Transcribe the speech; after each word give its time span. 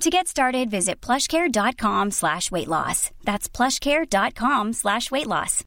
To 0.00 0.10
get 0.10 0.26
started, 0.28 0.70
visit 0.70 1.00
plushcare.com 1.00 2.10
slash 2.10 2.50
weight 2.50 2.68
loss. 2.68 3.10
That's 3.24 3.48
plushcare.com 3.48 4.72
slash 4.72 5.10
weight 5.10 5.26
loss. 5.26 5.62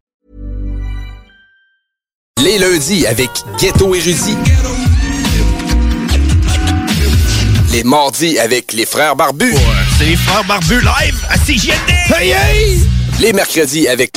Les 2.39 2.59
lundis 2.59 3.07
avec 3.07 3.31
Ghetto 3.57 3.95
Érudit. 3.95 4.37
Les 7.71 7.83
mardis 7.83 8.37
avec 8.37 8.73
les 8.73 8.85
frères 8.85 9.15
barbus. 9.15 9.55
C'est 9.97 10.05
les 10.05 10.15
frères 10.15 10.43
barbus 10.43 10.81
live 10.81 11.25
à 11.29 11.37
CGND! 11.37 11.89
Hey, 12.15 12.31
hey! 12.31 12.79
Les 13.19 13.33
mercredis 13.33 13.87
avec 13.87 14.11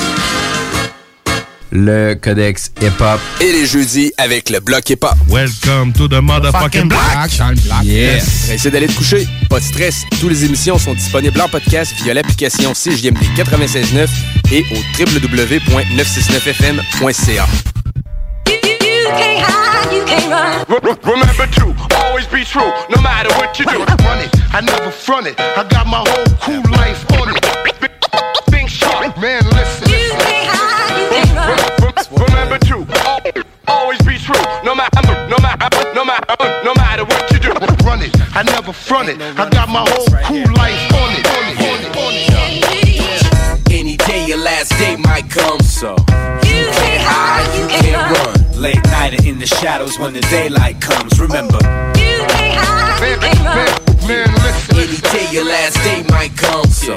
le 1.71 2.13
codex 2.15 2.71
hip-hop. 2.81 3.19
Et 3.39 3.51
les 3.51 3.65
jeudis 3.65 4.11
avec 4.17 4.49
le 4.49 4.59
bloc 4.59 4.89
hip-hop. 4.89 5.15
Welcome 5.29 5.93
to 5.93 6.07
the 6.07 6.21
motherfucking 6.21 6.87
block. 6.89 7.01
Yes. 7.83 8.49
Essayez 8.51 8.71
d'aller 8.71 8.87
te 8.87 8.93
coucher. 8.93 9.27
Pas 9.49 9.59
de 9.59 9.65
stress. 9.65 10.03
Toutes 10.19 10.29
les 10.31 10.45
émissions 10.45 10.77
sont 10.77 10.93
disponibles 10.93 11.39
en 11.41 11.49
podcast 11.49 11.93
via 12.03 12.13
l'application 12.13 12.73
CJMD 12.73 13.17
96.9 13.35 14.07
et 14.51 14.63
au 14.71 14.75
www.969fm.ca. 14.99 17.47
Remember 21.03 21.47
to 21.47 21.73
always 21.97 22.25
be 22.27 22.43
true, 22.45 22.71
no 22.89 23.01
matter 23.01 23.29
what 23.37 23.57
you 23.59 23.65
do. 23.65 23.77
Run 23.79 24.19
it, 24.19 24.29
I 24.53 24.61
never 24.61 24.91
front 24.91 25.27
it. 25.27 25.35
I 25.39 25.63
got 25.69 25.87
my 25.87 25.97
whole 25.97 26.25
cool 26.41 26.61
life 26.71 27.03
on 27.19 27.29
it. 27.29 27.43
Think 28.49 28.69
sharp, 28.69 29.17
man, 29.17 29.43
listen. 29.45 29.70
Do. 38.09 38.19
Run 38.19 38.27
it, 38.27 38.35
I 38.35 38.43
never 38.43 38.73
front 38.73 39.09
it. 39.09 39.21
I 39.21 39.49
got 39.49 39.69
my 39.69 39.85
whole 39.87 40.05
cool 40.05 40.53
life 40.55 40.93
on 40.93 41.11
it. 41.13 41.27
On 41.27 41.43
it, 41.49 41.57
on 41.61 41.79
it, 41.83 41.97
on 41.97 42.13
it. 42.13 43.71
Any 43.71 43.97
day 43.97 44.25
your 44.27 44.37
last 44.37 44.69
day 44.77 44.95
might 44.97 45.29
come, 45.29 45.59
so 45.59 45.91
you 45.91 46.69
can't 46.71 47.01
hide, 47.01 47.59
you 47.59 47.67
can't 47.67 48.17
run. 48.17 48.61
Late 48.61 48.83
night 48.85 49.13
and 49.13 49.25
in 49.25 49.39
the 49.39 49.47
shadows 49.47 49.97
when 49.97 50.13
the 50.13 50.21
daylight 50.21 50.79
comes. 50.81 51.19
Remember, 51.19 51.57
Man, 51.61 53.19
man, 53.19 53.67
man, 54.07 54.33
listen. 54.43 54.77
Any 54.77 54.97
day 54.97 55.31
your 55.31 55.45
last 55.45 55.75
day 55.83 56.03
might 56.09 56.35
come, 56.37 56.65
so 56.65 56.93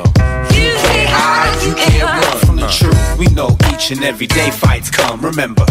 you 0.53 0.73
can't 0.85 1.09
hide, 1.09 1.67
you 1.67 1.75
can't 1.75 2.03
run. 2.05 2.39
from 2.47 2.57
the 2.57 2.69
truth, 2.69 3.19
we 3.19 3.27
know 3.35 3.57
each 3.73 3.91
and 3.91 4.05
every 4.05 4.27
day 4.27 4.51
fights 4.51 4.91
come. 4.91 5.21
Remember, 5.23 5.65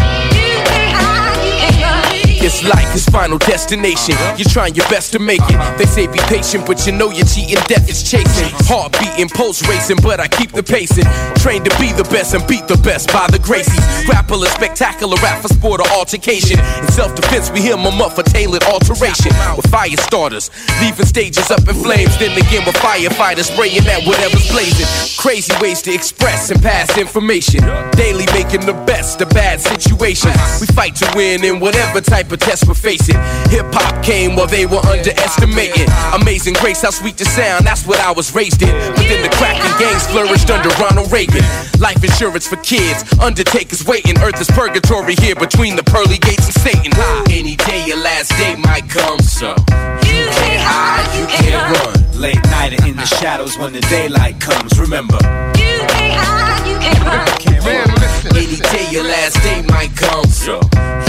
It's 2.54 2.62
life, 2.70 2.94
it's 2.94 3.10
final 3.10 3.40
destination. 3.40 4.14
You're 4.38 4.46
trying 4.46 4.76
your 4.76 4.86
best 4.86 5.12
to 5.14 5.20
make 5.20 5.42
it. 5.42 5.58
They 5.80 5.86
say 5.86 6.06
be 6.06 6.20
patient, 6.30 6.68
but 6.68 6.86
you 6.86 6.94
know 6.94 7.10
you're 7.10 7.26
cheating. 7.26 7.58
Death 7.66 7.90
is 7.90 8.06
chasing. 8.06 8.46
Heart 8.70 8.94
beating, 9.02 9.28
pulse 9.28 9.68
racing, 9.68 9.98
but 10.04 10.20
I 10.20 10.28
keep 10.28 10.52
the 10.52 10.62
pacing. 10.62 11.10
Trained 11.42 11.66
to 11.66 11.74
be 11.82 11.90
the 11.98 12.06
best 12.14 12.36
and 12.38 12.46
beat 12.46 12.68
the 12.68 12.78
best 12.86 13.10
by 13.10 13.26
the 13.34 13.40
Gracies. 13.42 13.82
Grapple 14.06 14.44
a 14.44 14.48
spectacular 14.54 15.18
rap 15.26 15.42
for 15.42 15.48
sport 15.48 15.82
or 15.82 15.90
altercation. 15.98 16.60
In 16.78 16.88
self 16.94 17.16
defense, 17.16 17.50
we 17.50 17.60
hear 17.60 17.74
them 17.76 17.90
up 17.98 18.14
for 18.14 18.22
tailored 18.22 18.64
alteration. 18.70 19.34
With 19.58 19.66
fire 19.74 19.98
starters, 19.98 20.52
leaving 20.78 21.10
stages 21.10 21.50
up 21.50 21.66
in 21.66 21.74
flames. 21.74 22.14
Then 22.22 22.38
again, 22.38 22.70
with 22.70 22.78
firefighters 22.78 23.50
spraying 23.50 23.82
at 23.90 24.06
whatever's 24.06 24.46
blazing. 24.54 24.86
Crazy 25.18 25.58
ways 25.58 25.82
to 25.90 25.92
express 25.92 26.52
and 26.52 26.62
pass 26.62 27.00
information. 27.00 27.66
Daily 27.98 28.30
making 28.30 28.70
the 28.70 28.78
best 28.86 29.22
of 29.22 29.30
bad 29.32 29.60
situations. 29.60 30.38
We 30.62 30.68
fight 30.68 30.94
to 31.02 31.10
win 31.18 31.44
in 31.44 31.60
whatever 31.60 32.00
type 32.00 32.32
of 32.32 32.43
test 32.44 32.68
we're 32.68 32.76
facing. 32.76 33.16
Hip 33.50 33.66
hop 33.72 34.04
came 34.04 34.36
while 34.36 34.48
they 34.48 34.66
were 34.66 34.84
underestimating. 34.86 35.88
Amazing 36.14 36.56
grace, 36.60 36.82
how 36.82 36.92
sweet 36.92 37.18
the 37.18 37.26
sound, 37.26 37.66
that's 37.66 37.88
what 37.88 38.00
I 38.00 38.12
was 38.12 38.36
raised 38.36 38.62
in. 38.62 38.72
But 38.96 39.08
then 39.08 39.24
the 39.24 39.34
cracking 39.40 39.72
gangs 39.80 40.06
flourished 40.08 40.50
under 40.52 40.70
Ronald 40.82 41.12
Reagan. 41.12 41.44
Life 41.80 42.04
insurance 42.04 42.48
for 42.48 42.58
kids, 42.58 43.04
undertakers 43.20 43.86
waiting. 43.86 44.20
Earth 44.20 44.40
is 44.40 44.48
purgatory 44.52 45.16
here 45.16 45.36
between 45.36 45.76
the 45.76 45.84
pearly 45.84 46.18
gates 46.20 46.46
and 46.46 46.56
Satan. 46.60 46.92
Any 47.32 47.56
day 47.56 47.88
your 47.88 47.98
last 47.98 48.30
day 48.38 48.56
might 48.56 48.88
come, 48.90 49.20
so 49.20 49.56
you 50.04 50.28
can't 50.36 50.62
hide, 50.62 51.08
you 51.18 51.26
can't 51.28 51.64
run. 51.80 52.22
late 52.22 52.44
night 52.52 52.74
and 52.74 52.86
in 52.88 52.96
the 52.98 53.06
shadows 53.06 53.58
when 53.58 53.74
the 53.74 53.82
daylight 53.82 54.40
comes. 54.40 54.80
Remember, 54.80 55.18
You 55.56 55.80
can't 55.88 56.20
hide, 56.20 56.68
you 56.68 56.78
can't 56.80 57.88
listen. 57.88 58.03
Any 58.26 58.56
day 58.56 58.88
your 58.90 59.04
last 59.04 59.42
day 59.44 59.62
might 59.68 59.96
come, 59.98 60.26
so 60.26 60.56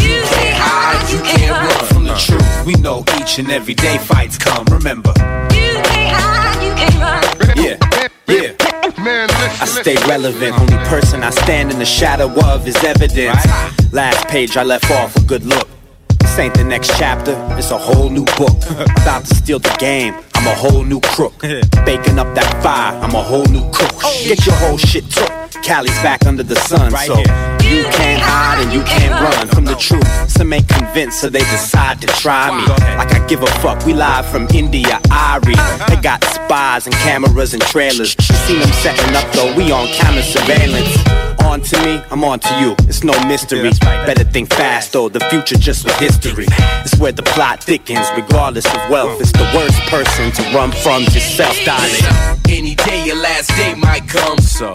you 0.03 0.21
can't 0.35 0.59
hide, 0.59 1.13
you 1.13 1.21
can't 1.23 1.51
run. 1.51 1.87
from 1.87 2.05
the 2.05 2.15
truth, 2.15 2.67
we 2.67 2.75
know 2.83 3.05
each 3.21 3.39
and 3.39 3.51
every 3.53 3.75
day 3.75 3.99
fights 3.99 4.37
come. 4.37 4.65
Remember, 4.67 5.13
You 5.53 5.75
say 5.85 6.09
hi, 6.11 6.65
you 6.65 6.75
can't 6.75 6.95
run 6.99 7.57
yeah, 7.57 7.79
yeah. 8.27 8.53
Man, 9.03 9.29
listen. 9.29 9.63
I 9.63 9.67
stay 9.67 9.95
relevant. 10.09 10.59
Only 10.59 10.77
person 10.89 11.23
I 11.23 11.31
stand 11.31 11.71
in 11.71 11.79
the 11.79 11.85
shadow 11.85 12.29
of 12.47 12.67
is 12.67 12.83
evidence. 12.83 13.45
Last 13.93 14.27
page 14.29 14.57
I 14.57 14.65
left 14.65 14.91
off 14.91 15.15
a 15.17 15.21
good 15.21 15.45
look. 15.45 15.69
This 16.35 16.47
ain't 16.47 16.55
the 16.55 16.65
next 16.65 16.99
chapter, 16.99 17.37
it's 17.57 17.71
a 17.71 17.79
whole 17.79 18.11
new 18.11 18.25
book. 18.37 18.51
About 19.03 19.25
to 19.25 19.35
steal 19.37 19.61
the 19.61 19.73
game, 19.79 20.15
I'm 20.35 20.49
a 20.49 20.55
whole 20.57 20.83
new 20.83 20.99
crook. 21.01 21.39
Baking 21.87 22.19
up 22.19 22.35
that 22.35 22.61
fire, 22.61 22.99
I'm 22.99 23.15
a 23.15 23.23
whole 23.23 23.45
new 23.45 23.63
cook. 23.71 23.95
Get 24.03 24.45
your 24.45 24.57
whole 24.57 24.77
shit 24.77 25.09
took. 25.13 25.31
Cali's 25.63 25.95
back 26.03 26.27
under 26.27 26.43
the 26.43 26.57
sun, 26.57 26.91
so 27.07 27.19
you 27.63 27.85
can't 27.95 28.21
hide 28.21 28.65
and 28.65 28.73
you 28.73 28.83
can't 28.83 29.15
run 29.15 29.47
from 29.47 29.65
the 29.65 29.77
truth. 29.77 30.05
Some 30.29 30.53
ain't 30.53 30.69
convinced, 30.69 31.21
so 31.21 31.29
they 31.29 31.39
decide 31.39 32.01
to 32.01 32.09
try 32.09 32.51
me. 32.51 32.67
Like 32.99 33.15
I 33.15 33.25
give 33.29 33.45
a 33.45 33.47
fuck. 33.63 33.87
We 33.87 33.95
live 33.95 34.27
from 34.27 34.49
India, 34.53 34.99
Irie. 35.11 35.87
They 35.87 36.03
got 36.03 36.25
spies 36.25 36.87
and 36.87 36.97
cameras 36.97 37.55
and 37.55 37.63
trailers. 37.63 38.17
You 38.19 38.35
seen 38.43 38.59
them 38.59 38.73
setting 38.83 39.15
up 39.15 39.33
though, 39.35 39.55
we 39.55 39.71
on 39.71 39.87
camera 39.87 40.25
surveillance. 40.25 41.34
On 41.45 41.61
to 41.61 41.85
me, 41.85 42.03
I'm 42.11 42.25
on 42.25 42.41
to 42.41 42.61
you. 42.61 42.75
It's 42.89 43.05
no 43.05 43.13
mystery. 43.27 43.71
Better 43.81 44.25
think 44.25 44.49
fast 44.53 44.93
though, 44.93 45.09
the 45.09 45.21
future 45.31 45.57
just 45.57 45.85
was 45.85 45.95
history. 45.97 46.47
It's 46.83 46.99
where 46.99 47.13
the 47.13 47.23
plot 47.23 47.63
thickens, 47.63 48.07
regardless 48.17 48.67
of 48.67 48.81
wealth. 48.91 49.21
It's 49.21 49.33
the 49.33 49.49
worst 49.55 49.79
person 49.91 50.33
to 50.33 50.43
run 50.57 50.73
from 50.73 51.03
yourself, 51.05 51.57
darling. 51.65 52.03
Any 52.49 52.75
day 52.75 53.05
your 53.07 53.17
last 53.17 53.51
day 53.51 53.75
might 53.75 54.09
come, 54.09 54.39
so 54.39 54.71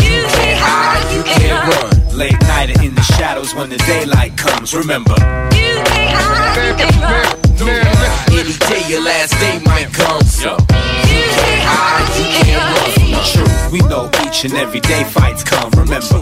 you 0.00 0.22
can't 0.36 0.58
hide, 0.58 1.14
you 1.14 1.22
can't 1.24 1.68
run. 1.74 2.16
Late 2.16 2.40
night 2.42 2.70
and 2.70 2.82
in 2.82 2.94
the 2.94 3.02
shadows 3.02 3.54
when 3.54 3.68
the 3.68 3.78
daylight 3.78 4.36
comes. 4.36 4.74
Remember, 4.74 5.14
Man, 5.18 5.84
man, 5.84 6.76
listen. 6.78 8.32
Any 8.32 8.56
day 8.70 8.88
your 8.88 9.02
last 9.02 9.32
day 9.38 9.60
might 9.64 9.92
come, 9.92 10.22
so 10.22 10.56
from 12.94 13.10
the 13.10 13.22
truth, 13.32 13.72
we 13.72 13.80
know 13.88 14.10
each 14.26 14.44
and 14.44 14.54
every 14.54 14.80
day 14.80 15.04
fights 15.04 15.44
come. 15.44 15.70
Remember, 15.72 16.18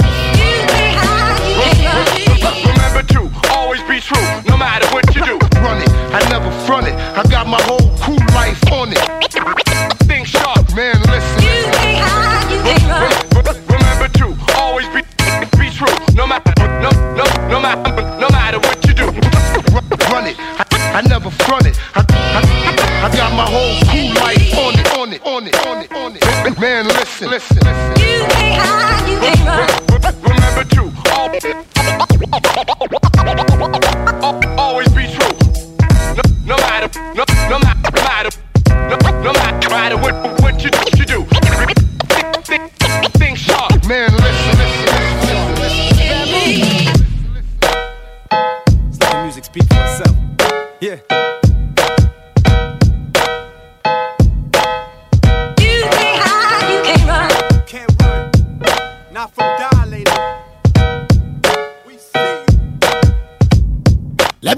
Remember 2.66 3.02
to 3.14 3.30
always 3.50 3.82
be 3.84 4.00
true, 4.00 4.26
no 4.46 4.56
matter 4.56 4.86
what 4.94 5.04
you 5.14 5.24
do. 5.24 5.38
Run 5.60 5.82
it, 5.82 5.90
I 6.12 6.20
never 6.30 6.50
front 6.66 6.86
it. 6.88 6.94
I 6.94 7.22
got 7.28 7.46
my 7.46 7.60
whole 7.62 7.90
cool 8.00 8.20
life 8.34 8.60
on 8.72 8.92
it. 8.92 8.98
Think 10.06 10.26
sharp, 10.26 10.74
man, 10.74 11.00
listen. 11.10 11.42
Remember 13.68 14.08
to 14.18 14.36
always 14.56 14.86
be 14.88 15.02
be 15.58 15.70
true, 15.70 15.94
no 16.14 16.26
matter 16.26 16.52
no 16.80 16.90
no 17.14 17.24
no 17.48 17.60
matter 17.60 17.92
no 18.18 18.28
matter 18.28 18.58
what 18.58 18.84
you 18.86 18.94
do. 18.94 19.06
Run 20.10 20.26
it, 20.26 20.36
I, 20.38 20.64
I 20.98 21.02
never 21.08 21.30
front 21.30 21.66
it. 21.66 21.78
I, 21.94 22.04
I, 22.08 23.06
I 23.06 23.16
got 23.16 23.32
my 23.34 23.46
whole 23.46 23.78
cool 23.90 24.14
life 24.22 24.39
Man, 26.60 26.84
listen, 26.88 27.30
listen. 27.30 27.56
You 27.96 28.20
ain't 28.36 28.60
high, 28.60 29.08
you 29.08 29.16
ain't 29.16 29.40
right. 29.46 30.12
Remember 30.20 30.64
to 30.74 30.92
all. 31.10 31.69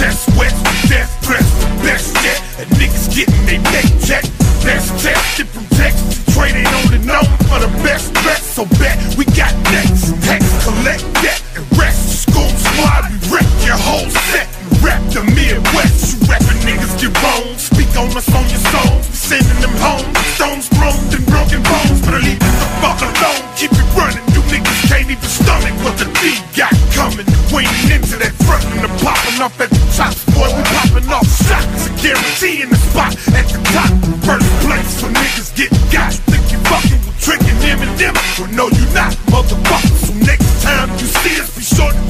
chest 0.00 0.32
wet, 0.38 0.54
death 0.88 1.12
press, 1.20 1.44
best 1.84 2.16
jet, 2.24 2.40
and 2.58 2.68
niggas 2.80 3.14
getting 3.14 3.44
they 3.44 3.60
paycheck. 3.68 4.24
Best 4.64 4.88
check, 5.04 5.16
get 5.36 5.46
from 5.52 5.66
Texas, 5.76 6.24
trade 6.32 6.56
ain't 6.56 6.72
on 6.72 6.88
the 6.88 7.00
known 7.04 7.28
for 7.48 7.60
the 7.60 7.68
best 7.84 8.12
bet, 8.24 8.40
so 8.40 8.64
bet 8.80 8.96
we 9.18 9.24
got 9.36 9.52
next. 9.68 10.16
Text, 10.24 10.48
collect 10.64 11.04
debt 11.20 11.42
and 11.54 11.66
rest. 11.76 12.24
School 12.24 12.48
squad, 12.48 13.12
we 13.12 13.16
wreck 13.28 13.48
your 13.68 13.76
whole 13.76 14.08
set 14.32 14.48
and 14.48 14.82
rap 14.82 15.02
the 15.12 15.20
Midwest. 15.36 16.16
You 16.16 16.32
rapping 16.32 16.60
niggas 16.64 16.96
get 16.96 17.12
wrong, 17.20 17.58
speak 17.58 17.92
on 18.00 18.08
us 18.16 18.28
on 18.32 18.48
your 18.48 18.64
songs, 18.72 19.04
we 19.06 19.16
sending 19.16 19.60
them 19.60 19.76
home. 19.84 20.19
up 29.40 29.58
at 29.58 29.70
the 29.70 29.80
top. 29.96 30.12
Boy, 30.36 30.52
we 30.52 30.62
popping 30.68 31.08
off 31.08 31.24
shots. 31.48 31.88
A 31.88 31.90
guarantee 31.96 32.60
in 32.62 32.68
the 32.68 32.76
spot 32.76 33.16
at 33.32 33.48
the 33.48 33.58
top. 33.72 33.88
First 34.28 34.50
place, 34.60 35.00
so 35.00 35.08
niggas 35.08 35.50
get 35.56 35.72
got. 35.88 36.12
Think 36.28 36.44
you 36.52 36.58
fucking 36.68 37.00
with 37.08 37.18
tricking 37.24 37.58
them 37.64 37.80
and 37.80 37.96
them. 37.96 38.14
Well, 38.36 38.52
no, 38.52 38.64
you 38.68 38.84
not, 38.92 39.16
motherfucker. 39.32 39.96
So 40.04 40.12
next 40.28 40.62
time 40.62 40.90
you 41.00 41.08
see 41.08 41.40
us, 41.40 41.56
be 41.56 41.62
sure 41.64 41.90
to 41.90 42.09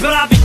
But 0.00 0.14
I'll 0.14 0.28
be 0.28 0.39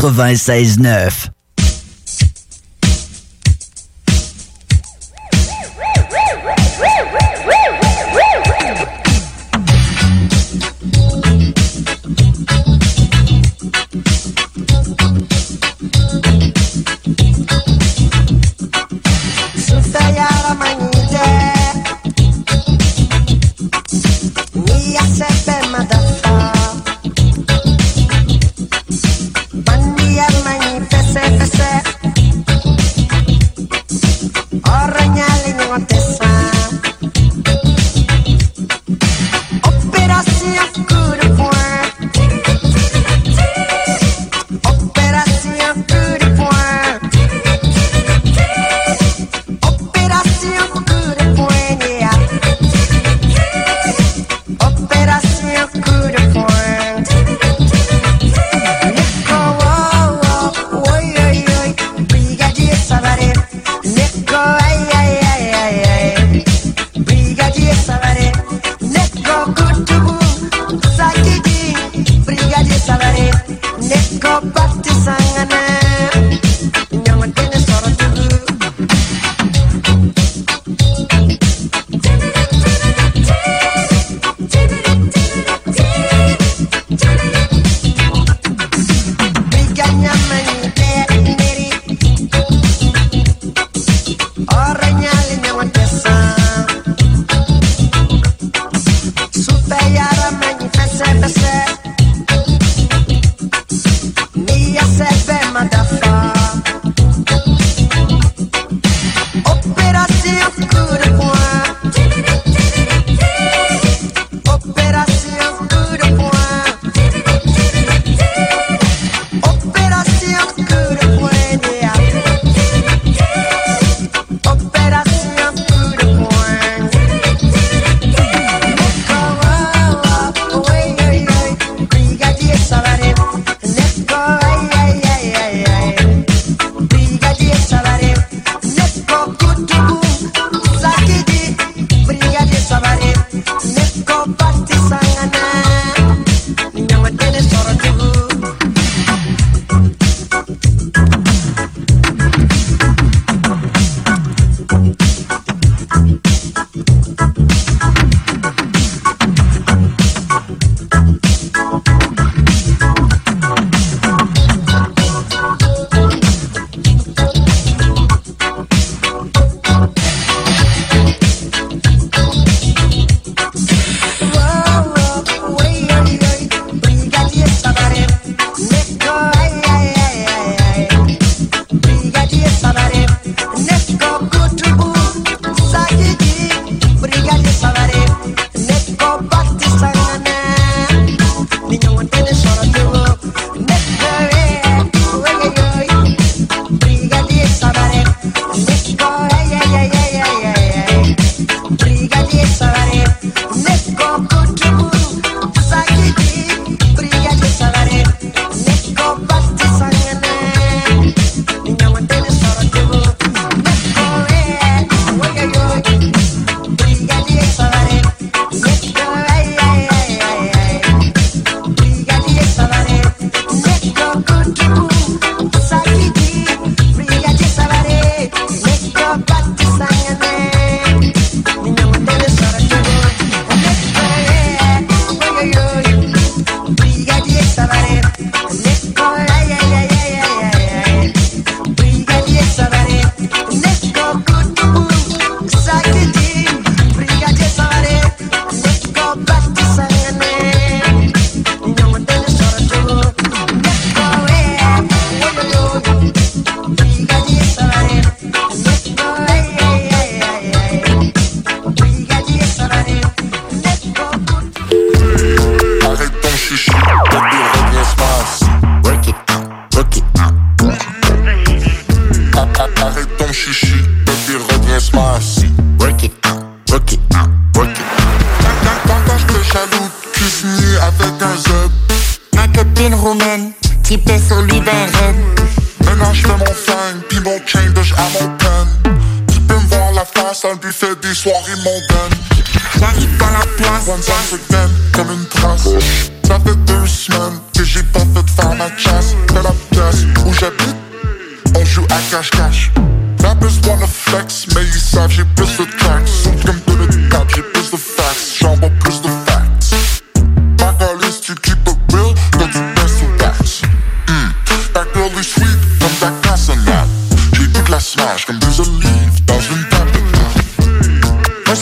96 0.00 0.76
9. 0.78 1.29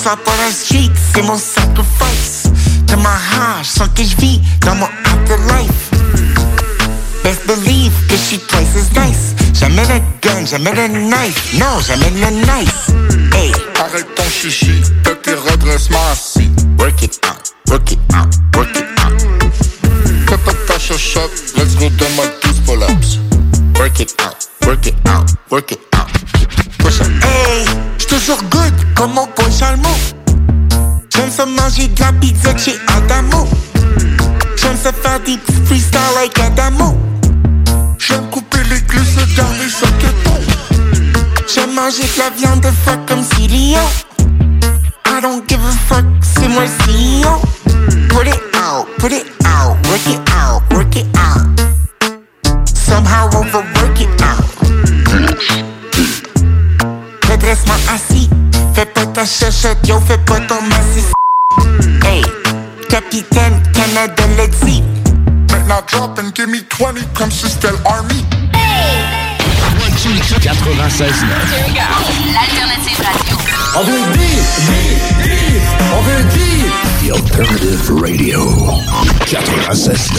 Pas 0.09 0.17
dans 0.25 0.47
le 0.47 0.51
street, 0.51 0.91
c'est 1.13 1.21
mon 1.21 1.37
sacrifice. 1.37 2.45
De 2.87 2.95
ma 2.97 3.11
hache, 3.11 3.67
sans 3.67 3.89
que 3.89 4.03
je 4.03 4.17
vis 4.17 4.41
dans 4.63 4.75
mon 4.75 4.89
afterlife. 5.05 5.91
Best 7.23 7.47
believe 7.47 7.93
que 8.09 8.17
je 8.17 8.23
suis 8.23 8.39
twice 8.39 8.69
as 8.75 9.01
nice. 9.05 9.35
Jamais 9.53 9.83
le 9.83 10.01
gun, 10.23 10.47
jamais 10.47 10.73
le 10.73 10.89
knife. 10.89 11.53
Non, 11.61 11.79
jamais 11.87 12.09
le 12.09 12.31
nice. 12.31 13.35
Hey, 13.35 13.53
Arrête 13.79 14.15
ton 14.15 14.23
chichi, 14.31 14.81
fais 15.05 15.15
tes 15.17 15.35
redressements 15.35 15.99
assis. 16.11 16.49
work 16.79 17.03
it 17.03 17.21
out, 17.27 17.53
work 17.69 17.93
it 17.93 17.99
out, 18.15 18.35
work 18.57 18.75
it 18.77 18.87
out. 19.05 19.21
Fais 20.27 20.39
ta 20.39 20.73
tâche 20.73 20.91
à 20.91 20.97
shot, 20.97 21.31
let's 21.55 21.75
go 21.75 21.91
donne-moi 21.91 22.25
12 22.41 22.61
pull-ups. 22.63 23.19
Work 23.79 24.01
it 24.01 24.17
out, 24.23 24.49
work 24.67 24.87
it 24.87 24.95
out, 25.07 25.27
work 25.51 25.71
it 25.73 25.81
out. 25.95 26.09
Push 26.79 27.03
up. 27.03 27.09
Hey, 27.23 27.67
j'suis 27.99 28.07
toujours 28.07 28.43
good 28.51 28.73
comme 28.95 29.13
mon 29.13 29.27
boy 29.37 29.53
Chalmo. 29.57 29.88
Manger 31.69 31.89
de 31.89 32.01
la 32.01 32.13
pizza 32.15 32.55
de 32.55 32.59
chez 32.59 32.79
Adamo. 32.87 33.47
J'aime 34.57 34.77
ça 34.83 34.91
faire 34.91 35.21
des 35.21 35.37
petits 35.37 35.67
freestyles 35.67 36.01
like 36.15 36.39
Adamo. 36.39 36.97
J'aime 37.99 38.27
couper 38.31 38.61
les 38.71 38.77
et 38.77 39.37
garder 39.37 39.69
ça 39.69 39.87
keto. 40.01 40.31
J'aime 41.47 41.75
manger 41.75 42.05
de 42.05 42.19
la 42.21 42.31
viande 42.31 42.48
Maintenant 65.99 66.15
drop 66.15 66.19
and 66.19 66.35
give 66.35 66.49
me 66.49 66.61
20 66.79 67.13
comme 67.15 67.31
si 67.31 67.49
c'était 67.49 67.69
l'army. 67.85 68.25
96 70.41 71.13
L'alternative 72.33 73.01
radio. 73.03 73.37
On 73.75 73.83
veut 73.83 74.13
dire, 74.17 74.45
dire, 74.61 74.99
dire, 75.25 75.63
on 75.93 76.03
veut 76.03 76.25
dire. 76.35 76.71
The 77.03 77.11
Alternative 77.17 77.93
Radio 78.01 78.41
96 79.27 80.13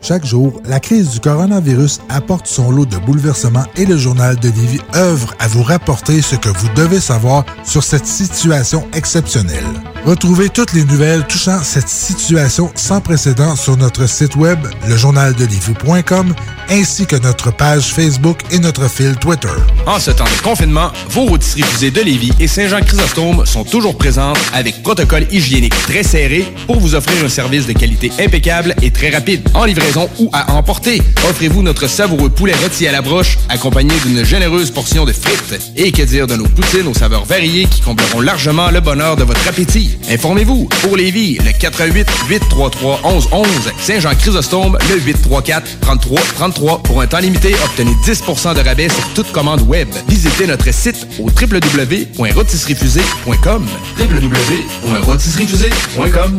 Chaque 0.00 0.24
jour, 0.24 0.60
la 0.64 0.80
crise 0.80 1.10
du 1.10 1.20
coronavirus 1.20 2.00
apporte 2.08 2.46
son 2.46 2.70
lot 2.70 2.86
de 2.86 2.96
bouleversements 2.96 3.66
et 3.76 3.84
le 3.84 3.98
journal 3.98 4.36
de 4.36 4.48
Lévis 4.48 4.80
œuvre 4.94 5.34
à 5.38 5.48
vous 5.48 5.62
rapporter 5.62 6.22
ce 6.22 6.36
que 6.36 6.48
vous 6.48 6.68
devez 6.74 7.00
savoir 7.00 7.44
sur 7.64 7.82
cette 7.82 8.06
situation 8.06 8.88
exceptionnelle. 8.94 9.91
Retrouvez 10.04 10.48
toutes 10.48 10.72
les 10.72 10.84
nouvelles 10.84 11.24
touchant 11.28 11.62
cette 11.62 11.88
situation 11.88 12.72
sans 12.74 13.00
précédent 13.00 13.54
sur 13.54 13.76
notre 13.76 14.08
site 14.08 14.34
web, 14.34 14.58
lejournaldelivie.com, 14.88 16.34
ainsi 16.68 17.06
que 17.06 17.14
notre 17.14 17.52
page 17.52 17.84
Facebook 17.94 18.40
et 18.50 18.58
notre 18.58 18.88
fil 18.88 19.14
Twitter. 19.14 19.46
En 19.86 20.00
ce 20.00 20.10
temps 20.10 20.24
de 20.24 20.42
confinement, 20.42 20.90
vos 21.10 21.26
rôtisseries 21.26 21.62
fusées 21.62 21.92
de 21.92 22.00
Lévis 22.00 22.32
et 22.40 22.48
Saint-Jean-Chrysostome 22.48 23.46
sont 23.46 23.62
toujours 23.62 23.96
présentes 23.96 24.38
avec 24.52 24.82
protocole 24.82 25.24
hygiénique 25.30 25.74
très 25.86 26.02
serré 26.02 26.52
pour 26.66 26.80
vous 26.80 26.96
offrir 26.96 27.24
un 27.24 27.28
service 27.28 27.68
de 27.68 27.72
qualité 27.72 28.10
impeccable 28.18 28.74
et 28.82 28.90
très 28.90 29.10
rapide. 29.10 29.48
En 29.54 29.66
livraison 29.66 30.10
ou 30.18 30.30
à 30.32 30.52
emporter, 30.52 31.00
offrez-vous 31.30 31.62
notre 31.62 31.86
savoureux 31.86 32.30
poulet 32.30 32.54
rôti 32.60 32.88
à 32.88 32.92
la 32.92 33.02
broche 33.02 33.38
accompagné 33.48 33.94
d'une 34.04 34.24
généreuse 34.24 34.72
portion 34.72 35.04
de 35.04 35.12
frites. 35.12 35.72
Et 35.76 35.92
que 35.92 36.02
dire 36.02 36.26
de 36.26 36.34
nos 36.34 36.48
poutines 36.48 36.88
aux 36.88 36.94
saveurs 36.94 37.24
variées 37.24 37.66
qui 37.66 37.82
combleront 37.82 38.20
largement 38.20 38.70
le 38.72 38.80
bonheur 38.80 39.14
de 39.14 39.22
votre 39.22 39.46
appétit. 39.46 39.91
Informez-vous, 40.10 40.68
pour 40.82 40.96
Lévis, 40.96 41.38
le 41.38 41.52
88 41.52 42.08
833 42.28 43.00
1111 43.04 43.46
Saint-Jean-Chrysostome, 43.78 44.76
le 44.90 44.98
834 45.00 45.78
33 45.80 46.20
33 46.34 46.82
Pour 46.82 47.00
un 47.00 47.06
temps 47.06 47.18
limité, 47.18 47.54
obtenez 47.64 47.92
10% 48.04 48.54
de 48.54 48.60
rabais 48.60 48.88
sur 48.88 49.08
toute 49.14 49.30
commande 49.32 49.62
web. 49.62 49.88
Visitez 50.08 50.46
notre 50.46 50.72
site 50.72 51.06
au 51.18 51.26
www.rotisseriefusée.com 51.28 53.66
www.rotisseriefusée.com 53.98 56.38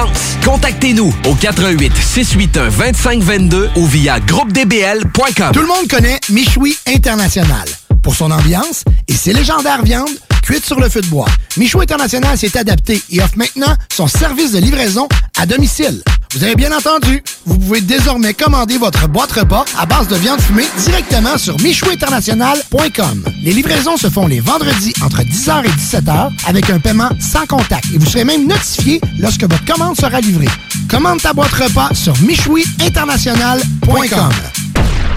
Contactez-nous 0.43 1.13
au 1.27 1.35
88 1.35 1.91
681 1.95 2.69
2522 2.69 3.69
ou 3.75 3.85
via 3.85 4.19
groupedbl.com. 4.19 5.51
Tout 5.53 5.61
le 5.61 5.67
monde 5.67 5.87
connaît 5.89 6.19
Michoui 6.29 6.77
International 6.87 7.67
pour 8.01 8.15
son 8.15 8.31
ambiance 8.31 8.83
et 9.07 9.13
ses 9.13 9.33
légendaires 9.33 9.83
viandes 9.83 10.09
cuites 10.41 10.65
sur 10.65 10.79
le 10.79 10.89
feu 10.89 11.01
de 11.01 11.07
bois. 11.07 11.27
Michoui 11.57 11.83
International 11.83 12.37
s'est 12.37 12.57
adapté 12.57 13.01
et 13.11 13.21
offre 13.21 13.37
maintenant 13.37 13.75
son 13.93 14.07
service 14.07 14.51
de 14.51 14.59
livraison 14.59 15.07
à 15.37 15.45
domicile. 15.45 16.01
Vous 16.33 16.45
avez 16.45 16.55
bien 16.55 16.71
entendu, 16.71 17.21
vous 17.45 17.57
pouvez 17.57 17.81
désormais 17.81 18.33
commander 18.33 18.77
votre 18.77 19.05
boîte 19.09 19.33
repas 19.33 19.65
à 19.77 19.85
base 19.85 20.07
de 20.07 20.15
viande 20.15 20.39
fumée 20.39 20.63
directement 20.77 21.37
sur 21.37 21.59
michouinternational.com. 21.59 23.25
Les 23.43 23.51
livraisons 23.51 23.97
se 23.97 24.09
font 24.09 24.27
les 24.27 24.39
vendredis 24.39 24.93
entre 25.03 25.23
10h 25.23 25.65
et 25.65 25.69
17h 25.69 26.31
avec 26.47 26.69
un 26.69 26.79
paiement 26.79 27.09
sans 27.19 27.45
contact 27.45 27.83
et 27.93 27.97
vous 27.97 28.05
serez 28.05 28.23
même 28.23 28.47
notifié 28.47 29.01
lorsque 29.19 29.43
votre 29.43 29.65
commande 29.65 29.97
sera 29.97 30.21
livrée. 30.21 30.47
Commande 30.89 31.21
ta 31.21 31.33
boîte 31.33 31.51
repas 31.51 31.89
sur 31.93 32.13
michouiinternational.com. 32.21 34.60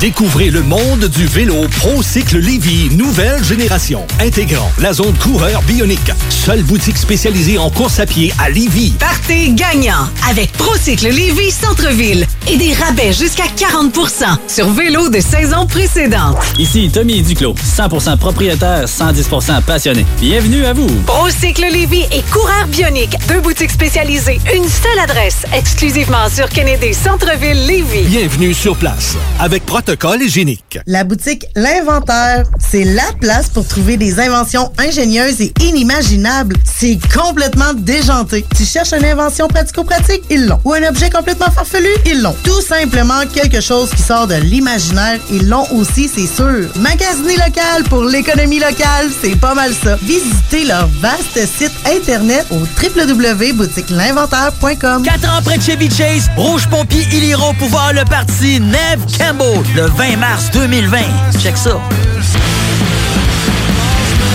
Découvrez 0.04 0.50
le 0.50 0.62
monde 0.62 1.06
du 1.06 1.24
vélo 1.26 1.66
ProCycle 1.78 2.36
Lévy 2.36 2.94
nouvelle 2.94 3.42
génération, 3.42 4.06
intégrant 4.20 4.70
la 4.78 4.92
zone 4.92 5.14
coureur 5.14 5.62
bionique. 5.62 6.12
Seule 6.28 6.62
boutique 6.62 6.98
spécialisée 6.98 7.56
en 7.56 7.70
course 7.70 7.98
à 8.00 8.04
pied 8.04 8.30
à 8.38 8.50
Lévy. 8.50 8.92
Partez 8.98 9.52
gagnant 9.52 10.06
avec 10.28 10.52
Procycle 10.52 11.08
Lévy 11.08 11.50
Centre-Ville 11.50 12.26
et 12.46 12.58
des 12.58 12.74
rabais 12.74 13.14
jusqu'à 13.14 13.44
40% 13.44 14.36
sur 14.46 14.68
vélo 14.72 15.08
de 15.08 15.20
saison 15.20 15.66
précédente. 15.66 16.36
Ici 16.58 16.90
Tommy 16.92 17.22
Duclos, 17.22 17.54
100% 17.54 18.18
propriétaire, 18.18 18.84
110% 18.84 19.62
passionné. 19.62 20.04
Bienvenue 20.20 20.66
à 20.66 20.74
vous. 20.74 20.90
Procycle 21.06 21.64
Lévy 21.72 22.02
et 22.12 22.20
coureur 22.30 22.66
bionique, 22.68 23.16
deux 23.26 23.40
boutiques 23.40 23.70
spécialisées, 23.70 24.38
une 24.54 24.68
seule 24.68 24.98
adresse, 25.02 25.46
exclusivement 25.54 26.28
sur 26.28 26.50
Kennedy 26.50 26.92
Centre-Ville 26.92 27.66
Lévy. 27.66 28.02
Bienvenue 28.02 28.52
sur 28.52 28.76
place 28.76 29.16
avec 29.40 29.64
protocole 29.94 30.22
hygiénique. 30.22 30.78
La 30.86 31.04
boutique 31.04 31.46
L'Inventaire, 31.54 32.44
c'est 32.58 32.82
la 32.84 33.12
place 33.20 33.48
pour 33.48 33.64
trouver 33.66 33.96
des 33.96 34.18
inventions 34.18 34.72
ingénieuses 34.78 35.40
et 35.40 35.54
inimaginables. 35.60 36.56
C'est 36.64 36.98
complètement 37.12 37.74
déjanté. 37.74 38.44
Tu 38.56 38.64
cherches 38.64 38.92
une 38.92 39.04
invention 39.04 39.46
pratico-pratique? 39.48 40.22
Ils 40.30 40.46
l'ont. 40.46 40.58
Ou 40.64 40.72
un 40.72 40.88
objet 40.88 41.10
complètement 41.10 41.50
farfelu? 41.50 41.90
Ils 42.06 42.22
l'ont. 42.22 42.34
Tout 42.42 42.60
simplement 42.60 43.24
quelque 43.32 43.60
chose 43.60 43.90
qui 43.90 44.02
sort 44.02 44.26
de 44.26 44.34
l'imaginaire? 44.34 45.20
Ils 45.30 45.48
l'ont 45.48 45.70
aussi, 45.72 46.10
c'est 46.12 46.26
sûr. 46.26 46.68
Magasiner 46.76 47.36
local 47.36 47.84
pour 47.88 48.02
l'économie 48.04 48.58
locale, 48.58 49.10
c'est 49.22 49.36
pas 49.36 49.54
mal 49.54 49.72
ça. 49.74 49.96
Visitez 50.02 50.64
leur 50.64 50.88
vaste 51.00 51.38
site 51.46 51.70
internet 51.86 52.44
au 52.50 52.62
www.boutiquelinventaire.com. 52.82 55.02
4 55.02 55.28
ans 55.28 55.42
près 55.44 55.58
de 55.58 55.62
Chevy 55.62 55.88
Chase, 55.90 56.28
Rouge 56.36 56.66
Pompier, 56.68 57.06
ils 57.12 57.24
iront 57.24 57.54
pouvoir 57.54 57.92
le 57.92 58.04
parti 58.04 58.58
Neve 58.60 59.04
Campbell 59.18 59.62
le 59.74 59.83
20 59.88 60.16
mars 60.16 60.50
2020. 60.52 60.98
Check 61.38 61.56
ça. 61.56 61.80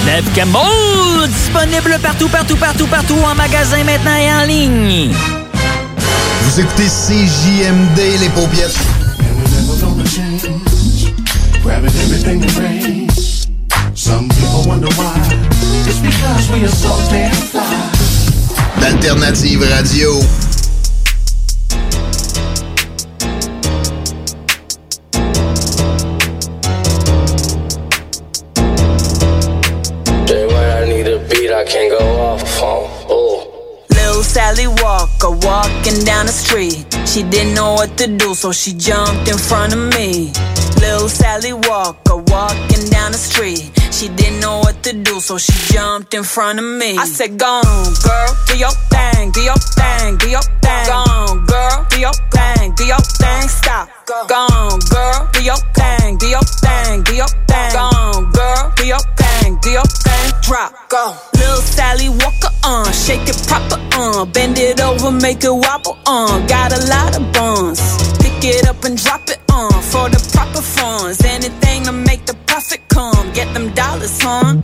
Neve 0.05 0.25
Campbell, 0.35 1.27
disponible 1.27 1.97
partout, 2.01 2.29
partout, 2.29 2.55
partout, 2.55 2.87
partout, 2.87 3.17
en 3.23 3.35
magasin 3.35 3.83
maintenant 3.83 4.15
et 4.15 4.31
en 4.31 4.45
ligne. 4.45 5.11
Vous 6.43 6.59
écoutez 6.59 6.87
CJMD, 6.87 8.19
les 8.19 8.29
paupiètes. 8.29 8.77
Grabbing 11.63 11.91
everything 12.03 12.39
that 12.39 12.57
rains. 12.57 13.47
Some 13.93 14.29
people 14.29 14.63
wonder 14.65 14.87
why. 14.95 15.13
It's 15.85 15.99
because 15.99 16.49
we 16.51 16.63
are 16.63 16.69
so 16.69 16.89
damn 17.11 17.31
fly. 17.33 17.63
D'Alternative 18.79 19.61
Radio. 19.69 20.21
I 31.59 31.65
can't 31.65 31.91
go 31.91 31.99
off 32.21 32.61
on. 32.61 32.87
Oh. 33.09 33.83
Lil 33.89 34.23
Sally 34.23 34.67
Walker 34.67 35.29
walking 35.29 36.05
down 36.05 36.27
the 36.27 36.31
street. 36.31 36.87
She 37.05 37.21
didn't 37.21 37.53
know 37.53 37.73
what 37.73 37.97
to 37.97 38.07
do, 38.07 38.33
so 38.33 38.53
she 38.53 38.71
jumped 38.71 39.27
in 39.27 39.37
front 39.37 39.73
of 39.73 39.93
me. 39.93 40.31
Lil 40.79 41.09
Sally 41.09 41.53
Walker 41.53 42.17
walking 42.17 42.83
down 42.89 43.11
the 43.11 43.17
street. 43.17 43.71
She 43.91 44.07
didn't 44.09 44.39
know 44.39 44.59
what 44.59 44.81
to 44.83 44.93
do, 44.93 45.19
so 45.19 45.37
she 45.37 45.51
jumped 45.73 46.13
in 46.13 46.23
front 46.23 46.59
of 46.59 46.65
me. 46.65 46.97
I 46.97 47.05
said, 47.05 47.37
Go 47.37 47.45
on, 47.45 47.93
girl, 48.03 48.31
do 48.47 48.57
your 48.57 48.75
thing, 48.91 49.31
do 49.31 49.41
your 49.41 49.59
thing, 49.77 50.17
do 50.17 50.29
your 50.29 50.41
thing. 50.63 50.85
Go 50.87 50.93
on, 50.93 51.45
girl, 51.45 51.85
do 51.89 51.99
your 51.99 52.13
thing, 52.31 52.73
do 52.75 52.85
your 52.85 53.03
thing. 53.19 53.47
Stop. 53.49 53.89
Go 54.07 54.15
on, 54.35 54.79
girl, 54.89 55.29
do 55.33 55.43
your 55.43 55.59
thing, 55.75 56.17
do 56.17 56.27
your 56.27 56.47
thing, 56.63 57.03
do 57.03 57.15
your 57.15 57.27
thing. 57.27 57.71
Go 57.73 57.79
on, 57.79 58.31
girl, 58.31 58.73
do 58.77 58.85
your 58.87 59.03
thing, 59.19 59.57
do 59.61 59.69
your 59.71 59.83
thing. 59.85 60.31
Drop. 60.43 60.73
Go. 60.89 61.15
Little 61.33 61.61
Sally 61.61 62.09
Walker 62.09 62.53
on, 62.63 62.87
uh, 62.87 62.91
shake 62.91 63.27
it 63.27 63.37
proper 63.47 63.79
on, 63.99 64.15
uh, 64.15 64.25
bend 64.25 64.57
it 64.57 64.79
over, 64.81 65.11
make 65.11 65.43
it 65.43 65.51
wobble 65.53 65.97
on. 66.07 66.43
Uh, 66.43 66.47
got 66.47 66.71
a 66.71 66.81
lot 66.87 67.17
of 67.19 67.23
buns. 67.33 67.79
Pick 68.19 68.43
it 68.43 68.67
up 68.67 68.83
and 68.85 68.97
drop 68.97 69.29
it 69.29 69.39
on 69.59 69.81
for 69.81 70.09
the 70.09 70.21
proper 70.33 70.61
funds. 70.61 71.23
Anything 71.25 71.83
to 71.83 71.91
make 71.91 72.25
the 72.25 72.35
profit 72.47 72.81
come. 72.87 73.31
Get 73.33 73.53
them 73.53 73.73
dollars, 73.73 74.17
huh? 74.21 74.55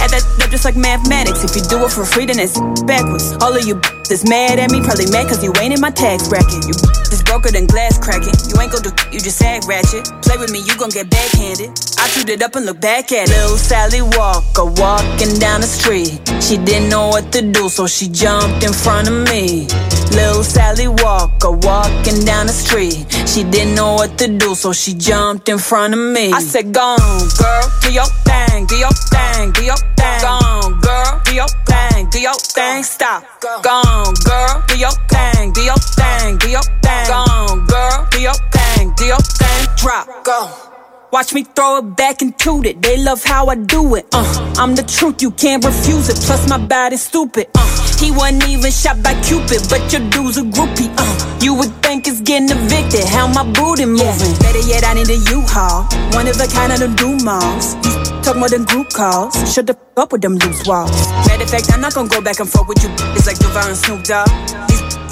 Add 0.00 0.10
that 0.10 0.22
up 0.42 0.50
just 0.50 0.64
like 0.64 0.76
mathematics. 0.76 1.44
If 1.44 1.54
you 1.56 1.62
do 1.62 1.84
it 1.84 1.92
for 1.92 2.04
free, 2.04 2.26
then 2.26 2.38
it's 2.38 2.58
backwards. 2.84 3.36
All 3.42 3.54
of 3.54 3.64
you 3.66 3.80
that's 4.08 4.24
mad 4.28 4.58
at 4.58 4.70
me, 4.70 4.80
probably 4.80 5.06
mad 5.10 5.28
cause 5.28 5.44
you 5.44 5.52
ain't 5.60 5.74
in 5.74 5.80
my 5.80 5.90
tax 5.90 6.28
bracket. 6.28 6.64
You 6.64 6.74
is 7.12 7.22
broker 7.22 7.50
than 7.50 7.66
glass 7.66 7.98
cracking. 7.98 8.32
You 8.48 8.56
ain't 8.60 8.72
gon' 8.72 8.82
do, 8.82 8.90
you 9.12 9.20
just 9.20 9.42
act 9.42 9.66
ratchet. 9.68 10.08
Play 10.22 10.38
with 10.38 10.50
me, 10.50 10.60
you 10.64 10.76
gon' 10.76 10.90
get 10.90 11.10
backhanded. 11.10 11.70
I 11.98 12.08
chewed 12.08 12.30
it 12.30 12.42
up 12.42 12.56
and 12.56 12.64
look 12.64 12.80
back 12.80 13.12
at 13.12 13.28
it. 13.28 13.36
Lil 13.36 13.56
Sally 13.56 14.02
Walker 14.02 14.64
walking 14.64 15.36
down 15.38 15.60
the 15.60 15.68
street. 15.68 16.20
She 16.40 16.56
didn't 16.56 16.88
know 16.88 17.08
what 17.08 17.32
to 17.32 17.42
do, 17.42 17.68
so 17.68 17.86
she 17.86 18.08
jumped 18.08 18.64
in 18.64 18.72
front 18.72 19.08
of 19.08 19.28
me. 19.28 19.68
Lil 20.16 20.42
Sally 20.42 20.88
Walker 20.88 21.52
walking 21.52 22.24
down 22.24 22.46
the 22.46 22.56
street. 22.56 23.04
She 23.28 23.44
didn't 23.44 23.74
know 23.74 23.94
what 23.94 24.16
to 24.18 24.28
do, 24.28 24.54
so 24.54 24.72
she 24.72 24.94
jumped 24.94 25.48
in 25.48 25.58
front 25.58 25.92
of 25.92 26.00
me. 26.00 26.32
I 26.32 26.40
said, 26.40 26.72
Go 26.72 26.96
girl, 27.36 27.64
do 27.82 27.92
your 27.92 28.08
thing, 28.24 28.66
do 28.66 28.76
your 28.76 28.94
thing, 29.12 29.52
do 29.52 29.64
your 29.64 29.76
thing. 29.98 30.20
Go 30.22 30.28
on, 30.28 30.80
girl, 30.80 31.20
do 31.24 31.34
your 31.34 31.50
thing, 31.66 32.10
do 32.10 32.20
your 32.20 32.34
thing. 32.34 32.82
Stop. 32.82 33.24
Go 33.40 33.70
on, 33.70 34.14
girl, 34.24 34.64
do 34.68 34.78
your 34.78 34.94
thing, 35.10 35.52
do 35.52 35.62
your 35.62 35.80
thing, 35.98 36.38
do 36.38 36.48
your 36.48 36.62
thing. 36.62 37.06
Go 37.06 37.14
on, 37.14 37.66
girl, 37.66 38.06
do 38.10 38.20
your 38.20 38.38
thing, 38.54 38.92
do 38.96 39.04
your 39.04 39.18
thing. 39.18 39.66
Drop. 39.76 40.24
Go. 40.24 40.67
Watch 41.10 41.32
me 41.32 41.42
throw 41.42 41.78
it 41.78 41.96
back 41.96 42.20
into 42.20 42.62
it. 42.64 42.82
They 42.82 42.98
love 42.98 43.24
how 43.24 43.46
I 43.46 43.54
do 43.54 43.94
it. 43.94 44.06
Uh, 44.12 44.54
I'm 44.58 44.74
the 44.74 44.82
truth, 44.82 45.22
you 45.22 45.30
can't 45.30 45.64
refuse 45.64 46.10
it. 46.10 46.16
Plus 46.16 46.46
my 46.50 46.58
body's 46.58 47.00
stupid. 47.00 47.48
Uh, 47.54 47.64
he 47.96 48.10
wasn't 48.10 48.46
even 48.46 48.70
shot 48.70 49.02
by 49.02 49.14
Cupid, 49.22 49.64
but 49.70 49.80
your 49.90 50.04
dude's 50.10 50.36
a 50.36 50.42
groupie. 50.42 50.92
Uh, 50.98 51.38
you 51.40 51.54
would 51.54 51.72
think 51.82 52.06
it's 52.06 52.20
getting 52.20 52.50
evicted. 52.50 53.04
How 53.08 53.26
my 53.26 53.42
booty 53.42 53.86
moving? 53.86 54.36
Better 54.38 54.60
yet, 54.68 54.84
I 54.84 54.94
need 54.94 55.08
a 55.08 55.16
U-Haul. 55.16 55.88
One 56.12 56.28
of 56.28 56.36
a 56.36 56.46
kind 56.46 56.72
of 56.72 56.78
the 56.80 56.92
do 56.92 57.16
malls. 57.24 57.74
Talk 58.22 58.36
more 58.36 58.50
than 58.50 58.64
group 58.64 58.90
calls. 58.90 59.32
Shut 59.50 59.66
the 59.66 59.78
up 59.96 60.12
with 60.12 60.20
them 60.20 60.36
loose 60.36 60.66
walls. 60.66 60.92
Matter 61.26 61.44
of 61.44 61.50
fact, 61.50 61.72
I'm 61.72 61.80
not 61.80 61.94
gonna 61.94 62.10
go 62.10 62.20
back 62.20 62.38
and 62.38 62.48
forth 62.48 62.68
with 62.68 62.84
you. 62.84 62.90
It's 63.16 63.26
like 63.26 63.38
Duval 63.38 63.66
and 63.66 63.76
Snoop 63.76 64.04
Dogg. 64.04 64.28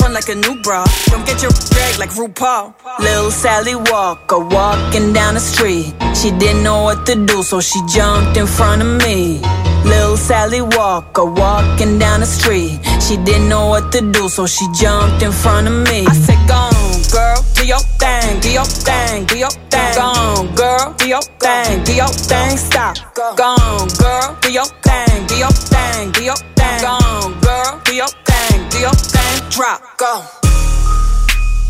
Run 0.07 0.15
like 0.15 0.29
a 0.29 0.37
new 0.37 0.55
bra. 0.63 0.85
Don't 1.07 1.27
get 1.27 1.43
your 1.43 1.51
drag 1.51 1.99
like 1.99 2.11
RuPaul. 2.11 2.75
Lil 3.01 3.33
Sally 3.33 3.75
Walker 3.75 4.39
walking 4.39 5.13
down 5.13 5.35
the 5.35 5.41
street. 5.41 5.95
She 6.15 6.31
didn't 6.31 6.63
know 6.63 6.85
what 6.85 7.05
to 7.07 7.17
do, 7.27 7.43
so 7.43 7.61
she 7.61 7.81
jumped 7.89 8.37
in 8.37 8.47
front 8.47 8.83
of 8.83 9.03
me. 9.03 9.41
Lil 9.85 10.17
Sally 10.17 10.63
Walker 10.63 11.25
walking 11.25 11.99
down 11.99 12.21
the 12.21 12.27
street. 12.27 12.79
She 13.03 13.17
didn't 13.17 13.49
know 13.49 13.67
what 13.67 13.91
to 13.95 14.01
do, 14.13 14.29
so 14.29 14.47
she 14.47 14.65
jumped 14.79 15.25
in 15.25 15.33
front 15.33 15.67
of 15.67 15.75
me. 15.89 16.07
I 16.07 16.15
said, 16.15 16.39
Go 16.47 16.55
on, 16.55 17.03
girl, 17.11 17.45
do 17.55 17.67
your 17.67 17.83
thing, 17.99 18.39
do 18.39 18.53
your 18.53 18.65
thing, 18.65 19.25
do 19.25 19.37
your 19.37 19.51
thing. 19.51 19.95
Go 19.97 20.03
on, 20.03 20.55
girl, 20.55 20.95
do 20.99 21.09
your 21.09 21.23
thing, 21.43 21.83
do 21.83 21.93
your 21.93 22.13
thing. 22.31 22.57
Stop. 22.57 22.95
Go 23.15 23.43
on, 23.43 23.89
girl, 23.99 24.39
do 24.41 24.53
your 24.53 24.67
thing, 24.87 25.27
do 25.27 25.35
your 25.37 25.51
thing, 25.51 26.13
do 26.13 26.23
your 26.23 26.37
thing. 26.55 26.81
Go 26.81 26.95
on, 26.95 27.41
girl, 27.41 27.81
do 27.85 27.93
your 27.93 28.07
thing, 28.07 28.36
do 28.71 28.79
your 28.79 28.93
thing. 28.93 29.51
Drop. 29.51 29.81
Go. 29.97 30.23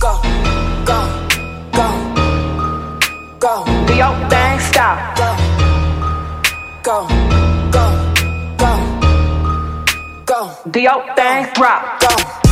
Go. 0.01 0.13
Go. 0.85 0.99
Go. 1.73 1.87
Go. 3.39 3.65
Do 3.87 3.95
your 3.95 4.15
thing. 4.31 4.61
Stop. 4.61 5.17
Go. 5.17 5.31
Go. 6.83 7.09
Go. 7.71 7.85
Go. 8.63 8.73
Go. 10.27 10.71
Do 10.71 10.81
your 10.81 11.15
thing. 11.17 11.47
Drop. 11.55 12.01
Go. 12.01 12.46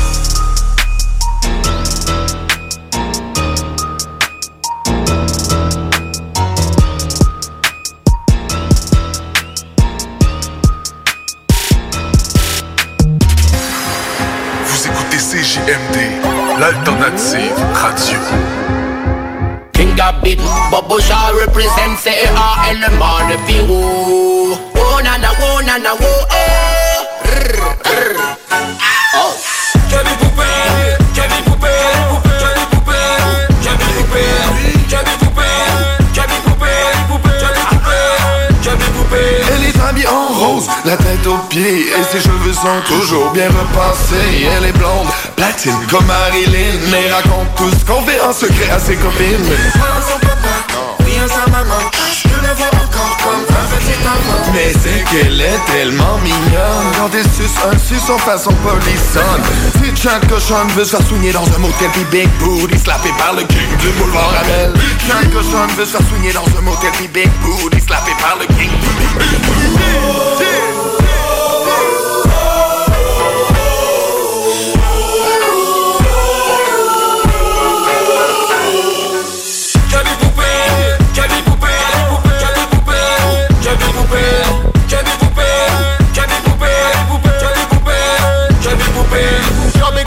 CJMD, 15.24 16.20
l'alternative 16.58 17.56
radio. 17.72 18.18
King 19.72 19.98
of 19.98 20.22
big 20.22 20.38
Bubble 20.70 21.00
Shaw 21.00 21.32
represent 21.40 21.98
say 21.98 22.26
a 22.28 22.68
element 22.68 23.28
de 23.30 23.36
Pirou 23.46 24.52
Oh 24.76 25.00
na 25.02 25.16
na 25.16 25.30
oh 25.40 25.62
na 25.64 25.78
na 25.78 25.92
oh 25.98 26.26
eh 26.30 27.08
Rrr, 27.24 27.72
rrr. 27.88 28.36
Oh 29.16 29.34
j'avais 29.88 30.16
poupée, 30.20 31.03
la 40.84 40.96
tête 40.96 41.26
aux 41.26 41.38
pieds 41.48 41.86
Et 41.88 42.04
ses 42.10 42.20
cheveux 42.20 42.52
sont 42.52 42.80
toujours 42.86 43.30
bien 43.32 43.48
repassés. 43.48 44.46
Elle 44.56 44.66
est 44.66 44.72
blonde, 44.72 45.08
platine 45.36 45.86
comme 45.90 46.06
Marilyn 46.06 46.78
Mais 46.90 47.10
raconte 47.10 47.54
tout 47.56 47.70
ce 47.70 47.84
qu'on 47.84 48.02
fait 48.02 48.20
en 48.20 48.32
secret 48.32 48.70
à 48.70 48.78
ses 48.78 48.96
copines. 48.96 49.44
Son 49.72 50.18
papa, 50.20 50.96
oui 51.00 51.12
à 51.22 51.28
sa 51.28 51.50
maman 51.50 51.90
Mais 54.52 54.72
c'est 54.72 55.04
qu'elle 55.10 55.40
est 55.40 55.58
tellement 55.66 56.18
mignonne. 56.18 56.92
Quand 56.96 57.10
elle 57.12 57.24
suce 57.24 57.56
un 57.64 57.78
suçon 57.78 58.18
façon 58.18 58.52
polissonne. 58.62 59.42
Petite 59.72 60.00
chatte 60.00 60.28
cochonne 60.28 60.68
veut 60.76 60.84
se 60.84 60.96
faire 60.96 61.06
soigner 61.06 61.32
dans 61.32 61.44
un 61.44 61.58
motel 61.58 61.90
Puis 61.92 62.04
Big 62.10 62.28
Booty 62.38 62.78
slappé 62.78 63.10
par 63.18 63.34
le 63.34 63.42
king 63.42 63.76
du 63.80 63.88
boulevard 63.98 64.32
Amel. 64.42 64.72
Petite 64.72 65.08
chatte 65.08 65.32
cochonne 65.32 65.70
veut 65.76 65.84
se 65.84 65.96
faire 65.96 66.08
soigner 66.08 66.32
dans 66.32 66.46
un 66.58 66.62
motel 66.62 66.90
Puis 66.92 67.08
Big 67.08 67.30
Booty 67.42 67.80
slappé 67.80 68.12
par 68.20 68.36
le 68.38 68.46
king 68.54 68.70
J'avais 70.38 70.73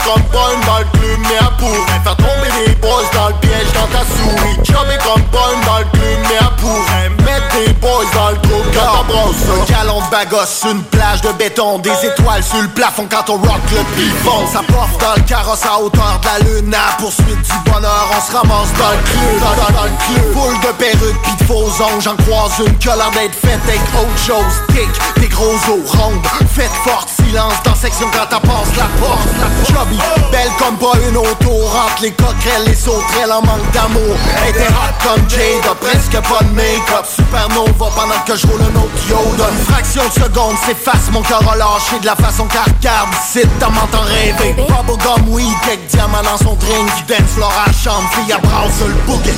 comme 0.08 0.22
pas 0.32 0.54
une 0.54 0.64
balle 0.64 0.86
plume, 0.94 1.22
mais 1.28 1.36
à 1.36 1.50
pourrait 1.58 2.00
faire 2.02 2.16
tomber 2.16 2.48
des 2.64 2.74
boys 2.76 3.04
dans 3.12 3.28
le 3.28 3.34
piège 3.40 3.70
dans 3.74 3.86
ta 3.88 4.04
souris. 4.08 4.56
Jamais 4.64 4.96
comme 5.04 5.22
pas 5.24 5.52
une 5.52 5.60
balle 5.66 5.86
plume, 5.92 6.22
mais 6.30 6.38
à 6.38 6.50
pourrait 6.56 7.10
mettre 7.24 7.48
des 7.56 7.72
boys 7.74 8.04
dans 8.14 8.30
le 8.30 8.47
Un 8.80 9.64
galon 9.64 10.00
de 10.00 10.10
bagos 10.10 10.46
sur 10.46 10.70
une 10.70 10.82
plage 10.84 11.20
de 11.22 11.32
béton, 11.32 11.78
des 11.78 11.90
étoiles 12.04 12.44
sur 12.44 12.62
le 12.62 12.68
plafond 12.68 13.08
quand 13.10 13.28
on 13.28 13.36
rock 13.36 13.60
le 13.72 13.82
pivot. 13.96 14.46
Ça 14.52 14.60
porte 14.68 15.00
dans 15.00 15.14
le 15.16 15.22
carrosse 15.22 15.64
à 15.64 15.80
hauteur 15.80 16.20
de 16.22 16.26
la 16.26 16.38
lune, 16.50 16.74
à 16.74 16.90
la 16.90 16.96
poursuite 16.98 17.26
du 17.26 17.70
bonheur, 17.70 18.08
on 18.16 18.20
se 18.20 18.36
ramasse 18.36 18.72
dans 18.78 18.90
le 18.90 18.98
clou, 19.04 19.40
dans, 19.40 19.62
dans, 19.62 19.78
dans 19.78 19.84
le. 19.84 19.98
Boule 20.32 20.60
de 20.60 20.72
perruque 20.78 21.22
pis 21.22 21.36
de 21.40 21.44
faux 21.44 21.66
ongles, 21.82 22.02
j'en 22.02 22.16
croise 22.16 22.52
une 22.60 22.78
l'air 22.84 23.10
d'être 23.12 23.34
faite 23.34 23.60
avec 23.66 23.80
autre 23.98 24.18
chose. 24.18 24.54
Tic, 24.68 24.88
des 25.20 25.28
gros 25.28 25.54
os 25.54 25.90
rondes, 25.96 26.24
faites 26.54 26.70
forte 26.84 27.08
silence 27.08 27.54
dans 27.64 27.74
section 27.74 28.06
quand 28.12 28.26
t'as 28.28 28.40
passe 28.40 28.76
la 28.76 28.86
porte. 29.00 29.28
Chubby, 29.66 29.98
belle 30.30 30.50
comme 30.58 30.76
pas 30.76 30.96
une 31.08 31.16
auto, 31.16 31.50
rentre 31.50 32.02
les 32.02 32.12
coquerelles, 32.12 32.66
les 32.66 32.74
sauterelles 32.74 33.32
en 33.32 33.42
manque 33.42 33.70
d'amour. 33.72 34.16
Elle 34.42 34.50
était 34.50 34.68
hot 34.68 34.94
comme 35.02 35.28
Jade, 35.28 35.74
presque 35.80 36.20
pas 36.28 36.44
de 36.44 36.54
make-up, 36.54 37.06
supernova 37.06 37.90
pendant 37.96 38.20
que 38.26 38.36
je 38.36 38.46
roule 38.46 38.67
un 38.68 38.76
autre 38.76 39.08
Yoda. 39.08 39.50
Une 39.50 39.64
fraction 39.64 40.02
de 40.06 40.12
seconde 40.12 40.56
s'efface, 40.66 41.10
mon 41.12 41.22
cœur 41.22 41.42
a 41.50 41.56
lâché 41.56 41.98
de 42.00 42.06
la 42.06 42.16
façon 42.16 42.46
qu'elle 42.46 42.74
regarde. 42.74 43.08
Ici, 43.14 43.46
t'en 43.58 43.70
m'entends 43.70 44.02
rêver. 44.02 44.54
Bubblegum 44.54 45.28
weed, 45.28 45.46
avec 45.64 45.86
diamant 45.88 46.22
dans 46.22 46.38
son 46.38 46.54
drink, 46.54 46.88
dance 47.06 47.36
la 47.38 47.72
chambre, 47.72 48.08
fille 48.12 48.32
à 48.32 48.38
brasse 48.38 48.80
le 48.86 48.94
bouquet. 49.06 49.34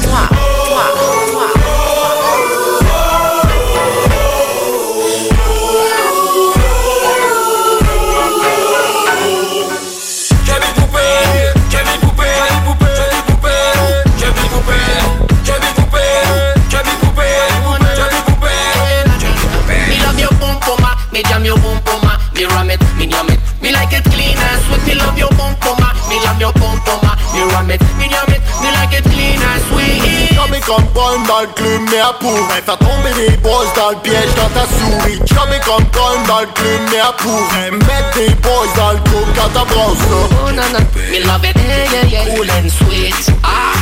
Your 26.40 26.52
boom 26.54 26.80
boom 26.88 27.00
ah. 27.04 27.16
Me 27.36 27.44
ram 27.52 27.70
it, 27.70 27.80
me 28.00 28.08
yum 28.08 28.32
it 28.32 28.40
Me 28.64 28.68
like 28.72 28.96
it 28.96 29.04
clean 29.04 29.38
and 29.38 29.62
sweet. 29.68 30.32
Jamais 30.34 30.60
comme 30.60 30.86
pas 30.96 31.14
une 31.16 31.26
balle 31.26 31.48
plume, 31.54 31.86
mais 31.90 32.00
à 32.00 32.12
pourrait 32.18 32.62
faire 32.64 32.78
tomber 32.78 33.12
des 33.14 33.36
boys 33.38 33.66
dans 33.76 33.90
le 33.90 33.96
piège 33.96 34.34
dans 34.34 34.48
ta 34.50 34.66
souris. 34.66 35.20
Jamais 35.26 35.60
comme 35.64 35.84
pas 35.86 36.16
une 36.16 36.26
balle 36.26 36.48
plume, 36.54 36.86
mais 36.90 37.00
à 37.00 37.12
pourrait 37.12 37.70
mettre 37.70 38.12
des 38.16 38.34
boys 38.40 38.66
dans 38.76 38.92
le 38.92 38.98
coup 38.98 39.24
quand 39.36 39.48
t'embrasses 39.52 39.98
ça. 39.98 40.20
Oh 40.46 40.50
na 40.50 40.68
na. 40.72 40.80
Me 41.12 41.24
love 41.26 41.44
it 41.44 41.56
yeah 41.56 41.92
yeah 41.92 42.24
yeah. 42.24 42.34
Cool 42.34 42.50
and 42.50 42.70
sweet 42.70 43.14
Ah. 43.44 43.76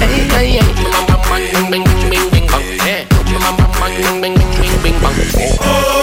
Hey 0.00 0.26
hey 0.34 0.58
hey 0.58 0.64
Bang 0.92 1.06
bang 1.06 1.22
bang 1.70 1.70
bang 1.70 2.10
bang 2.10 2.30
bang 2.30 2.46
bang. 2.50 2.64
Hey 2.84 3.06
Bang 3.10 3.40
bang 3.40 3.70
bang 3.80 4.20
bang 4.20 4.20
bang 4.20 4.34
bang. 4.82 4.94
Bang 5.02 5.99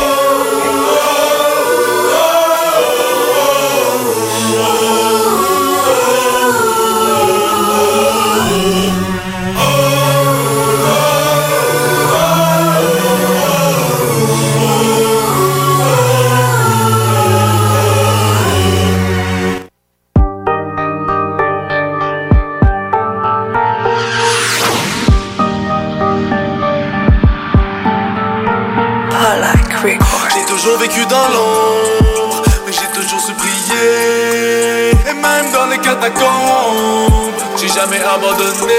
vécu 30.87 31.05
dans 31.07 31.27
l'ombre, 31.33 32.43
mais 32.65 32.71
j'ai 32.71 32.99
toujours 32.99 33.19
su 33.19 33.33
prier. 33.33 34.91
Et 35.09 35.13
même 35.13 35.51
dans 35.51 35.67
les 35.67 35.77
catacombes, 35.77 37.33
j'ai 37.59 37.67
jamais 37.67 37.99
abandonné. 37.99 38.73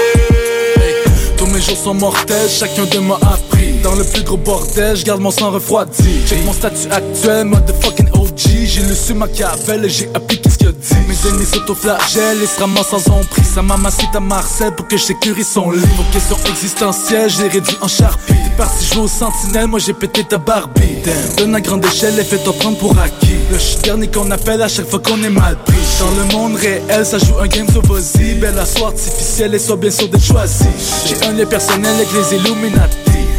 Tous 1.37 1.45
mes 1.45 1.61
jours 1.61 1.77
sont 1.77 1.93
mortels, 1.93 2.49
chacun 2.49 2.83
de 2.85 2.99
m'a 2.99 3.15
appris 3.15 3.71
Dans 3.81 3.95
le 3.95 4.03
plus 4.03 4.23
gros 4.23 4.35
bordel, 4.35 4.97
je 4.97 5.05
garde 5.05 5.21
mon 5.21 5.31
sang 5.31 5.51
refroidi 5.51 6.25
Check 6.27 6.43
mon 6.45 6.51
statut 6.51 6.91
actuel, 6.91 7.45
motherfucking 7.45 8.09
OG 8.13 8.65
j'ai 8.65 8.81
le 8.81 8.93
su 8.93 9.13
Machiavel 9.13 9.85
et 9.85 9.89
j'ai 9.89 10.09
appliqué 10.13 10.49
ce 10.49 10.57
qu'il 10.57 10.67
a 10.67 10.71
dit. 10.73 10.98
Mes 11.09 11.27
ennemis 11.27 11.45
s'autoflagellent 11.47 12.43
et 12.43 12.45
se 12.45 12.59
ramassent 12.59 12.89
sans 12.89 13.09
emprise. 13.09 13.47
Sa 13.55 13.63
maman 13.63 13.89
cite 13.89 14.15
à 14.15 14.19
Marseille 14.19 14.69
pour 14.77 14.87
que 14.87 14.95
je 14.95 15.05
son 15.43 15.71
lit. 15.71 15.79
Vos 15.97 16.03
questions 16.13 16.37
existentielles, 16.47 17.31
j'ai 17.31 17.47
réduit 17.47 17.77
en 17.81 17.87
charpie. 17.87 18.33
T'es 18.33 18.55
parti 18.55 18.85
jouer 18.85 19.01
au 19.03 19.07
sentinelle, 19.07 19.65
moi 19.65 19.79
j'ai 19.79 19.93
pété 19.93 20.23
ta 20.23 20.37
Barbie. 20.37 20.97
Donne 21.35 21.55
à 21.55 21.61
grande 21.61 21.83
échelle 21.83 22.19
et 22.19 22.23
fais-toi 22.23 22.53
prendre 22.59 22.77
pour 22.77 22.91
acquis. 22.99 23.37
Le 23.51 23.57
ch- 23.57 23.81
dernier 23.81 24.07
qu'on 24.07 24.29
appelle 24.29 24.61
à 24.61 24.67
chaque 24.67 24.87
fois 24.87 24.99
qu'on 24.99 25.21
est 25.23 25.31
mal 25.31 25.57
pris. 25.65 25.75
Dans 25.99 26.11
le 26.11 26.31
monde 26.31 26.55
réel, 26.57 27.03
ça 27.03 27.17
joue 27.17 27.39
un 27.41 27.47
game 27.47 27.67
sur 27.71 27.81
vas-y. 27.81 28.35
Belle 28.35 28.59
assoir 28.59 28.89
artificielle 28.91 29.55
et 29.55 29.59
sois 29.59 29.77
bien 29.77 29.89
sûr 29.89 30.07
d'être 30.09 30.23
choisi. 30.23 30.65
J'ai 31.07 31.25
un 31.25 31.31
lien 31.31 31.47
personnel 31.47 31.91
avec 31.95 32.09
les 32.13 32.37
Illuminati. 32.37 32.95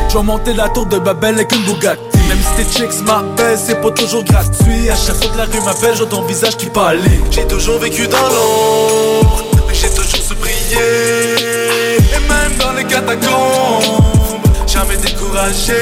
Je 0.09 0.16
vais 0.18 0.24
monter 0.24 0.54
la 0.54 0.68
tour 0.70 0.87
de 0.87 0.98
Babel 0.98 1.37
avec 1.37 1.52
une 1.52 1.62
Bugatti. 1.62 2.00
Même 2.31 2.38
si 2.38 2.62
tes 2.62 2.79
chicks 2.79 3.05
m'appellent, 3.05 3.59
c'est 3.59 3.81
pas 3.81 3.90
toujours 3.90 4.23
gratuit. 4.23 4.88
À 4.88 4.95
chaque 4.95 5.16
fois 5.16 5.33
que 5.33 5.37
la 5.37 5.47
rue 5.47 5.61
m'appelle, 5.64 5.97
j'ai 5.97 6.07
ton 6.07 6.23
visage 6.23 6.57
qui 6.57 6.66
pâlit. 6.66 7.19
J'ai 7.29 7.45
toujours 7.45 7.81
vécu 7.81 8.07
dans 8.07 8.19
l'ombre, 8.19 9.43
mais 9.66 9.75
j'ai 9.75 9.88
toujours 9.88 10.23
su 10.23 10.37
prier. 10.37 11.97
Et 11.99 12.29
même 12.29 12.57
dans 12.61 12.73
les 12.75 12.85
catacombes, 12.85 14.47
jamais 14.64 14.97
découragé. 14.99 15.75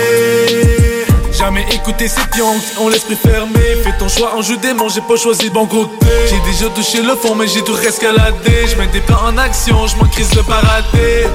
Jamais 1.33 1.67
écouté 1.71 2.09
ces 2.09 2.25
pions 2.33 2.59
qui 2.59 2.79
ont 2.81 2.89
l'esprit 2.89 3.17
fermé. 3.17 3.61
Fais 3.85 3.99
ton 3.99 4.09
choix 4.09 4.35
en 4.35 4.41
jeu 4.41 4.57
démon, 4.57 4.89
j'ai 4.89 5.03
pas 5.03 5.17
choisi 5.17 5.45
le 5.45 5.51
bon 5.51 5.67
côté. 5.67 6.07
J'ai 6.31 6.41
déjà 6.51 6.71
touché 6.71 7.03
le 7.03 7.15
fond, 7.15 7.35
mais 7.35 7.47
j'ai 7.47 7.63
tout 7.63 7.75
rescaladé. 7.75 8.67
Je 8.67 8.75
mets 8.79 8.87
des 8.87 9.03
plans 9.03 9.23
en 9.23 9.37
action, 9.37 9.87
je 9.87 9.97
m'en 9.97 10.09
crise 10.09 10.31
de 10.31 10.41
parader. 10.41 11.27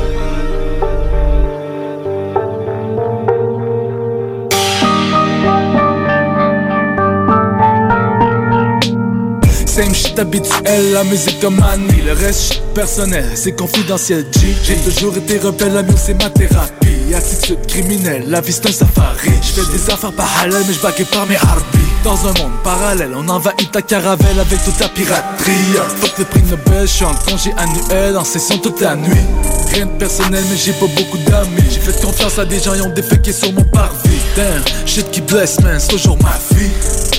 Same 10.15 10.15
shit 10.15 10.19
habituel, 10.19 10.93
la 10.93 11.04
musique 11.04 11.39
comme 11.39 11.56
manie 11.56 12.02
Le 12.06 12.13
reste 12.13 12.62
personnel, 12.73 13.26
c'est 13.36 13.54
confidentiel 13.54 14.26
J'ai 14.63 14.76
toujours 14.76 15.15
été 15.17 15.38
rebelle, 15.39 15.73
l'amour 15.73 15.97
c'est 15.97 16.13
ma 16.13 16.30
thérapie. 16.30 17.13
Attitude 17.15 17.65
criminelle, 17.67 18.23
la 18.28 18.41
vie 18.41 18.52
c'est 18.52 18.67
un 18.67 18.71
safari. 18.71 19.30
Je 19.41 19.62
fais 19.62 19.71
des 19.71 19.89
affaires 19.91 20.12
pas 20.13 20.26
halal, 20.41 20.63
mais 20.67 20.73
je 20.73 21.04
par 21.06 21.26
mes 21.28 21.36
harpies. 21.36 21.78
Dans 22.04 22.17
un 22.28 22.34
monde 22.34 22.52
parallèle, 22.63 23.12
on 23.15 23.28
envahit 23.30 23.71
ta 23.71 23.82
caravelle 23.82 24.39
avec 24.39 24.63
toute 24.63 24.78
ta 24.78 24.89
piraterie. 24.89 25.52
Fuck 25.99 26.17
le 26.17 26.26
prix 26.26 26.41
Nobel, 26.43 26.88
je 26.88 26.93
suis 26.93 27.06
en 27.06 27.13
congé 27.13 27.52
annuel 27.58 28.17
En 28.17 28.23
session 28.23 28.58
toute 28.58 28.82
la 28.82 28.95
nuit. 28.95 29.26
Rien 29.73 29.86
de 29.86 29.91
personnel, 29.91 30.43
mais 30.49 30.58
j'ai 30.58 30.73
pas 30.73 30.88
beaucoup 30.97 31.17
d'amis. 31.19 31.69
J'ai 31.69 31.80
fait 31.80 32.02
confiance 32.02 32.39
à 32.39 32.45
des 32.45 32.60
gens, 32.60 32.73
ils 32.73 32.82
ont 32.82 32.93
déféqué 32.93 33.32
sur 33.32 33.54
mon 33.54 33.63
parvis. 33.63 34.10
Damn, 34.36 34.63
shit 34.86 35.10
qui 35.12 35.21
blesse 35.21 35.60
man, 35.62 35.80
c'est 35.80 35.89
toujours 35.89 36.17
ma 36.21 36.38
vie 36.56 36.71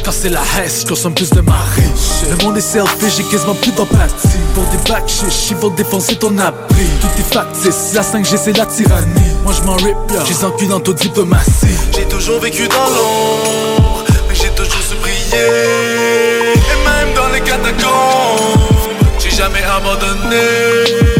quand 0.04 0.12
c'est 0.12 0.28
la 0.28 0.42
haisse, 0.58 0.82
je 0.82 0.86
consomme 0.86 1.14
plus 1.14 1.30
de 1.30 1.40
marée 1.40 1.82
Le 2.30 2.44
monde 2.44 2.56
est 2.58 2.60
selfish, 2.60 3.16
j'ai 3.16 3.24
quasiment 3.24 3.54
plus 3.54 3.72
d'empathie. 3.72 4.28
Pour 4.54 4.64
des 4.64 4.76
bacs 4.90 5.10
ils 5.50 5.56
vont 5.56 5.70
défoncer 5.70 6.16
ton 6.16 6.36
abri 6.38 6.86
Tout 7.00 7.08
est 7.18 7.34
factice, 7.34 7.94
la 7.94 8.02
5G 8.02 8.36
c'est 8.36 8.56
la 8.56 8.66
tyrannie. 8.66 9.32
Moi 9.44 9.54
je 9.58 9.62
m'en 9.66 9.76
rip, 9.76 9.96
j'ai 10.26 10.44
encul 10.44 10.68
dans 10.68 10.80
toute 10.80 10.98
diplomatie. 10.98 11.78
J'ai 11.94 12.06
toujours 12.06 12.40
vécu 12.40 12.68
dans 12.68 12.88
l'ombre, 12.94 14.04
mais 14.28 14.34
j'ai 14.34 14.50
toujours 14.50 14.82
su 14.82 14.96
briller. 14.96 16.52
Et 16.52 16.84
même 16.84 17.14
dans 17.14 17.28
les 17.32 17.40
catacombes, 17.40 18.90
j'ai 19.18 19.30
jamais 19.30 19.62
abandonné 19.62 21.13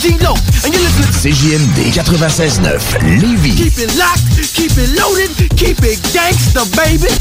Gangsta 0.00 0.24
Low, 0.24 0.32
and 0.64 0.72
you're 0.72 0.80
listening 0.80 1.12
to 1.12 1.16
CJMD 1.20 1.92
96.9 2.16 3.20
Lévis. 3.20 3.56
Keep 3.60 3.76
it 3.84 3.92
locked, 4.00 4.32
keep 4.56 4.72
it 4.80 4.88
loaded, 4.96 5.28
keep 5.60 5.76
it 5.84 6.00
gangsta, 6.08 6.64
baby. 6.72 7.12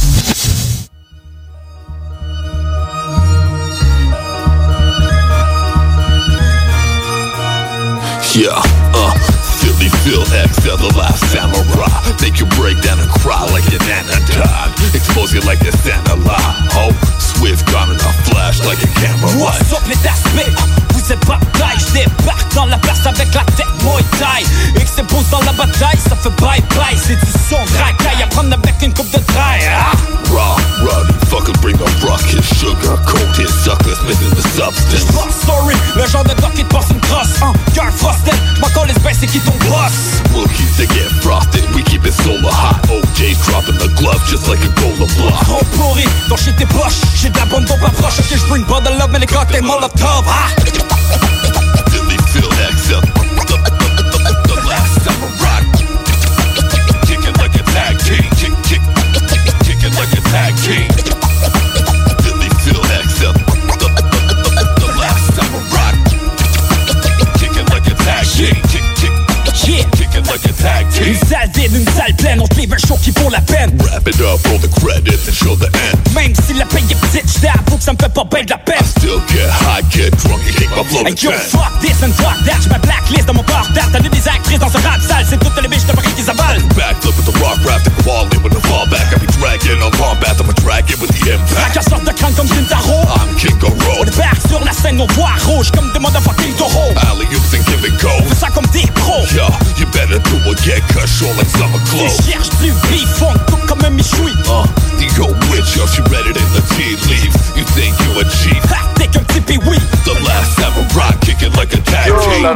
Yeah, 8.31 8.55
uh, 8.95 9.11
Philly 9.59 9.89
Phil 10.07 10.23
X, 10.39 10.63
the 10.63 10.93
last 10.95 11.19
samurai. 11.35 11.91
Make 12.21 12.39
you 12.39 12.47
break 12.55 12.79
down 12.81 12.99
and 12.99 13.09
cry 13.19 13.43
like 13.51 13.67
an 13.75 13.83
died. 14.31 14.95
Expose 14.95 15.33
you 15.33 15.41
like 15.41 15.59
a 15.67 15.75
Santa 15.83 16.15
lie. 16.15 16.69
Oh, 16.79 16.95
swift 17.19 17.69
gun 17.71 17.89
in 17.91 17.99
a 17.99 18.13
flash 18.31 18.63
like 18.63 18.79
a 18.79 18.87
camera 18.95 19.27
light. 19.35 19.59
What's 19.59 19.73
up 19.73 19.85
les 19.87 20.07
aspects 20.07 20.55
Vous 20.55 20.78
êtes 21.13 21.25
pas 21.25 21.39
taille, 21.57 21.77
je 21.77 21.93
débarque 21.93 22.53
dans 22.55 22.65
la 22.65 22.77
place 22.77 23.05
avec 23.05 23.33
la 23.33 23.43
tête 23.55 23.67
Muay 23.83 24.03
Thai 24.19 24.45
c'est 24.99 25.07
bon 25.13 25.23
dans 25.31 25.41
la 25.41 25.53
bataille, 25.53 25.97
ça 25.97 26.15
fait 26.15 26.29
bye 26.41 26.61
bye 26.75 26.97
C'est 26.97 27.15
du 27.15 27.31
son 27.49 27.57
racaille 27.77 28.23
à 28.23 28.27
prendre 28.27 28.53
avec 28.53 28.75
une 28.81 28.93
coupe 28.93 29.09
de 29.11 29.19
trail 29.31 29.61
ah. 29.71 29.91
Raw, 30.29 30.57
ruddy, 30.83 31.13
fuckers 31.27 31.59
bring 31.61 31.75
a 31.77 31.89
ruckus. 32.05 32.45
Sugar 32.59 32.97
coated 33.05 33.49
suckers 33.49 34.01
missing 34.05 34.29
the 34.35 34.45
substance. 34.55 35.11
Long 35.15 35.31
story, 35.31 35.75
le 35.95 36.05
genre 36.05 36.23
de 36.23 36.33
gars 36.39 36.51
qui 36.55 36.63
te 36.63 36.73
passe 36.73 36.89
une 36.91 36.99
crosse 36.99 37.41
Un 37.41 37.53
cœur 37.73 37.91
frosted, 37.95 38.35
j'm'en 38.57 38.69
colle 38.69 38.87
les 38.87 39.13
c'est 39.13 39.27
qui 39.27 39.39
ton 39.39 39.53
boss 39.67 40.21
Rookies, 40.35 40.69
they 40.77 40.87
get 40.87 41.09
frosted. 41.21 41.63
We 41.73 41.83
keep 41.83 42.05
it 42.05 42.13
solar 42.13 42.51
hot. 42.51 42.77
OJ's 42.89 43.39
dropping 43.47 43.77
the 43.77 43.89
glove 43.95 44.21
just 44.29 44.47
like 44.47 44.59
a 44.63 44.69
cola 44.79 45.07
block. 45.17 45.43
Trop 45.45 45.65
pourri, 45.77 46.05
ton 46.27 46.37
shit 46.37 46.55
tes 46.57 46.65
poches 46.65 47.01
J'ai 47.15 47.29
de 47.29 47.37
la 47.37 47.45
bonne 47.45 47.65
dope 47.65 47.83
approche, 47.83 48.19
ok 48.19 48.37
j'bring 48.37 48.65
pas 48.65 48.81
de 48.81 48.89
love 48.89 49.09
mais 49.11 49.19
les 49.19 49.25
cocktails 49.25 49.63
molotov 49.63 50.18
kick 81.19 81.53
my 81.53 81.58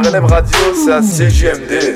relève 0.04 0.24
radio, 0.24 0.58
c'est 0.74 0.92
à 0.92 1.02
CGMD. 1.02 1.93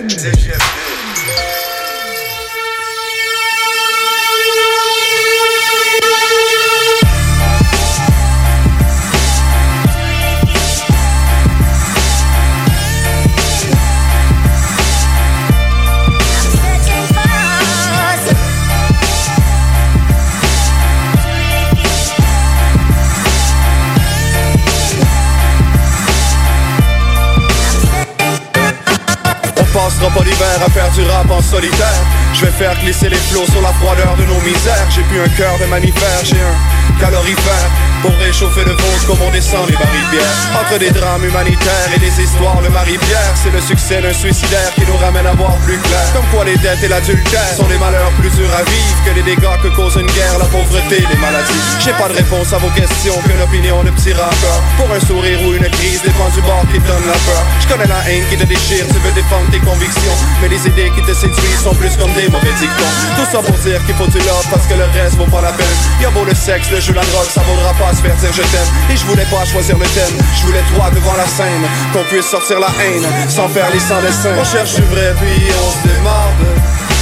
Solitaire. 31.42 32.02
Je 32.34 32.46
vais 32.46 32.52
faire 32.52 32.78
glisser 32.80 33.08
les 33.08 33.16
flots 33.16 33.46
sur 33.46 33.62
la 33.62 33.72
froideur 33.74 34.16
de 34.16 34.24
nos 34.24 34.40
misères. 34.40 34.88
J'ai 34.90 35.02
plus 35.02 35.20
un 35.20 35.28
cœur 35.28 35.58
de 35.58 35.66
mammifère, 35.66 36.24
j'ai 36.24 36.40
un 36.40 37.00
calorifère 37.00 37.70
Pour 38.02 38.14
réchauffer 38.18 38.64
le 38.64 38.70
vôtre 38.70 39.06
comme 39.06 39.22
on 39.26 39.30
descend 39.30 39.66
les 39.66 39.74
bière 39.74 40.36
Entre 40.54 40.78
des 40.78 40.90
drames 40.90 41.24
humanitaires 41.24 41.90
et 41.94 41.98
des 41.98 42.14
histoires, 42.22 42.60
le 42.62 42.70
Marie-Pierre 42.70 43.34
C'est 43.34 43.50
le 43.50 43.60
succès 43.60 44.00
d'un 44.00 44.12
suicidaire 44.12 44.70
qui 44.74 44.86
nous 44.86 44.96
ramène 44.96 45.26
à 45.26 45.32
voir 45.32 45.56
plus 45.66 45.78
clair. 45.78 46.06
Comme 46.14 46.26
quoi 46.30 46.44
les 46.44 46.56
dettes 46.58 46.82
et 46.84 46.88
l'adultère 46.88 47.54
sont 47.56 47.66
des 47.66 47.78
malheurs 47.78 48.12
plus 48.20 48.30
durs 48.30 48.54
à 48.54 48.62
vivre 48.62 48.98
Que 49.04 49.10
les 49.18 49.22
dégâts 49.22 49.58
que 49.62 49.68
cause 49.74 49.96
une 49.96 50.06
guerre, 50.14 50.38
la 50.38 50.46
pauvreté, 50.46 51.02
les 51.10 51.18
maladies. 51.18 51.64
J'ai 51.80 51.92
pas 51.92 52.08
de 52.08 52.14
réponse 52.14 52.52
à 52.52 52.58
vos 52.58 52.70
questions 52.70 53.18
qu'une 53.26 53.42
opinion 53.42 53.82
de 53.82 53.90
petit 53.90 54.12
rappeur 54.12 54.62
Pour 54.78 54.94
un 54.94 55.00
sourire 55.00 55.42
ou 55.42 55.54
une 55.54 55.68
crise, 55.68 56.02
dépend 56.02 56.30
du 56.30 56.40
bord 56.42 56.62
qui 56.70 56.78
donne 56.78 57.06
la 57.06 57.18
peur. 57.26 57.42
Je 57.58 57.66
connais 57.66 57.90
la 57.90 57.98
haine 58.06 58.22
qui 58.30 58.36
te 58.36 58.46
déchire, 58.46 58.86
tu 58.86 58.98
veux 59.02 59.12
défendre 59.12 59.50
tes 59.50 59.58
convictions. 59.58 60.16
Mais 60.40 60.48
les 60.48 60.62
idées 60.66 60.92
qui 60.94 61.02
te 61.02 61.14
séduisent 61.14 61.62
sont 61.66 61.74
plus 61.74 61.96
comme 61.98 62.12
des 62.14 62.28
mauvais 62.30 62.54
dictons. 62.62 62.94
Tout 63.18 63.26
ça 63.26 63.42
pour 63.42 63.58
dire 63.58 63.82
qu'il 63.86 63.96
faut 63.96 64.06
du 64.06 64.18
love 64.22 64.46
parce 64.50 64.66
que 64.70 64.74
le 64.74 64.86
reste 64.94 65.16
vaut 65.16 65.26
pas 65.26 65.42
la 65.42 65.52
peine. 65.52 65.66
Y'a 66.00 66.10
beau 66.10 66.22
le 66.24 66.34
sexe, 66.34 66.70
le 66.70 66.78
jeu, 66.78 66.94
la 66.94 67.02
drogue, 67.02 67.26
ça 67.34 67.42
vaudra 67.42 67.74
pas 67.74 67.87
se 67.94 68.02
faire 68.02 68.16
dire 68.16 68.32
je 68.32 68.42
t'aime. 68.42 68.70
Et 68.90 68.96
je 68.96 69.04
voulais 69.06 69.26
pas 69.30 69.44
choisir 69.44 69.78
le 69.78 69.86
thème, 69.86 70.16
je 70.36 70.46
voulais 70.46 70.64
toi 70.74 70.90
devant 70.94 71.16
la 71.16 71.26
scène. 71.26 71.64
Qu'on 71.92 72.04
puisse 72.04 72.26
sortir 72.26 72.60
la 72.60 72.72
haine 72.80 73.06
sans 73.28 73.48
faire 73.48 73.70
les 73.72 73.80
sans 73.80 74.00
dessins 74.02 74.36
On 74.38 74.44
cherche 74.44 74.74
du 74.74 74.82
vrai 74.92 75.14
puis 75.20 75.48
on 75.52 75.70
se 75.72 75.82
démarre 75.88 76.34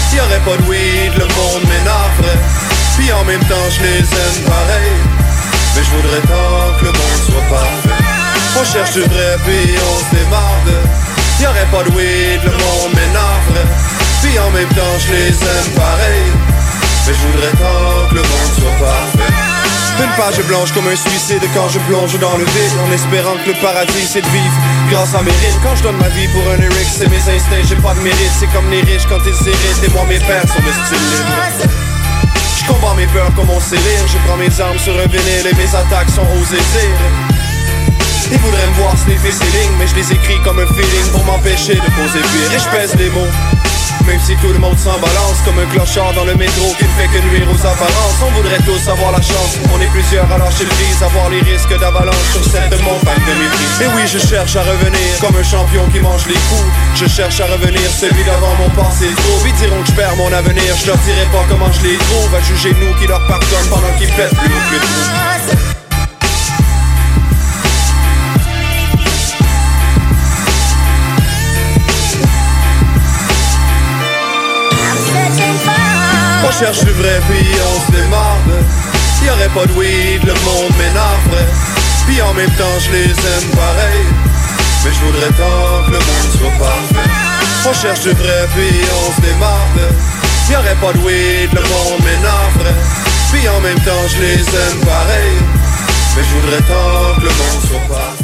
S'il 0.09 0.19
y 0.19 0.21
aurait 0.21 0.45
pas 0.45 0.57
de 0.63 0.67
weed, 0.69 1.13
le 1.19 1.27
monde 1.35 1.65
m'énerverait. 1.67 2.41
Puis 2.97 3.13
en 3.13 3.25
même 3.25 3.45
temps 3.45 3.69
je 3.71 3.83
les 3.83 4.01
aime 4.01 4.41
pareil. 4.47 4.97
Mais 5.75 5.83
je 5.83 5.91
voudrais 5.91 6.23
tant 6.25 6.73
que 6.79 6.85
le 6.87 6.93
monde 6.93 7.23
soit 7.27 7.49
parfait. 7.51 8.03
On 8.59 8.65
cherche 8.65 8.93
du 8.93 9.03
vrai 9.03 9.37
puis 9.45 9.75
on 9.77 9.99
se 10.01 10.11
démarre 10.17 10.65
Y'aurait 11.41 11.69
aurait 11.69 11.71
pas 11.71 11.91
de 11.91 11.95
weed, 11.97 12.41
le 12.45 12.51
monde 12.51 12.93
m'énerverait. 12.95 13.69
Puis 14.23 14.39
en 14.39 14.51
même 14.51 14.69
temps 14.71 14.97
je 14.99 15.13
les 15.13 15.29
aime 15.29 15.71
pareil. 15.77 16.27
Mais 17.07 17.13
je 17.13 17.21
voudrais 17.27 17.53
tant 17.53 18.09
que 18.09 18.15
le 18.15 18.23
monde 18.23 18.53
soit 18.57 18.87
parfait 18.87 19.16
une 20.03 20.17
page 20.17 20.43
blanche 20.47 20.73
comme 20.73 20.87
un 20.89 20.97
suicide 20.97 21.43
quand 21.55 21.69
je 21.69 21.79
plonge 21.81 22.19
dans 22.19 22.37
le 22.37 22.45
vide 22.45 22.77
En 22.87 22.93
espérant 22.93 23.37
que 23.45 23.51
le 23.51 23.57
paradis 23.61 24.07
c'est 24.07 24.21
de 24.21 24.29
vivre 24.29 24.57
grâce 24.91 25.15
à 25.15 25.23
mes 25.23 25.31
rimes 25.31 25.61
Quand 25.63 25.75
je 25.77 25.83
donne 25.83 25.97
ma 25.97 26.09
vie 26.09 26.29
pour 26.29 26.43
un 26.53 26.57
lyric 26.57 26.89
c'est 26.91 27.09
mes 27.09 27.17
instincts 27.17 27.65
j'ai 27.69 27.77
pas 27.77 27.95
de 27.95 28.01
mérite. 28.01 28.33
C'est 28.39 28.51
comme 28.53 28.69
les 28.71 28.83
riches 28.83 29.07
quand 29.09 29.21
ils 29.25 29.49
héritent 29.49 29.85
et 29.85 29.93
moi 29.93 30.05
mes 30.09 30.19
pères 30.19 30.47
sont 30.49 30.61
de 30.61 30.73
style 30.73 31.25
Je 32.59 32.67
combats 32.67 32.95
mes 32.97 33.07
peurs 33.07 33.33
comme 33.35 33.51
on 33.51 33.61
sait 33.61 33.77
lire 33.77 34.05
Je 34.07 34.19
prends 34.27 34.37
mes 34.37 34.53
armes 34.61 34.79
sur 34.79 34.95
un 34.99 35.07
vinyle 35.07 35.47
et 35.49 35.55
mes 35.55 35.71
attaques 35.75 36.11
sont 36.11 36.27
aux 36.27 36.45
étirs. 36.45 37.03
Ils 38.33 38.39
voudraient 38.39 38.67
me 38.67 38.75
voir 38.75 38.93
sniffer 38.99 39.33
ces 39.33 39.45
lignes 39.57 39.77
Mais 39.79 39.87
je 39.87 39.95
les 39.95 40.13
écris 40.13 40.41
comme 40.45 40.59
un 40.59 40.67
feeling 40.67 41.07
pour 41.13 41.25
m'empêcher 41.25 41.75
de 41.75 41.91
poser 41.97 42.21
pire 42.21 42.53
Et 42.53 42.59
je 42.59 42.69
pèse 42.69 42.95
les 42.97 43.11
mots 43.11 43.33
même 44.07 44.21
si 44.21 44.35
tout 44.37 44.53
le 44.53 44.59
monde 44.59 44.79
s'en 44.79 44.99
balance. 44.99 45.43
Comme 45.45 45.59
un 45.59 45.67
clochard 45.67 46.13
dans 46.15 46.25
le 46.25 46.35
métro 46.35 46.67
qui 46.79 46.85
ne 46.85 46.95
fait 46.97 47.09
que 47.09 47.23
nuire 47.29 47.47
aux 47.51 47.67
apparences 47.67 48.19
On 48.23 48.31
voudrait 48.33 48.63
tous 48.65 48.89
avoir 48.89 49.13
la 49.13 49.21
chance, 49.21 49.59
on 49.75 49.81
est 49.81 49.91
plusieurs 49.91 50.31
à 50.31 50.39
lâcher 50.39 50.65
le 50.65 50.75
vise 50.75 51.03
Avoir 51.03 51.31
les 51.31 51.41
risques 51.41 51.77
d'avalanche 51.79 52.29
sur 52.33 52.45
cette 52.45 52.83
montagne 52.83 53.25
de 53.27 53.35
mépris. 53.35 53.85
Et 53.85 53.89
oui 53.95 54.03
je 54.07 54.19
cherche 54.19 54.57
à 54.57 54.63
revenir 54.63 55.11
comme 55.21 55.37
un 55.37 55.43
champion 55.43 55.87
qui 55.93 56.01
mange 56.01 56.27
les 56.27 56.41
coups. 56.49 56.71
Je 56.95 57.07
cherche 57.07 57.41
à 57.41 57.47
revenir 57.47 57.89
celui 57.91 58.25
d'avant 58.25 58.55
mon 58.59 58.71
passé. 58.71 59.07
Trop 59.17 59.43
Ils 59.47 59.55
diront 59.55 59.83
que 59.83 59.89
je 59.89 59.93
perds 59.93 60.17
mon 60.17 60.33
avenir, 60.33 60.75
je 60.81 60.87
leur 60.87 60.99
dirai 60.99 61.27
pas 61.33 61.45
comment 61.49 61.71
je 61.73 61.83
les 61.83 61.99
trouve. 61.99 62.35
À 62.35 62.41
juger 62.41 62.75
nous 62.81 62.95
qui 62.99 63.07
leur 63.07 63.25
pardonnent 63.27 63.71
pendant 63.71 63.93
qu'ils 63.99 64.13
pètent 64.13 64.35
plus 64.37 65.66
On 76.47 76.53
cherche 76.53 76.79
du 76.85 76.93
vrai 76.93 77.21
puis 77.29 77.45
on 77.59 77.87
se 77.87 77.91
démarre. 77.91 78.39
Y'aurait 79.25 79.47
aurait 79.47 79.49
pas 79.49 79.67
de 79.67 79.73
weed, 79.77 80.23
le 80.23 80.35
monde 80.47 80.71
m'énerverait. 80.79 81.51
Puis 82.07 82.23
en 82.23 82.33
même 82.35 82.51
temps 82.53 82.79
je 82.79 82.93
les 82.93 83.11
aime 83.11 83.51
pareil. 83.51 84.07
Mais 84.85 84.93
je 84.93 85.01
voudrais 85.05 85.33
tant 85.35 85.85
que 85.87 85.91
le 85.91 85.99
monde 85.99 86.31
soit 86.39 86.57
parfait. 86.65 87.11
On 87.69 87.73
cherche 87.73 88.03
du 88.03 88.11
vrai 88.11 88.47
puis 88.55 88.79
on 88.95 89.17
se 89.17 89.21
démarre. 89.27 89.75
Y'aurait 90.49 90.63
aurait 90.63 90.81
pas 90.81 90.93
de 90.93 91.05
weed, 91.05 91.51
le 91.53 91.63
monde 91.63 92.01
m'énerverait. 92.05 92.81
Puis 93.33 93.49
en 93.49 93.61
même 93.61 93.81
temps 93.81 94.07
je 94.09 94.23
les 94.23 94.39
aime 94.39 94.81
pareil. 94.87 95.37
Mais 96.17 96.23
je 96.23 96.31
voudrais 96.37 96.63
tant 96.63 97.21
que 97.21 97.23
le 97.23 97.35
monde 97.35 97.63
soit 97.67 97.97
parfait 97.97 98.16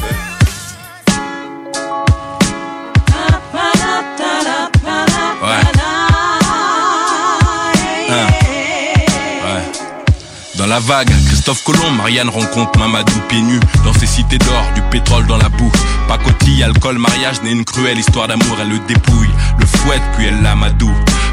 la 10.73 10.81
vague, 10.81 11.11
Christophe 11.27 11.63
Colomb, 11.65 11.91
Marianne 11.91 12.31
rencontre 12.31 12.79
Mamadou 12.79 13.13
pieds 13.29 13.43
nus 13.43 13.61
Dans 13.85 13.93
ces 13.93 14.07
cités 14.07 14.39
d'or, 14.39 14.65
du 14.75 14.81
pétrole 14.91 15.27
dans 15.27 15.37
la 15.37 15.51
boue. 15.51 15.71
Pacotille, 16.09 16.63
alcool, 16.63 16.97
mariage, 16.97 17.43
n'est 17.43 17.53
une 17.53 17.67
cruelle 17.67 17.99
histoire 17.99 18.27
d'amour 18.27 18.57
Elle 18.59 18.71
le 18.71 18.79
dépouille, 18.79 19.29
le 19.59 19.67
fouette, 19.67 20.01
puis 20.17 20.29
elle 20.29 20.41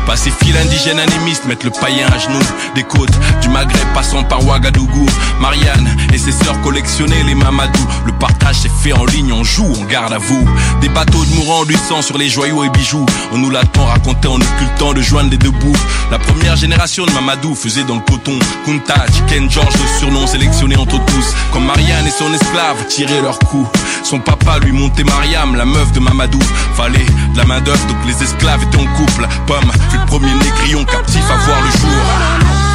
l'amadou 0.10 0.20
Pacifie 0.20 0.51
l'indigène 0.51 0.99
animiste, 0.99 1.45
mettre 1.45 1.66
le 1.66 1.72
païen 1.72 2.07
à 2.07 2.18
genoux. 2.18 2.39
Des 2.76 2.84
côtes 2.84 3.18
du 3.41 3.49
Maghreb 3.49 3.88
passant 3.93 4.24
par 4.24 4.45
Ouagadougou. 4.45 5.05
Marianne 5.39 5.95
et 6.12 6.18
ses 6.18 6.32
sœurs 6.32 6.60
collectionnaient 6.62 7.24
les 7.24 7.36
Mamadou. 7.36 7.80
Le 8.05 8.12
partage 8.14 8.57
s'est 8.57 8.72
fait 8.82 8.91
en 8.91 9.05
ligne, 9.05 9.32
on 9.32 9.43
joue, 9.43 9.72
on 9.80 9.86
garde 9.86 10.14
à 10.14 10.18
vous. 10.18 10.45
Des 10.82 10.89
bateaux 10.89 11.24
de 11.24 11.36
mourants 11.36 11.64
du 11.64 11.76
sang 11.76 12.01
sur 12.01 12.18
les 12.18 12.28
joyaux 12.28 12.64
et 12.64 12.70
bijoux. 12.70 13.05
On 13.32 13.38
nous 13.38 13.49
l'a 13.49 13.64
tant 13.64 13.86
raconté 13.86 14.28
en 14.28 14.36
occultant 14.36 14.93
de 14.93 15.01
joindre 15.01 15.30
les 15.30 15.38
deux 15.38 15.51
bouts. 15.51 15.78
La 16.12 16.20
première 16.20 16.55
génération 16.55 17.05
de 17.05 17.12
Mamadou 17.12 17.55
faisait 17.55 17.84
dans 17.84 17.95
le 17.95 18.01
coton. 18.01 18.38
Kunta, 18.66 19.05
Ken 19.28 19.49
George, 19.49 19.74
le 19.74 19.99
surnom 19.99 20.28
sélectionné 20.28 20.76
entre 20.76 21.03
tous. 21.05 21.34
Comme 21.53 21.66
Marianne 21.66 22.07
et 22.07 22.12
son 22.12 22.34
esclave 22.34 22.86
tiraient 22.88 23.22
leur 23.22 23.39
coup 23.39 23.68
Son 24.03 24.20
papa 24.20 24.60
lui 24.60 24.72
montait 24.72 25.03
Mariam, 25.03 25.55
la 25.55 25.66
meuf 25.66 25.91
de 25.91 25.99
Mamadou. 25.99 26.39
Fallait 26.76 27.05
de 27.34 27.38
la 27.38 27.45
main 27.45 27.62
d'œuvre, 27.62 27.86
donc 27.88 27.97
les 28.07 28.24
esclaves 28.24 28.64
étaient 28.64 28.78
en 28.78 28.88
couple. 28.95 29.28
Pomme 29.45 29.72
premier 30.08 30.34
négrillon 30.34 30.86
captif 30.86 31.24
à 31.32 31.38
voir 31.38 31.62
le 31.62 31.72
jour 31.72 32.69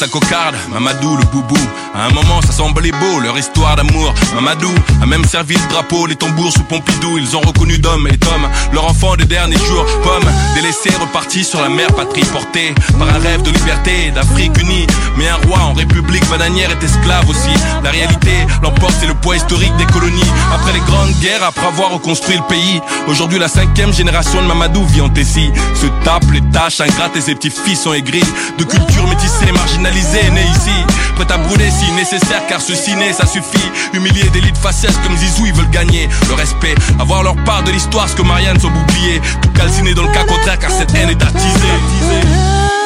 sa 0.00 0.08
cocarde, 0.08 0.54
Mamadou 0.72 1.14
le 1.16 1.24
boubou. 1.24 1.60
À 1.94 2.06
un 2.06 2.10
moment, 2.10 2.40
ça 2.40 2.52
semblait 2.52 2.90
beau, 2.90 3.20
leur 3.20 3.36
histoire 3.36 3.76
d'amour. 3.76 4.14
Mamadou 4.34 4.72
a 5.02 5.04
même 5.04 5.26
servi 5.26 5.54
le 5.54 5.68
drapeau, 5.68 6.06
les 6.06 6.16
tambours 6.16 6.52
sous 6.52 6.62
Pompidou. 6.62 7.18
Ils 7.18 7.36
ont 7.36 7.42
reconnu 7.42 7.76
d'homme 7.76 8.08
et 8.08 8.16
d'homme 8.16 8.48
leur 8.72 8.86
enfant 8.86 9.14
des 9.16 9.26
derniers 9.26 9.58
jours. 9.58 9.84
Pomme, 10.02 10.30
délaissé, 10.54 10.88
reparti 10.98 11.44
sur 11.44 11.60
la 11.60 11.68
mer, 11.68 11.88
patrie 11.88 12.24
portée 12.32 12.74
par 12.98 13.08
un 13.10 13.18
rêve 13.18 13.42
de 13.42 13.50
liberté, 13.50 14.10
d'Afrique 14.14 14.56
unie. 14.62 14.86
Mais 15.18 15.28
un 15.28 15.36
roi 15.46 15.58
en 15.58 15.74
république 15.74 16.26
bananière 16.30 16.70
est 16.70 16.82
esclave 16.82 17.28
aussi. 17.28 17.52
La 17.84 17.90
réalité 17.90 18.32
l'emporte, 18.62 18.94
c'est 18.98 19.06
le 19.06 19.14
poids 19.14 19.36
historique 19.36 19.76
des 19.76 19.86
colonies. 19.86 20.30
Après 20.54 20.72
les 20.72 20.80
grandes 20.80 21.12
guerres, 21.20 21.44
après 21.44 21.66
avoir 21.66 21.90
reconstruit 21.90 22.38
le 22.38 22.44
pays, 22.44 22.80
aujourd'hui 23.06 23.38
la 23.38 23.48
cinquième 23.48 23.92
génération 23.92 24.40
de 24.40 24.46
Mamadou 24.46 24.82
vit 24.86 25.02
en 25.02 25.10
Tessie. 25.10 25.50
Se 25.74 25.86
tape 26.04 26.24
les 26.32 26.40
tâches 26.52 26.80
ingrates 26.80 27.16
et 27.16 27.20
ses 27.20 27.34
petits 27.34 27.50
fils 27.50 27.82
sont 27.82 27.92
aigris. 27.92 28.24
De 28.58 28.64
culture 28.64 29.06
métissée, 29.06 29.52
marginalisée 29.90 30.30
né 30.30 30.42
ici, 30.42 30.94
prêt 31.16 31.32
à 31.32 31.38
brûler 31.38 31.70
si 31.70 31.90
nécessaire 31.92 32.46
car 32.48 32.60
ce 32.60 32.74
ciné 32.74 33.12
ça 33.12 33.26
suffit. 33.26 33.70
Humilier 33.92 34.28
de 34.30 34.40
faciès 34.58 34.96
comme 35.02 35.16
Zizou 35.16 35.46
ils 35.46 35.54
veulent 35.54 35.70
gagner 35.70 36.08
le 36.28 36.34
respect, 36.34 36.74
avoir 36.98 37.22
leur 37.22 37.36
part 37.44 37.62
de 37.64 37.70
l'histoire, 37.70 38.08
ce 38.08 38.14
que 38.14 38.22
Marianne 38.22 38.60
sont 38.60 38.68
oubliés. 38.68 39.20
Tout 39.42 39.50
calciné 39.50 39.94
dans 39.94 40.04
le 40.04 40.12
cas 40.12 40.24
contraire 40.24 40.58
car 40.58 40.70
cette 40.70 40.94
haine 40.94 41.10
est 41.10 41.22
attisée. 41.22 42.79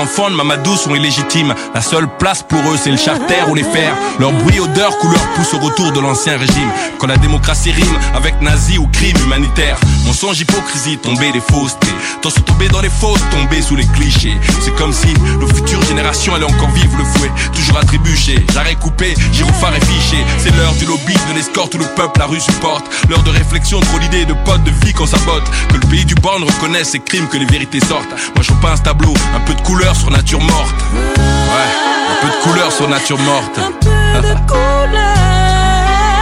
Être 0.00 0.04
enfant 0.04 0.30
de 0.30 0.34
Mamadou 0.34 0.76
sont 0.76 0.94
illégitimes. 0.94 1.54
La 1.74 1.82
seule 1.82 2.08
place 2.16 2.42
pour 2.42 2.60
eux, 2.70 2.78
c'est 2.82 2.90
le 2.90 2.96
charter 2.96 3.42
ou 3.48 3.54
les 3.54 3.62
fers. 3.62 3.94
Leur 4.18 4.32
bruit, 4.32 4.58
odeur, 4.58 4.96
couleur 4.96 5.20
pousse 5.34 5.52
au 5.52 5.58
retour 5.58 5.92
de 5.92 6.00
l'ancien 6.00 6.38
régime. 6.38 6.70
Quand 6.98 7.06
la 7.06 7.18
démocratie 7.18 7.70
rime 7.70 7.98
avec 8.14 8.40
nazi 8.40 8.78
ou 8.78 8.86
crime 8.86 9.16
humanitaire. 9.24 9.78
Mensonge, 10.06 10.40
hypocrisie, 10.40 10.96
tomber 10.96 11.32
des 11.32 11.40
faussetés. 11.40 11.92
Tant 12.22 12.30
sont 12.30 12.40
tombés 12.40 12.68
dans 12.68 12.80
les 12.80 12.88
fausses, 12.88 13.20
tomber 13.30 13.60
sous 13.60 13.76
les 13.76 13.86
clichés. 13.88 14.38
C'est 14.62 14.74
comme 14.76 14.92
si 14.92 15.12
nos 15.38 15.46
futures 15.48 15.82
générations 15.82 16.34
allaient 16.34 16.44
encore 16.44 16.70
vivre 16.70 16.96
le 16.96 17.04
fouet. 17.04 17.30
Toujours 17.52 17.76
à 17.76 17.84
trébucher, 17.84 18.44
j'arrête 18.54 18.78
coupé, 18.78 19.14
gyrophare 19.32 19.76
et 19.76 19.84
fiché. 19.84 20.24
C'est 20.38 20.56
l'heure 20.56 20.74
du 20.74 20.86
lobby, 20.86 21.14
de 21.28 21.34
l'escorte 21.34 21.74
où 21.74 21.78
le 21.78 21.86
peuple 21.94 22.20
la 22.20 22.26
rue 22.26 22.40
supporte. 22.40 22.86
L'heure 23.10 23.22
de 23.22 23.30
réflexion, 23.30 23.80
trop 23.80 23.98
l'idée 23.98 24.24
de 24.24 24.34
potes 24.46 24.64
de 24.64 24.70
vie 24.82 24.94
qu'on 24.94 25.06
sabote. 25.06 25.44
Que 25.68 25.74
le 25.74 25.86
pays 25.88 26.06
du 26.06 26.14
borne 26.14 26.44
reconnaisse 26.44 26.90
ces 26.90 27.00
crimes, 27.00 27.28
que 27.28 27.36
les 27.36 27.46
vérités 27.46 27.80
sortent. 27.80 28.10
Moi 28.34 28.42
je 28.42 28.52
pas 28.60 28.72
un 28.72 28.78
tableau, 28.78 29.14
un 29.34 29.40
peu 29.40 29.54
de 29.54 29.60
couleur 29.60 29.89
sur 29.94 30.10
nature 30.10 30.40
morte. 30.40 30.74
Ouais, 30.94 31.70
un 32.10 32.14
peu 32.20 32.28
de 32.28 32.42
couleur 32.42 32.72
sur 32.72 32.88
nature 32.88 33.18
morte. 33.18 33.58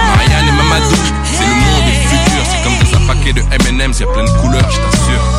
Marianne 0.07 0.49
et 0.49 0.53
Mamadou, 0.53 0.97
c'est 1.25 1.47
le 1.47 1.55
monde 1.55 1.85
du 1.85 1.93
futur. 1.93 2.43
C'est 2.51 2.63
comme 2.63 2.79
dans 2.79 2.97
un 2.97 3.07
paquet 3.07 3.33
de 3.33 3.41
M&M's, 3.41 3.97
c'est 3.99 4.07
plein 4.07 4.25
de 4.25 4.31
couleurs, 4.41 4.71
je 4.71 4.79
t'assure. 4.79 5.38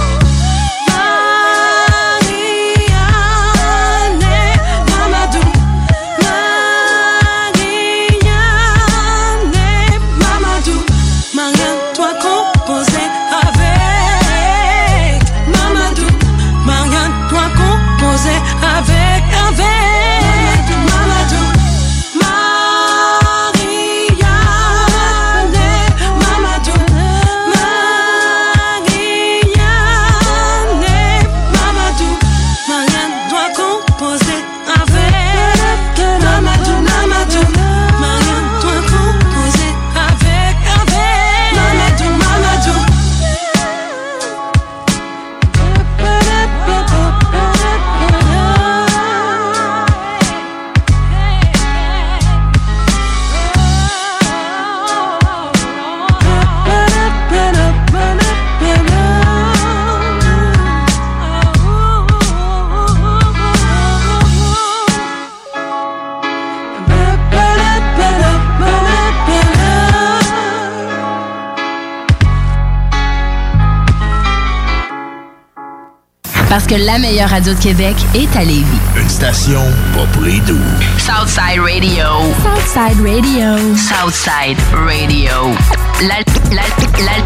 Que 76.70 76.76
la 76.76 77.00
meilleure 77.00 77.30
radio 77.30 77.54
de 77.54 77.60
Québec 77.60 77.96
est 78.14 78.34
à 78.36 78.44
Lévis. 78.44 78.64
Une 78.96 79.10
station 79.10 79.62
pas 79.94 80.06
près 80.20 80.40
d'où. 80.46 80.58
Southside 80.98 81.60
Radio. 81.62 82.06
Southside 82.44 83.02
Radio. 83.02 83.76
Southside 83.76 84.58
Radio. 84.74 85.56
L'al- 86.02 86.24
l'al- 86.52 87.06
l'al- 87.06 87.26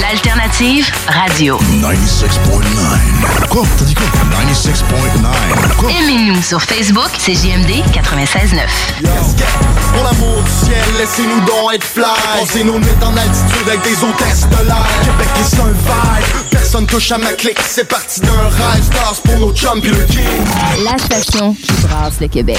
L'alternative 0.00 0.90
radio. 1.06 1.56
96.9. 1.80 3.48
Quoi? 3.48 3.62
T'as 3.78 3.84
dit 3.84 3.94
quoi? 3.94 4.06
96.9. 4.06 5.76
Quoi? 5.76 5.90
Aimez-nous 5.92 6.42
sur 6.42 6.60
Facebook, 6.60 7.10
c'est 7.18 7.34
JMD 7.34 7.70
96.9. 7.92 8.66
Pour 9.94 10.02
l'amour 10.02 10.42
du 10.42 10.50
ciel, 10.66 10.82
laissez-nous 10.98 11.40
donc 11.46 11.74
être 11.74 11.84
fly 11.84 12.04
Pensez-nous 12.40 12.78
mettre 12.78 13.06
en 13.06 13.16
altitude 13.16 13.68
avec 13.68 13.82
des 13.82 14.02
hôtesses 14.02 14.48
de 14.48 14.66
l'air 14.66 14.84
Québec 15.04 15.28
est 15.38 15.60
un 15.60 15.66
vibe, 15.70 16.43
personne 16.74 16.86
touche 16.86 17.12
à 17.12 17.18
ma 17.18 17.32
clique 17.34 17.60
C'est 17.64 17.86
parti 17.88 18.20
d'un 18.20 18.32
rêve, 18.32 18.82
stars 18.82 19.20
pour 19.22 19.38
nos 19.38 19.54
chums 19.54 19.80
pis 19.80 19.90
le 19.90 20.04
king 20.06 20.84
La 20.84 20.98
station 20.98 21.54
qui 21.54 21.72
brasse 21.86 22.20
le 22.20 22.26
Québec. 22.26 22.58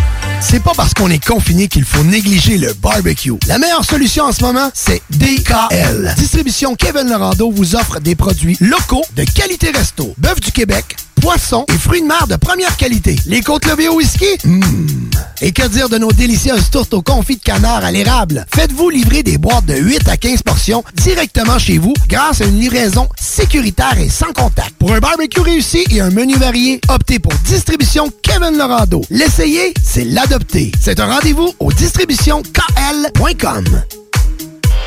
C'est 0.43 0.61
pas 0.61 0.73
parce 0.75 0.93
qu'on 0.93 1.09
est 1.09 1.23
confiné 1.23 1.67
qu'il 1.67 1.85
faut 1.85 2.03
négliger 2.03 2.57
le 2.57 2.73
barbecue. 2.73 3.33
La 3.47 3.57
meilleure 3.57 3.85
solution 3.85 4.25
en 4.25 4.31
ce 4.31 4.43
moment, 4.43 4.69
c'est 4.73 5.01
DKL. 5.11 6.13
Distribution 6.17 6.75
Kevin 6.75 7.09
Lorando 7.09 7.51
vous 7.51 7.75
offre 7.75 7.99
des 7.99 8.15
produits 8.15 8.57
locaux 8.59 9.03
de 9.15 9.23
qualité 9.23 9.69
resto. 9.69 10.13
Bœuf 10.17 10.41
du 10.41 10.51
Québec, 10.51 10.97
poissons 11.21 11.65
et 11.69 11.77
fruits 11.77 12.01
de 12.01 12.07
mer 12.07 12.27
de 12.27 12.35
première 12.35 12.75
qualité. 12.75 13.15
Les 13.27 13.41
côtes 13.41 13.65
levées 13.65 13.87
au 13.87 13.95
whisky? 13.95 14.25
Mmh. 14.43 14.59
Et 15.41 15.51
que 15.51 15.67
dire 15.67 15.87
de 15.87 15.97
nos 15.97 16.11
délicieuses 16.11 16.69
tourtes 16.71 16.93
au 16.93 17.01
confit 17.01 17.37
de 17.37 17.41
canard 17.41 17.85
à 17.85 17.91
l'érable? 17.91 18.45
Faites-vous 18.53 18.89
livrer 18.89 19.23
des 19.23 19.37
boîtes 19.37 19.65
de 19.65 19.75
8 19.75 20.09
à 20.09 20.17
15 20.17 20.43
portions 20.43 20.83
directement 20.95 21.59
chez 21.59 21.77
vous 21.77 21.93
grâce 22.07 22.41
à 22.41 22.45
une 22.45 22.59
livraison 22.59 23.07
sécuritaire 23.19 23.99
et 23.99 24.09
sans 24.09 24.33
contact. 24.33 24.73
Pour 24.79 24.93
un 24.93 24.99
barbecue 24.99 25.41
réussi 25.41 25.85
et 25.91 26.01
un 26.01 26.09
menu 26.09 26.35
varié, 26.35 26.81
optez 26.89 27.19
pour 27.19 27.33
Distribution 27.45 28.11
Kevin 28.23 28.57
Lorando. 28.57 29.01
L'essayer, 29.09 29.73
c'est 29.83 30.05
l'adopter. 30.05 30.71
C'est 30.79 30.99
un 30.99 31.05
rendez-vous 31.05 31.53
au 31.59 31.71
distributionkl.com. 31.71 33.65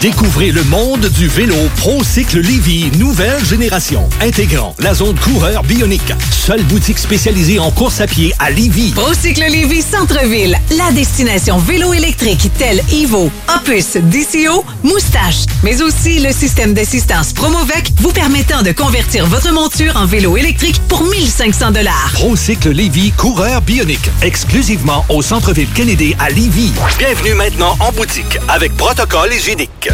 Découvrez 0.04 0.50
le 0.50 0.62
monde 0.64 1.08
du 1.08 1.28
vélo 1.28 1.56
ProCycle 1.78 2.40
Lévy, 2.40 2.90
nouvelle 2.98 3.42
génération, 3.42 4.06
intégrant 4.20 4.74
la 4.78 4.92
zone 4.92 5.18
coureur 5.18 5.62
bionique. 5.62 6.12
Seule 6.30 6.62
boutique 6.64 6.98
spécialisée 6.98 7.58
en 7.58 7.70
course 7.70 8.02
à 8.02 8.06
pied 8.06 8.34
à 8.38 8.50
Lévy. 8.50 8.90
Procycle 8.90 9.44
Lévis 9.48 9.80
Centre-Ville, 9.80 10.58
la 10.76 10.92
destination 10.92 11.56
vélo 11.56 11.94
électrique 11.94 12.50
telle 12.58 12.82
Evo, 12.92 13.30
Opus, 13.56 13.96
DCO, 13.96 14.66
Moustache, 14.82 15.46
mais 15.62 15.80
aussi 15.80 16.20
le 16.20 16.32
système 16.32 16.74
d'assistance 16.74 17.32
Promovec 17.32 17.90
vous 17.96 18.12
permettant 18.12 18.60
de 18.60 18.72
convertir 18.72 19.24
votre 19.26 19.54
monture 19.54 19.96
en 19.96 20.04
vélo 20.04 20.36
électrique 20.36 20.82
pour 20.86 21.02
1500 21.02 21.70
dollars. 21.70 22.10
ProCycle 22.12 22.72
Lévy, 22.72 23.10
coureur 23.12 23.62
bionique, 23.62 24.10
exclusivement 24.20 25.06
au 25.08 25.22
centre-ville 25.22 25.70
Kennedy 25.74 26.14
à 26.18 26.28
Lévy. 26.28 26.72
Bienvenue 26.98 27.32
maintenant 27.32 27.74
en 27.80 27.90
boutique 27.92 28.38
avec 28.48 28.76
protocole 28.76 29.32
hygiénique. 29.32 29.93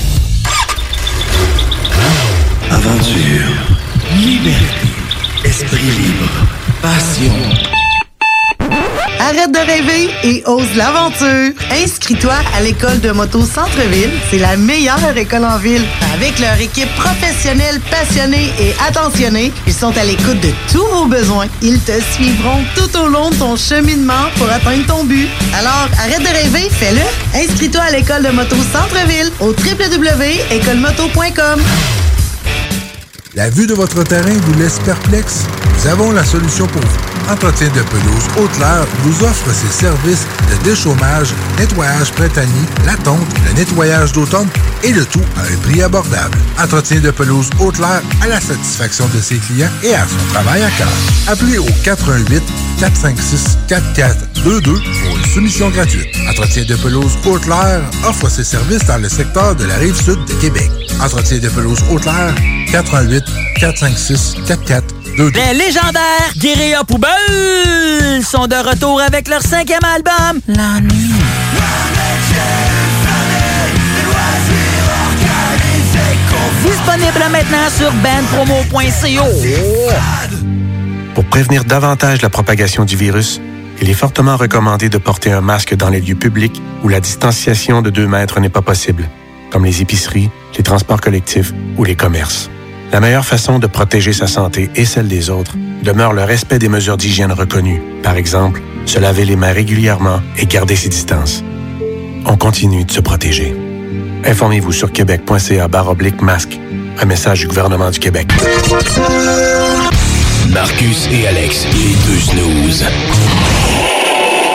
Aventure, 2.71 3.51
liberté, 4.15 4.87
esprit 5.43 5.83
libre, 5.83 6.29
passion. 6.81 7.33
Arrête 9.19 9.51
de 9.51 9.59
rêver 9.59 10.09
et 10.23 10.41
ose 10.45 10.73
l'aventure. 10.75 11.51
Inscris-toi 11.83 12.33
à 12.57 12.61
l'école 12.61 13.01
de 13.01 13.11
moto 13.11 13.41
Centre-ville. 13.41 14.11
C'est 14.29 14.39
la 14.39 14.55
meilleure 14.55 15.15
école 15.15 15.43
en 15.45 15.57
ville. 15.57 15.83
Avec 16.13 16.39
leur 16.39 16.57
équipe 16.59 16.89
professionnelle, 16.95 17.81
passionnée 17.91 18.49
et 18.59 18.73
attentionnée, 18.87 19.51
ils 19.67 19.73
sont 19.73 19.95
à 19.97 20.05
l'écoute 20.05 20.39
de 20.39 20.51
tous 20.71 20.87
vos 20.87 21.05
besoins. 21.05 21.47
Ils 21.61 21.81
te 21.81 22.01
suivront 22.13 22.63
tout 22.75 22.97
au 22.97 23.07
long 23.07 23.29
de 23.29 23.35
ton 23.35 23.57
cheminement 23.57 24.29
pour 24.37 24.49
atteindre 24.49 24.85
ton 24.87 25.03
but. 25.03 25.27
Alors, 25.59 25.89
arrête 25.99 26.21
de 26.21 26.27
rêver, 26.27 26.69
fais-le. 26.71 27.01
Inscris-toi 27.37 27.81
à 27.81 27.91
l'école 27.91 28.23
de 28.23 28.29
moto 28.29 28.55
Centre-ville 28.71 29.29
au 29.39 29.49
www.écolemoto.com. 29.49 31.61
La 33.33 33.49
vue 33.49 33.65
de 33.65 33.73
votre 33.73 34.03
terrain 34.03 34.33
vous 34.33 34.59
laisse 34.59 34.77
perplexe? 34.79 35.45
Nous 35.73 35.87
avons 35.87 36.11
la 36.11 36.25
solution 36.25 36.67
pour 36.67 36.81
vous. 36.81 37.10
Entretien 37.29 37.67
de 37.69 37.81
pelouse 37.81 38.25
Haute-Lair 38.37 38.85
vous 39.03 39.23
offre 39.23 39.53
ses 39.53 39.71
services 39.71 40.25
de 40.49 40.63
déchômage, 40.63 41.33
nettoyage 41.57 42.11
printanier, 42.11 42.65
la 42.85 42.95
tonte, 42.97 43.19
le 43.47 43.53
nettoyage 43.53 44.11
d'automne 44.11 44.49
et 44.83 44.91
le 44.91 45.05
tout 45.05 45.21
à 45.37 45.41
un 45.41 45.57
prix 45.57 45.81
abordable. 45.81 46.37
Entretien 46.61 46.99
de 46.99 47.11
pelouse 47.11 47.49
Haute-Lair 47.59 48.01
à 48.21 48.27
la 48.27 48.39
satisfaction 48.39 49.07
de 49.13 49.21
ses 49.21 49.37
clients 49.37 49.69
et 49.83 49.95
à 49.95 50.05
son 50.05 50.33
travail 50.33 50.63
à 50.63 50.69
cœur. 50.71 50.91
Appelez 51.27 51.57
au 51.57 51.67
418 51.83 52.41
456 52.79 53.57
4422 53.67 54.73
pour 54.73 55.17
une 55.17 55.25
soumission 55.25 55.69
gratuite. 55.69 56.07
Entretien 56.29 56.65
de 56.65 56.75
pelouse 56.75 57.17
Haute-Lair 57.25 57.81
offre 58.07 58.29
ses 58.29 58.43
services 58.43 58.85
dans 58.85 58.97
le 58.97 59.09
secteur 59.09 59.55
de 59.55 59.65
la 59.65 59.75
rive 59.75 59.95
sud 59.95 60.23
de 60.25 60.33
Québec. 60.41 60.69
Entretien 61.01 61.39
de 61.39 61.49
pelouse 61.49 61.79
Haute-Lair 61.91 62.33
418 62.71 63.23
456 63.59 64.35
4422. 64.47 65.00
Les 65.17 65.53
légendaires 65.53 66.31
Guérilla 66.37 66.83
Poubelle 66.83 68.23
sont 68.23 68.47
de 68.47 68.55
retour 68.55 69.01
avec 69.01 69.27
leur 69.27 69.41
cinquième 69.41 69.83
album, 69.83 70.39
La 70.47 70.79
Nuit. 70.79 71.11
Disponible 76.63 77.25
maintenant 77.31 77.69
sur 77.75 77.91
bandpromo.co. 77.91 79.25
Pour 81.13 81.25
prévenir 81.25 81.65
davantage 81.65 82.21
la 82.21 82.29
propagation 82.29 82.85
du 82.85 82.95
virus, 82.95 83.41
il 83.81 83.89
est 83.89 83.95
fortement 83.95 84.37
recommandé 84.37 84.87
de 84.89 84.97
porter 84.97 85.31
un 85.31 85.41
masque 85.41 85.75
dans 85.75 85.89
les 85.89 85.99
lieux 85.99 86.15
publics 86.15 86.61
où 86.83 86.87
la 86.87 87.01
distanciation 87.01 87.81
de 87.81 87.89
2 87.89 88.07
mètres 88.07 88.39
n'est 88.39 88.49
pas 88.49 88.61
possible, 88.61 89.09
comme 89.51 89.65
les 89.65 89.81
épiceries, 89.81 90.29
les 90.57 90.63
transports 90.63 91.01
collectifs 91.01 91.51
ou 91.77 91.83
les 91.83 91.95
commerces. 91.95 92.49
La 92.91 92.99
meilleure 92.99 93.25
façon 93.25 93.57
de 93.57 93.67
protéger 93.67 94.11
sa 94.11 94.27
santé 94.27 94.69
et 94.75 94.83
celle 94.83 95.07
des 95.07 95.29
autres 95.29 95.55
demeure 95.81 96.11
le 96.11 96.23
respect 96.23 96.59
des 96.59 96.67
mesures 96.67 96.97
d'hygiène 96.97 97.31
reconnues. 97.31 97.81
Par 98.03 98.15
exemple, 98.15 98.61
se 98.85 98.99
laver 98.99 99.23
les 99.23 99.37
mains 99.37 99.53
régulièrement 99.53 100.21
et 100.37 100.45
garder 100.45 100.75
ses 100.75 100.89
distances. 100.89 101.41
On 102.25 102.35
continue 102.35 102.83
de 102.83 102.91
se 102.91 102.99
protéger. 102.99 103.55
Informez-vous 104.25 104.73
sur 104.73 104.91
québec.ca 104.91 105.69
oblique 105.87 106.21
masque. 106.21 106.59
Un 106.99 107.05
message 107.05 107.39
du 107.41 107.47
gouvernement 107.47 107.89
du 107.91 107.99
Québec. 107.99 108.31
Marcus 110.49 111.07
et 111.11 111.27
Alex, 111.27 111.65
les 111.71 111.95
deux 112.05 112.19
snooze. 112.19 112.85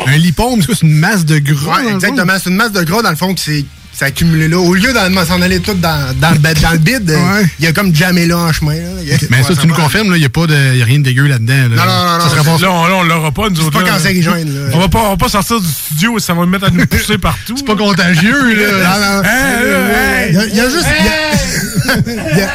Un 0.06 0.16
lipome, 0.18 0.60
c'est 0.60 0.66
quoi? 0.66 0.74
C'est 0.78 0.86
une 0.86 0.92
masse 0.92 1.24
de 1.24 1.38
gras? 1.38 1.78
Ouais, 1.78 1.84
dans 1.84 1.88
le 1.88 1.94
exactement. 1.94 2.32
C'est 2.38 2.50
une 2.50 2.56
masse 2.56 2.72
de 2.72 2.82
gras, 2.82 3.02
dans 3.02 3.10
le 3.10 3.16
fond, 3.16 3.34
qui 3.34 3.42
s'est 3.42 3.64
s'est 3.98 4.04
accumulé 4.04 4.48
là. 4.48 4.58
Au 4.58 4.74
lieu 4.74 4.92
d'en 4.92 5.24
s'en 5.24 5.40
aller 5.40 5.60
tout 5.60 5.74
dans, 5.74 6.14
dans, 6.20 6.30
le, 6.30 6.38
bed- 6.38 6.60
dans 6.60 6.70
le 6.72 6.78
bide, 6.78 7.10
euh, 7.10 7.42
il 7.58 7.64
y 7.64 7.68
a 7.68 7.72
comme 7.72 7.94
jamais 7.94 8.26
là 8.26 8.36
en 8.38 8.52
chemin. 8.52 8.74
là. 8.74 8.80
A- 9.14 9.16
Mais 9.30 9.42
ça, 9.42 9.54
tu 9.58 9.66
nous 9.66 9.74
confirmes, 9.74 10.12
il 10.14 10.18
n'y 10.20 10.24
a, 10.24 10.28
pas 10.28 10.46
de- 10.46 10.74
y 10.76 10.82
a 10.82 10.84
rien 10.84 10.98
de 10.98 11.04
dégueu 11.04 11.26
là-dedans. 11.26 11.54
là. 11.54 11.68
Non, 11.68 11.74
non, 11.76 12.18
non, 12.18 12.28
Ça 12.30 12.36
non, 12.36 12.44
pas- 12.44 12.56
c'est- 12.58 12.62
Là, 12.64 12.70
on, 12.72 12.86
là, 12.86 12.94
on 12.96 13.02
l'aura 13.04 13.30
pas, 13.32 13.48
nous 13.48 13.56
C'est 13.56 13.62
autres. 13.62 13.78
pas 13.80 13.84
là. 13.86 13.92
cancérigène, 13.92 14.54
là. 14.54 14.70
On 14.74 14.78
va 14.80 14.88
pas, 14.88 14.98
on 15.00 15.10
va 15.10 15.16
pas 15.16 15.28
sortir 15.28 15.60
du 15.60 15.68
studio 15.68 16.16
et 16.18 16.20
ça 16.20 16.34
va 16.34 16.40
me 16.42 16.46
mettre 16.50 16.66
à 16.66 16.70
nous 16.70 16.86
pousser 16.86 17.16
partout. 17.18 17.54
C'est 17.56 17.64
pas 17.66 17.76
contagieux, 17.76 18.54
là. 18.54 18.72
Non, 18.72 19.22
non. 19.22 19.22
Hey, 19.28 20.30
Il 20.50 20.54
y 20.54 20.56
y 20.56 20.60
a 20.60 20.68
juste- 20.68 20.86
il 21.00 22.38
y 22.38 22.42
a- 22.42 22.48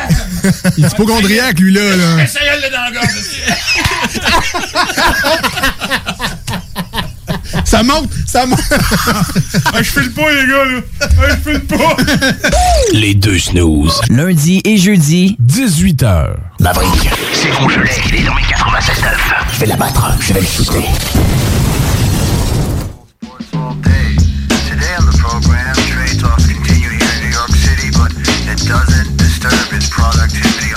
il 0.78 0.84
est 0.86 0.88
hypochondriaque, 0.88 1.60
lui, 1.60 1.74
là. 1.74 1.82
là. 1.82 2.24
Essaye-le 2.24 2.70
dans 2.72 2.82
la 2.94 3.02
Ça 7.72 7.84
monte, 7.84 8.12
ça 8.28 8.46
monte. 8.46 8.60
Ah, 9.74 9.82
je 9.82 9.92
file 9.92 10.12
pas, 10.12 10.30
les 10.30 10.46
gars, 10.46 10.66
là. 10.66 10.82
Ah, 11.00 11.06
je 11.30 11.52
file 11.52 11.62
pas. 11.62 11.96
Les 12.92 13.14
deux 13.14 13.40
snooze. 13.40 14.02
Lundi 14.10 14.62
et 14.66 14.76
jeudi, 14.76 15.38
18h. 15.42 16.36
Maverick, 16.60 17.10
c'est 17.32 17.48
congelé, 17.52 17.90
il 18.10 18.16
est 18.16 18.24
dans 18.24 18.36
mes 18.36 18.42
96.9. 18.42 19.06
Je 19.54 19.60
vais 19.62 19.66
l'abattre, 19.68 20.06
je 20.20 20.34
vais 20.34 20.42
le 20.42 20.46
shooter. 20.46 20.84
Today 24.68 24.96
on 25.00 25.06
the 25.06 25.18
program, 25.18 25.74
trade 25.76 26.20
talks 26.20 26.48
continue 26.48 26.90
here 26.90 26.92
in 26.92 27.22
New 27.24 27.32
York 27.32 27.52
City, 27.52 27.90
but 27.96 28.12
it 28.52 28.68
doesn't 28.68 29.16
disturb 29.16 29.72
his 29.72 29.88
productivity 29.90 30.74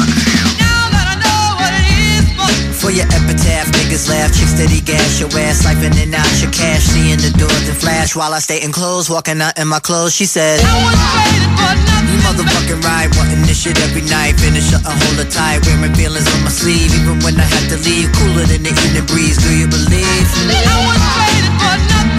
your 2.94 3.10
epitaph, 3.10 3.66
niggas 3.74 4.06
laugh, 4.08 4.30
chicks 4.30 4.54
steady 4.54 4.78
gas 4.80 5.18
your 5.18 5.28
ass, 5.34 5.66
siphoning 5.66 6.14
out 6.14 6.30
your 6.38 6.50
cash, 6.54 6.86
seeing 6.86 7.18
the 7.18 7.34
doors 7.34 7.66
and 7.66 7.76
flash 7.76 8.14
while 8.14 8.32
I 8.32 8.38
stay 8.38 8.62
in 8.62 8.70
clothes, 8.70 9.10
walking 9.10 9.42
out 9.42 9.58
in 9.58 9.66
my 9.66 9.82
clothes. 9.82 10.14
She 10.14 10.24
said, 10.24 10.62
You 10.62 12.16
motherfucking 12.22 12.80
ride, 12.86 13.10
wanting 13.18 13.42
this 13.50 13.58
shit 13.66 13.74
every 13.82 14.06
night, 14.06 14.38
finish 14.38 14.70
up 14.72 14.86
and 14.86 14.94
hold 14.94 15.18
it 15.18 15.30
tight, 15.34 15.66
wearing 15.66 15.92
feelings 15.98 16.30
on 16.38 16.46
my 16.46 16.54
sleeve, 16.54 16.94
even 16.94 17.18
when 17.26 17.34
I 17.34 17.46
have 17.46 17.66
to 17.74 17.78
leave, 17.82 18.14
cooler 18.14 18.46
than 18.46 18.62
the 18.62 18.70
evening 18.70 19.06
breeze. 19.10 19.42
Do 19.42 19.50
you 19.50 19.66
believe? 19.66 20.26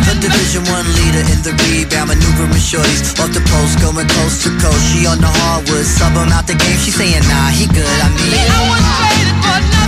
The 0.05 0.13
Division 0.19 0.67
One 0.69 0.85
leader 0.91 1.23
in 1.23 1.39
the 1.39 1.55
rebound, 1.65 2.11
maneuvering 2.11 2.59
shorties 2.59 3.15
off 3.23 3.31
the 3.31 3.41
post, 3.47 3.79
going 3.79 4.07
coast 4.11 4.43
to 4.43 4.51
coast. 4.59 4.83
She 4.91 5.07
on 5.07 5.23
the 5.23 5.31
hardwood, 5.31 5.87
sub 5.87 6.11
him 6.13 6.35
out 6.35 6.45
the 6.45 6.59
game. 6.59 6.79
She 6.83 6.91
saying, 6.91 7.23
Nah, 7.31 7.49
he 7.55 7.65
good. 7.71 7.87
I 8.03 8.11
mean, 8.11 9.14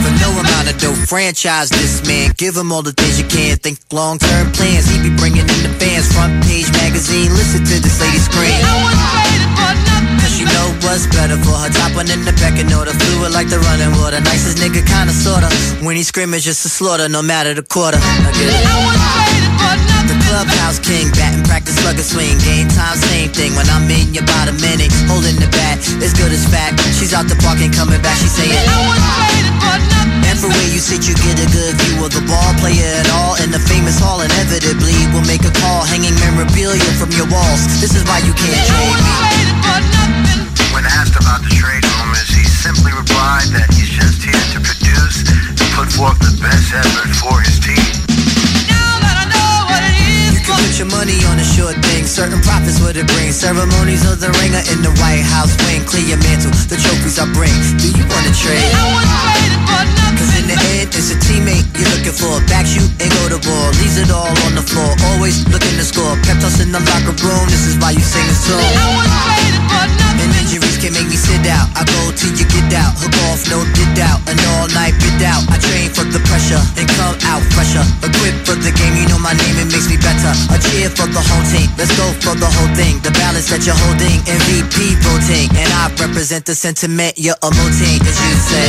for 0.03 0.13
no 0.23 0.29
amount 0.39 0.71
of 0.71 0.77
dope, 0.79 0.97
franchise 1.07 1.69
this 1.69 2.05
man. 2.07 2.33
Give 2.37 2.55
him 2.55 2.71
all 2.71 2.81
the 2.81 2.93
things 2.93 3.19
you 3.19 3.27
can't 3.27 3.57
Think 3.61 3.79
long 3.91 4.17
term 4.19 4.51
plans. 4.53 4.87
He 4.87 5.01
be 5.01 5.13
bringing 5.17 5.43
in 5.43 5.59
the 5.65 5.73
fans. 5.75 6.07
Front 6.13 6.43
page 6.45 6.71
magazine. 6.71 7.33
Listen 7.33 7.65
to 7.65 7.75
this 7.81 7.99
lady 7.99 8.19
scream. 8.19 8.55
Cause 10.21 10.31
she 10.37 10.45
know 10.45 10.67
what's 10.85 11.07
better 11.07 11.35
for 11.35 11.57
her. 11.57 11.69
Top 11.69 11.95
one 11.95 12.09
in 12.09 12.23
the 12.23 12.33
back 12.39 12.59
and 12.59 12.71
order. 12.71 12.91
Fluid 12.91 13.33
like 13.33 13.49
the 13.49 13.59
running 13.59 13.91
water. 13.99 14.21
Nicest 14.21 14.57
nigga, 14.57 14.85
kinda 14.85 15.11
sorta. 15.11 15.49
When 15.83 15.95
he 15.95 16.03
scream, 16.03 16.33
it's 16.33 16.45
just 16.45 16.65
a 16.65 16.69
slaughter, 16.69 17.09
no 17.09 17.21
matter 17.21 17.53
the 17.53 17.63
quarter. 17.63 17.97
I 17.99 18.31
get 18.31 19.33
it. 19.33 19.36
The 20.07 20.15
clubhouse 20.29 20.79
king, 20.79 21.09
batting 21.17 21.43
practice, 21.43 21.75
slugger 21.81 22.05
swing. 22.05 22.37
Game 22.45 22.69
time, 22.69 22.95
same 23.11 23.33
thing. 23.33 23.57
When 23.57 23.67
I'm 23.73 23.89
in, 23.89 24.13
you 24.13 24.21
about 24.21 24.47
a 24.47 24.55
minute. 24.61 24.93
Holding 25.09 25.35
the 25.35 25.49
bat, 25.51 25.81
as 25.99 26.13
good 26.13 26.31
as 26.31 26.45
fact. 26.47 26.79
She's 26.95 27.11
out 27.11 27.27
the 27.27 27.35
park 27.43 27.59
and 27.59 27.73
coming 27.73 27.99
back. 27.99 28.15
She 28.21 28.29
saying, 28.29 28.55
I 28.55 29.81
And 30.23 30.37
for 30.39 30.47
where 30.47 30.69
you 30.71 30.79
sit, 30.79 31.09
you 31.09 31.15
get 31.19 31.41
a 31.41 31.47
good 31.51 31.75
view 31.75 32.05
of 32.05 32.13
the 32.13 32.23
ball 32.23 32.53
player 32.61 32.87
and 33.01 33.09
all. 33.19 33.35
In 33.43 33.51
the 33.51 33.59
famous 33.59 33.99
hall, 33.99 34.21
inevitably 34.21 34.95
will 35.11 35.25
make 35.27 35.43
a 35.43 35.51
call, 35.51 35.83
hanging 35.83 36.15
memorabilia 36.23 36.87
from 36.95 37.11
your 37.17 37.27
walls. 37.27 37.67
This 37.83 37.97
is 37.97 38.05
why 38.07 38.23
you 38.23 38.31
can't 38.31 38.63
trade 38.63 38.99
me. 39.01 39.37
When 40.71 40.85
asked 40.85 41.17
about 41.17 41.41
the 41.43 41.51
trade 41.51 41.83
rumors, 41.99 42.29
he 42.31 42.45
simply 42.45 42.93
replied 42.93 43.49
that 43.57 43.67
he's 43.73 43.89
just 43.89 44.21
here 44.21 44.45
to 44.53 44.59
produce 44.61 45.25
and 45.27 45.67
put 45.73 45.89
forth 45.91 46.19
the 46.23 46.31
best 46.39 46.71
effort 46.71 47.11
for 47.17 47.41
his 47.41 47.59
team. 47.59 48.06
Put 50.57 50.77
your 50.77 50.89
money 50.89 51.17
on 51.29 51.37
a 51.39 51.45
short 51.45 51.77
thing. 51.89 52.05
Certain 52.05 52.41
profits 52.41 52.81
would 52.81 52.97
it 52.97 53.07
bring. 53.07 53.31
Ceremonies 53.31 54.03
of 54.09 54.19
the 54.19 54.29
ringer 54.41 54.63
in 54.73 54.81
the 54.81 54.91
White 55.01 55.25
House 55.25 55.53
wing. 55.65 55.85
Clear 55.85 56.17
your 56.17 56.21
mantle, 56.21 56.51
the 56.69 56.77
trophies 56.77 57.17
I 57.17 57.25
bring. 57.33 57.53
Do 57.77 57.87
you 57.89 58.05
wanna 58.09 58.33
trade? 58.33 58.73
Cause 60.17 60.33
in 60.33 60.49
the 60.49 60.57
end, 60.81 60.89
it's 60.97 61.13
a 61.13 61.17
teammate 61.21 61.65
you're 61.77 61.89
looking 61.93 62.17
for. 62.17 62.41
Back 62.49 62.65
shoot 62.65 62.89
and 62.97 63.09
go 63.21 63.37
to 63.37 63.39
ball. 63.45 63.69
Leaves 63.77 64.01
it 64.01 64.09
all 64.09 64.33
on 64.49 64.57
the 64.57 64.65
floor. 64.65 64.89
Always 65.13 65.45
looking 65.53 65.77
to 65.77 65.85
score. 65.85 66.17
Pep 66.25 66.41
toss 66.41 66.57
in 66.57 66.73
the 66.73 66.81
locker 66.81 67.13
room. 67.21 67.45
This 67.53 67.69
is 67.69 67.77
why 67.77 67.93
you 67.93 68.01
sing 68.01 68.25
a 68.25 68.33
song. 68.33 68.65
And 70.17 70.33
injuries 70.41 70.81
can 70.81 70.97
make 70.97 71.05
me 71.05 71.17
sit 71.17 71.45
out. 71.45 71.69
I 71.77 71.85
go 71.85 72.09
till 72.17 72.33
you 72.33 72.49
get 72.49 72.73
out. 72.73 72.97
Hook 72.97 73.13
off, 73.29 73.45
no 73.53 73.61
did 73.77 74.01
out. 74.01 74.25
An 74.25 74.41
all 74.57 74.65
night 74.73 74.97
bid 74.97 75.21
out. 75.21 75.45
I 75.53 75.61
train 75.61 75.93
for 75.93 76.03
the 76.09 76.17
pressure 76.25 76.61
and 76.81 76.89
come 76.97 77.13
out 77.29 77.45
fresher. 77.53 77.85
Equipped 78.01 78.41
for 78.49 78.57
the 78.57 78.73
game, 78.73 78.97
you 78.97 79.05
know 79.05 79.21
my 79.21 79.37
name, 79.37 79.61
it 79.61 79.69
makes 79.69 79.85
me 79.85 80.01
better. 80.01 80.33
A 80.53 80.57
cheer 80.59 80.89
for 80.89 81.07
the 81.07 81.19
whole 81.21 81.45
team. 81.51 81.69
Let's 81.77 81.91
go 81.97 82.07
for 82.23 82.35
the 82.35 82.47
whole 82.47 82.71
thing. 82.75 82.99
The 83.03 83.11
balance 83.11 83.49
that 83.51 83.65
you're 83.65 83.77
holding. 83.77 84.19
MVP 84.25 84.97
voting. 85.03 85.47
And 85.59 85.69
I 85.73 85.91
represent 85.99 86.45
the 86.45 86.55
sentiment 86.55 87.17
you're 87.17 87.37
a 87.43 87.49
emoting, 87.49 87.99
as 88.03 88.17
you 88.17 88.33
say. 88.47 88.67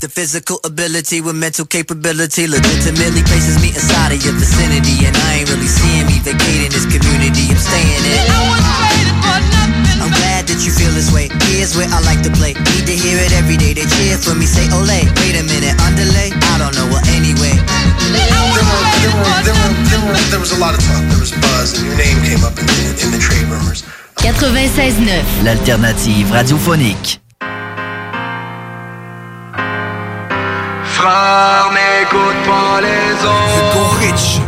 The 0.00 0.10
physical 0.10 0.60
ability 0.64 1.20
with 1.20 1.36
mental 1.36 1.64
capability 1.64 2.46
legitimately 2.46 3.22
places 3.24 3.56
me 3.62 3.68
inside 3.72 4.12
of 4.12 4.20
your 4.20 4.34
vicinity. 4.34 5.06
And 5.06 5.16
I 5.16 5.40
ain't 5.40 5.48
really 5.48 5.70
seeing 5.70 6.06
me 6.06 6.20
vacating 6.20 6.70
this 6.70 6.84
community. 6.84 7.48
I'm 7.48 7.56
staying 7.56 8.04
in. 8.04 8.20
I'm 10.04 10.12
glad 10.12 10.44
that 10.52 10.60
you 10.60 10.68
feel 10.68 10.92
this 10.92 11.08
way. 11.08 11.32
Here's 11.48 11.72
where 11.72 11.88
I 11.88 12.04
like 12.04 12.20
to 12.28 12.32
play. 12.36 12.52
Need 12.52 12.84
to 12.84 12.96
hear 12.96 13.16
it 13.16 13.32
every 13.32 13.56
day. 13.56 13.72
They 13.72 13.88
cheer 13.88 14.20
for 14.20 14.36
me, 14.36 14.44
say 14.44 14.68
ole. 14.76 14.84
Wait 14.84 15.34
a 15.40 15.44
minute, 15.48 15.72
underlay? 15.80 16.28
I 16.52 16.60
don't 16.60 16.76
know. 16.76 16.84
Well, 16.92 17.00
anyway. 17.16 17.56
A 20.54 20.60
lot 20.60 20.74
of 20.74 20.80
talk. 20.84 21.02
There 21.10 21.18
was 21.18 21.32
buzz, 21.32 21.74
and 21.76 21.86
your 21.86 21.96
name 21.96 22.18
came 22.22 22.44
up 22.44 22.58
in 22.58 22.66
the, 22.66 23.00
in 23.04 23.10
the 23.10 23.18
trade 23.18 23.46
rumors. 23.50 23.82
96.9. 24.16 25.44
L'alternative 25.44 26.30
radiophonique. 26.30 27.20
Frère, 30.96 31.70
n'écoute 31.76 32.40
pas 32.46 32.80
les 32.80 33.14
autres. 33.24 33.98
rich. 34.00 34.40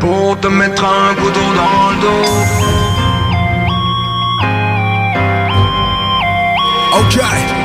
Pour 0.00 0.38
te 0.40 0.48
mettre 0.48 0.84
un 0.84 1.14
couteau 1.14 1.48
dans 1.54 1.90
le 1.90 1.96
dos. 2.00 2.62
Ok. 7.00 7.61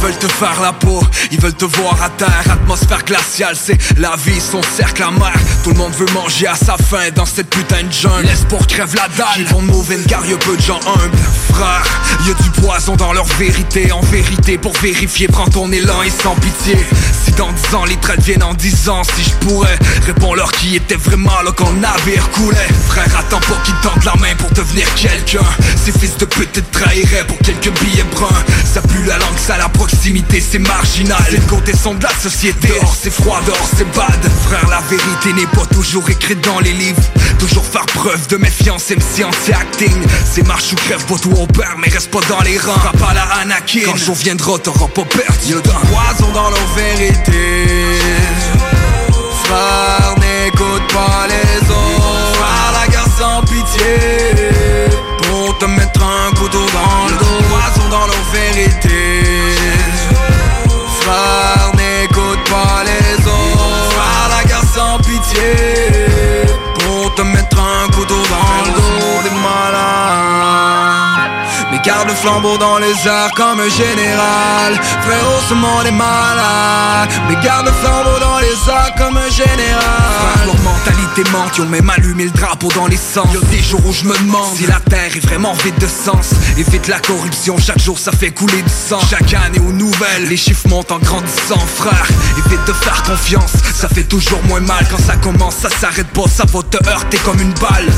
Veulent 0.00 0.16
te 0.16 0.28
faire 0.28 0.60
la 0.62 0.72
peau, 0.72 1.02
ils 1.30 1.40
veulent 1.40 1.54
te 1.54 1.66
voir 1.66 2.02
à 2.02 2.08
terre, 2.08 2.44
atmosphère 2.50 3.04
glaciale, 3.04 3.54
c'est 3.54 3.76
la 3.98 4.16
vie, 4.16 4.40
son 4.40 4.62
cercle 4.74 5.02
amer. 5.02 5.32
Tout 5.62 5.70
le 5.70 5.76
monde 5.76 5.92
veut 5.92 6.10
manger 6.14 6.46
à 6.46 6.54
sa 6.54 6.76
faim 6.76 7.10
dans 7.14 7.26
cette 7.26 7.50
putain 7.50 7.82
de 7.82 7.92
jungle. 7.92 8.24
L'espoir 8.24 8.66
crève 8.66 8.94
la 8.94 9.08
dalle, 9.08 9.26
ils 9.38 9.46
vont 9.46 9.60
mauvais 9.60 9.98
car 10.08 10.24
y'a 10.24 10.36
peu 10.38 10.56
de 10.56 10.62
gens 10.62 10.80
humbles. 10.86 11.18
Frère, 11.52 11.84
y 12.26 12.30
a 12.30 12.34
du 12.34 12.50
poison 12.60 12.96
dans 12.96 13.12
leur 13.12 13.26
vérité, 13.38 13.92
en 13.92 14.00
vérité, 14.00 14.56
pour 14.56 14.72
vérifier, 14.78 15.28
prends 15.28 15.48
ton 15.48 15.70
élan 15.70 16.02
et 16.02 16.10
sans 16.10 16.34
pitié. 16.36 16.78
Si 17.24 17.32
dans 17.32 17.52
10 17.52 17.74
ans 17.74 17.84
les 17.84 17.96
traites 17.96 18.22
viennent 18.22 18.42
en 18.42 18.54
10 18.54 18.88
ans, 18.88 19.02
si 19.04 19.24
je 19.24 19.46
pourrais, 19.46 19.78
réponds-leur 20.06 20.50
qui 20.52 20.76
était 20.76 20.96
vraiment 20.96 21.42
là 21.44 21.50
quand 21.54 21.70
le 21.70 21.80
navire 21.80 22.30
coulait. 22.30 22.68
Frère, 22.88 23.18
attends 23.18 23.40
pas 23.40 23.60
qu'ils 23.64 23.74
tendent 23.82 24.04
la 24.04 24.14
main 24.16 24.34
pour 24.38 24.50
devenir 24.52 24.86
quelqu'un. 24.94 25.44
Ces 25.84 25.92
fils 25.92 26.16
de 26.16 26.24
pute 26.24 26.52
te 26.52 26.60
trahiraient 26.60 27.26
pour 27.26 27.38
quelques 27.38 27.70
billets 27.80 28.06
bruns. 28.14 28.28
Ça 28.64 28.80
pue 28.80 29.04
la 29.06 29.18
langue, 29.18 29.36
ça 29.36 29.58
la 29.58 29.68
proximité, 29.90 30.40
c'est 30.40 30.58
marginal. 30.58 31.22
Les 31.32 31.40
côtés 31.40 31.76
sont 31.76 31.94
de 31.94 32.02
la 32.02 32.14
société, 32.20 32.68
dehors 32.68 32.96
c'est 33.00 33.10
froid, 33.10 33.40
dehors 33.44 33.68
c'est 33.76 33.90
bad. 33.96 34.20
Frère, 34.44 34.68
la 34.68 34.80
vérité 34.88 35.32
n'est 35.32 35.46
pas 35.46 35.66
toujours 35.66 36.08
écrite 36.08 36.42
dans 36.44 36.60
les 36.60 36.72
livres. 36.72 37.02
Toujours 37.38 37.64
faire 37.64 37.86
preuve 37.86 38.26
de 38.28 38.36
méfiance, 38.36 38.90
MC 38.90 39.24
anti-acting. 39.24 39.94
C'est 40.24 40.46
marche 40.46 40.72
ou 40.72 40.76
crève, 40.76 41.04
pour 41.06 41.20
tout 41.20 41.32
on 41.36 41.46
mais 41.78 41.88
reste 41.88 42.10
pas 42.10 42.20
dans 42.28 42.40
les 42.42 42.58
rangs. 42.58 42.78
Frappe 42.78 43.02
à 43.10 43.14
la 43.14 43.22
Anakin. 43.42 43.80
Quand 43.84 43.92
le 43.92 43.98
jour 43.98 44.14
viendra, 44.14 44.58
t'auras 44.58 44.88
pas 44.88 45.04
perdu. 45.04 45.54
Poison 45.62 46.32
dans 46.32 46.50
leur 46.50 46.66
vérité. 46.76 47.66
Frère, 49.44 50.14
n'écoute 50.20 50.92
pas 50.92 51.26
les 51.28 51.39
flambeau 72.40 72.58
dans 72.58 72.78
les 72.78 72.92
airs 73.06 73.30
comme 73.36 73.60
un 73.60 73.68
général. 73.68 74.74
Frérot, 75.02 75.40
ce 75.48 75.54
monde 75.54 75.86
est 75.86 75.90
malade. 75.90 77.10
Mais 77.28 77.36
garde 77.42 77.66
le 77.66 77.72
flambeau 77.72 78.18
dans 78.20 78.38
les 78.38 78.48
airs 78.48 78.94
comme 78.96 79.16
un 79.16 79.30
général 79.30 80.46
Leur 80.46 80.58
mentalité 80.60 81.30
manque, 81.30 81.56
ils 81.56 81.62
ont 81.62 81.66
même 81.66 81.90
allumé 81.90 82.24
le 82.24 82.30
drapeau 82.30 82.68
dans 82.74 82.86
les 82.86 82.96
sens. 82.96 83.26
Y'a 83.32 83.40
des 83.50 83.62
jours 83.62 83.80
où 83.86 83.92
je 83.92 84.04
me 84.04 84.16
demande 84.18 84.56
si 84.56 84.66
la 84.66 84.80
terre 84.80 85.16
est 85.16 85.24
vraiment 85.24 85.52
vide 85.64 85.78
de 85.78 85.86
sens. 85.86 86.30
Évite 86.56 86.88
la 86.88 87.00
corruption, 87.00 87.56
chaque 87.58 87.80
jour 87.80 87.98
ça 87.98 88.12
fait 88.12 88.30
couler 88.30 88.62
du 88.62 88.72
sang. 88.72 89.00
Chaque 89.08 89.34
année 89.34 89.60
aux 89.60 89.72
nouvelles, 89.72 90.28
les 90.28 90.36
chiffres 90.36 90.68
montent 90.68 90.92
en 90.92 90.98
grandissant 90.98 91.58
frère. 91.58 92.06
Évite 92.46 92.64
de 92.66 92.72
faire 92.72 93.02
confiance, 93.02 93.52
ça 93.74 93.88
fait 93.88 94.04
toujours 94.04 94.42
moins 94.44 94.60
mal. 94.60 94.86
Quand 94.90 95.00
ça 95.00 95.16
commence, 95.16 95.56
ça 95.56 95.68
s'arrête 95.70 96.08
pas, 96.08 96.28
ça 96.28 96.44
va 96.46 96.62
te 96.62 96.88
heurter 96.88 97.18
comme 97.18 97.40
une 97.40 97.54
balle 97.54 97.88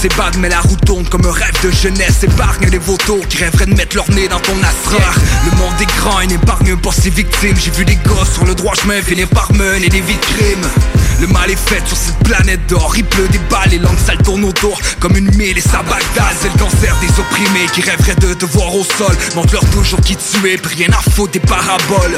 c'est 0.00 0.16
bad 0.16 0.34
mais 0.38 0.48
la 0.48 0.60
roue 0.60 0.76
tourne 0.86 1.06
comme 1.10 1.26
un 1.26 1.32
rêve 1.32 1.52
de 1.62 1.70
jeunesse. 1.70 2.22
Épargne 2.22 2.70
les 2.70 2.78
vautours 2.78 3.26
qui 3.28 3.36
rêveraient 3.36 3.66
de 3.66 3.74
mettre 3.74 3.96
leur 3.96 4.10
nez 4.10 4.28
dans 4.28 4.40
ton 4.40 4.56
assiette 4.62 5.02
Le 5.44 5.58
monde 5.58 5.74
est 5.78 5.96
grand 5.98 6.20
et 6.20 6.26
n'épargne 6.26 6.74
pas 6.78 6.92
ses 6.92 7.10
victimes. 7.10 7.56
J'ai 7.62 7.70
vu 7.70 7.84
des 7.84 7.96
gosses 7.96 8.32
sur 8.32 8.46
le 8.46 8.54
droit 8.54 8.74
chemin 8.74 9.02
finir 9.02 9.28
par 9.28 9.52
mener 9.52 9.90
des 9.90 10.00
vies 10.00 10.14
de 10.14 11.20
Le 11.20 11.26
mal 11.26 11.50
est 11.50 11.68
fait 11.68 11.86
sur 11.86 11.98
cette 11.98 12.18
planète 12.20 12.66
d'or. 12.66 12.94
Il 12.96 13.04
pleut 13.04 13.28
des 13.28 13.40
balles 13.50 13.74
et 13.74 13.78
langues 13.78 13.98
sales 13.98 14.22
tournent 14.22 14.44
autour. 14.44 14.80
Comme 15.00 15.18
une 15.18 15.34
mille 15.36 15.58
et 15.58 15.60
ça 15.60 15.82
Bagdad 15.82 16.34
C'est 16.40 16.50
le 16.50 16.58
cancer 16.58 16.96
des 17.00 17.20
opprimés 17.20 17.66
qui 17.74 17.82
rêveraient 17.82 18.16
de 18.16 18.32
te 18.32 18.46
voir 18.46 18.74
au 18.74 18.84
sol. 18.84 19.14
Montre-leur 19.34 19.64
toujours 19.66 20.00
qui 20.00 20.16
tu 20.16 20.48
es, 20.48 20.58
rien 20.64 20.88
à 20.96 21.10
foutre 21.10 21.32
des 21.32 21.40
paraboles. 21.40 22.16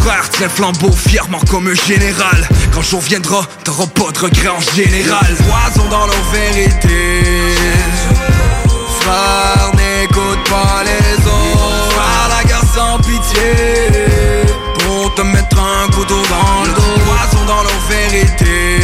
Frère, 0.00 0.28
tiens 0.30 0.48
flambeau 0.48 0.92
fièrement 0.92 1.40
comme 1.50 1.66
un 1.66 1.74
général. 1.74 2.48
Quand 2.72 2.82
jour 2.82 3.00
viendra, 3.00 3.46
t'auras 3.64 3.86
pas 3.86 4.12
de 4.12 4.18
regrets 4.20 4.48
en 4.48 4.60
général. 4.60 5.26
Poison 5.36 5.88
dans 5.88 6.06
leur 6.06 6.24
vérité 6.32 6.99
Frère, 9.00 9.70
n'écoute 9.74 10.42
pas 10.48 10.82
les 10.84 11.16
autres. 11.26 11.90
Frère, 11.90 12.28
la 12.36 12.44
guerre 12.44 12.64
sans 12.74 12.98
pitié. 12.98 13.50
Pour 14.78 15.14
te 15.14 15.22
mettre 15.22 15.58
un 15.58 15.86
couteau 15.90 16.22
dans 16.28 16.64
le 16.64 16.72
dos. 16.72 17.00
Poison 17.06 17.44
dans 17.46 17.62
leur 17.62 17.80
vérité 17.88 18.80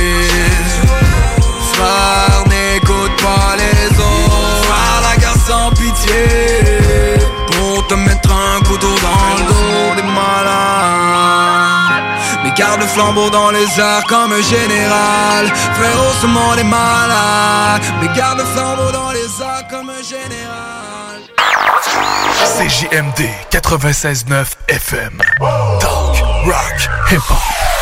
flambeau 12.97 13.29
dans 13.29 13.51
les 13.51 13.69
airs 13.79 14.05
comme 14.09 14.33
un 14.33 14.41
général 14.41 15.47
Frérot, 15.75 16.13
ce 16.23 16.27
monde 16.27 16.59
est 16.59 16.65
malade 16.65 17.83
Mais 18.01 18.09
garde 18.17 18.39
le 18.39 18.45
flambeau 18.45 18.91
dans 18.91 19.13
les 19.13 19.29
airs 19.43 19.69
comme 19.69 19.91
un 19.91 20.03
général 20.03 21.21
CJMD 22.57 23.29
96.9 23.51 24.47
FM. 24.69 25.21
Talk, 25.79 26.23
rock, 26.47 26.89
hip-hop. 27.11 27.76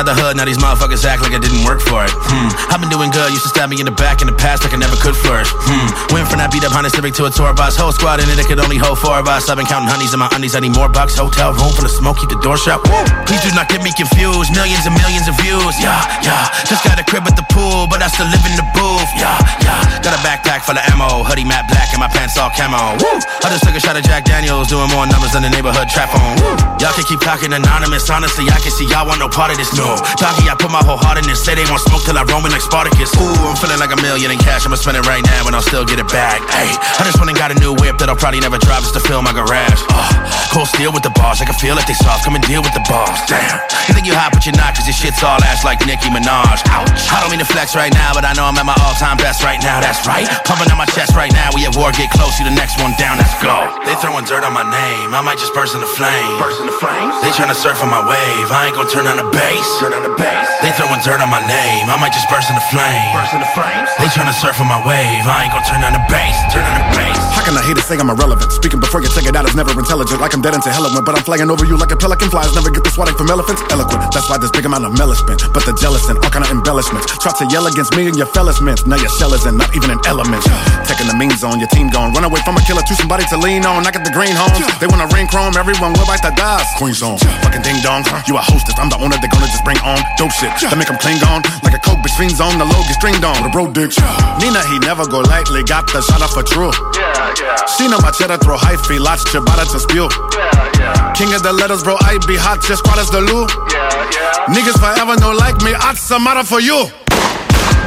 Out 0.00 0.08
the 0.08 0.16
hood, 0.16 0.40
now 0.40 0.48
these 0.48 0.56
motherfuckers 0.56 1.04
act 1.04 1.20
like 1.20 1.36
I 1.36 1.40
didn't 1.40 1.60
work 1.68 1.84
for 1.84 2.00
it. 2.00 2.08
Hmm. 2.08 2.48
I've 2.72 2.80
been 2.80 2.88
doing 2.88 3.12
good, 3.12 3.28
used 3.28 3.44
to 3.44 3.52
stab 3.52 3.68
me 3.68 3.76
in 3.76 3.84
the 3.84 3.92
back 3.92 4.24
in 4.24 4.26
the 4.32 4.36
past 4.36 4.64
like 4.64 4.72
I 4.72 4.80
never 4.80 4.96
could 4.96 5.12
flourish. 5.12 5.52
Hmm. 5.52 6.16
Went 6.16 6.24
from 6.32 6.40
that 6.40 6.48
beat 6.48 6.64
up 6.64 6.72
Honda 6.72 6.88
Civic 6.88 7.12
to 7.20 7.28
a 7.28 7.30
tour 7.30 7.52
bus. 7.52 7.76
Whole 7.76 7.92
squad 7.92 8.24
in 8.24 8.26
it, 8.32 8.40
it 8.40 8.48
could 8.48 8.56
only 8.56 8.80
hold 8.80 8.96
four 8.96 9.20
of 9.20 9.28
us. 9.28 9.52
I've 9.52 9.60
been 9.60 9.68
counting 9.68 9.92
honeys 9.92 10.16
in 10.16 10.20
my 10.24 10.32
undies, 10.32 10.56
I 10.56 10.64
need 10.64 10.72
more 10.72 10.88
bucks. 10.88 11.20
Hotel 11.20 11.52
room 11.52 11.68
for 11.76 11.84
the 11.84 11.92
smoke, 11.92 12.16
keep 12.16 12.32
the 12.32 12.40
door 12.40 12.56
shut. 12.56 12.80
Woo. 12.88 13.04
Please 13.28 13.44
do 13.44 13.52
not 13.52 13.68
get 13.68 13.84
me 13.84 13.92
confused. 13.92 14.56
Millions 14.56 14.88
and 14.88 14.96
millions 14.96 15.28
of 15.28 15.36
views. 15.36 15.76
Yeah, 15.76 16.00
yeah. 16.24 16.48
Just 16.64 16.80
got 16.80 16.96
a 16.96 17.04
crib 17.04 17.28
at 17.28 17.36
the 17.36 17.44
pool, 17.52 17.84
but 17.92 18.00
I 18.00 18.08
still 18.08 18.30
live 18.32 18.40
in 18.48 18.56
the 18.56 18.64
booth. 18.72 19.10
Yeah, 19.20 19.36
yeah. 19.60 20.00
Got 20.00 20.16
a 20.16 20.22
backpack 20.24 20.64
full 20.64 20.80
of 20.80 20.84
ammo, 20.88 21.26
hoodie 21.28 21.44
matte 21.44 21.68
black, 21.68 21.92
and 21.92 22.00
my 22.00 22.08
pants 22.08 22.40
all 22.40 22.48
camo. 22.56 22.96
Woo. 22.96 23.20
I 23.44 23.52
just 23.52 23.68
took 23.68 23.76
a 23.76 23.82
shot 23.82 24.00
of 24.00 24.04
Jack 24.08 24.24
Daniels, 24.24 24.72
doing 24.72 24.88
more 24.94 25.04
numbers 25.04 25.36
than 25.36 25.44
the 25.44 25.52
neighborhood 25.52 25.92
trap 25.92 26.08
on. 26.16 26.40
Woo. 26.40 26.56
Y'all 26.80 26.94
can 26.96 27.04
keep 27.04 27.20
talking 27.20 27.52
anonymous. 27.52 28.08
Honestly, 28.08 28.48
I 28.48 28.56
can 28.62 28.72
see 28.72 28.88
y'all 28.88 29.04
want 29.04 29.20
no 29.20 29.28
part 29.28 29.50
of 29.50 29.58
this. 29.58 29.74
No. 29.76 29.89
Talking, 30.18 30.46
I 30.46 30.54
put 30.54 30.70
my 30.70 30.82
whole 30.84 31.00
heart 31.00 31.18
in 31.18 31.26
this. 31.26 31.42
Say 31.42 31.54
they 31.56 31.66
want 31.66 31.82
smoke 31.82 32.04
till 32.04 32.18
I 32.18 32.22
roam 32.28 32.44
in 32.46 32.52
like 32.52 32.62
Spartacus. 32.62 33.10
Ooh, 33.16 33.48
I'm 33.48 33.56
feeling 33.56 33.80
like 33.80 33.90
a 33.90 34.00
million 34.04 34.30
in 34.30 34.38
cash. 34.38 34.66
I'ma 34.66 34.76
spend 34.76 35.00
it 35.00 35.06
right 35.08 35.24
now 35.24 35.48
and 35.48 35.54
I'll 35.56 35.64
still 35.64 35.84
get 35.84 35.98
it 35.98 36.08
back. 36.12 36.42
Hey, 36.52 36.70
I 36.98 37.02
just 37.02 37.18
went 37.18 37.30
and 37.30 37.38
got 37.38 37.50
a 37.50 37.58
new 37.58 37.74
whip 37.78 37.98
that 37.98 38.08
I'll 38.12 38.18
probably 38.18 38.40
never 38.44 38.58
drive 38.60 38.84
just 38.84 38.94
to 38.94 39.02
fill 39.02 39.22
my 39.22 39.32
garage. 39.32 39.80
Uh, 39.88 40.12
cold 40.52 40.68
steel 40.68 40.92
with 40.92 41.02
the 41.02 41.14
bars. 41.16 41.40
I 41.40 41.46
can 41.48 41.56
feel 41.56 41.74
like 41.74 41.88
they 41.88 41.96
soft. 41.96 42.22
Come 42.28 42.36
and 42.36 42.44
deal 42.44 42.60
with 42.60 42.74
the 42.76 42.84
boss. 42.86 43.24
Damn. 43.26 43.58
You 43.88 43.96
think 43.96 44.06
you 44.06 44.14
hot, 44.14 44.30
but 44.30 44.44
you're 44.46 44.54
not, 44.54 44.76
cause 44.76 44.86
your 44.86 44.94
shit's 44.94 45.22
all 45.24 45.40
ass 45.42 45.64
like 45.64 45.82
Nicki 45.88 46.12
Minaj. 46.12 46.62
Ouch. 46.70 47.02
I 47.10 47.18
don't 47.24 47.32
mean 47.32 47.42
to 47.42 47.48
flex 47.48 47.74
right 47.74 47.90
now, 47.90 48.12
but 48.12 48.22
I 48.22 48.36
know 48.36 48.44
I'm 48.46 48.58
at 48.60 48.66
my 48.66 48.76
all 48.84 48.94
time 49.00 49.16
best 49.16 49.42
right 49.42 49.58
now. 49.58 49.80
That's 49.80 50.06
right. 50.06 50.28
Pumping 50.44 50.70
on 50.70 50.78
my 50.78 50.86
chest 50.92 51.16
right 51.16 51.32
now. 51.32 51.50
We 51.56 51.66
at 51.66 51.74
war, 51.74 51.90
get 51.90 52.12
close. 52.12 52.38
You 52.38 52.46
the 52.46 52.54
next 52.54 52.78
one 52.78 52.94
down. 53.00 53.18
Let's 53.18 53.34
go. 53.42 53.66
They 53.88 53.96
throwing 53.98 54.28
dirt 54.28 54.44
on 54.44 54.52
my 54.52 54.66
name. 54.66 55.16
I 55.16 55.20
might 55.24 55.40
just 55.40 55.54
burst 55.56 55.74
in 55.74 55.80
the 55.80 55.90
flame. 55.98 56.38
Burst 56.38 56.60
in 56.60 56.68
the 56.68 56.76
flames. 56.76 57.16
They 57.24 57.32
trying 57.32 57.50
to 57.50 57.58
surf 57.58 57.82
on 57.82 57.90
my 57.90 58.04
wave. 58.04 58.46
I 58.52 58.70
ain't 58.70 58.76
gonna 58.76 58.90
turn 58.92 59.08
on 59.08 59.16
the 59.16 59.28
bass. 59.32 59.79
Turn 59.80 59.96
on 59.96 60.04
the 60.04 60.12
bass. 60.20 60.44
They 60.60 60.68
throwing 60.76 61.00
dirt 61.00 61.24
on 61.24 61.32
my 61.32 61.40
name, 61.48 61.88
I 61.88 61.96
might 61.96 62.12
just 62.12 62.28
burst 62.28 62.52
into 62.52 62.60
flame. 62.68 63.08
Burst 63.16 63.32
into 63.32 63.48
flames. 63.56 63.88
They 63.96 64.12
tryna 64.12 64.36
surf 64.36 64.60
on 64.60 64.68
my 64.68 64.76
wave, 64.84 65.24
I 65.24 65.48
ain't 65.48 65.52
gon' 65.56 65.64
turn 65.64 65.80
on 65.80 65.96
the 65.96 66.04
bass, 66.12 66.36
turn 66.52 66.60
on 66.68 66.76
the 66.76 66.88
bass. 66.92 67.16
How 67.32 67.40
can 67.48 67.56
I 67.56 67.64
hate 67.64 67.80
it 67.80 67.86
say 67.88 67.96
I'm 67.96 68.12
irrelevant? 68.12 68.52
Speaking 68.52 68.76
before 68.76 69.00
you 69.00 69.08
check 69.08 69.24
it 69.24 69.32
out 69.32 69.48
is 69.48 69.56
never 69.56 69.72
intelligent. 69.72 70.20
Like 70.20 70.36
I'm 70.36 70.44
dead 70.44 70.52
into 70.52 70.68
hell 70.68 70.84
of 70.84 70.92
but 70.92 71.16
I'm 71.16 71.24
flying 71.24 71.48
over 71.48 71.64
you 71.64 71.80
like 71.80 71.88
a 71.88 71.96
pelican. 71.96 72.28
Flies 72.28 72.52
never 72.52 72.68
get 72.68 72.84
the 72.84 72.92
swatting 72.92 73.16
from 73.16 73.32
elephants. 73.32 73.64
Eloquent, 73.72 74.12
that's 74.12 74.28
why 74.28 74.36
there's 74.36 74.52
big 74.52 74.68
amount 74.68 74.84
of 74.84 74.92
embellishment. 74.92 75.40
But 75.56 75.64
the 75.64 75.72
jealous 75.80 76.04
and 76.12 76.20
all 76.20 76.28
kind 76.28 76.44
of 76.44 76.52
embellishments. 76.52 77.08
Try 77.24 77.32
to 77.40 77.48
yell 77.48 77.64
against 77.64 77.96
me 77.96 78.04
and 78.12 78.16
your 78.20 78.28
fellas 78.36 78.60
mints. 78.60 78.84
Now 78.84 79.00
your 79.00 79.08
shell 79.16 79.32
isn't 79.32 79.56
not 79.56 79.72
even 79.72 79.88
an 79.88 80.00
element. 80.04 80.44
Taking 80.84 81.08
the 81.08 81.16
mean 81.16 81.32
zone, 81.40 81.56
your 81.56 81.72
team 81.72 81.88
gone. 81.88 82.12
Run 82.12 82.28
away 82.28 82.44
from 82.44 82.60
a 82.60 82.62
killer 82.68 82.84
to 82.84 82.94
somebody 83.00 83.24
to 83.32 83.40
lean 83.40 83.64
on. 83.64 83.88
I 83.88 83.90
got 83.96 84.04
the 84.04 84.12
green 84.12 84.36
homes. 84.36 84.60
They 84.76 84.90
wanna 84.92 85.08
ring 85.16 85.24
chrome, 85.24 85.56
everyone 85.56 85.96
will 85.96 86.04
bite 86.04 86.20
the 86.20 86.36
dust. 86.36 86.68
Queen 86.76 86.92
zone, 86.92 87.16
fucking 87.40 87.64
ding 87.64 87.80
dong. 87.80 88.04
You 88.28 88.36
a 88.36 88.44
hostess, 88.44 88.76
I'm 88.76 88.92
the 88.92 89.00
owner, 89.00 89.16
they 89.16 89.32
gonna 89.32 89.48
just 89.48 89.64
bring 89.70 89.82
on 89.86 90.02
dope 90.18 90.34
shit. 90.34 90.50
That 90.66 90.74
make 90.74 90.90
them 90.90 90.98
cling 90.98 91.22
on 91.30 91.46
like 91.62 91.78
a 91.78 91.82
coke 91.86 92.02
bitch 92.02 92.16
fiends 92.18 92.42
on. 92.42 92.58
The 92.58 92.66
low 92.66 92.82
get 92.90 92.98
stringed 92.98 93.22
on. 93.22 93.38
The 93.46 93.50
bro 93.54 93.70
dicks. 93.70 93.94
Nina, 94.42 94.66
he 94.66 94.82
never 94.82 95.06
go 95.06 95.22
lightly. 95.22 95.62
Got 95.62 95.86
the 95.94 96.02
shot 96.02 96.18
up 96.18 96.34
for 96.34 96.42
true. 96.42 96.74
Yeah, 96.98 97.14
yeah. 97.38 97.54
She 97.78 97.86
know 97.86 98.02
my 98.02 98.10
cheddar 98.10 98.38
throw 98.42 98.58
high 98.58 98.74
fee, 98.90 98.98
lots 98.98 99.22
ciabatta 99.30 99.70
to 99.70 99.78
spew. 99.78 100.10
Yeah, 100.34 100.82
yeah. 100.82 101.14
King 101.14 101.34
of 101.34 101.42
the 101.46 101.52
letters, 101.52 101.86
bro, 101.86 101.94
I 102.02 102.18
be 102.26 102.34
hot, 102.34 102.58
just 102.66 102.82
squad 102.82 102.98
as 102.98 103.10
the 103.10 103.22
loo. 103.22 103.46
Yeah, 103.70 103.86
yeah. 104.10 104.54
Niggas 104.54 104.78
forever 104.82 105.14
no 105.20 105.30
like 105.30 105.62
me, 105.62 105.70
I'd 105.74 105.98
matter 106.18 106.42
for 106.42 106.58
you. 106.58 106.90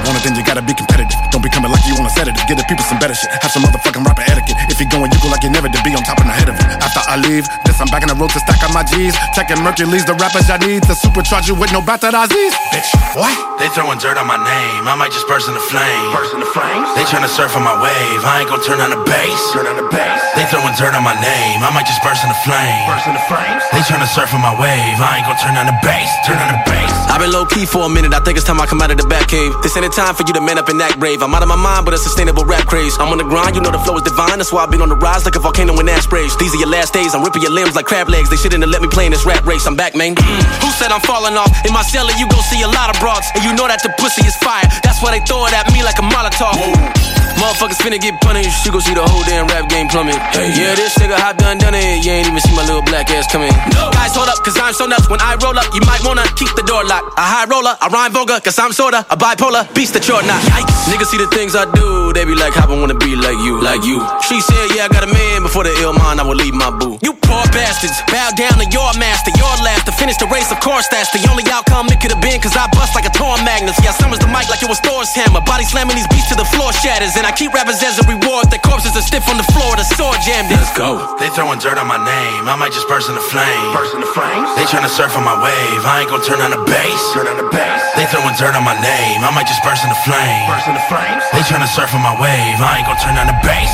Want 0.04 0.20
it, 0.20 0.24
then 0.28 0.36
you 0.36 0.44
gotta 0.44 0.62
be 0.62 0.76
competitive. 0.76 1.16
Don't 1.32 1.44
be 1.44 1.50
coming 1.50 1.72
like 1.72 1.84
you 1.88 1.96
on 1.96 2.06
a 2.06 2.14
sedative. 2.14 2.44
Get 2.48 2.60
the 2.60 2.68
people 2.68 2.84
some 2.86 3.00
better 3.00 3.16
shit. 3.16 3.32
Have 3.40 3.52
some 3.52 3.64
motherfucking 3.64 4.04
rapper 4.04 4.26
etiquette. 4.28 4.58
If 4.68 4.80
you 4.80 4.88
going, 4.88 5.12
you 5.12 5.20
go 5.24 5.32
like 5.32 5.44
you 5.44 5.52
never 5.52 5.72
did. 5.72 5.80
Be 5.84 5.96
on 5.96 6.04
top 6.04 6.20
and 6.20 6.30
ahead 6.30 6.50
of 6.52 6.56
it. 6.56 6.66
After 6.84 7.04
I 7.08 7.16
leave, 7.20 7.48
guess 7.64 7.80
I'm 7.80 7.88
back 7.88 8.04
in 8.04 8.10
the 8.12 8.16
road 8.16 8.32
to 8.36 8.40
stack 8.44 8.64
up 8.64 8.72
my 8.76 8.84
G's. 8.84 9.16
Checking 9.36 9.60
Mercury's 9.64 10.06
the 10.06 10.16
rappers 10.16 10.50
I 10.50 10.58
need 10.60 10.84
to 10.88 10.94
supercharge 10.96 11.48
you 11.48 11.56
with 11.56 11.72
no 11.72 11.82
battered 11.82 12.16
Aziz. 12.16 12.54
Bitch, 12.72 12.92
what? 13.16 13.32
They 13.64 13.72
throwing 13.72 13.96
dirt 14.00 14.20
on 14.20 14.28
my 14.28 14.36
name, 14.36 14.84
I 14.84 14.96
might 15.00 15.16
just 15.16 15.24
burst 15.28 15.48
into 15.48 15.64
flame. 15.72 16.12
Burst 16.12 16.36
into 16.36 16.50
flames. 16.52 16.88
They 17.00 17.08
tryna 17.08 17.32
surf 17.32 17.56
on 17.56 17.64
my 17.64 17.76
wave, 17.80 18.20
I 18.28 18.44
ain't 18.44 18.50
gon' 18.52 18.60
turn 18.60 18.84
on 18.84 18.92
the 18.92 19.00
bass. 19.08 19.40
Turn 19.56 19.68
on 19.72 19.80
the 19.80 19.88
bass. 19.88 20.20
They 20.36 20.44
throwing 20.52 20.76
dirt 20.76 20.92
on 20.92 21.04
my 21.04 21.16
name, 21.16 21.64
I 21.64 21.72
might 21.72 21.88
just 21.88 22.04
burst 22.04 22.28
into 22.28 22.36
flame. 22.44 22.84
Burst 22.92 23.08
into 23.08 23.24
flames. 23.32 23.64
They 23.72 23.84
tryna 23.88 24.10
surf 24.12 24.36
on 24.36 24.44
my 24.44 24.52
wave, 24.52 25.00
I 25.00 25.24
ain't 25.24 25.28
gon' 25.30 25.40
turn 25.40 25.56
on 25.56 25.68
the 25.70 25.78
bass. 25.80 26.12
Turn 26.28 26.36
on 26.44 26.50
the 26.52 26.62
bass. 26.68 26.92
I've 27.08 27.24
been 27.24 27.32
low 27.32 27.48
key 27.48 27.64
for 27.64 27.88
a 27.88 27.92
minute, 27.92 28.12
I 28.12 28.20
think 28.20 28.36
it's 28.36 28.48
time 28.48 28.60
I 28.60 28.68
come 28.68 28.82
out 28.82 28.92
of 28.92 29.00
the 29.00 29.08
back 29.08 29.32
cave. 29.32 29.54
This 29.64 29.78
ain't 29.78 29.86
a 29.86 29.93
time 29.96 30.16
for 30.18 30.26
you 30.26 30.34
to 30.34 30.42
man 30.42 30.58
up 30.58 30.70
and 30.70 30.82
act 30.82 30.98
brave. 31.00 31.22
I'm 31.22 31.34
out 31.34 31.46
of 31.46 31.48
my 31.48 31.56
mind, 31.56 31.86
but 31.86 31.94
a 31.94 31.98
sustainable 31.98 32.46
rap 32.46 32.66
craze. 32.66 32.98
I'm 32.98 33.14
on 33.14 33.22
the 33.22 33.24
grind, 33.24 33.56
you 33.56 33.62
know 33.62 33.70
the 33.70 33.78
flow 33.78 33.96
is 33.96 34.02
divine. 34.02 34.42
That's 34.42 34.52
why 34.52 34.66
I've 34.66 34.72
been 34.72 34.82
on 34.82 34.90
the 34.90 34.98
rise 34.98 35.26
like 35.26 35.36
a 35.36 35.40
volcano 35.40 35.78
in 35.80 35.88
ash 35.88 36.10
sprays. 36.10 36.36
These 36.38 36.54
are 36.56 36.58
your 36.58 36.70
last 36.70 36.94
days, 36.94 37.14
I'm 37.14 37.24
ripping 37.24 37.44
your 37.44 37.54
limbs 37.54 37.76
like 37.76 37.86
crab 37.86 38.10
legs. 38.10 38.30
They 38.30 38.38
shouldn't 38.38 38.64
have 38.64 38.72
let 38.74 38.82
me 38.82 38.88
play 38.90 39.06
in 39.06 39.12
this 39.12 39.26
rap 39.26 39.46
race. 39.46 39.68
I'm 39.68 39.76
back, 39.76 39.94
man. 39.96 40.16
Who 40.64 40.70
said 40.82 40.92
I'm 40.92 41.02
falling 41.02 41.38
off? 41.38 41.54
In 41.66 41.74
my 41.74 41.84
cellar, 41.84 42.14
you 42.18 42.28
gon' 42.28 42.44
see 42.50 42.62
a 42.64 42.68
lot 42.68 42.90
of 42.90 43.00
broads. 43.00 43.30
And 43.36 43.44
you 43.44 43.54
know 43.54 43.68
that 43.68 43.84
the 43.84 43.94
pussy 44.02 44.26
is 44.26 44.36
fire. 44.38 44.66
That's 44.82 45.02
why 45.02 45.18
they 45.18 45.24
throw 45.26 45.46
it 45.46 45.54
at 45.54 45.72
me 45.72 45.84
like 45.84 46.00
a 46.02 46.06
Molotov. 46.06 47.23
Motherfuckers 47.38 47.80
finna 47.82 48.00
get 48.00 48.20
punished. 48.22 48.66
You 48.66 48.72
gon' 48.72 48.82
see 48.82 48.94
the 48.94 49.06
whole 49.06 49.24
damn 49.24 49.48
rap 49.48 49.70
game 49.70 49.88
plummet. 49.88 50.16
Hey. 50.34 50.50
Yeah, 50.56 50.76
this 50.76 50.98
nigga 50.98 51.18
hot 51.18 51.38
done 51.38 51.58
done 51.58 51.76
it. 51.76 52.06
You 52.06 52.12
ain't 52.12 52.28
even 52.28 52.40
see 52.40 52.56
my 52.56 52.66
little 52.66 52.82
black 52.84 53.10
ass 53.12 53.30
coming. 53.32 53.52
No. 53.74 53.92
Guys, 53.94 54.16
hold 54.16 54.30
up, 54.30 54.40
cause 54.44 54.58
I'm 54.58 54.74
so 54.74 54.86
nuts. 54.86 55.10
When 55.10 55.22
I 55.22 55.36
roll 55.44 55.58
up, 55.58 55.68
you 55.74 55.82
might 55.86 56.02
wanna 56.04 56.26
keep 56.40 56.50
the 56.56 56.64
door 56.64 56.84
locked. 56.84 57.14
A 57.18 57.26
high 57.26 57.46
roller, 57.46 57.76
I 57.80 57.88
rhyme 57.90 58.14
vulgar, 58.14 58.40
cause 58.40 58.58
I'm 58.58 58.72
sorta 58.74 59.06
a 59.10 59.18
bipolar 59.18 59.68
beast 59.76 59.94
that 59.94 60.08
you're 60.08 60.24
not. 60.24 60.42
Yikes. 60.50 60.90
Niggas 60.90 61.10
see 61.14 61.18
the 61.22 61.30
things 61.30 61.56
I 61.56 61.66
do, 61.70 61.86
they 62.14 62.26
be 62.26 62.38
like, 62.38 62.54
I 62.58 62.70
wanna 62.70 62.96
be 62.96 63.18
like 63.18 63.38
you, 63.42 63.58
like 63.60 63.82
you. 63.84 63.98
She 64.22 64.38
said, 64.40 64.78
yeah, 64.78 64.86
I 64.86 64.90
got 64.90 65.04
a 65.04 65.12
man 65.12 65.42
before 65.42 65.66
the 65.66 65.74
ill 65.82 65.94
mind, 65.98 66.22
I 66.22 66.24
will 66.24 66.38
leave 66.38 66.54
my 66.54 66.70
boo. 66.70 67.02
You 67.02 67.18
poor 67.26 67.44
bastards, 67.50 67.98
bow 68.08 68.30
down 68.38 68.62
to 68.62 68.68
your 68.70 68.94
master, 69.02 69.34
your 69.34 69.52
last 69.66 69.90
to 69.90 69.94
finish 69.98 70.16
the 70.22 70.30
race, 70.30 70.54
of 70.54 70.62
course, 70.62 70.86
that's 70.94 71.10
the 71.10 71.26
only 71.34 71.44
outcome 71.50 71.90
it 71.90 71.98
could 71.98 72.14
have 72.14 72.22
been, 72.22 72.38
cause 72.40 72.54
I 72.54 72.70
bust 72.72 72.94
like 72.94 73.10
a 73.10 73.14
torn 73.14 73.42
magnus. 73.42 73.76
Yeah, 73.82 73.98
summers 73.98 74.22
the 74.22 74.30
mic 74.30 74.46
like 74.48 74.62
it 74.62 74.70
was 74.70 74.80
Thor's 74.86 75.10
hammer, 75.18 75.42
body 75.42 75.66
slamming 75.66 75.98
these 75.98 76.08
beats 76.14 76.30
to 76.30 76.38
the 76.38 76.46
floor 76.54 76.70
shatters, 76.72 77.18
and 77.18 77.26
I 77.26 77.34
keep 77.34 77.50
rappers 77.52 77.82
as 77.82 77.98
a 77.98 78.06
reward. 78.06 78.54
Their 78.54 78.62
corpses 78.62 78.94
are 78.94 79.06
stiff 79.06 79.26
on 79.26 79.42
the 79.42 79.48
floor, 79.50 79.74
the 79.74 79.84
sword 79.98 80.22
jammed 80.22 80.54
in. 80.54 80.62
Let's 80.62 80.78
go. 80.78 81.18
They 81.18 81.34
throwing 81.34 81.58
dirt 81.58 81.82
on 81.82 81.90
my 81.90 81.98
name, 81.98 82.46
I 82.46 82.54
might 82.54 82.78
just 82.78 82.86
burst 82.86 83.10
into 83.10 83.26
flame. 83.26 83.74
Burst 83.74 83.98
into 83.98 84.10
flames. 84.14 84.54
They 84.54 84.70
tryna 84.70 84.94
surf 84.94 85.18
on 85.18 85.26
my 85.26 85.34
wave, 85.42 85.82
I 85.82 86.06
ain't 86.06 86.10
gonna 86.14 86.22
turn 86.22 86.46
on 86.46 86.54
the 86.54 86.62
bass. 86.70 87.02
Turn 87.18 87.26
on 87.26 87.42
the 87.42 87.50
bass. 87.50 87.82
They 87.98 88.06
throwing 88.14 88.38
dirt 88.38 88.54
on 88.54 88.62
my 88.62 88.78
name, 88.78 89.26
I 89.26 89.34
might 89.34 89.50
just 89.50 89.66
burst 89.66 89.82
into 89.82 89.98
flame. 90.06 90.46
Burst 90.46 90.70
into 90.70 90.84
flames. 90.86 91.26
They 91.34 91.42
tryna 91.50 91.66
surf 91.66 91.90
on 91.98 92.03
my 92.04 92.20
wave, 92.20 92.60
on 92.60 93.30
bass. 93.44 93.72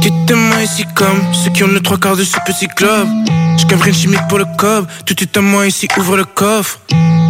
Quitte-moi 0.00 0.62
ici 0.62 0.84
comme 0.94 1.20
ceux 1.34 1.50
qui 1.50 1.62
ont 1.64 1.66
le 1.66 1.80
trois 1.80 1.98
quarts 1.98 2.16
de 2.16 2.24
ce 2.24 2.38
petit 2.46 2.68
club. 2.68 3.06
J'cavre 3.58 3.86
une 3.86 3.94
chimique 3.94 4.26
pour 4.28 4.38
le 4.38 4.46
cob. 4.56 4.86
Tout 5.04 5.22
est 5.22 5.36
à 5.36 5.40
moi 5.42 5.66
ici, 5.66 5.88
ouvre 5.98 6.16
le 6.16 6.24
coffre. 6.24 6.80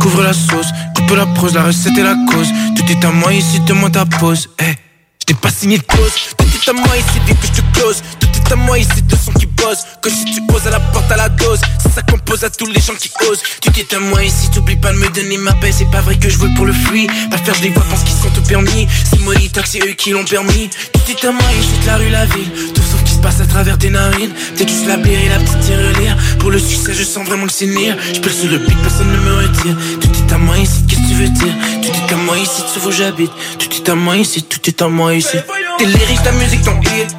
Couvre 0.00 0.22
la 0.22 0.32
sauce, 0.32 0.68
coupe 0.94 1.16
la 1.16 1.26
prose, 1.26 1.54
la 1.54 1.64
recette 1.64 1.98
et 1.98 2.02
la 2.02 2.14
cause. 2.30 2.48
Tout 2.76 2.84
est 2.92 3.04
à 3.04 3.10
moi 3.10 3.32
ici, 3.32 3.58
demande 3.66 3.92
ta 3.92 4.04
pause. 4.06 4.48
Hey. 4.58 4.81
J't'ai 5.22 5.34
pas 5.34 5.50
signé 5.50 5.78
de 5.78 5.84
pause. 5.84 6.12
Tout 6.36 6.46
est 6.46 6.68
à 6.68 6.72
moi 6.72 6.96
ici, 6.96 7.20
dès 7.24 7.34
que 7.34 7.46
je 7.46 7.52
te 7.62 7.78
close. 7.78 8.02
Tout 8.18 8.26
est 8.26 8.52
à 8.52 8.56
moi 8.56 8.76
ici, 8.76 9.02
de 9.02 9.14
son 9.14 9.32
qui 9.34 9.46
bosse. 9.46 9.84
Que 10.02 10.10
si 10.10 10.24
tu 10.24 10.40
oses 10.52 10.66
à 10.66 10.70
la 10.70 10.80
porte 10.80 11.08
à 11.12 11.16
la 11.16 11.28
dose. 11.28 11.60
Ça, 11.80 11.90
ça 11.94 12.02
compose 12.02 12.42
à 12.42 12.50
tous 12.50 12.66
les 12.66 12.80
gens 12.80 12.94
qui 12.94 13.08
osent. 13.30 13.40
Tout 13.60 13.70
est 13.78 13.94
à 13.94 14.00
moi 14.00 14.24
ici, 14.24 14.50
t'oublies 14.50 14.74
pas 14.74 14.92
de 14.92 14.98
me 14.98 15.08
donner 15.10 15.38
ma 15.38 15.52
paix. 15.52 15.70
C'est 15.70 15.90
pas 15.92 16.00
vrai 16.00 16.18
que 16.18 16.28
je 16.28 16.38
veux 16.38 16.52
pour 16.56 16.66
le 16.66 16.72
fruit. 16.72 17.06
Pas 17.30 17.38
faire, 17.38 17.54
je 17.54 17.62
les 17.62 17.70
vois, 17.70 17.84
pense 17.84 18.02
qu'ils 18.02 18.18
sont 18.18 18.30
tout 18.30 18.42
permis. 18.42 18.88
C'est 19.08 19.20
Monitax, 19.20 19.70
c'est 19.70 19.86
eux 19.86 19.92
qui 19.92 20.10
l'ont 20.10 20.24
permis. 20.24 20.68
Tout 20.92 21.02
est 21.08 21.24
à 21.24 21.30
moi 21.30 21.52
ici, 21.52 21.86
la 21.86 21.98
rue, 21.98 22.10
la 22.10 22.26
ville. 22.26 22.50
Tout 22.74 22.82
passe 23.22 23.40
à 23.40 23.46
travers 23.46 23.78
tes 23.78 23.90
narines. 23.90 24.32
T'es 24.56 24.66
juste 24.66 24.86
la 24.86 24.96
bière 24.96 25.20
et 25.24 25.28
la 25.28 25.38
petite 25.38 25.60
tirelire. 25.60 26.16
Pour 26.40 26.50
le 26.50 26.58
succès, 26.58 26.92
je 26.92 27.04
sens 27.04 27.26
vraiment 27.26 27.46
near. 27.62 27.96
J'perce 28.12 28.36
sur 28.36 28.50
le 28.50 28.58
pic, 28.58 28.76
personne 28.82 29.10
ne 29.10 29.16
me 29.16 29.34
retire. 29.36 29.76
Tout 30.00 30.10
est 30.10 30.32
à 30.32 30.38
moi 30.38 30.58
ici, 30.58 30.84
qu'est-ce 30.88 31.00
que 31.00 31.08
tu 31.08 31.14
veux 31.14 31.28
dire? 31.28 31.54
Tout 31.80 31.88
est 31.88 32.12
à 32.12 32.16
moi 32.16 32.36
ici, 32.38 32.62
sauf 32.74 32.86
où 32.86 32.90
j'habite. 32.90 33.30
Tout 33.58 33.68
est 33.74 33.88
à 33.88 33.94
moi 33.94 34.16
ici, 34.16 34.42
tout 34.42 34.60
est 34.66 34.82
à 34.82 34.88
moi 34.88 35.14
ici. 35.14 35.38
Tes 35.78 35.86
lyrics, 35.86 36.22
ta 36.22 36.32
musique, 36.32 36.62
ton 36.62 36.78
hit. 36.80 37.16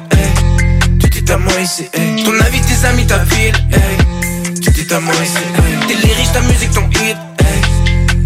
Tout 1.00 1.18
est 1.18 1.30
à 1.30 1.38
moi 1.38 1.60
ici. 1.60 1.84
Ton 2.24 2.40
avis, 2.40 2.60
tes 2.60 2.86
amis, 2.86 3.06
ta 3.06 3.18
ville. 3.18 3.54
Hey. 3.72 4.60
Tout 4.62 4.78
est 4.78 4.92
à 4.92 5.00
moi 5.00 5.14
ici. 5.22 5.42
Tes 5.88 5.94
lyrics, 6.06 6.32
ta 6.32 6.40
musique, 6.42 6.70
ton 6.72 6.88
hit. 7.00 7.16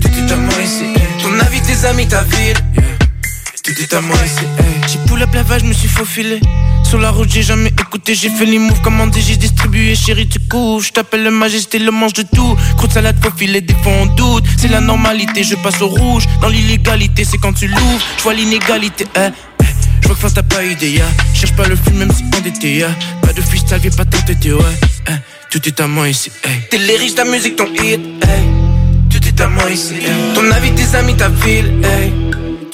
Tout 0.00 0.08
est 0.08 0.32
à 0.32 0.36
moi 0.36 0.54
ici. 0.62 0.84
Ton 1.22 1.38
avis, 1.40 1.60
tes 1.62 1.86
amis, 1.86 2.08
ta 2.08 2.22
ville. 2.22 2.56
Yeah. 3.68 3.74
Tout 3.74 3.82
est 3.82 3.94
à 3.94 4.00
moi 4.00 4.16
ici. 4.24 4.44
Hey. 4.58 4.88
J'ai 4.90 4.98
pull 5.06 5.18
la 5.18 5.42
vache, 5.42 5.62
je 5.62 5.66
me 5.66 5.72
suis 5.72 5.88
faufilé. 5.88 6.40
Sur 6.84 6.98
la 6.98 7.10
route, 7.10 7.30
j'ai 7.30 7.42
jamais 7.42 7.68
écouté, 7.68 8.14
j'ai 8.14 8.30
fait 8.30 8.46
les 8.46 8.58
moves 8.58 8.80
commandés, 8.80 9.20
j'ai 9.20 9.36
distribué, 9.36 9.94
chérie, 9.94 10.26
tu 10.26 10.38
couvres. 10.40 10.82
Je 10.82 10.90
t'appelle 10.90 11.22
le 11.22 11.30
majesté, 11.30 11.78
le 11.78 11.90
mange 11.90 12.14
de 12.14 12.22
tout. 12.22 12.56
Croûte 12.78 12.92
salade, 12.92 13.16
faufilé, 13.22 13.60
des 13.60 13.74
fois 13.82 13.92
doute. 14.16 14.44
C'est 14.56 14.68
la 14.68 14.80
normalité, 14.80 15.42
je 15.44 15.54
passe 15.56 15.82
au 15.82 15.88
rouge. 15.88 16.24
Dans 16.40 16.48
l'illégalité, 16.48 17.24
c'est 17.24 17.36
quand 17.38 17.52
tu 17.52 17.68
l'ouvres. 17.68 18.00
Je 18.16 18.22
vois 18.22 18.32
l'inégalité, 18.34 19.04
hein. 19.16 19.32
Je 20.00 20.06
vois 20.06 20.16
que 20.16 20.22
face 20.22 20.34
t'as 20.34 20.42
pas 20.42 20.64
idée. 20.64 21.02
Cherche 21.34 21.54
pas 21.54 21.68
le 21.68 21.76
film 21.76 21.98
même 21.98 22.12
si 22.12 22.24
endetté, 22.36 22.78
ya. 22.78 22.88
Pas 23.20 23.34
de 23.34 23.42
freestyle, 23.42 23.78
viens 23.82 23.90
pas 23.90 24.06
t'entêter, 24.06 24.52
ouais. 24.52 24.62
hein. 25.08 25.18
Tout 25.50 25.66
est 25.66 25.80
à 25.80 25.86
moi 25.86 26.08
ici, 26.08 26.30
hey. 26.44 26.60
Tes 26.70 26.78
lyrics, 26.78 27.14
ta 27.14 27.24
musique, 27.24 27.56
ton 27.56 27.66
hit, 27.66 28.00
hey. 28.22 28.44
Tout 29.10 29.26
est 29.26 29.40
à 29.40 29.48
moi 29.48 29.70
ici, 29.70 29.94
hey. 29.94 30.34
Ton 30.34 30.50
avis, 30.52 30.72
tes 30.72 30.94
amis, 30.96 31.16
ta 31.16 31.28
ville, 31.28 31.72
hey. 31.84 32.12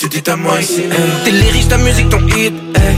Tout 0.05 0.17
est 0.19 0.29
à 0.29 0.37
moi 0.37 0.61
ici, 0.61 0.83
hey. 0.83 1.25
Tes 1.25 1.31
lyrics, 1.31 1.67
ta 1.67 1.79
musique, 1.79 2.11
ton 2.11 2.19
hit, 2.29 2.53
hey. 2.77 2.97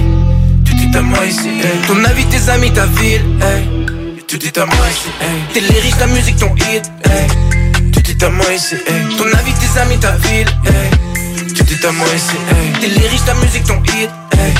Tout 0.65 0.75
est 0.83 0.97
à 0.97 1.03
moi 1.03 1.25
ici, 1.25 1.47
hey. 1.47 1.87
Ton 1.87 2.05
avis, 2.05 2.25
tes 2.25 2.51
amis, 2.51 2.73
ta 2.73 2.85
ville, 2.87 3.23
hey. 3.41 4.23
Tout 4.27 4.45
est 4.45 4.59
à 4.59 4.67
moi 4.67 4.87
ici, 4.91 5.09
hey. 5.21 5.55
Tes 5.55 5.61
lyrics, 5.73 5.97
ta 5.99 6.09
musique, 6.09 6.37
ton 6.37 6.53
hit, 6.57 6.83
hey. 7.05 7.93
Tout 7.93 8.11
est 8.11 8.23
à 8.25 8.29
moi 8.29 8.53
ici, 8.53 8.75
hey. 8.75 9.17
Ton 9.17 9.39
avis, 9.39 9.53
tes 9.53 9.81
amis, 9.81 9.99
ta 9.99 10.17
ville, 10.17 10.49
hey. 10.67 11.55
Tout 11.55 11.73
est 11.73 11.85
à 11.87 11.93
moi 11.93 12.09
ici, 12.13 12.37
hey. 12.51 12.81
Tes 12.81 12.89
lyrics, 12.89 13.25
ta 13.25 13.35
musique, 13.35 13.65
ton 13.65 13.81
hit, 13.85 14.11
hey. 14.37 14.55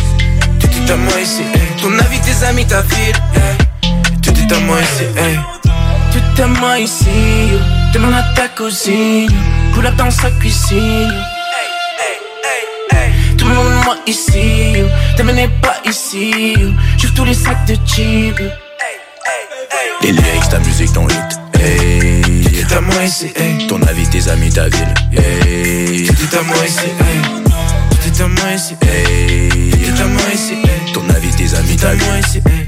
Tout 0.61 0.69
est 0.69 0.91
à 0.93 0.97
moi 0.97 1.21
ici, 1.21 1.43
hey. 1.53 1.83
Ton 1.83 1.99
avis, 1.99 2.21
tes 2.21 2.47
amis, 2.47 2.65
ta 2.65 2.81
ville, 2.83 3.17
hey. 3.35 3.91
Tout 4.23 4.31
est 4.31 4.53
à 4.55 4.61
moi 4.61 4.79
ici, 4.81 5.05
hey. 5.19 5.37
Tout 6.13 6.21
est 6.41 6.43
à 6.45 6.47
moi 6.47 6.79
ici. 6.79 7.07
Demande 7.93 8.15
à 8.15 8.23
ta 8.37 8.47
cousine, 8.47 9.33
pull 9.75 9.85
up 9.85 9.97
dans 9.97 10.13
sa 10.13 10.31
cuisine. 10.31 11.13
Tout 13.39 13.49
le 13.49 13.55
monde, 13.55 13.85
moi 13.85 13.97
ici. 14.07 14.75
T'amenez 15.17 15.49
pas 15.63 15.77
ici. 15.85 16.55
J'ouvre 16.99 17.15
tous 17.15 17.25
les 17.25 17.35
sacs 17.35 17.65
de 17.67 17.75
chips, 17.87 18.41
yo. 18.41 18.49
Les 20.03 20.13
lyrics, 20.13 20.49
ta 20.51 20.59
musique, 20.59 20.93
ton 20.93 21.07
hit. 21.09 21.41
Hey. 21.59 22.23
Tout 22.43 22.75
à 22.75 22.81
moi 22.81 23.03
ici, 23.03 23.33
hey. 23.37 23.67
Ton 23.67 23.83
avis, 23.83 24.09
tes 24.09 24.29
amis, 24.29 24.51
ta 24.51 24.69
ville. 24.69 24.95
Hey. 25.13 26.07
Tout 26.07 26.37
à 26.37 26.43
moi 26.43 26.57
ici, 26.67 26.87
hey. 27.01 28.13
Tout 28.15 28.23
à 28.23 28.29
moi 28.29 28.53
ici, 28.55 28.77
hey. 28.83 29.71
Tout 29.71 30.03
à 30.03 30.07
moi 30.07 30.23
ici, 30.33 30.53
hey. 30.53 30.93
Ton 30.93 31.09
avis, 31.11 31.31
tes 31.31 31.55
amis, 31.55 31.77
ta 31.77 31.95
ville. 31.95 32.21
ici, 32.27 32.43
hey. 32.47 32.67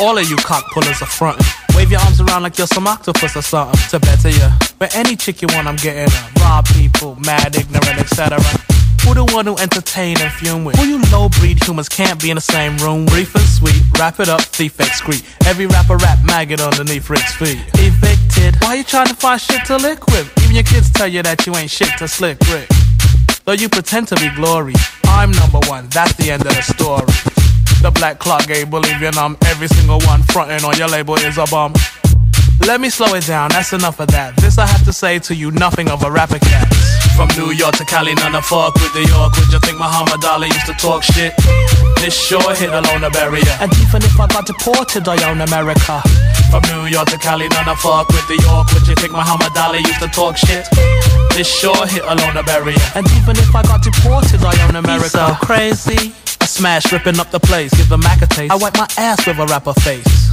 All 0.00 0.16
of 0.16 0.30
you 0.30 0.36
cock 0.36 0.64
pullers 0.72 1.02
are 1.02 1.08
frontin'. 1.08 1.57
Wave 1.78 1.92
your 1.92 2.00
arms 2.00 2.20
around 2.20 2.42
like 2.42 2.58
you're 2.58 2.66
some 2.66 2.88
octopus 2.88 3.36
or 3.36 3.42
something 3.42 3.78
to 3.90 4.00
better 4.00 4.30
you. 4.30 4.48
But 4.80 4.96
any 4.96 5.14
chick 5.14 5.40
you 5.40 5.46
want, 5.52 5.68
I'm 5.68 5.76
getting 5.76 6.10
her. 6.10 6.30
Rob 6.40 6.66
people, 6.66 7.14
mad, 7.20 7.54
ignorant, 7.54 8.00
etc. 8.00 8.40
Who 9.06 9.14
the 9.14 9.24
one 9.32 9.46
who 9.46 9.56
entertain 9.58 10.20
and 10.20 10.32
fume 10.32 10.64
with? 10.64 10.74
Who 10.74 10.86
you 10.86 11.00
low 11.12 11.28
breed 11.28 11.62
humans 11.62 11.88
can't 11.88 12.20
be 12.20 12.30
in 12.30 12.34
the 12.34 12.40
same 12.40 12.76
room? 12.78 13.06
Brief 13.06 13.32
and 13.36 13.44
sweet, 13.44 13.80
wrap 13.96 14.18
it 14.18 14.28
up, 14.28 14.40
thief 14.40 14.76
excrete. 14.78 15.22
Every 15.46 15.66
rapper 15.68 15.96
rap 15.98 16.18
maggot 16.24 16.60
underneath 16.60 17.08
Rick's 17.08 17.36
feet. 17.36 17.62
Evicted. 17.74 18.56
Why 18.60 18.74
you 18.74 18.82
trying 18.82 19.06
to 19.06 19.14
find 19.14 19.40
shit 19.40 19.64
to 19.66 19.76
lick 19.76 20.04
with? 20.08 20.26
Even 20.42 20.56
your 20.56 20.64
kids 20.64 20.90
tell 20.90 21.06
you 21.06 21.22
that 21.22 21.46
you 21.46 21.54
ain't 21.54 21.70
shit 21.70 21.96
to 21.98 22.08
slick 22.08 22.40
Rick. 22.50 22.68
Though 23.44 23.52
you 23.52 23.68
pretend 23.68 24.08
to 24.08 24.16
be 24.16 24.28
glory, 24.34 24.74
I'm 25.04 25.30
number 25.30 25.60
one. 25.68 25.86
That's 25.90 26.14
the 26.14 26.32
end 26.32 26.42
of 26.42 26.56
the 26.56 26.62
story. 26.62 27.37
The 27.82 27.92
black 27.94 28.18
clock 28.18 28.46
gave 28.46 28.70
Bolivian 28.70 29.16
um 29.18 29.36
every 29.46 29.68
single 29.68 30.00
one 30.00 30.22
fronting 30.24 30.64
on 30.64 30.76
your 30.76 30.88
label 30.88 31.14
is 31.14 31.38
a 31.38 31.46
bum. 31.46 31.72
Let 32.66 32.80
me 32.80 32.90
slow 32.90 33.14
it 33.14 33.24
down, 33.24 33.50
that's 33.50 33.72
enough 33.72 34.00
of 34.00 34.08
that. 34.08 34.36
This 34.36 34.58
I 34.58 34.66
have 34.66 34.84
to 34.84 34.92
say 34.92 35.18
to 35.20 35.34
you, 35.34 35.50
nothing 35.52 35.88
of 35.88 36.02
a 36.02 36.10
rapper 36.10 36.40
cat. 36.40 36.66
From 37.14 37.28
New 37.38 37.52
York 37.54 37.76
to 37.76 37.84
Cali, 37.84 38.14
none 38.14 38.34
of 38.34 38.44
fuck 38.44 38.74
with 38.74 38.92
the 38.94 39.06
York. 39.06 39.30
Would 39.38 39.52
you 39.52 39.60
think 39.60 39.78
Muhammad 39.78 40.24
Ali 40.24 40.48
used 40.48 40.66
to 40.66 40.74
talk 40.74 41.02
shit? 41.02 41.32
This 42.02 42.14
sure 42.18 42.54
hit 42.54 42.70
along 42.70 43.02
the 43.02 43.10
barrier. 43.10 43.54
And 43.62 43.70
even 43.78 44.02
if 44.02 44.18
I 44.18 44.26
got 44.26 44.46
deported, 44.46 45.06
I 45.06 45.16
own 45.30 45.40
America. 45.40 46.02
From 46.50 46.62
New 46.70 46.90
York 46.90 47.08
to 47.14 47.18
Cali, 47.18 47.48
none 47.48 47.68
of 47.68 47.78
fuck 47.78 48.08
with 48.08 48.26
the 48.26 48.38
York. 48.42 48.70
Would 48.74 48.86
you 48.86 48.94
think 48.96 49.12
Muhammad 49.12 49.56
Ali 49.56 49.78
used 49.78 50.02
to 50.02 50.08
talk 50.08 50.36
shit? 50.36 50.66
This 51.34 51.46
sure 51.46 51.86
hit 51.86 52.02
along 52.02 52.34
the 52.34 52.42
barrier. 52.42 52.78
And 52.94 53.06
even 53.22 53.38
if 53.38 53.54
I 53.54 53.62
got 53.62 53.82
deported, 53.82 54.42
I 54.42 54.54
own 54.66 54.76
America. 54.76 55.02
He's 55.02 55.12
so 55.12 55.34
crazy. 55.40 56.27
Smash, 56.58 56.90
ripping 56.90 57.20
up 57.20 57.30
the 57.30 57.38
place, 57.38 57.70
give 57.70 57.88
the 57.88 57.96
Mac 57.96 58.20
a 58.20 58.26
taste. 58.26 58.50
I 58.50 58.56
wipe 58.56 58.76
my 58.76 58.88
ass 58.98 59.24
with 59.24 59.38
a 59.38 59.46
rapper 59.46 59.74
face. 59.74 60.28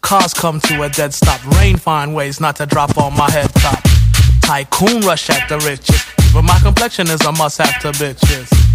Cars 0.00 0.34
come 0.34 0.58
to 0.62 0.82
a 0.82 0.88
dead 0.88 1.14
stop. 1.14 1.40
Rain 1.58 1.76
find 1.76 2.12
ways 2.12 2.40
not 2.40 2.56
to 2.56 2.66
drop 2.66 2.98
on 2.98 3.16
my 3.16 3.30
head 3.30 3.54
top. 3.54 3.78
Tycoon 4.42 5.02
rush 5.02 5.30
at 5.30 5.48
the 5.48 5.58
riches. 5.58 6.02
But 6.34 6.42
my 6.42 6.58
complexion 6.58 7.06
is 7.06 7.20
a 7.20 7.30
must 7.30 7.58
have 7.58 7.80
to 7.82 7.92
bitches. 7.92 8.69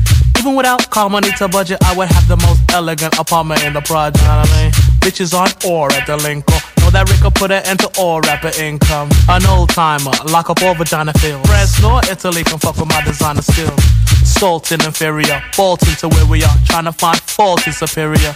Even 0.46 0.58
without 0.58 0.88
car 0.92 1.10
money 1.10 1.32
to 1.40 1.48
budget, 1.48 1.80
I 1.84 1.98
would 1.98 2.08
have 2.08 2.28
the 2.28 2.38
most 2.38 2.62
elegant 2.72 3.18
apartment 3.18 3.64
in 3.64 3.74
the 3.74 3.82
project. 3.82 4.22
You 4.22 4.28
know 4.28 4.44
I 4.46 4.62
mean? 4.62 4.72
Bitches 5.02 5.34
on 5.34 5.50
or 5.66 5.92
at 5.92 6.06
the 6.06 6.18
Lincoln. 6.18 6.54
Oh. 6.54 6.86
Know 6.86 6.90
that 6.92 7.10
Rick 7.10 7.34
put 7.34 7.50
an 7.50 7.66
end 7.66 7.80
to 7.80 7.90
all 7.98 8.22
rapper 8.22 8.52
income. 8.62 9.10
An 9.28 9.44
old 9.48 9.70
timer, 9.70 10.12
lock 10.30 10.52
up 10.52 10.62
all 10.62 10.76
vagina 10.76 11.14
fields. 11.14 11.50
France 11.50 11.82
nor 11.82 12.00
Italy 12.12 12.44
can 12.44 12.60
fuck 12.60 12.78
with 12.78 12.88
my 12.88 13.02
designer 13.02 13.42
skills. 13.42 13.82
Salt 14.22 14.72
in 14.72 14.86
inferior, 14.86 15.42
fault 15.54 15.82
into 15.88 16.10
where 16.10 16.28
we 16.28 16.44
are. 16.44 16.58
Trying 16.66 16.86
to 16.86 16.92
find 16.92 17.20
fault 17.22 17.66
in 17.66 17.74
superior. 17.74 18.36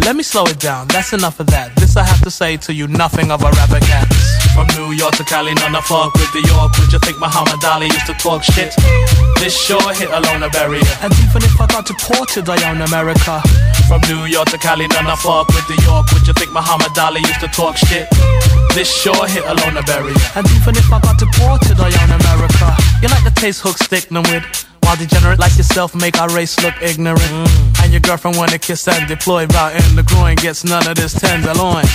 Let 0.00 0.16
me 0.16 0.22
slow 0.22 0.44
it 0.44 0.58
down, 0.58 0.88
that's 0.88 1.12
enough 1.12 1.40
of 1.40 1.48
that. 1.48 1.76
This 1.76 1.98
I 1.98 2.04
have 2.04 2.22
to 2.22 2.30
say 2.30 2.56
to 2.56 2.72
you, 2.72 2.88
nothing 2.88 3.30
of 3.30 3.42
a 3.42 3.50
rapper 3.50 3.80
cat. 3.80 4.08
From 4.54 4.70
New 4.78 4.94
York 4.94 5.18
to 5.18 5.24
Cali, 5.24 5.52
none 5.54 5.74
of 5.74 5.84
fuck 5.84 6.14
with 6.14 6.30
the 6.30 6.40
York. 6.46 6.70
Would 6.78 6.92
you 6.94 7.00
think 7.02 7.18
Muhammad 7.18 7.58
Ali 7.66 7.90
used 7.90 8.06
to 8.06 8.14
talk 8.14 8.42
shit? 8.42 8.70
This 9.42 9.50
sure 9.50 9.82
hit 9.98 10.08
along 10.14 10.46
the 10.46 10.50
barrier. 10.54 10.94
And 11.02 11.10
even 11.18 11.42
if 11.42 11.58
I 11.60 11.66
got 11.66 11.86
deported, 11.90 12.48
I 12.48 12.62
own 12.70 12.80
America. 12.80 13.42
From 13.90 14.00
New 14.06 14.30
York 14.30 14.54
to 14.54 14.58
Cali, 14.58 14.86
none 14.86 15.10
of 15.10 15.18
fuck 15.18 15.50
with 15.50 15.66
the 15.66 15.74
York. 15.82 16.06
Would 16.14 16.26
you 16.30 16.34
think 16.38 16.54
Muhammad 16.54 16.94
Ali 16.96 17.20
used 17.26 17.42
to 17.42 17.50
talk 17.50 17.76
shit? 17.76 18.06
This 18.78 18.86
sure 18.86 19.26
hit 19.26 19.42
along 19.42 19.74
the 19.74 19.82
barrier. 19.90 20.14
And 20.38 20.46
even 20.54 20.78
if 20.78 20.86
I 20.86 21.02
got 21.02 21.18
deported, 21.18 21.74
I 21.82 21.90
own 21.90 22.14
America. 22.14 22.78
You 23.02 23.10
like 23.10 23.26
the 23.26 23.34
taste 23.34 23.60
hook 23.60 23.76
stick 23.76 24.06
them 24.06 24.22
with? 24.30 24.46
While 24.86 24.94
degenerate 24.94 25.40
like 25.42 25.56
yourself 25.58 25.94
make 25.98 26.20
our 26.22 26.30
race 26.30 26.54
look 26.62 26.74
ignorant. 26.80 27.26
Mm. 27.26 27.82
And 27.82 27.92
your 27.92 28.00
girlfriend 28.06 28.36
wanna 28.36 28.58
kiss 28.58 28.86
and 28.86 29.08
deploy 29.08 29.46
Bout 29.48 29.74
in 29.74 29.96
the 29.96 30.04
groin 30.04 30.36
gets 30.36 30.62
none 30.62 30.86
of 30.86 30.94
this 30.94 31.12
tenderloin. 31.18 31.90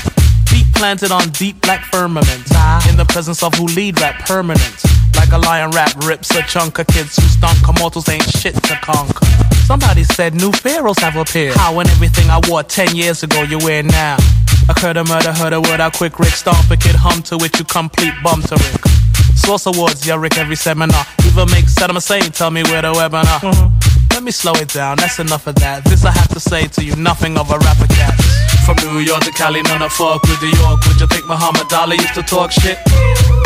Feet 0.49 0.65
planted 0.73 1.11
on 1.11 1.29
deep 1.29 1.61
black 1.61 1.85
firmament. 1.85 2.43
In 2.89 2.97
the 2.97 3.05
presence 3.07 3.43
of 3.43 3.53
who 3.55 3.65
lead 3.65 3.99
rap 4.01 4.19
permanent. 4.25 4.83
Like 5.15 5.31
a 5.31 5.37
lion 5.37 5.71
rap 5.71 5.95
rips 6.05 6.31
a 6.35 6.41
chunk 6.43 6.79
of 6.79 6.87
kids 6.87 7.15
who 7.15 7.27
stunk. 7.27 7.57
Immortals 7.67 8.09
ain't 8.09 8.23
shit 8.23 8.55
to 8.55 8.75
conquer. 8.81 9.25
Somebody 9.65 10.03
said 10.03 10.33
new 10.33 10.51
pharaohs 10.51 10.97
have 10.99 11.15
appeared. 11.15 11.55
How 11.55 11.77
and 11.79 11.89
everything 11.89 12.29
I 12.29 12.41
wore 12.47 12.63
10 12.63 12.95
years 12.95 13.21
ago 13.23 13.43
you 13.43 13.59
wear 13.59 13.83
now. 13.83 14.17
I 14.69 14.79
have 14.81 15.07
murder, 15.07 15.33
heard 15.33 15.53
a 15.53 15.61
word, 15.61 15.79
I 15.79 15.89
quick 15.89 16.19
Rick 16.19 16.29
stomp 16.29 16.69
a 16.69 16.77
kid 16.77 16.95
hum 16.95 17.23
to 17.23 17.35
it, 17.43 17.57
you 17.57 17.65
complete 17.65 18.13
bum 18.23 18.41
to 18.43 18.55
Rick. 18.55 18.85
Source 19.35 19.65
awards, 19.65 20.05
yeah, 20.05 20.15
Rick, 20.15 20.37
every 20.37 20.55
seminar. 20.55 21.05
Even 21.25 21.49
make 21.49 21.65
Saddam 21.65 21.95
Hussein 21.95 22.31
tell 22.31 22.51
me 22.51 22.63
where 22.63 22.83
the 22.83 22.93
webinar. 22.93 23.39
Mm-hmm. 23.41 24.13
Let 24.13 24.23
me 24.23 24.31
slow 24.31 24.53
it 24.53 24.69
down, 24.69 24.97
that's 24.97 25.17
enough 25.19 25.47
of 25.47 25.55
that. 25.55 25.85
This 25.85 26.05
I 26.05 26.11
have 26.11 26.29
to 26.29 26.39
say 26.39 26.67
to 26.67 26.83
you, 26.83 26.95
nothing 26.95 27.37
of 27.37 27.49
a 27.49 27.57
rapper 27.57 27.87
cat. 27.87 28.13
From 28.69 28.93
New 28.93 28.99
York 28.99 29.23
to 29.23 29.31
Cali, 29.31 29.63
none 29.63 29.81
of 29.81 29.91
fuck 29.91 30.21
with 30.29 30.39
the 30.41 30.53
York. 30.61 30.85
Would 30.85 31.01
you 31.01 31.07
think 31.07 31.25
Muhammad 31.25 31.73
Ali 31.73 31.97
used 31.97 32.13
to 32.13 32.21
talk 32.21 32.51
shit? 32.51 32.77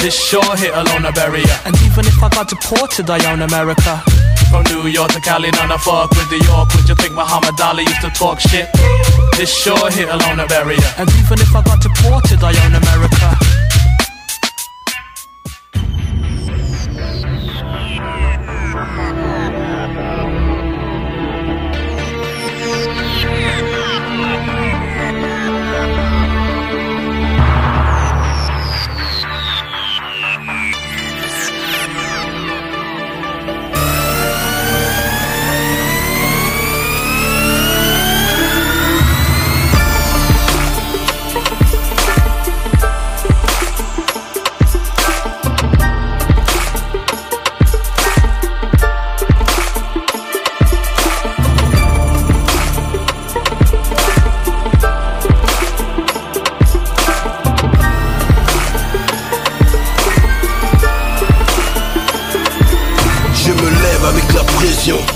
This 0.03 0.11
sure 0.11 0.43
hit 0.57 0.75
along 0.75 1.03
the 1.03 1.13
barrier. 1.15 1.55
And 1.63 1.73
even 1.87 2.03
if 2.03 2.21
I 2.21 2.27
got 2.27 2.49
deported, 2.49 3.09
I 3.09 3.23
own 3.31 3.41
America. 3.41 4.03
From 4.51 4.67
New 4.67 4.91
York 4.91 5.11
to 5.15 5.21
Cali, 5.21 5.49
none 5.51 5.71
of 5.71 5.81
fuck 5.81 6.11
with 6.11 6.27
the 6.27 6.43
York. 6.43 6.75
Would 6.75 6.89
you 6.89 6.95
think 6.95 7.15
Muhammad 7.15 7.55
Ali 7.61 7.83
used 7.83 8.01
to 8.01 8.09
talk 8.09 8.41
shit? 8.41 8.67
This 9.39 9.47
sure 9.47 9.89
hit 9.91 10.09
along 10.09 10.43
the 10.43 10.45
barrier. 10.51 10.91
And 10.99 11.07
even 11.15 11.39
if 11.39 11.55
I 11.55 11.63
got 11.63 11.79
deported, 11.79 12.43
I 12.43 12.51
own 12.67 12.75
America. 12.75 13.52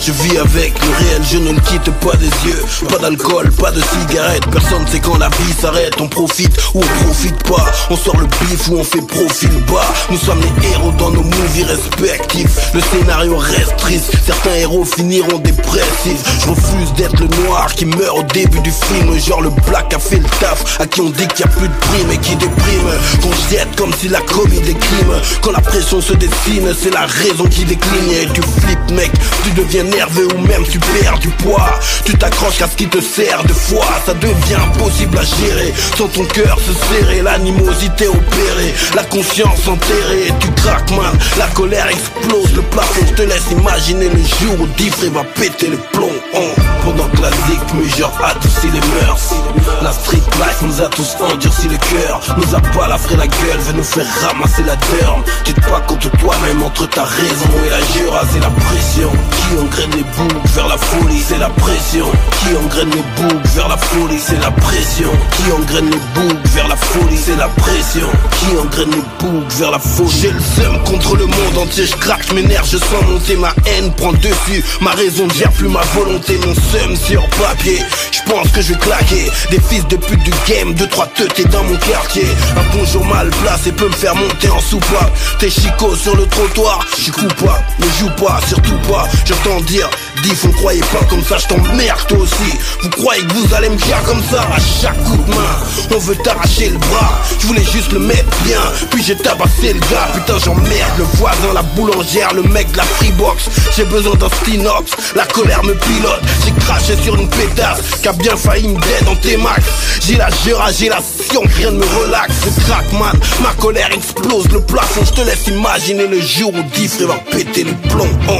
Je 0.07 0.13
vis 0.13 0.37
avec 0.37 0.73
le 0.85 1.05
réel, 1.05 1.21
je 1.29 1.37
ne 1.37 1.51
le 1.51 1.59
quitte 1.59 1.91
pas 1.99 2.15
des 2.15 2.27
yeux. 2.47 2.63
Pas 2.87 2.97
d'alcool, 2.97 3.51
pas 3.51 3.71
de 3.71 3.81
cigarette, 3.81 4.45
personne 4.49 4.87
sait 4.87 5.01
quand 5.01 5.17
la 5.17 5.27
vie 5.27 5.53
s'arrête. 5.59 5.95
On 5.99 6.07
profite 6.07 6.55
ou 6.73 6.79
on 6.79 7.03
profite 7.03 7.43
pas, 7.43 7.65
on 7.89 7.97
sort 7.97 8.15
le 8.17 8.25
bif 8.25 8.69
ou 8.69 8.77
on 8.77 8.83
fait 8.85 9.01
profil 9.01 9.49
bas. 9.67 9.85
Nous 10.09 10.17
sommes 10.17 10.39
les 10.39 10.69
héros 10.69 10.91
dans 10.97 11.11
nos 11.11 11.23
movies 11.23 11.65
respectifs. 11.65 12.73
Le 12.73 12.79
scénario 12.79 13.35
reste 13.35 13.75
triste, 13.77 14.13
certains 14.25 14.55
héros 14.55 14.85
finiront 14.85 15.39
dépressifs. 15.39 16.23
Je 16.41 16.49
refuse 16.51 16.93
d'être 16.95 17.19
le 17.19 17.27
noir 17.43 17.67
qui 17.75 17.85
meurt 17.85 18.17
au 18.17 18.23
début 18.23 18.61
du 18.61 18.71
film, 18.71 19.19
genre 19.19 19.41
le 19.41 19.49
black 19.67 19.93
a 19.93 19.99
fait 19.99 20.19
le 20.19 20.29
taf, 20.39 20.79
à 20.79 20.85
qui 20.85 21.01
on 21.01 21.09
dit 21.09 21.27
qu'il 21.27 21.41
y 21.41 21.49
a 21.49 21.51
plus 21.51 21.67
de 21.67 21.73
primes 21.81 22.11
et 22.11 22.17
qui 22.17 22.35
déprime. 22.37 22.91
Qu'on 23.21 23.49
jette 23.49 23.75
comme 23.75 23.93
s'il 23.93 24.15
a 24.15 24.21
commis 24.21 24.61
des 24.61 24.73
crimes. 24.73 25.19
Quand 25.41 25.51
la 25.51 25.61
pression 25.61 25.99
se 25.99 26.13
dessine, 26.13 26.73
c'est 26.81 26.93
la 26.93 27.05
raison 27.05 27.43
qui 27.45 27.65
décline 27.65 28.11
et 28.21 28.27
tu 28.33 28.41
flippes 28.41 28.91
mec, 28.91 29.11
tu 29.43 29.51
deviens 29.51 29.83
nerveux 29.97 30.27
ou 30.35 30.39
même 30.47 30.63
tu 30.69 30.79
perds 30.79 31.17
du 31.19 31.29
poids. 31.29 31.79
Tu 32.05 32.13
t'accroches 32.17 32.61
à 32.61 32.67
ce 32.67 32.75
qui 32.75 32.87
te 32.87 33.01
sert 33.01 33.43
de 33.43 33.53
foi, 33.53 33.85
ça 34.05 34.13
devient 34.13 34.61
impossible 34.71 35.17
à 35.17 35.23
gérer. 35.23 35.73
Sans 35.97 36.07
ton 36.07 36.25
cœur 36.25 36.57
se 36.59 36.73
serrer, 36.87 37.21
l'animosité 37.21 38.07
opérée, 38.07 38.73
la 38.95 39.03
conscience 39.03 39.67
enterrée, 39.67 40.31
tu 40.39 40.49
craques 40.51 40.91
man, 40.91 41.17
la 41.37 41.47
colère 41.47 41.87
explose 41.87 42.53
le 42.55 42.61
plafond. 42.61 43.05
Te 43.15 43.23
laisse 43.23 43.49
imaginer 43.51 44.09
le 44.09 44.19
jour 44.19 44.55
où 44.61 44.67
Diffré 44.77 45.09
va 45.09 45.23
péter 45.23 45.67
le 45.67 45.77
plomb. 45.93 46.11
Oh. 46.35 46.39
Pendant 46.83 47.07
que 47.09 47.21
la 47.21 47.31
zig 47.31 47.97
genre 47.97 48.13
adoucit 48.23 48.67
les 48.67 48.79
mœurs. 48.79 49.33
La 49.81 49.91
street 49.91 50.23
life 50.37 50.61
nous 50.61 50.81
a 50.81 50.87
tous 50.87 51.15
endurci 51.21 51.67
le 51.67 51.77
cœur, 51.77 52.21
nous 52.37 52.55
a 52.55 52.59
balafré 52.75 53.15
la 53.15 53.27
gueule, 53.27 53.59
veut 53.67 53.73
nous 53.73 53.83
faire 53.83 54.05
ramasser 54.21 54.63
la 54.63 54.75
derme. 54.75 55.23
Tu 55.43 55.53
te 55.53 55.61
bats 55.61 55.83
contre 55.87 56.09
toi-même 56.17 56.61
entre 56.63 56.87
ta 56.87 57.03
raison 57.03 57.49
et 57.65 57.69
la 57.69 57.79
jura, 57.93 58.21
c'est 58.31 58.39
la 58.39 58.49
pression. 58.49 59.11
qui 59.31 59.55
engraine 59.87 59.97
les 59.97 60.03
boucs 60.03 60.47
vers 60.53 60.67
la 60.67 60.77
folie 60.77 61.21
C'est 61.27 61.37
la 61.37 61.49
pression. 61.49 62.05
Qui 62.39 62.55
engraine 62.55 62.89
les 62.89 63.21
boucs 63.21 63.45
vers 63.55 63.67
la 63.67 63.77
folie 63.77 64.19
C'est 64.19 64.39
la 64.39 64.51
pression. 64.51 65.09
Qui 65.31 65.51
engraine 65.51 65.89
les 65.89 66.21
boucs 66.21 66.47
vers 66.53 66.67
la 66.67 66.75
folie 66.75 67.17
C'est 67.17 67.35
la 67.35 67.47
pression. 67.47 68.07
Qui 68.39 68.57
engraine 68.57 68.91
les 68.91 69.03
boucs 69.19 69.51
vers 69.51 69.71
la 69.71 69.79
folie. 69.79 70.11
J'ai 70.21 70.31
le 70.31 70.39
seum 70.39 70.83
contre 70.83 71.15
le 71.15 71.25
monde 71.25 71.57
entier 71.57 71.85
Je 71.85 71.95
craque 71.95 72.31
mes 72.33 72.43
nerfs, 72.43 72.65
je 72.65 72.77
sens 72.77 73.03
monter 73.07 73.35
ma 73.35 73.53
haine 73.65 73.91
prend 73.93 74.13
dessus. 74.13 74.63
Ma 74.81 74.91
raison 74.91 75.25
ne 75.25 75.51
plus 75.51 75.69
ma 75.69 75.81
volonté 75.93 76.37
Mon 76.45 76.53
seum 76.53 76.95
sur 76.95 77.27
papier. 77.29 77.79
Je 78.11 78.31
pense 78.31 78.49
que 78.49 78.61
je 78.61 78.73
vais 78.73 78.79
claquer 78.79 79.29
Des 79.51 79.59
fils 79.59 79.87
de 79.87 79.95
pute 79.95 80.23
du 80.23 80.31
game 80.47 80.73
Deux 80.73 80.87
trois 80.87 81.07
teutés 81.07 81.45
dans 81.45 81.63
mon 81.63 81.77
quartier. 81.77 82.25
Un 82.55 82.77
bonjour 82.77 83.05
mal 83.05 83.29
placé 83.43 83.71
peut 83.71 83.87
me 83.87 83.93
faire 83.93 84.15
monter 84.15 84.49
en 84.49 84.59
soupape. 84.59 85.11
T'es 85.39 85.49
chico 85.49 85.95
sur 85.95 86.15
le 86.15 86.25
trottoir 86.27 86.85
Je 86.95 87.03
suis 87.03 87.11
coupable, 87.11 87.63
ne 87.79 87.85
joue 87.99 88.09
pas, 88.17 88.39
surtout 88.47 88.77
pas. 88.89 89.07
J'entends 89.25 89.61
dire 89.61 89.76
Yeah, 89.77 90.06
Diff, 90.23 90.45
on 90.45 90.51
croyait 90.51 90.81
pas 90.81 91.03
comme 91.09 91.23
ça, 91.23 91.37
je 91.37 91.47
t'emmerde 91.47 92.07
toi 92.07 92.17
aussi. 92.19 92.57
Vous 92.81 92.89
croyez 92.89 93.23
que 93.23 93.33
vous 93.33 93.53
allez 93.53 93.69
me 93.69 93.77
faire 93.77 94.01
comme 94.03 94.21
ça 94.23 94.41
À 94.53 94.59
chaque 94.81 95.01
coup 95.03 95.17
de 95.17 95.31
main, 95.31 95.95
on 95.95 95.99
veut 95.99 96.15
t'arracher 96.15 96.69
le 96.69 96.77
bras. 96.77 97.21
Je 97.39 97.47
voulais 97.47 97.63
juste 97.63 97.91
le 97.91 97.99
mettre 97.99 98.37
bien, 98.43 98.59
puis 98.91 99.03
j'ai 99.03 99.15
tabassé 99.15 99.73
le 99.73 99.79
gars. 99.79 100.09
Putain 100.13 100.37
j'emmerde 100.43 100.97
le 100.97 101.03
voisin, 101.15 101.53
la 101.53 101.61
boulangère, 101.61 102.33
le 102.33 102.43
mec 102.43 102.71
de 102.71 102.77
la 102.77 102.83
freebox. 102.83 103.49
J'ai 103.75 103.85
besoin 103.85 104.15
d'un 104.15 104.29
stinox, 104.29 104.91
la 105.15 105.25
colère 105.25 105.63
me 105.63 105.73
pilote. 105.73 106.21
J'ai 106.45 106.51
craché 106.65 106.95
sur 107.03 107.15
une 107.15 107.29
pétasse, 107.29 107.81
qui 108.01 108.07
a 108.07 108.13
bien 108.13 108.35
failli 108.35 108.67
me 108.69 109.05
dans 109.05 109.15
tes 109.15 109.37
max. 109.37 109.63
J'ai 110.05 110.15
la 110.15 110.29
gera, 110.29 110.71
j'ai 110.71 110.89
la 110.89 110.99
sion, 111.01 111.41
rien 111.57 111.71
ne 111.71 111.77
me 111.77 111.85
relaxe. 112.03 112.33
C'est 112.43 112.63
crack 112.63 112.91
man, 112.93 113.19
ma 113.41 113.53
colère 113.61 113.89
explose 113.91 114.47
le 114.51 114.61
plafond. 114.61 115.01
Je 115.05 115.11
te 115.11 115.21
laisse 115.21 115.47
imaginer 115.47 116.07
le 116.07 116.21
jour 116.21 116.53
où 116.53 116.63
Diff 116.75 116.99
va 117.01 117.15
péter 117.31 117.63
les 117.63 117.89
plombs. 117.89 118.17
Oh. 118.29 118.33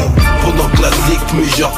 Pendant 0.44 0.70
que 0.70 0.82
la 0.82 0.90
zik 0.90 1.20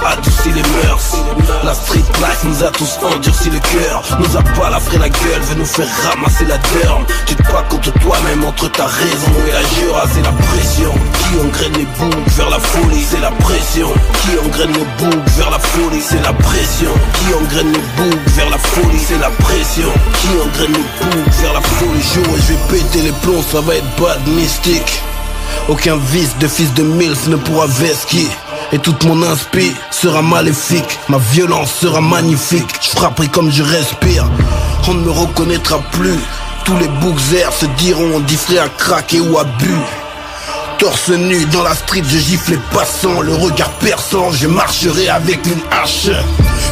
adoucit 0.05 0.51
les 0.51 0.61
mœurs 0.61 1.15
La 1.63 1.73
street 1.73 2.05
life 2.19 2.43
nous 2.43 2.63
a 2.63 2.69
tous 2.71 2.99
endurci 3.03 3.49
le 3.49 3.59
cœur. 3.59 4.03
Nous 4.19 4.37
a 4.37 4.41
pas 4.41 4.69
la 4.69 4.79
la 4.99 5.09
gueule, 5.09 5.41
veut 5.41 5.55
nous 5.55 5.65
faire 5.65 5.87
ramasser 6.03 6.45
la 6.45 6.57
derme. 6.57 7.05
Tu 7.25 7.35
te 7.35 7.43
bats 7.43 7.65
contre 7.69 7.91
toi-même 7.99 8.43
entre 8.43 8.69
ta 8.71 8.85
raison 8.85 9.31
et 9.47 9.51
la 9.51 9.61
jura. 9.61 10.03
C'est 10.13 10.23
la 10.23 10.31
pression 10.31 10.91
qui 11.19 11.39
engraine 11.39 11.73
les 11.73 11.85
boucs 11.85 12.27
vers 12.37 12.49
la 12.49 12.59
folie. 12.59 13.05
C'est 13.09 13.21
la 13.21 13.31
pression 13.31 13.89
qui 14.21 14.37
engraine 14.45 14.73
les 14.73 14.87
boucs 14.97 15.29
vers 15.37 15.49
la 15.51 15.59
folie. 15.59 16.01
C'est 16.01 16.21
la 16.21 16.33
pression 16.33 16.91
qui 17.13 17.33
engraine 17.33 17.71
les 17.71 18.03
boucs 18.03 18.27
vers 18.27 18.49
la 18.49 18.57
folie. 18.57 18.99
C'est 19.07 19.19
la 19.19 19.29
pression 19.29 19.91
qui 20.19 20.27
engraine 20.43 20.73
les 20.73 21.05
boucs 21.05 21.33
vers 21.41 21.53
la 21.53 21.61
folie. 21.61 22.01
Jour 22.13 22.35
et 22.35 22.41
je 22.41 22.53
vais 22.53 22.77
péter 22.77 23.01
les 23.01 23.15
plombs, 23.23 23.43
ça 23.51 23.61
va 23.61 23.75
être 23.75 24.01
bad 24.01 24.27
mystique. 24.27 25.01
Aucun 25.67 25.97
vice 25.97 26.35
de 26.39 26.47
fils 26.47 26.73
de 26.73 26.83
Mills 26.83 27.29
ne 27.29 27.35
pourra 27.35 27.67
vesquer 27.67 28.27
et 28.71 28.79
toute 28.79 29.03
mon 29.05 29.21
inspi 29.23 29.73
sera 29.91 30.21
maléfique. 30.21 30.99
Ma 31.07 31.17
violence 31.17 31.73
sera 31.73 32.01
magnifique. 32.01 32.69
Je 32.81 32.89
frapperai 32.89 33.27
comme 33.27 33.51
je 33.51 33.63
respire. 33.63 34.25
On 34.87 34.93
ne 34.93 35.05
me 35.05 35.11
reconnaîtra 35.11 35.79
plus. 35.91 36.19
Tous 36.65 36.77
les 36.77 36.87
boucs 36.87 37.19
se 37.19 37.65
diront 37.77 38.11
on 38.15 38.19
diffré 38.19 38.59
à 38.59 38.69
craquer 38.69 39.19
ou 39.19 39.37
à 39.37 39.43
bu 39.43 39.75
Torse 40.77 41.09
nu 41.09 41.45
dans 41.47 41.63
la 41.63 41.75
street, 41.75 42.03
je 42.07 42.17
gifle 42.17 42.51
les 42.51 42.59
passants. 42.73 43.21
Le 43.21 43.33
regard 43.33 43.71
perçant, 43.79 44.31
je 44.31 44.47
marcherai 44.47 45.09
avec 45.09 45.45
une 45.45 45.59
hache 45.71 46.09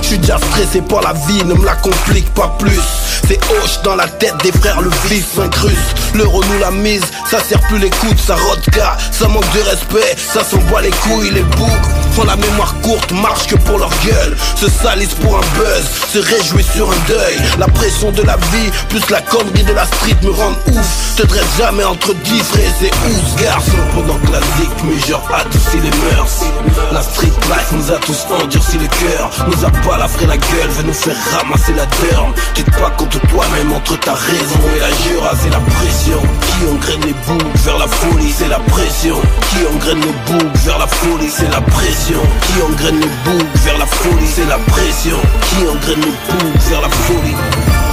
Je 0.01 0.07
suis 0.07 0.17
déjà 0.19 0.38
stressé 0.38 0.81
par 0.81 1.01
la 1.01 1.13
vie, 1.13 1.43
ne 1.45 1.53
me 1.53 1.65
la 1.65 1.75
complique 1.75 2.33
pas 2.33 2.55
plus. 2.59 2.79
C'est 3.27 3.39
hoche 3.51 3.81
dans 3.83 3.95
la 3.95 4.07
tête 4.07 4.35
des 4.43 4.51
frères, 4.51 4.81
le 4.81 4.89
vif 5.09 5.25
s'incruste. 5.35 5.77
L'euro 6.15 6.41
nous 6.43 6.59
la 6.59 6.71
mise, 6.71 7.03
ça 7.29 7.39
sert 7.43 7.59
plus 7.61 7.79
les 7.79 7.89
coudes, 7.89 8.19
ça 8.19 8.35
rodka 8.35 8.97
Ça 9.11 9.27
manque 9.27 9.51
de 9.53 9.61
respect, 9.61 10.15
ça 10.33 10.43
s'envoie 10.43 10.81
les 10.81 10.91
couilles, 10.91 11.31
les 11.31 11.43
boucs. 11.43 11.67
Font 12.13 12.23
la 12.23 12.35
mémoire 12.35 12.73
courte, 12.81 13.11
marche 13.11 13.47
que 13.47 13.55
pour 13.55 13.77
leur 13.79 13.91
gueule. 14.05 14.35
Se 14.55 14.69
salissent 14.69 15.13
pour 15.15 15.38
un 15.38 15.41
buzz, 15.57 15.85
se 16.13 16.19
réjouissent 16.19 16.71
sur 16.73 16.89
un 16.89 17.07
deuil. 17.07 17.38
La 17.59 17.67
pression 17.67 18.11
de 18.11 18.23
la 18.23 18.38
vie, 18.38 18.71
plus 18.89 19.07
la 19.09 19.21
connerie 19.21 19.63
de 19.63 19.73
la 19.73 19.85
street 19.85 20.17
me 20.23 20.31
rendent 20.31 20.57
ouf. 20.67 21.15
Te 21.17 21.23
dresse 21.25 21.57
jamais 21.57 21.83
entre 21.83 22.13
dix 22.23 22.41
frères, 22.41 22.71
c'est 22.79 22.91
ouf 22.91 23.43
garçon. 23.43 23.77
Pendant 23.93 24.17
que 24.19 24.31
la 24.31 24.39
zik 24.39 24.69
mais 24.83 24.99
genre 25.07 25.29
adoucit 25.33 25.79
les 25.83 26.15
mœurs. 26.15 26.45
La 26.91 27.01
street 27.01 27.33
life 27.49 27.71
nous 27.73 27.91
a 27.91 27.97
tous 27.97 28.25
endurci 28.41 28.77
le 28.77 28.88
cœur. 28.88 29.29
Nous 29.47 29.65
a 29.65 29.69
pas 29.86 29.97
la 29.97 30.07
la 30.28 30.38
gueule, 30.38 30.69
veut 30.69 30.84
nous 30.84 30.93
faire 30.93 31.15
ramasser 31.38 31.73
la 31.73 31.86
derme 31.86 32.34
Tu 32.53 32.63
te 32.63 32.71
bats 32.71 32.91
contre 32.97 33.19
toi-même 33.28 33.71
entre 33.73 33.97
ta 33.99 34.13
raison 34.13 34.59
et 34.75 34.80
la 34.80 34.89
jura 34.89 35.32
C'est 35.41 35.49
la 35.49 35.59
pression 35.59 36.21
qui 36.41 36.67
engraine 36.67 37.01
les 37.01 37.13
boucs 37.13 37.55
vers 37.65 37.78
la 37.78 37.88
folie 37.88 38.32
C'est 38.32 38.47
la 38.47 38.59
pression 38.59 39.15
qui 39.49 39.75
engraine 39.75 40.01
les 40.01 40.32
boucs 40.32 40.55
vers 40.65 40.80
la 40.80 40.88
folie 40.88 41.30
C'est 41.30 41.51
la 41.51 41.61
pression 41.61 42.21
qui 42.41 42.61
engraine 42.61 42.99
les 42.99 43.11
boucs 43.25 43.47
vers 43.63 43.78
la 43.78 43.86
folie 43.86 44.28
C'est 44.36 44.45
la 44.45 44.57
pression 44.57 45.17
qui 45.49 45.67
engraine 45.67 46.01
les 46.01 46.34
boucs 46.34 46.61
vers 46.69 46.82
la 46.82 46.89
folie 46.89 47.86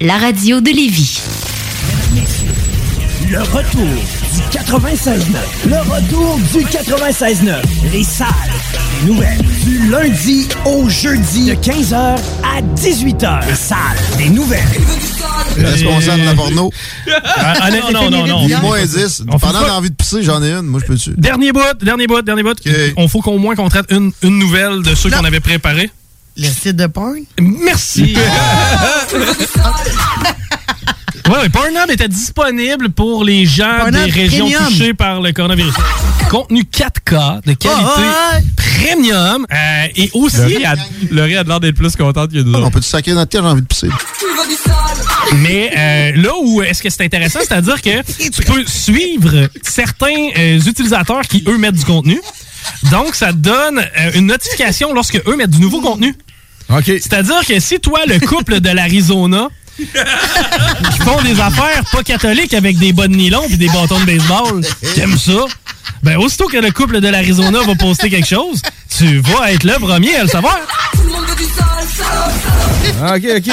la 0.00 0.18
radio 0.18 0.60
de 0.60 0.70
Lévis. 0.70 1.20
Le 3.30 3.40
retour 3.40 3.80
du 3.82 4.58
96.9. 4.58 5.18
Le 5.66 5.78
retour 5.78 6.38
du 6.52 6.64
96.9. 6.64 7.56
Les 7.92 8.04
salles 8.04 8.28
nouvelles. 9.04 9.40
Du 9.64 9.88
lundi 9.88 10.48
au 10.64 10.88
jeudi 10.88 11.46
de 11.46 11.54
15h 11.54 11.94
à 11.94 12.60
18h. 12.76 13.46
Les 13.48 13.54
salles 13.54 13.78
des 14.18 14.28
nouvelles. 14.28 14.62
Le 15.56 15.66
responsable 15.66 16.20
de 16.20 16.26
la 16.26 16.34
porno. 16.34 16.70
Ah, 17.36 17.70
non, 17.70 17.90
non, 17.92 18.10
non, 18.10 18.26
non. 18.26 18.60
Moins 18.60 18.84
10. 18.84 19.24
Pendant 19.40 19.60
que 19.60 19.66
j'ai 19.66 19.70
envie 19.72 19.90
de 19.90 19.96
pisser, 19.96 20.22
j'en 20.22 20.42
ai 20.42 20.52
une. 20.52 20.62
Moi, 20.66 20.80
je 20.80 20.86
peux 20.86 20.94
dessus. 20.94 21.14
Dernier 21.16 21.52
bout, 21.52 21.60
dernier 21.82 22.06
bout, 22.06 22.22
dernier 22.22 22.42
bout. 22.42 22.56
On 22.96 23.08
faut 23.08 23.20
qu'au 23.20 23.38
moins 23.38 23.54
qu'on 23.56 23.68
traite 23.68 23.86
une, 23.90 24.12
une 24.22 24.38
nouvelle 24.38 24.82
de 24.82 24.94
ceux 24.94 25.10
qu'on 25.10 25.24
avait 25.24 25.40
préparés. 25.40 25.90
Le 26.36 26.48
site 26.48 26.74
de 26.74 26.86
porn? 26.86 27.20
Merci. 27.40 28.16
ouais, 31.28 31.48
Pornhub 31.48 31.90
était 31.90 32.08
disponible 32.08 32.90
pour 32.90 33.22
les 33.22 33.46
gens 33.46 33.88
des 33.92 34.10
régions 34.10 34.50
touchées 34.50 34.94
par 34.94 35.20
le 35.20 35.30
coronavirus. 35.32 35.74
Contenu 36.28 36.62
4K 36.62 37.44
de 37.46 37.52
qualité 37.52 38.02
premium 38.56 39.46
euh, 39.52 39.86
et 39.94 40.10
aussi... 40.14 40.38
Laurie 41.12 41.36
a, 41.36 41.44
l'air 41.44 41.60
d'être 41.60 41.76
plus 41.76 41.94
contente 41.94 42.32
que 42.32 42.38
nous. 42.38 42.58
On 42.58 42.70
peut 42.70 42.80
te 42.80 42.84
sacrer 42.84 43.12
notre 43.12 43.30
tête, 43.30 43.42
j'ai 43.42 43.46
envie 43.46 43.62
de 43.62 43.66
pisser. 43.66 43.88
Mais 45.36 45.70
euh, 45.76 46.20
là 46.20 46.32
où 46.42 46.62
est-ce 46.62 46.82
que 46.82 46.90
c'est 46.90 47.04
intéressant, 47.04 47.38
c'est-à-dire 47.46 47.80
que 47.80 48.02
tu 48.30 48.42
peux 48.42 48.64
suivre 48.66 49.48
certains 49.62 50.30
euh, 50.36 50.58
utilisateurs 50.58 51.22
qui, 51.22 51.44
eux, 51.46 51.58
mettent 51.58 51.76
du 51.76 51.84
contenu. 51.84 52.20
Donc, 52.90 53.14
ça 53.14 53.32
donne 53.32 53.84
une 54.14 54.26
notification 54.26 54.92
lorsque 54.92 55.20
eux 55.26 55.36
mettent 55.36 55.50
du 55.50 55.60
nouveau 55.60 55.80
contenu. 55.80 56.14
OK. 56.70 56.84
C'est-à-dire 56.86 57.44
que 57.46 57.60
si 57.60 57.80
toi, 57.80 58.00
le 58.06 58.18
couple 58.20 58.60
de 58.60 58.70
l'Arizona, 58.70 59.48
qui 59.76 60.98
font 61.02 61.20
des 61.22 61.40
affaires 61.40 61.82
pas 61.90 62.02
catholiques 62.02 62.54
avec 62.54 62.78
des 62.78 62.92
bonnes 62.92 63.16
nylons 63.16 63.44
et 63.50 63.56
des 63.56 63.68
bâtons 63.68 63.98
de 64.00 64.04
baseball, 64.04 64.64
t'aimes 64.94 65.18
ça? 65.18 65.44
Ben, 66.02 66.16
aussitôt 66.16 66.46
que 66.46 66.56
le 66.58 66.70
couple 66.70 67.00
de 67.00 67.08
l'Arizona 67.08 67.60
va 67.66 67.74
poster 67.74 68.08
quelque 68.08 68.28
chose, 68.28 68.62
tu 68.96 69.18
vas 69.18 69.52
être 69.52 69.64
le 69.64 69.74
premier 69.80 70.14
à 70.16 70.22
le 70.22 70.28
savoir. 70.28 70.58
Ah, 73.02 73.16
OK, 73.16 73.24
OK. 73.36 73.50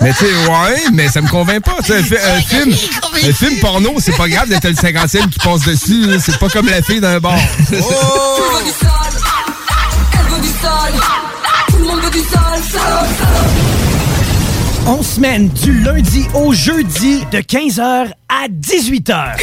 Mais 0.00 0.12
tu 0.12 0.18
sais, 0.18 0.32
ouais, 0.48 0.82
mais 0.92 1.08
ça 1.08 1.20
me 1.20 1.28
convainc 1.28 1.62
pas. 1.62 1.76
un, 1.78 2.02
film, 2.42 2.74
un 3.24 3.32
film 3.32 3.58
porno, 3.60 3.94
c'est 3.98 4.16
pas 4.16 4.28
grave 4.28 4.48
d'être 4.48 4.68
le 4.68 4.74
50e 4.74 5.28
qui 5.28 5.38
passe 5.38 5.62
dessus. 5.62 6.04
C'est 6.20 6.38
pas 6.38 6.48
comme 6.48 6.66
la 6.66 6.82
fille 6.82 7.00
d'un 7.00 7.18
bar. 7.18 7.38
Oh! 7.72 8.36
On 14.88 15.02
semaine 15.02 15.48
du 15.48 15.80
lundi 15.80 16.26
au 16.32 16.52
jeudi 16.52 17.24
de 17.32 17.38
15h 17.38 18.12
à 18.28 18.46
18h. 18.48 19.36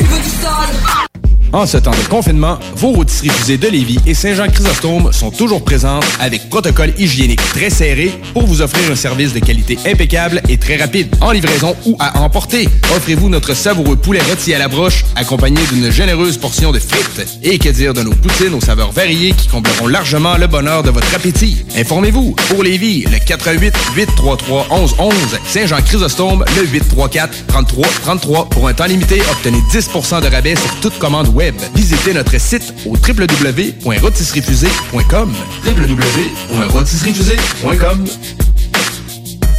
En 1.53 1.67
ce 1.67 1.77
temps 1.77 1.91
de 1.91 2.09
confinement, 2.09 2.57
vos 2.75 2.93
rôtisseries 2.93 3.29
fusées 3.29 3.59
de 3.59 3.67
Lévis 3.67 3.99
et 4.07 4.15
Saint-Jean-Chrysostome 4.15 5.13
sont 5.13 5.29
toujours 5.29 5.63
présentes 5.63 6.03
avec 6.19 6.49
protocole 6.49 6.91
hygiénique 6.97 7.41
très 7.53 7.69
serré 7.69 8.11
pour 8.33 8.47
vous 8.47 8.63
offrir 8.63 8.91
un 8.91 8.95
service 8.95 9.33
de 9.33 9.39
qualité 9.39 9.77
impeccable 9.85 10.41
et 10.49 10.57
très 10.57 10.77
rapide, 10.77 11.15
en 11.21 11.29
livraison 11.29 11.75
ou 11.85 11.95
à 11.99 12.21
emporter. 12.21 12.67
Offrez-vous 12.95 13.29
notre 13.29 13.53
savoureux 13.53 13.95
poulet 13.95 14.21
rôti 14.27 14.51
à 14.55 14.57
la 14.57 14.67
broche, 14.67 15.05
accompagné 15.15 15.59
d'une 15.71 15.91
généreuse 15.91 16.39
portion 16.39 16.71
de 16.71 16.79
frites. 16.79 17.39
Et 17.43 17.59
que 17.59 17.69
dire 17.69 17.93
de 17.93 18.01
nos 18.01 18.15
poutines 18.15 18.55
aux 18.55 18.61
saveurs 18.61 18.91
variées 18.91 19.33
qui 19.33 19.47
combleront 19.47 19.85
largement 19.85 20.37
le 20.37 20.47
bonheur 20.47 20.81
de 20.81 20.89
votre 20.89 21.13
appétit? 21.13 21.63
Informez-vous, 21.77 22.35
pour 22.49 22.63
Lévis, 22.63 23.03
le 23.03 23.19
88 23.23 23.75
833 23.95 24.69
1111 24.71 25.13
Saint-Jean-Chrysostome, 25.45 26.45
le 26.57 26.65
834 26.65 27.45
33 27.45 27.87
33 28.01 28.49
Pour 28.49 28.67
un 28.67 28.73
temps 28.73 28.85
limité, 28.85 29.21
obtenez 29.31 29.61
10% 29.71 30.23
de 30.23 30.27
rabais 30.33 30.55
sur 30.55 30.79
toute 30.79 30.97
commande 30.97 31.27
web. 31.27 31.42
Visitez 31.75 32.13
notre 32.13 32.39
site 32.39 32.73
au 32.85 32.95
www.rotisseriefusée.com 32.95 35.33
www.rotisseriefusée.com 35.65 38.05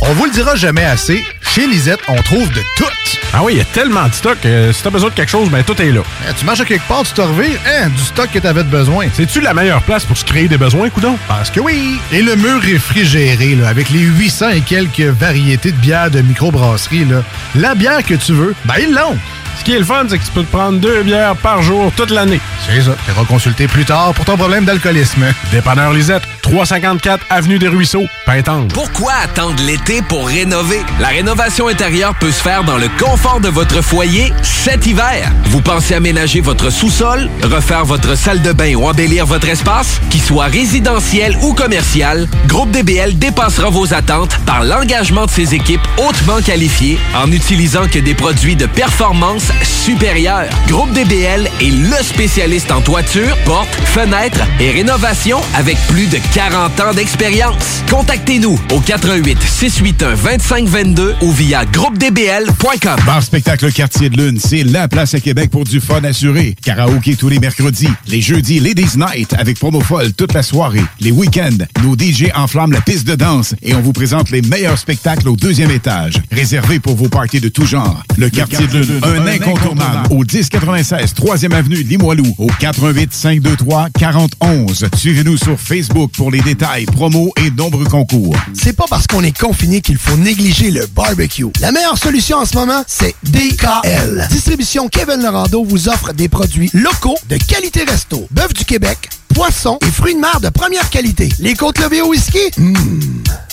On 0.02 0.12
vous 0.14 0.24
le 0.26 0.30
dira 0.30 0.54
jamais 0.56 0.84
assez, 0.84 1.22
chez 1.42 1.66
Lisette, 1.66 2.00
on 2.08 2.20
trouve 2.22 2.48
de 2.52 2.60
tout. 2.76 2.84
Ah 3.32 3.42
oui, 3.42 3.54
il 3.54 3.58
y 3.58 3.60
a 3.60 3.64
tellement 3.64 4.06
de 4.06 4.12
stock. 4.14 4.38
euh, 4.44 4.72
si 4.72 4.80
t'as 4.82 4.90
besoin 4.90 5.10
de 5.10 5.14
quelque 5.14 5.30
chose, 5.30 5.48
ben 5.50 5.64
tout 5.64 5.80
est 5.82 5.90
là. 5.90 6.02
Eh, 6.28 6.34
tu 6.38 6.44
marches 6.44 6.60
à 6.60 6.64
quelque 6.64 6.86
part, 6.86 7.02
tu 7.02 7.12
te 7.14 7.20
revires, 7.20 7.58
hein, 7.66 7.88
du 7.88 8.02
stock 8.02 8.30
que 8.30 8.38
t'avais 8.38 8.62
de 8.62 8.68
besoin. 8.68 9.06
C'est-tu 9.12 9.40
la 9.40 9.52
meilleure 9.54 9.82
place 9.82 10.04
pour 10.04 10.16
se 10.16 10.24
créer 10.24 10.46
des 10.46 10.56
besoins, 10.58 10.88
coudon? 10.88 11.18
Parce 11.26 11.50
que 11.50 11.58
oui! 11.60 11.98
Et 12.12 12.22
le 12.22 12.36
mur 12.36 12.60
réfrigéré, 12.60 13.56
là, 13.56 13.68
avec 13.68 13.90
les 13.90 13.98
800 14.00 14.50
et 14.50 14.60
quelques 14.60 15.00
variétés 15.00 15.72
de 15.72 15.76
bières 15.78 16.10
de 16.12 16.20
microbrasserie, 16.20 17.06
là, 17.06 17.22
la 17.56 17.74
bière 17.74 18.04
que 18.04 18.14
tu 18.14 18.32
veux, 18.34 18.54
ben 18.66 18.74
ils 18.80 18.92
l'ont! 18.94 19.18
Ce 19.58 19.64
qui 19.64 19.72
est 19.72 19.78
le 19.78 19.84
fun, 19.84 20.04
c'est 20.08 20.18
que 20.18 20.24
tu 20.24 20.30
peux 20.30 20.42
te 20.42 20.50
prendre 20.50 20.78
deux 20.78 21.02
bières 21.02 21.36
par 21.36 21.62
jour 21.62 21.90
toute 21.96 22.10
l'année. 22.10 22.40
C'est 22.66 22.82
ça. 22.82 22.96
Tu 23.06 23.12
consulter 23.26 23.66
plus 23.68 23.84
tard 23.84 24.12
pour 24.14 24.24
ton 24.24 24.36
problème 24.36 24.64
d'alcoolisme. 24.64 25.24
Dépanneur 25.50 25.92
Lisette, 25.92 26.22
354 26.42 27.24
Avenue 27.30 27.58
des 27.58 27.68
Ruisseaux, 27.68 28.04
Pintendre. 28.26 28.68
Pourquoi 28.74 29.12
attendre 29.22 29.62
l'été 29.64 30.02
pour 30.02 30.28
rénover? 30.28 30.82
La 31.00 31.08
rénovation 31.08 31.68
intérieure 31.68 32.14
peut 32.18 32.30
se 32.30 32.42
faire 32.42 32.64
dans 32.64 32.76
le 32.76 32.88
confort 32.98 33.40
de 33.40 33.48
votre 33.48 33.82
foyer 33.82 34.32
cet 34.42 34.86
hiver. 34.86 35.30
Vous 35.46 35.60
pensez 35.60 35.94
aménager 35.94 36.40
votre 36.40 36.70
sous-sol, 36.70 37.28
refaire 37.42 37.84
votre 37.84 38.16
salle 38.16 38.42
de 38.42 38.52
bain 38.52 38.74
ou 38.74 38.86
embellir 38.86 39.26
votre 39.26 39.48
espace? 39.48 40.00
Qu'il 40.10 40.22
soit 40.22 40.46
résidentiel 40.46 41.36
ou 41.42 41.54
commercial, 41.54 42.28
Groupe 42.46 42.70
DBL 42.70 43.18
dépassera 43.18 43.70
vos 43.70 43.94
attentes 43.94 44.38
par 44.46 44.64
l'engagement 44.64 45.26
de 45.26 45.30
ses 45.30 45.54
équipes 45.54 45.86
hautement 45.98 46.40
qualifiées 46.40 46.98
en 47.16 47.26
n'utilisant 47.26 47.86
que 47.88 47.98
des 47.98 48.14
produits 48.14 48.56
de 48.56 48.66
performance 48.66 49.43
supérieure. 49.62 50.48
Groupe 50.68 50.92
DBL 50.92 51.48
est 51.60 51.70
le 51.70 52.02
spécialiste 52.02 52.70
en 52.70 52.80
toiture, 52.80 53.36
portes, 53.44 53.74
fenêtres 53.84 54.42
et 54.60 54.70
rénovation 54.70 55.40
avec 55.54 55.76
plus 55.88 56.06
de 56.06 56.18
40 56.34 56.80
ans 56.80 56.94
d'expérience. 56.94 57.82
Contactez-nous 57.90 58.58
au 58.72 58.80
88 58.80 59.38
681 59.42 60.16
2522 60.16 61.16
ou 61.22 61.32
via 61.32 61.64
groupedbl.com. 61.64 62.96
Bar 63.06 63.22
spectacle 63.22 63.72
Quartier 63.72 64.10
de 64.10 64.16
Lune, 64.16 64.38
c'est 64.40 64.62
la 64.62 64.88
place 64.88 65.14
à 65.14 65.20
Québec 65.20 65.50
pour 65.50 65.64
du 65.64 65.80
fun 65.80 66.02
assuré. 66.04 66.56
Karaoké 66.62 67.16
tous 67.16 67.28
les 67.28 67.38
mercredis, 67.38 67.88
les 68.06 68.20
jeudis 68.20 68.60
Ladies 68.60 68.96
Night 68.96 69.34
avec 69.38 69.58
promo 69.58 69.80
folle 69.80 70.12
toute 70.12 70.32
la 70.32 70.42
soirée. 70.42 70.84
Les 71.00 71.10
week-ends, 71.10 71.64
nos 71.82 71.94
DJ 71.94 72.30
enflamment 72.34 72.72
la 72.72 72.80
piste 72.80 73.06
de 73.06 73.14
danse 73.14 73.54
et 73.62 73.74
on 73.74 73.80
vous 73.80 73.92
présente 73.92 74.30
les 74.30 74.42
meilleurs 74.42 74.78
spectacles 74.78 75.28
au 75.28 75.36
deuxième 75.36 75.70
étage. 75.70 76.14
Réservé 76.30 76.78
pour 76.78 76.96
vos 76.96 77.08
parties 77.08 77.40
de 77.40 77.48
tout 77.48 77.66
genre. 77.66 78.02
Le, 78.16 78.30
Quartier 78.30 78.66
de 78.66 78.78
Lune, 78.78 79.00
un, 79.02 79.26
incontournable. 79.34 80.08
Au 80.10 80.24
1096 80.24 81.14
3e 81.14 81.52
avenue 81.52 81.82
Limoilou, 81.82 82.34
au 82.38 82.46
88 82.58 83.12
523 83.12 83.88
4011. 83.98 84.86
Suivez-nous 84.96 85.36
sur 85.36 85.58
Facebook 85.58 86.10
pour 86.16 86.30
les 86.30 86.40
détails, 86.40 86.86
promos 86.86 87.32
et 87.44 87.50
nombreux 87.50 87.84
concours. 87.84 88.36
C'est 88.52 88.74
pas 88.74 88.86
parce 88.88 89.06
qu'on 89.06 89.22
est 89.22 89.36
confiné 89.36 89.80
qu'il 89.80 89.98
faut 89.98 90.16
négliger 90.16 90.70
le 90.70 90.86
barbecue. 90.86 91.46
La 91.60 91.72
meilleure 91.72 91.98
solution 91.98 92.38
en 92.38 92.44
ce 92.44 92.56
moment, 92.56 92.82
c'est 92.86 93.14
DKL. 93.24 94.28
Distribution 94.30 94.88
Kevin 94.88 95.22
Lorando 95.22 95.64
vous 95.64 95.88
offre 95.88 96.12
des 96.12 96.28
produits 96.28 96.70
locaux 96.72 97.18
de 97.28 97.36
qualité 97.36 97.84
resto. 97.84 98.26
Bœuf 98.30 98.54
du 98.54 98.64
Québec, 98.64 99.08
poissons 99.34 99.78
et 99.82 99.90
fruits 99.90 100.14
de 100.14 100.20
mer 100.20 100.40
de 100.40 100.48
première 100.48 100.88
qualité. 100.90 101.28
Les 101.40 101.54
côtes 101.54 101.78
levées 101.78 102.00
au 102.00 102.08
whisky? 102.08 102.38
Mmh. 102.56 102.74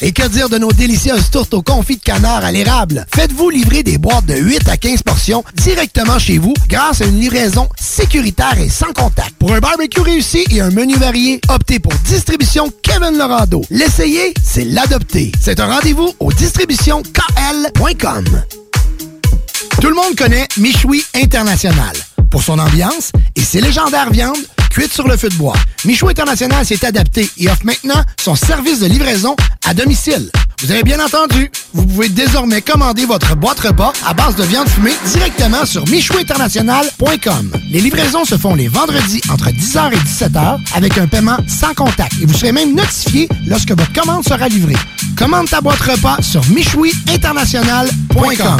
Et 0.03 0.11
que 0.11 0.27
dire 0.27 0.49
de 0.49 0.57
nos 0.57 0.71
délicieuses 0.71 1.29
tourtes 1.29 1.53
au 1.53 1.61
confit 1.61 1.97
de 1.97 2.01
canard 2.01 2.43
à 2.43 2.51
l'érable? 2.51 3.05
Faites-vous 3.13 3.49
livrer 3.49 3.83
des 3.83 3.97
boîtes 3.97 4.25
de 4.25 4.35
8 4.35 4.67
à 4.69 4.77
15 4.77 5.03
portions 5.03 5.43
directement 5.73 6.19
chez 6.19 6.37
vous 6.37 6.53
grâce 6.67 6.99
à 6.99 7.05
une 7.05 7.21
livraison 7.21 7.69
sécuritaire 7.79 8.59
et 8.59 8.67
sans 8.67 8.91
contact. 8.91 9.31
Pour 9.39 9.53
un 9.53 9.59
barbecue 9.59 10.01
réussi 10.01 10.43
et 10.51 10.59
un 10.59 10.69
menu 10.69 10.95
varié, 10.95 11.39
optez 11.47 11.79
pour 11.79 11.93
Distribution 12.03 12.69
Kevin 12.83 13.17
Lorando. 13.17 13.61
L'essayer, 13.69 14.33
c'est 14.43 14.65
l'adopter. 14.65 15.31
C'est 15.39 15.61
un 15.61 15.67
rendez-vous 15.67 16.13
au 16.19 16.33
distributionkl.com. 16.33 18.25
Tout 19.79 19.87
le 19.87 19.95
monde 19.95 20.13
connaît 20.17 20.49
Michoui 20.57 21.05
International 21.15 21.95
pour 22.31 22.41
son 22.41 22.57
ambiance 22.57 23.11
et 23.35 23.41
ses 23.41 23.61
légendaires 23.61 24.09
viandes 24.09 24.37
cuites 24.71 24.93
sur 24.93 25.07
le 25.07 25.17
feu 25.17 25.29
de 25.29 25.35
bois. 25.35 25.53
Michou 25.85 26.09
International 26.09 26.65
s'est 26.65 26.83
adapté 26.85 27.29
et 27.37 27.47
offre 27.49 27.65
maintenant 27.65 28.01
son 28.19 28.33
service 28.35 28.79
de 28.79 28.87
livraison 28.87 29.35
à 29.67 29.75
domicile. 29.75 30.31
Vous 30.63 30.71
avez 30.71 30.83
bien 30.83 31.03
entendu, 31.03 31.49
vous 31.73 31.83
pouvez 31.85 32.07
désormais 32.07 32.61
commander 32.61 33.05
votre 33.05 33.35
boîte 33.35 33.59
repas 33.59 33.91
à 34.05 34.13
base 34.13 34.35
de 34.35 34.43
viande 34.43 34.69
fumée 34.69 34.93
directement 35.07 35.65
sur 35.65 35.87
michouinternational.com. 35.89 37.51
Les 37.71 37.81
livraisons 37.81 38.23
se 38.25 38.37
font 38.37 38.53
les 38.55 38.67
vendredis 38.67 39.21
entre 39.31 39.49
10h 39.49 39.91
et 39.91 39.97
17h 39.97 40.59
avec 40.75 40.99
un 40.99 41.07
paiement 41.07 41.37
sans 41.47 41.73
contact 41.73 42.13
et 42.21 42.25
vous 42.25 42.33
serez 42.33 42.51
même 42.51 42.75
notifié 42.75 43.27
lorsque 43.47 43.71
votre 43.71 43.91
commande 43.91 44.23
sera 44.23 44.47
livrée. 44.47 44.77
Commande 45.17 45.49
ta 45.49 45.61
boîte 45.61 45.81
repas 45.81 46.17
sur 46.21 46.47
michouiinternational.com. 46.49 48.59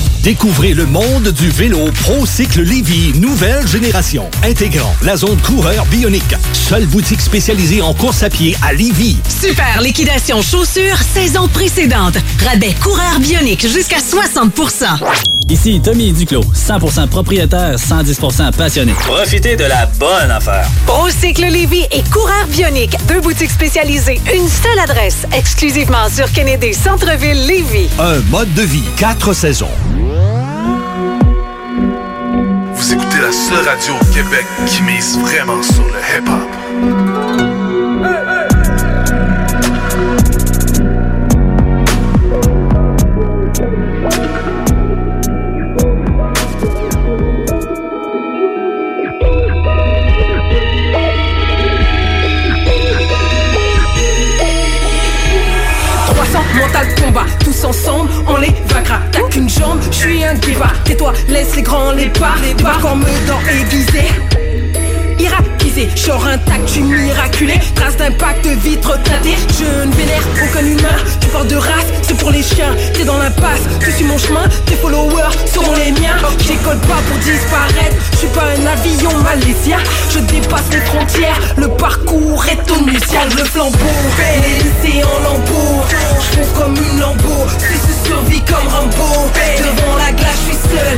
Découvrez 0.23 0.75
le 0.75 0.85
monde 0.85 1.29
du 1.29 1.49
vélo 1.49 1.89
ProCycle 2.03 2.61
Lévy, 2.61 3.17
nouvelle 3.19 3.67
génération, 3.67 4.29
intégrant 4.43 4.95
la 5.01 5.17
zone 5.17 5.39
coureur 5.41 5.83
bionique. 5.87 6.35
Seule 6.53 6.85
boutique 6.85 7.21
spécialisée 7.21 7.81
en 7.81 7.95
course 7.95 8.21
à 8.21 8.29
pied 8.29 8.55
à 8.61 8.71
Lévy. 8.71 9.17
Super 9.27 9.81
liquidation 9.81 10.43
chaussures 10.43 10.99
saison 10.99 11.47
précédente. 11.47 12.17
Rabais 12.45 12.75
coureur 12.79 13.19
bionique 13.19 13.67
jusqu'à 13.67 13.97
60% 13.97 14.85
Ici 15.49 15.81
Tommy 15.83 16.13
Duclos, 16.13 16.45
100% 16.55 17.07
propriétaire, 17.07 17.75
110% 17.75 18.53
passionné. 18.55 18.93
Profitez 18.93 19.55
de 19.55 19.65
la 19.65 19.87
bonne 19.99 20.29
affaire. 20.29 20.67
Procycle 20.85 21.47
Lévy 21.47 21.83
et 21.91 22.03
coureur 22.11 22.45
bionique. 22.47 22.95
Deux 23.07 23.21
boutiques 23.21 23.51
spécialisées, 23.51 24.21
une 24.33 24.47
seule 24.47 24.79
adresse. 24.79 25.25
Exclusivement 25.35 26.09
sur 26.15 26.31
Kennedy 26.31 26.75
Centre-Ville 26.75 27.47
Lévy. 27.47 27.89
Un 27.99 28.19
mode 28.29 28.53
de 28.53 28.61
vie, 28.61 28.85
quatre 28.97 29.33
saisons. 29.33 29.67
La 33.21 33.31
seule 33.31 33.63
radio 33.67 33.93
au 33.93 34.13
Québec 34.13 34.47
qui 34.65 34.81
mise 34.81 35.19
vraiment 35.19 35.61
sur 35.61 35.83
le 35.83 35.99
hip-hop. 36.17 37.30
Ensemble, 57.71 58.11
on 58.27 58.37
les 58.37 58.53
vaincra. 58.67 58.99
T'as 59.11 59.27
qu'une 59.29 59.49
jambe, 59.49 59.79
je 59.91 59.97
suis 59.97 60.23
un 60.25 60.33
diva. 60.33 60.69
Tais-toi, 60.83 61.13
laisse 61.29 61.55
les 61.55 61.61
grands 61.61 61.93
les 61.93 62.09
pas, 62.09 62.35
les 62.43 62.53
bas 62.61 62.77
comme 62.81 63.03
dans 63.27 63.41
aiguisé. 63.49 64.05
Irakisé, 65.19 65.50
je 65.95 66.11
Genre 66.11 66.27
intact, 66.27 66.65
tu 66.73 66.81
miraculé. 66.81 67.53
Trace 67.75 67.95
d'impact, 67.95 68.45
vitre 68.45 69.01
teintée. 69.03 69.37
Je 69.57 69.85
ne 69.87 69.93
vénère 69.93 70.23
aucun 70.43 70.65
humain. 70.65 70.97
Tu 71.19 71.27
parles 71.27 71.47
de 71.47 71.55
race, 71.55 71.85
c'est 72.01 72.17
pour 72.17 72.31
les 72.31 72.43
chiens. 72.43 72.75
T'es 72.93 73.05
dans 73.05 73.17
l'impasse, 73.17 73.61
tu 73.79 73.91
suis 73.91 74.03
mon 74.03 74.17
chemin. 74.17 74.43
Tes 74.65 74.75
followers 74.75 75.31
seront 75.45 75.73
les 75.75 75.91
miens. 75.91 76.17
J'école 76.39 76.79
pas 76.79 76.99
pour 77.07 77.17
disparaître. 77.19 77.95
Je 78.11 78.17
suis 78.17 78.27
pas 78.27 78.43
un 78.43 78.65
avion 78.65 79.11
malaisien. 79.19 79.77
Je 80.09 80.19
dépasse 80.19 80.69
les 80.71 80.81
frontières. 80.81 81.39
Le 81.57 81.69
parcours 81.69 82.45
est 82.45 82.71
onusien. 82.71 83.21
Le 83.37 83.45
flambeau, 83.45 83.77
laissé 84.17 85.03
en 85.03 85.23
lambeau. 85.23 85.83
Je 86.19 86.59
comme 86.59 86.75
une 86.75 86.99
lambeau. 86.99 87.45
Si 87.57 87.73
je 87.73 88.07
survis 88.09 88.41
comme 88.41 88.67
Rambo. 88.67 89.29
Devant 89.57 89.95
la 89.97 90.11
glace, 90.11 90.37
je 90.47 90.51
suis 90.51 90.61
seul. 90.69 90.97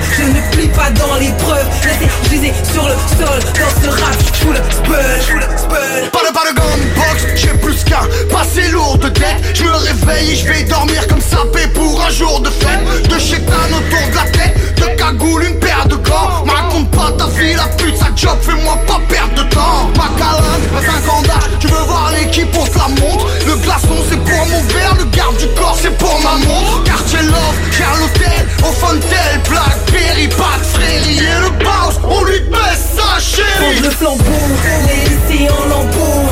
Pas 0.84 0.89
dans 0.91 1.15
l'épreuve. 1.15 1.65
Laissez 1.85 2.11
briser 2.27 2.53
sur 2.73 2.84
le 2.84 2.95
sol. 3.18 3.39
Dans 3.39 3.81
ce 3.81 4.01
rap, 4.01 4.15
je 4.41 4.47
le 4.47 5.41
spell. 5.41 6.10
Pas 6.11 6.27
de 6.27 6.34
pas 6.34 6.43
de 6.49 6.55
gunbox, 6.55 7.26
j'ai 7.35 7.57
plus 7.60 7.84
qu'un 7.85 8.01
passé 8.30 8.68
lourd 8.69 8.97
de 8.97 9.07
dette 9.10 9.38
Je 9.53 9.64
me 9.64 9.72
réveille 9.72 10.31
et 10.31 10.35
je 10.35 10.45
vais 10.45 10.64
dormir 10.64 11.07
comme 11.07 11.22
sapé 11.22 11.68
pour 11.73 12.03
un 12.03 12.10
jour 12.10 12.41
de 12.41 12.49
fête 12.49 13.07
De 13.07 13.18
chétan 13.18 13.53
autour 13.69 14.10
de 14.10 14.15
la 14.15 14.23
tête, 14.31 14.76
de 14.76 14.97
cagoule 14.97 15.45
une 15.45 15.60
paire 15.60 15.88
de 15.88 15.95
gants 15.95 16.45
M'raconte 16.45 16.91
pas 16.91 17.11
ta 17.18 17.27
vie, 17.27 17.53
la 17.53 17.68
pute, 17.77 17.97
job, 18.15 18.38
fais-moi 18.41 18.77
pas 18.88 18.99
perdre 19.07 19.35
de 19.35 19.49
temps. 19.49 19.90
Ma 19.95 20.10
calame, 20.18 20.61
pas 20.73 20.81
5 20.81 21.14
ans 21.14 21.22
d'âge, 21.22 21.57
tu 21.60 21.68
veux 21.68 21.84
voir 21.85 22.11
l'équipe, 22.11 22.53
se 22.53 22.77
la 22.77 22.88
montre. 22.88 23.27
Le 23.45 23.56
glaçon 23.57 23.95
c'est 24.10 24.18
pour 24.18 24.45
mon 24.48 24.61
verre, 24.73 24.95
le 24.98 25.06
garde 25.06 25.38
du 25.38 25.48
corps 25.60 25.77
c'est 25.81 25.98
pour 25.98 26.19
ma 26.22 26.38
montre. 26.45 26.84
Quartier 26.84 27.22
Love, 27.23 27.57
cher 27.72 27.90
l'hôtel, 27.99 28.48
au 28.60 28.72
Fontel, 28.72 29.41
Blackberry, 29.49 30.27
pas 30.30 30.57
de 30.60 30.64
frérie 30.64 31.19
Et 31.19 31.41
le 31.41 31.49
boss, 31.64 31.99
on 32.03 32.23
lui 32.26 32.40
baisse 32.40 32.95
sa 32.95 33.19
chérie. 33.19 33.49
Prendre 33.60 33.81
le 33.81 33.90
flambeau, 33.90 34.44
laissé 34.88 35.49
en 35.49 35.69
lambeau 35.69 36.30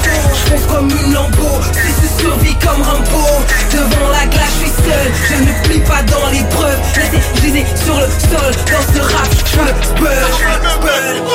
fonce 0.51 0.65
comme 0.67 0.89
une 0.89 1.13
lambeau, 1.13 1.61
si 1.73 1.79
je 2.01 2.21
survis 2.21 2.55
comme 2.55 2.81
Rambo. 2.81 3.25
Devant 3.71 4.09
la 4.11 4.25
glace, 4.27 4.53
je 4.59 4.65
suis 4.65 4.75
seul, 4.83 5.11
je 5.29 5.35
ne 5.43 5.63
plie 5.63 5.79
pas 5.79 6.01
dans 6.03 6.29
l'épreuve 6.29 6.77
Laissez 6.95 7.23
briser 7.35 7.65
sur 7.83 7.95
le 7.95 8.07
sol, 8.07 8.51
dans 8.67 8.93
ce 8.93 8.99
rap, 9.01 9.29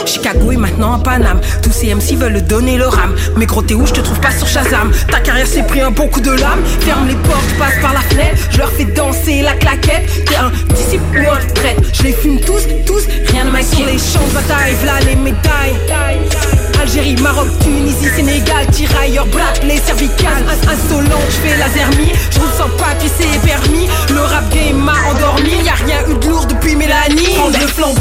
je 0.05 0.11
Chicago 0.11 0.53
est 0.53 0.57
maintenant 0.57 0.95
en 0.95 0.99
Paname, 0.99 1.41
tous 1.63 1.73
ces 1.73 1.95
MC 1.95 2.17
veulent 2.17 2.43
donner 2.43 2.77
le 2.77 2.87
ram 2.87 3.15
Mais 3.37 3.47
gros 3.47 3.63
t'es 3.63 3.75
où, 3.75 3.87
je 3.87 3.93
te 3.93 4.01
trouve 4.01 4.21
pas 4.21 4.31
sur 4.31 4.47
Shazam. 4.47 4.93
Ta 5.11 5.21
carrière 5.21 5.47
s'est 5.47 5.63
pris 5.63 5.81
un 5.81 5.91
bon 5.91 6.09
coup 6.09 6.21
de 6.21 6.31
lame. 6.31 6.63
Ferme 6.81 7.09
les 7.09 7.15
portes, 7.15 7.55
passe 7.59 7.81
par 7.81 7.93
la 7.93 8.01
fenêtre. 8.01 8.49
Je 8.51 8.59
leur 8.59 8.71
fais 8.73 8.85
danser 8.85 9.43
la 9.43 9.53
claquette. 9.55 10.09
T'es 10.27 10.37
un 10.37 10.51
disciple 10.75 11.05
ou 11.19 11.31
un 11.31 11.55
traître. 11.55 11.83
Je 11.93 12.03
les 12.05 12.13
fume 12.13 12.41
tous, 12.41 12.63
tous, 12.87 13.03
rien 13.31 13.45
ne 13.45 13.51
m'inquiète. 13.51 13.77
Sur 13.77 13.87
les 13.87 13.99
champs 13.99 14.27
de 14.29 14.35
bataille, 14.35 14.75
v'là 14.83 15.01
les 15.01 15.17
médailles 15.17 16.66
Algérie, 16.81 17.17
Maroc, 17.17 17.49
Tunisie, 17.63 18.09
Sénégal, 18.15 18.67
tirailleurs, 18.73 19.27
black, 19.27 19.63
les 19.65 19.79
cervicales, 19.79 20.45
Ins- 20.49 20.69
insolent, 20.73 21.19
je 21.29 21.37
fais 21.49 21.57
la 21.57 21.69
zermie, 21.71 22.13
je 22.31 22.39
roule 22.39 22.49
sans 22.57 22.69
papier, 22.77 23.11
c'est 23.19 23.41
permis, 23.47 23.89
le 24.11 24.21
rap 24.21 24.49
game 24.53 24.77
m'a 24.77 24.95
endormi, 25.11 25.51
y 25.65 25.69
a 25.69 25.75
rien 25.75 26.01
eu 26.09 26.15
de 26.15 26.27
lourd 26.29 26.47
depuis 26.47 26.77
Mélanie. 26.77 27.37
Le 27.61 27.67
flambeau, 27.67 28.01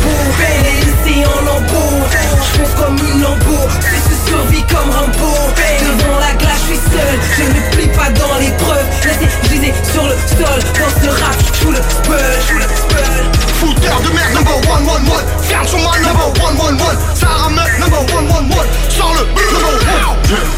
laissé 0.64 1.26
en 1.26 1.45
lambeau, 1.45 2.06
je 2.53 2.81
comme 2.81 2.97
une 2.97 3.22
lambeau, 3.22 3.63
si 3.81 3.97
je 4.09 4.30
survis 4.30 4.63
comme 4.63 4.89
Rambo, 4.89 5.31
devant 5.55 6.19
la 6.19 6.34
glace, 6.34 6.61
je 6.67 6.73
suis 6.73 6.81
seul, 6.91 7.15
je 7.38 7.43
ne 7.43 7.61
plie 7.72 7.88
pas 7.95 8.09
dans 8.11 8.38
l'épreuve, 8.39 8.85
laissez 9.05 9.30
briser 9.47 9.73
sur 9.91 10.03
le 10.03 10.15
sol, 10.38 10.59
dans 10.80 10.91
ce 11.01 11.09
rap, 11.23 11.38
je 11.61 11.67
le 11.67 11.76
spell. 11.76 13.26
Fouteur 13.59 14.01
de 14.01 14.09
merde, 14.13 14.34
number 14.34 14.57
one, 14.69 14.84
one, 14.85 15.07
one. 15.09 15.26
Ferme 15.41 15.67
sur 15.67 15.80
ma 15.80 15.97
number 15.99 16.27
one, 16.43 16.57
one, 16.57 16.77
one. 16.81 16.97
Sarah 17.15 17.49
Meuf, 17.49 17.80
number 17.80 18.01
one, 18.13 18.27
one, 18.27 18.49
one. 18.49 18.67
Sors 18.89 19.13
le 19.13 19.23
number 19.26 19.73
one. 19.73 20.15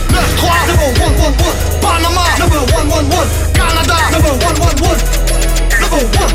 9-3, 0.09 0.68
number 0.68 0.89
one, 0.99 1.15
one, 1.22 1.35
one. 1.38 1.55
Panama, 1.80 2.26
number 2.39 2.61
one, 2.73 2.89
one, 2.89 3.07
one. 3.09 3.27
Canada, 3.53 3.97
number 4.11 4.34
one, 4.45 4.57
one, 4.59 4.77
one. 4.81 4.99
Number 5.80 6.01
one, 6.18 6.34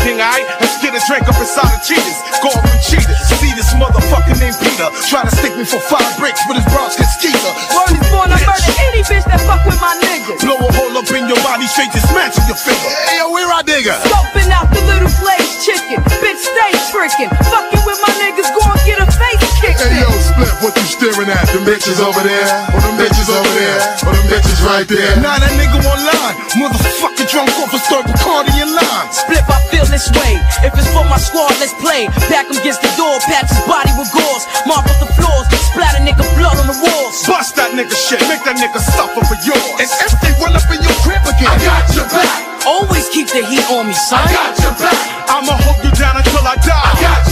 Everything 0.00 0.24
I 0.24 0.40
let's 0.64 0.80
get 0.80 0.96
a 0.96 1.02
drink 1.04 1.28
up 1.28 1.36
inside 1.36 1.68
the 1.76 1.80
cheaters. 1.84 2.16
Go 2.40 2.48
up 2.48 2.64
and 2.64 2.80
cheaters. 2.80 3.20
See 3.36 3.52
this 3.52 3.68
motherfucker 3.76 4.32
named 4.40 4.56
Peter. 4.56 4.88
Try 5.12 5.28
to 5.28 5.32
stick 5.36 5.52
me 5.60 5.68
for 5.68 5.76
five 5.76 6.08
bricks, 6.16 6.40
but 6.48 6.56
his 6.56 6.64
bros 6.72 6.96
get 6.96 7.04
skeeter. 7.20 7.52
Word 7.76 8.00
is 8.00 8.08
born, 8.08 8.32
I 8.32 8.40
murder 8.40 8.72
any 8.80 9.04
bitch 9.04 9.28
that 9.28 9.44
fuck 9.44 9.60
with 9.68 9.76
my 9.76 9.92
niggas. 10.00 10.40
Blow 10.40 10.56
a 10.56 10.72
hole 10.72 10.96
up 10.96 11.04
in 11.12 11.28
your 11.28 11.36
body, 11.44 11.68
straight 11.68 11.92
dismantle 11.92 12.48
your 12.48 12.56
figure. 12.56 12.88
Hey, 13.12 13.20
yo, 13.20 13.28
where 13.28 13.44
I 13.52 13.60
digger? 13.60 13.92
Scoping 14.08 14.48
out 14.48 14.72
the 14.72 14.80
little 14.88 15.12
place 15.20 15.68
chicken. 15.68 16.00
Bitch, 16.24 16.48
stay 16.48 16.72
tricking. 16.88 17.28
What 20.70 20.78
you 20.78 20.86
staring 20.86 21.30
at? 21.30 21.50
Them 21.50 21.66
bitches 21.66 21.98
over 21.98 22.22
there, 22.22 22.46
or 22.70 22.78
them 22.78 22.94
bitches 22.94 23.26
over 23.26 23.52
there, 23.58 23.78
or 24.06 24.14
them 24.14 24.26
bitches 24.30 24.62
right 24.62 24.86
there. 24.86 25.18
Now 25.18 25.38
that 25.42 25.50
nigga 25.58 25.82
online, 25.82 26.36
motherfucker 26.54 27.26
drunk 27.26 27.50
off 27.58 27.74
a 27.74 27.80
third 27.90 28.06
Bacardi 28.06 28.54
in 28.62 28.70
line. 28.70 29.06
Split, 29.10 29.42
I 29.50 29.58
feel 29.70 29.86
this 29.90 30.06
way. 30.14 30.38
If 30.62 30.78
it's 30.78 30.86
for 30.94 31.02
my 31.10 31.18
squad, 31.18 31.50
let's 31.58 31.74
play. 31.82 32.06
Back 32.30 32.46
him 32.46 32.56
against 32.58 32.82
the 32.86 32.92
door, 32.94 33.18
patch 33.26 33.50
his 33.50 33.62
body 33.66 33.90
with 33.98 34.10
gauze. 34.14 34.46
Mark 34.66 34.86
up 34.86 34.98
the 35.02 35.10
floors, 35.18 35.46
splatter 35.74 36.02
nigga 36.06 36.22
blood 36.38 36.54
on 36.62 36.70
the 36.70 36.78
walls. 36.78 37.18
Bust 37.26 37.58
that 37.58 37.74
nigga 37.74 37.94
shit, 37.94 38.22
make 38.30 38.46
that 38.46 38.54
nigga 38.54 38.78
suffer 38.78 39.22
for 39.26 39.38
yours. 39.42 39.74
And 39.82 39.90
if 40.06 40.14
they 40.22 40.32
run 40.38 40.54
up 40.54 40.66
in 40.70 40.78
your 40.86 40.96
crib 41.02 41.22
again, 41.26 41.50
I 41.50 41.58
got 41.66 41.90
your 41.98 42.06
back. 42.14 42.46
Always 42.68 43.08
keep 43.08 43.26
the 43.32 43.40
heat 43.42 43.64
on 43.72 43.88
me, 43.88 43.96
son. 43.96 44.20
I 44.20 44.28
got 44.30 44.52
your 44.60 44.76
back. 44.76 45.00
I'ma 45.32 45.56
hold 45.64 45.80
you 45.80 45.90
down 45.96 46.20
until 46.20 46.44
I 46.44 46.60
die. 46.60 46.76
I 46.76 46.92
got 47.00 47.29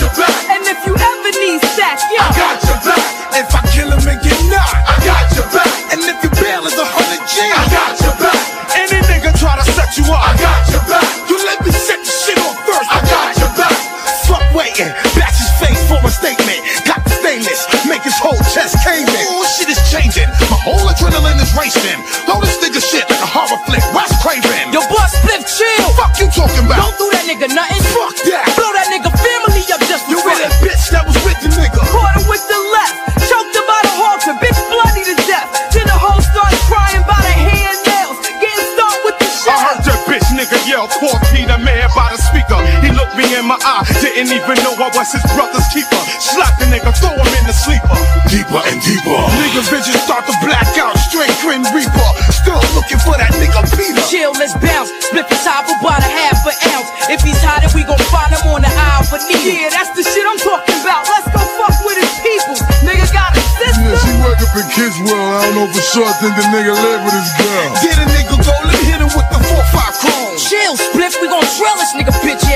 chest 18.59 18.82
cave 18.82 19.06
in. 19.06 19.24
Ooh, 19.30 19.47
shit 19.47 19.70
is 19.70 19.78
changing. 19.86 20.26
My 20.51 20.59
whole 20.66 20.82
adrenaline 20.90 21.39
is 21.39 21.55
racing. 21.55 21.98
Throw 22.26 22.43
this 22.43 22.59
nigga 22.59 22.82
shit 22.82 23.06
like 23.06 23.22
a 23.22 23.30
horror 23.30 23.60
flick. 23.70 23.82
Wes 23.94 24.10
Craven. 24.18 24.74
Yo, 24.74 24.82
boss, 24.90 25.14
Spliff, 25.14 25.47
chill. 25.47 25.89
Fuck 25.94 26.18
you 26.18 26.26
talking 26.35 26.66
about? 26.66 26.82
Don't 26.82 26.98
do 26.98 27.06
that 27.14 27.24
nigga 27.30 27.47
nothing. 27.55 27.82
Fuck 27.94 28.18
that. 28.26 28.51
Blow 28.59 28.70
that 28.74 28.90
nigga 28.90 29.14
family 29.14 29.62
up 29.70 29.82
just 29.86 30.10
for 30.10 30.10
You 30.10 30.18
were 30.26 30.39
that 30.43 30.55
bitch 30.59 30.90
that 30.90 31.06
was 31.06 31.14
with 31.22 31.39
the 31.39 31.55
nigga. 31.55 31.78
Caught 31.86 32.18
him 32.18 32.26
with 32.26 32.43
the 32.51 32.59
left, 32.74 32.98
choked 33.30 33.55
him 33.55 33.62
by 33.70 33.78
the 33.86 33.94
halter, 33.94 34.35
bitch 34.43 34.59
bloody 34.66 35.06
to 35.06 35.14
death. 35.30 35.47
Then 35.70 35.86
the 35.86 35.94
hoe 35.94 36.18
started 36.18 36.59
crying 36.66 37.05
by 37.06 37.20
the 37.22 37.35
hand 37.39 37.78
nails, 37.86 38.18
getting 38.43 38.66
stuck 38.74 38.97
with 39.06 39.16
the 39.22 39.28
I 39.48 39.56
heard 39.64 39.80
that 39.86 40.01
bitch 40.05 40.28
nigga 40.35 40.59
yell, 40.68 40.90
poor 41.01 41.14
Peter 41.30 41.56
man 41.62 41.89
by 41.94 42.12
the 42.12 42.20
speaker. 42.20 42.59
He 42.82 42.90
looked 42.90 43.16
me 43.16 43.24
in 43.32 43.47
my 43.47 43.56
eye, 43.62 43.86
didn't 44.19 44.35
even 44.35 44.59
know 44.66 44.74
I 44.74 44.90
was 44.99 45.15
his 45.15 45.23
brother's 45.31 45.62
keeper. 45.70 46.03
Slap 46.19 46.59
the 46.59 46.66
nigga, 46.66 46.90
throw 46.99 47.15
him 47.15 47.32
in 47.39 47.45
the 47.47 47.55
sleeper. 47.55 47.95
Deeper 48.27 48.59
and 48.66 48.82
deeper. 48.82 49.15
Nigga 49.39 49.62
vision 49.70 49.95
start 50.03 50.27
to 50.27 50.35
black 50.43 50.66
out, 50.74 50.99
straight 51.07 51.31
grin 51.39 51.62
reaper. 51.70 52.09
Still 52.35 52.59
looking 52.74 52.99
for 53.07 53.15
that 53.15 53.31
nigga 53.39 53.62
Peter. 53.78 54.03
Chill, 54.11 54.35
let's 54.35 54.59
bounce. 54.59 54.90
Split 55.07 55.31
the 55.31 55.39
top 55.47 55.70
about 55.70 56.03
a 56.03 56.11
half 56.11 56.43
an 56.43 56.57
ounce. 56.74 56.90
If 57.07 57.23
he's 57.23 57.39
hot, 57.47 57.62
then 57.62 57.70
we 57.78 57.86
gon' 57.86 58.03
find 58.11 58.35
him 58.35 58.43
on 58.51 58.66
the 58.66 58.73
aisle 58.90 59.07
for 59.07 59.23
needle. 59.23 59.55
Yeah, 59.55 59.70
that's 59.70 59.95
the 59.95 60.03
shit 60.03 60.27
I'm 60.27 60.40
talking 60.43 60.82
about. 60.82 61.07
Let's 61.07 61.31
go 61.31 61.39
fuck 61.39 61.78
with 61.86 62.03
his 62.03 62.15
people. 62.19 62.59
Nigga 62.82 63.07
got 63.15 63.39
a 63.39 63.43
sister. 63.55 63.86
Yeah, 63.86 64.03
she 64.03 64.11
work 64.19 64.43
up 64.43 64.51
in 64.59 64.66
Kidswell. 64.74 65.15
I 65.15 65.47
don't 65.47 65.62
know 65.62 65.70
for 65.70 65.85
sure. 65.95 66.11
I 66.11 66.15
think 66.19 66.35
the 66.35 66.43
nigga 66.51 66.74
live 66.74 67.07
with 67.07 67.15
his 67.15 67.31
girl. 67.39 67.70
Get 67.86 67.95
a 68.03 68.07
nigga 68.11 68.35
go, 68.35 68.51
let 68.66 68.74
me 68.82 68.86
hit 68.90 68.99
him 68.99 69.15
with 69.15 69.28
the 69.31 69.39
4-5 69.47 70.03
chrome. 70.03 70.35
Chill, 70.43 70.74
split. 70.74 71.15
we 71.23 71.31
gon' 71.31 71.47
drill 71.55 71.77
this 71.78 71.95
nigga 71.95 72.11
bitch 72.27 72.47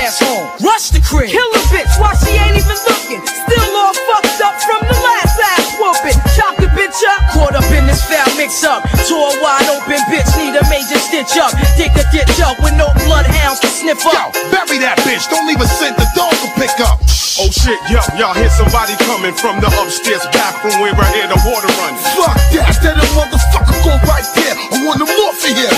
foul 8.63 8.79
mix 8.79 8.87
up. 8.87 9.07
Tore 9.07 9.31
wide 9.41 9.67
open 9.69 9.99
bitch, 10.07 10.29
need 10.37 10.55
a 10.55 10.63
major 10.69 10.99
stitch 10.99 11.37
up. 11.37 11.51
Dig 11.77 11.91
a 11.91 12.03
ditch 12.11 12.39
up 12.41 12.57
with 12.63 12.73
no 12.75 12.87
bloodhounds 13.05 13.59
to 13.61 13.67
sniff 13.67 14.03
Yo, 14.03 14.11
up. 14.11 14.33
bury 14.51 14.79
that 14.79 14.97
bitch. 15.03 15.27
Don't 15.29 15.47
leave 15.47 15.61
a 15.61 15.67
scent 15.67 15.97
the 15.97 16.07
dog 16.15 16.33
will 16.41 16.53
pick 16.55 16.73
up. 16.79 16.99
Oh 17.41 17.49
shit, 17.49 17.79
yo, 17.89 17.97
y'all 18.13 18.37
hear 18.37 18.49
somebody 18.53 18.93
coming 19.09 19.33
from 19.33 19.59
the 19.59 19.67
upstairs 19.81 20.21
bathroom 20.31 20.77
where 20.79 20.93
I 20.93 21.09
hear 21.17 21.27
the 21.27 21.39
water 21.49 21.69
running. 21.81 21.97
Fuck 22.13 22.37
that. 22.53 22.77
That 22.83 22.99
a 22.99 23.05
motherfucker 23.17 23.77
go 23.81 23.95
right 24.05 24.27
there. 24.37 24.53
I 24.53 24.85
want 24.85 25.01
him 25.01 25.09
off 25.09 25.41
of 25.41 25.49
here. 25.49 25.71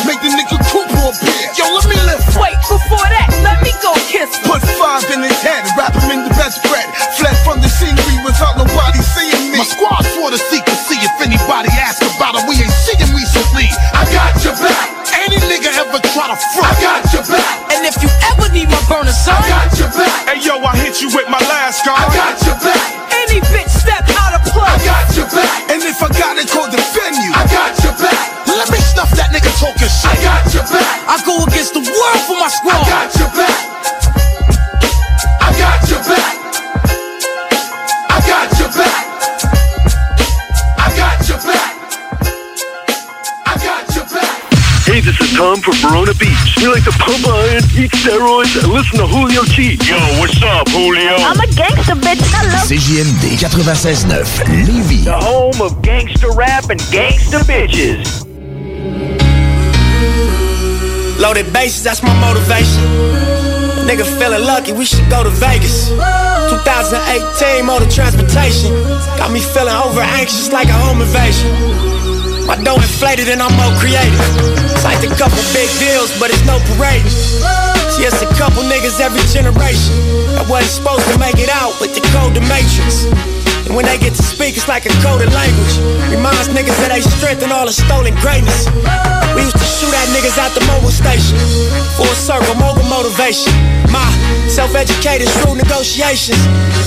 You 21.01 21.07
with 21.07 21.27
my 21.29 21.39
last 21.39 21.83
guard. 21.83 21.99
I 21.99 22.15
got 22.15 22.44
from 46.15 46.27
Verona 46.27 46.35
Beach. 46.35 46.55
We 46.57 46.67
like 46.67 46.83
to 46.83 46.91
pump 46.91 47.27
iron, 47.27 47.63
eat 47.75 47.91
steroids, 47.91 48.55
and 48.61 48.71
listen 48.71 48.99
to 48.99 49.07
Julio 49.07 49.43
G. 49.43 49.77
Yo, 49.83 49.97
what's 50.19 50.41
up, 50.41 50.69
Julio? 50.69 51.15
I'm 51.19 51.39
a 51.39 51.47
gangster 51.53 51.95
bitch. 51.95 52.21
Hello. 52.31 52.57
CJMD 52.65 53.37
96.9 53.37 54.65
Lévis. 54.65 55.05
The 55.05 55.17
home 55.17 55.61
of 55.61 55.81
gangster 55.81 56.31
rap 56.31 56.69
and 56.69 56.79
gangster 56.91 57.39
bitches. 57.39 58.25
Loaded 61.19 61.51
bases, 61.53 61.83
that's 61.83 62.03
my 62.03 62.13
motivation. 62.19 62.83
Nigga 63.87 64.03
feeling 64.19 64.43
lucky, 64.43 64.73
we 64.73 64.85
should 64.85 65.07
go 65.09 65.23
to 65.23 65.29
Vegas. 65.29 65.89
2018 65.89 67.65
motor 67.65 67.89
transportation. 67.89 68.73
Got 69.17 69.31
me 69.31 69.39
feeling 69.39 69.75
over 69.75 70.01
anxious 70.01 70.51
like 70.51 70.67
a 70.67 70.73
home 70.73 71.01
invasion. 71.01 71.94
My 72.45 72.55
dough 72.61 72.77
inflated 72.77 73.27
and 73.29 73.41
I'm 73.41 73.53
more 73.57 73.73
creative. 73.81 74.21
Signed 74.77 75.03
a 75.03 75.11
couple 75.17 75.41
big 75.53 75.69
deals, 75.81 76.13
but 76.19 76.29
it's 76.29 76.45
no 76.45 76.61
parade. 76.77 77.01
It's 77.97 78.21
a 78.21 78.29
couple 78.37 78.61
niggas 78.63 79.01
every 79.01 79.21
generation 79.33 79.95
that 80.37 80.45
wasn't 80.47 80.71
supposed 80.71 81.09
to 81.09 81.17
make 81.17 81.39
it 81.41 81.49
out 81.49 81.73
with 81.81 81.95
the 81.95 82.01
code 82.13 82.35
the 82.35 82.41
matrix. 82.45 83.09
And 83.65 83.75
when 83.75 83.85
they 83.85 83.97
get 83.97 84.13
to 84.13 84.23
speak, 84.23 84.55
it's 84.57 84.67
like 84.67 84.85
a 84.85 84.93
coded 85.01 85.33
language. 85.33 85.73
Reminds 86.13 86.49
niggas 86.53 86.77
that 86.85 86.93
they 86.93 87.01
strength 87.01 87.41
and 87.41 87.51
all 87.51 87.65
the 87.65 87.73
stolen 87.73 88.13
greatness. 88.21 88.69
We 89.33 89.41
used 89.43 89.57
to 89.57 89.67
shoot 89.67 89.91
at 89.91 90.07
niggas 90.13 90.37
out 90.37 90.53
the 90.53 90.63
mobile 90.69 90.93
station. 90.93 91.37
Full 91.97 92.15
circle, 92.15 92.55
mobile 92.55 92.85
motivation. 92.87 93.51
My 93.89 94.05
self-educated, 94.47 95.27
shrewd 95.41 95.57
negotiations. 95.57 96.39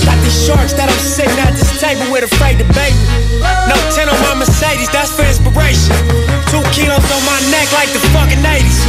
Got 0.07 0.17
these 0.23 0.39
sharks 0.39 0.73
that 0.73 0.87
I'm 0.87 1.01
sitting 1.03 1.37
at 1.43 1.53
this 1.53 1.69
table 1.77 2.07
with 2.09 2.25
afraid 2.25 2.57
to 2.57 2.67
bait 2.73 2.95
me. 2.95 3.07
No 3.69 3.77
10 3.93 4.09
on 4.09 4.19
my 4.25 4.41
Mercedes, 4.41 4.89
that's 4.89 5.13
for 5.13 5.27
inspiration. 5.27 5.93
Two 6.49 6.63
kilos 6.73 7.05
on 7.11 7.23
my 7.27 7.39
neck 7.53 7.69
like 7.75 7.91
the 7.93 8.01
fucking 8.15 8.41
80s. 8.41 8.79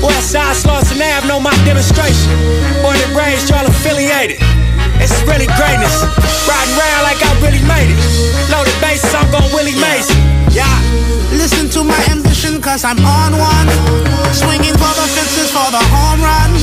Westside 0.00 0.56
Slauson 0.56 1.02
Ave, 1.02 1.28
know 1.28 1.40
my 1.40 1.54
demonstration. 1.68 2.32
Born 2.80 2.96
and 2.96 3.12
raised, 3.12 3.50
y'all 3.50 3.66
affiliated. 3.66 4.40
It's 5.02 5.18
really 5.26 5.50
greatness. 5.58 6.06
Riding 6.46 6.78
around 6.78 7.02
like 7.02 7.18
I 7.18 7.34
really 7.42 7.64
made 7.66 7.90
it. 7.90 7.98
Loaded 8.54 8.78
bases, 8.78 9.10
I'm 9.10 9.26
going 9.34 9.50
Willie 9.50 9.74
Mason. 9.82 10.14
Yeah. 10.54 10.70
Listen 11.34 11.66
to 11.74 11.82
my 11.82 11.98
ambition, 12.06 12.62
cause 12.62 12.86
I'm 12.86 13.02
on 13.02 13.34
one. 13.34 13.68
Swinging 14.30 14.78
for 14.78 14.92
the 14.94 15.06
fences 15.10 15.50
for 15.50 15.66
the 15.74 15.82
home 15.90 16.22
run. 16.22 16.54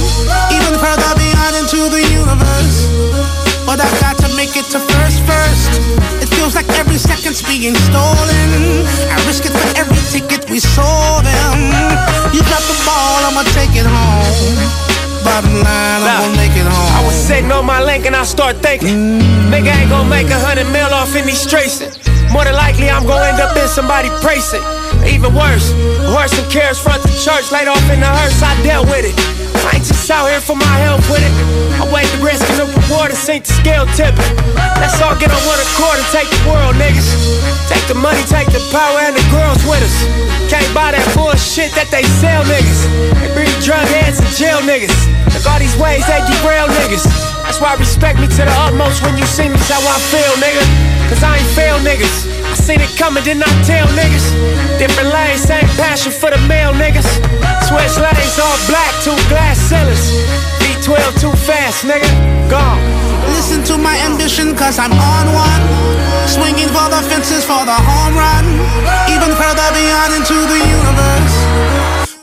Even 0.55 0.71
further 0.79 1.11
beyond 1.19 1.53
into 1.59 1.91
the 1.91 1.99
universe. 2.15 2.87
But 3.67 3.83
I've 3.83 3.99
got 3.99 4.15
to 4.23 4.31
make 4.39 4.55
it 4.55 4.71
to 4.71 4.79
first, 4.79 5.19
first. 5.27 5.83
It 6.23 6.31
feels 6.31 6.55
like 6.55 6.69
every 6.79 6.97
second's 6.97 7.43
being 7.43 7.75
stolen. 7.91 8.87
I 9.11 9.19
risk 9.27 9.43
it 9.43 9.51
for 9.51 9.67
every 9.75 9.99
ticket 10.15 10.49
we 10.49 10.63
sold 10.63 11.27
them. 11.27 11.59
You 12.31 12.39
drop 12.47 12.63
the 12.71 12.77
ball, 12.87 13.19
I'ma 13.27 13.43
take 13.51 13.75
it 13.75 13.83
home. 13.83 14.98
Bottom 15.23 15.53
line, 15.53 16.01
I'm 16.03 16.31
gonna 16.31 16.37
make 16.37 16.55
it 16.55 16.65
home. 16.65 16.91
I 16.95 17.05
was 17.05 17.15
sitting 17.15 17.51
on 17.51 17.65
my 17.65 17.83
link 17.83 18.05
and 18.05 18.15
I 18.15 18.23
start 18.23 18.57
thinking, 18.57 19.19
mm. 19.19 19.51
nigga 19.51 19.71
ain't 19.71 19.89
gonna 19.89 20.09
make 20.09 20.27
a 20.27 20.39
hundred 20.39 20.67
mil 20.71 20.89
off 20.93 21.15
in 21.15 21.25
these 21.25 21.41
streets. 21.41 21.81
More 22.31 22.45
than 22.45 22.53
likely, 22.53 22.89
I'm 22.89 23.05
gonna 23.05 23.25
end 23.33 23.41
up 23.41 23.55
in 23.57 23.67
somebody 23.67 24.09
precinct. 24.21 24.65
Even 25.05 25.33
worse, 25.33 25.73
horse 26.13 26.33
and 26.37 26.47
carriage 26.51 26.77
front 26.77 27.01
the 27.03 27.13
church, 27.17 27.51
laid 27.51 27.67
off 27.67 27.81
in 27.89 27.99
the 27.99 28.09
hearse, 28.09 28.41
I 28.43 28.53
dealt 28.63 28.87
with 28.87 29.05
it. 29.05 29.15
I 29.65 29.77
ain't 29.77 29.85
just 29.85 30.09
out 30.09 30.29
here 30.29 30.41
for 30.41 30.55
my 30.55 30.75
help 30.85 31.01
with 31.09 31.21
it. 31.21 31.33
Weigh 31.89 32.05
the 32.13 32.21
risk 32.21 32.45
and 32.53 32.61
the 32.61 32.67
reward 32.69 33.09
and 33.09 33.17
sink 33.17 33.49
the 33.49 33.53
scale 33.57 33.85
tipping. 33.97 34.21
Let's 34.77 35.01
all 35.01 35.17
get 35.17 35.33
on 35.33 35.41
one 35.49 35.57
accord 35.57 35.97
and 35.97 36.09
take 36.13 36.29
the 36.29 36.41
world, 36.45 36.77
niggas. 36.77 37.09
Take 37.65 37.81
the 37.89 37.97
money, 37.97 38.21
take 38.29 38.45
the 38.53 38.61
power, 38.69 39.01
and 39.01 39.17
the 39.17 39.25
girls 39.33 39.57
with 39.65 39.81
us. 39.81 39.95
Can't 40.53 40.69
buy 40.73 40.93
that 40.93 41.05
bullshit 41.17 41.73
that 41.73 41.89
they 41.89 42.05
sell, 42.21 42.45
niggas. 42.45 42.85
They 43.17 43.29
breed 43.33 43.53
drug 43.65 43.85
heads 43.89 44.21
and 44.21 44.29
jail 44.37 44.61
niggas. 44.61 44.93
Look 45.33 45.45
all 45.49 45.57
these 45.57 45.73
ways 45.81 46.05
they 46.05 46.21
derail 46.29 46.69
niggas. 46.69 47.05
That's 47.41 47.57
why 47.57 47.73
respect 47.73 48.21
me 48.21 48.29
to 48.29 48.41
the 48.45 48.55
utmost 48.69 49.01
when 49.01 49.17
you 49.17 49.25
see 49.25 49.49
me, 49.49 49.57
how 49.65 49.81
I 49.81 49.97
feel, 50.13 50.33
nigga. 50.37 50.61
Cause 51.09 51.25
I 51.25 51.41
ain't 51.41 51.51
fail 51.57 51.81
niggas. 51.81 52.29
I 52.45 52.53
seen 52.53 52.81
it 52.81 52.93
coming, 53.01 53.25
did 53.25 53.41
not 53.41 53.49
I 53.49 53.61
tell 53.65 53.87
niggas. 53.97 54.29
Different 54.77 55.09
lanes, 55.09 55.41
same 55.41 55.65
passion 55.73 56.13
for 56.13 56.29
the 56.29 56.37
male 56.45 56.73
niggas. 56.77 57.09
Switch 57.65 57.97
lanes, 57.97 58.37
all 58.37 58.57
black, 58.69 58.93
two 59.01 59.17
glass 59.29 59.57
ceilings. 59.57 60.58
V12 60.79 61.19
too 61.19 61.35
fast, 61.43 61.83
nigga. 61.83 62.07
Gone. 62.49 62.79
Listen 63.35 63.63
to 63.65 63.77
my 63.77 63.99
ambition, 63.99 64.55
cause 64.55 64.79
I'm 64.79 64.93
on 64.95 65.27
one. 65.35 65.63
Swinging 66.27 66.71
for 66.71 66.87
the 66.87 67.03
fences 67.03 67.43
for 67.43 67.67
the 67.67 67.75
home 67.75 68.15
run. 68.15 68.45
Even 69.11 69.35
further 69.35 69.67
beyond 69.75 70.15
into 70.15 70.39
the 70.47 70.59
universe. 70.63 71.35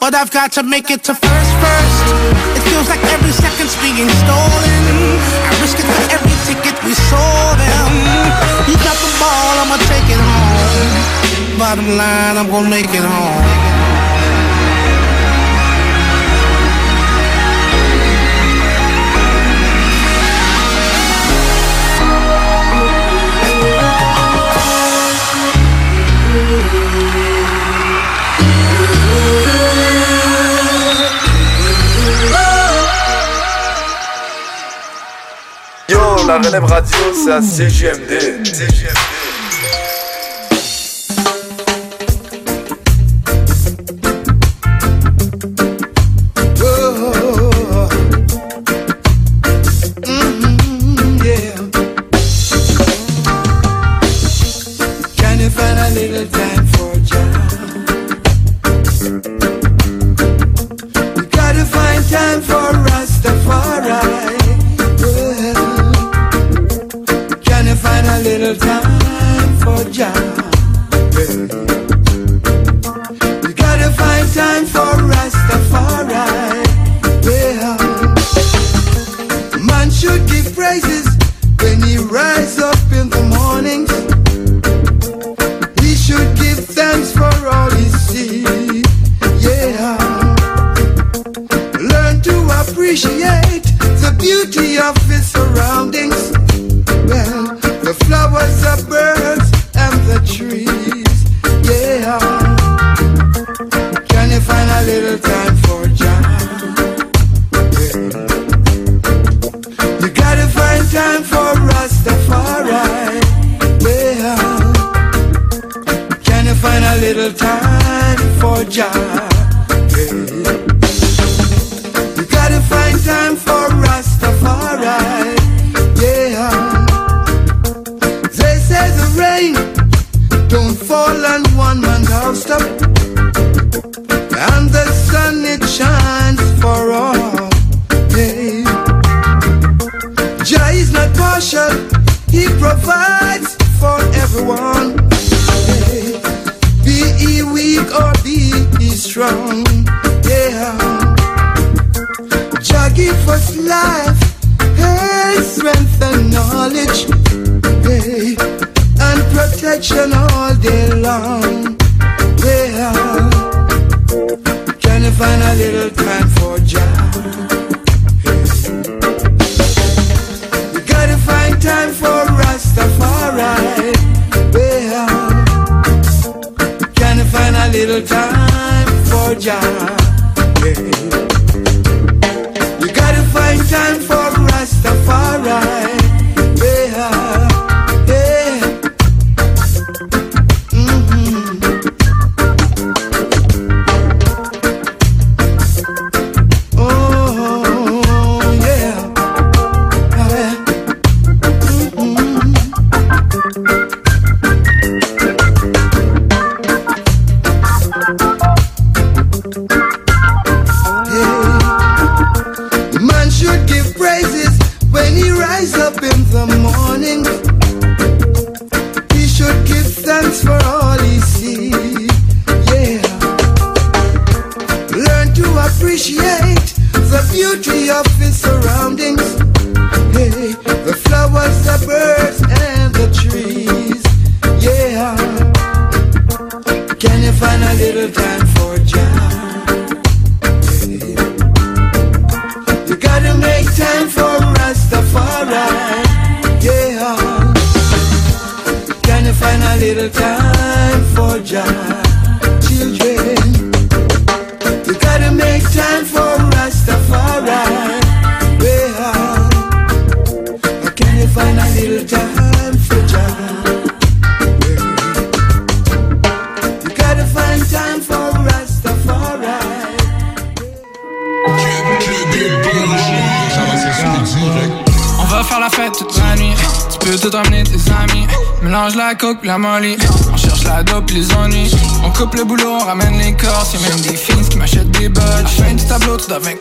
But 0.01 0.15
I've 0.15 0.31
got 0.31 0.53
to 0.53 0.63
make 0.63 0.91
it 0.91 1.05
to 1.05 1.15
first, 1.15 1.53
first. 1.61 2.01
It 2.57 2.63
feels 2.65 2.89
like 2.89 3.05
every 3.13 3.33
second's 3.33 3.77
being 3.85 4.09
stolen. 4.25 4.83
I 5.21 5.53
risk 5.61 5.77
it 5.77 5.85
for 5.85 6.05
every 6.17 6.37
ticket 6.49 6.77
we 6.85 6.97
sold 6.97 7.57
them. 7.61 7.93
You 8.65 8.77
got 8.81 8.97
the 9.05 9.13
ball, 9.21 9.53
I'ma 9.61 9.77
take 9.85 10.09
it 10.09 10.21
home. 10.21 11.59
Bottom 11.61 11.89
line, 11.97 12.37
I'm 12.41 12.49
gonna 12.49 12.71
make 12.71 12.89
it 12.89 13.05
home. 13.05 13.76
La 36.27 36.39
relève 36.39 36.65
radio, 36.65 36.99
c'est 37.15 37.31
à 37.31 37.41
CGMD. 37.41 39.26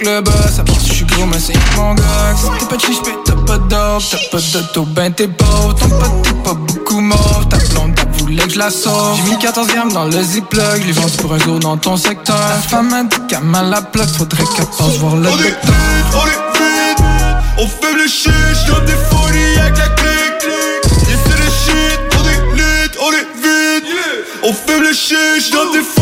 Le 0.06 0.22
boss. 0.22 0.60
À 0.60 0.64
part 0.64 0.80
si 0.80 0.88
je 0.90 0.94
suis 0.94 1.06
gros, 1.06 1.26
mais 1.26 1.40
c'est 1.40 1.54
mon 1.76 1.94
gox. 1.96 2.06
T'es 2.60 2.66
pas 2.66 2.76
de 2.76 2.82
chiche, 2.82 2.98
t'as 3.26 3.34
pas 3.34 3.58
dope. 3.58 4.04
T'as 4.12 4.18
pas 4.32 4.38
d'auto, 4.54 4.86
ben 4.86 5.12
t'es 5.12 5.28
pauvre. 5.28 5.76
Ton 5.76 5.90
pote, 5.90 6.22
t'es 6.24 6.34
pas 6.44 6.54
beaucoup 6.54 7.00
mauve. 7.02 7.48
Ta 7.50 7.58
blonde, 7.58 7.96
t'as 7.96 8.06
voulu 8.20 8.36
que 8.38 8.50
je 8.54 8.60
la 8.60 8.70
sauve. 8.70 9.18
J'ai 9.18 9.30
mis 9.32 9.38
14 9.40 9.68
grammes 9.68 9.92
dans 9.94 10.06
le 10.06 10.22
ziploc. 10.24 10.82
Les 10.86 10.92
vendu 10.92 11.18
pour 11.18 11.34
un 11.34 11.40
jour 11.40 11.60
dans 11.60 11.78
ton 11.78 11.98
secteur. 11.98 12.38
La 12.38 12.56
femme 12.56 12.94
a 12.94 13.04
dit 13.04 13.18
qu'elle 13.28 13.44
m'a 13.44 13.64
la 13.64 13.82
plaque. 13.82 14.10
Faudrait 14.10 14.44
qu'elle 14.56 14.66
passe 14.66 14.98
voir 15.00 15.16
le 15.16 15.28
On 15.30 15.34
est 15.34 15.44
docteur. 15.44 15.72
vite, 15.72 16.14
on 16.14 16.26
est 16.28 16.30
vite 16.60 17.04
On 17.58 17.68
fume 17.68 17.98
le 17.98 18.08
shit, 18.08 18.32
j'donne 18.66 18.86
des 18.86 18.92
folies 19.10 19.60
avec 19.60 19.78
la 19.78 19.88
clique 19.90 20.52
Yeah 21.08 21.18
c'est 21.26 21.38
le 21.38 21.50
shit, 21.64 22.00
on 22.20 22.28
est 22.28 22.56
lit, 22.58 22.92
on 23.02 23.12
est 23.12 23.28
vite 23.42 23.86
On 24.44 24.54
fume 24.54 24.84
le 24.84 24.94
shit, 24.94 25.18
j'donne 25.48 25.72
des 25.72 25.80
folies 25.80 25.95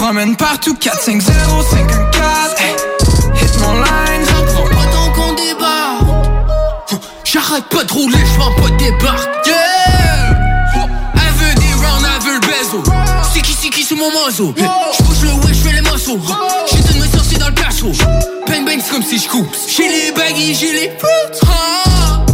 promène 0.00 0.34
partout, 0.34 0.74
4, 0.74 1.02
5, 1.02 1.20
0, 1.20 1.62
5, 1.62 1.78
1, 1.78 1.84
4. 1.84 2.56
Hit 3.34 3.60
mon 3.60 3.74
line, 3.74 4.24
j'en 4.24 4.44
prends 4.46 4.68
pas 4.68 4.86
tant 4.90 5.12
qu'on 5.12 5.32
débarque. 5.34 7.02
J'arrête 7.24 7.64
pas 7.66 7.84
de 7.84 7.92
rouler, 7.92 8.18
j'prends 8.32 8.54
pas 8.54 8.70
de 8.70 8.76
débarque. 8.76 9.46
Yeah! 9.46 9.54
Elle 11.14 11.32
veut 11.34 11.54
des 11.54 11.74
rounds, 11.74 12.06
elle 12.16 12.26
veut 12.26 12.34
le 12.34 13.42
qui, 13.42 13.52
c'est 13.52 13.68
qui, 13.68 13.84
c'est 13.84 13.94
mon 13.94 14.10
mozo. 14.10 14.54
J'bouge 14.56 15.22
le 15.22 15.28
ouais, 15.46 15.52
j'fais 15.52 15.72
les 15.72 15.82
morceaux. 15.82 16.18
J'ai 16.70 16.94
de 16.94 16.98
me 16.98 17.06
sortir 17.06 17.38
dans 17.38 17.48
le 17.48 17.54
perso. 17.54 17.92
Bang 18.46 18.64
bang, 18.64 18.80
c'est 18.82 18.90
comme 18.90 19.02
si 19.02 19.18
j'coupe. 19.18 19.54
J'ai 19.68 19.88
les 19.88 20.12
baggy, 20.12 20.54
j'ai 20.54 20.72
les 20.72 20.88
putes. 20.88 21.40
Ah! 21.46 22.24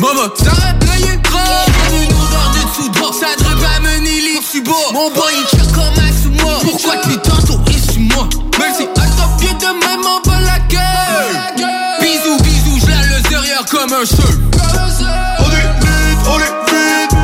Maman, 0.00 0.28
t'arrêtes 0.30 0.84
l'œil 0.84 1.16
gras 1.22 1.66
Une 1.92 2.12
odeur 2.12 2.90
de 2.90 2.98
bord, 2.98 3.14
ça 3.14 3.26
devrait 3.38 3.54
pas 3.54 3.80
mener 3.80 4.20
les 4.20 4.40
subos 4.42 4.74
Mon 4.92 5.10
boy 5.10 5.32
il 5.32 5.61
Pourquoi 6.62 6.94
tu 7.02 7.16
tantôt 7.18 7.60
et 7.68 7.92
sous 7.92 8.00
moi? 8.00 8.28
Si 8.76 8.84
à 8.84 9.06
top 9.06 9.38
pied 9.38 9.52
de 9.52 9.66
même 9.66 10.06
en 10.06 10.20
bas 10.26 10.40
la 10.40 10.58
gueule. 10.68 11.36
Bisous, 12.00 12.38
bisous, 12.42 12.78
je 12.80 12.86
la 12.90 13.02
le 13.02 13.28
derrière 13.28 13.64
comme 13.70 13.92
un 13.92 14.06
seul 14.06 14.38
On 15.38 15.50
est 15.50 15.70
lit, 15.82 16.16
on 16.26 16.38
est 16.38 16.54
vite. 16.70 17.14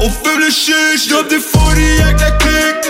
On 0.00 0.10
fume 0.10 0.38
le 0.38 0.50
shit, 0.50 0.96
j'donne 1.04 1.28
des 1.28 1.40
folies 1.40 2.02
avec 2.02 2.20
la 2.20 2.30
clique. 2.32 2.86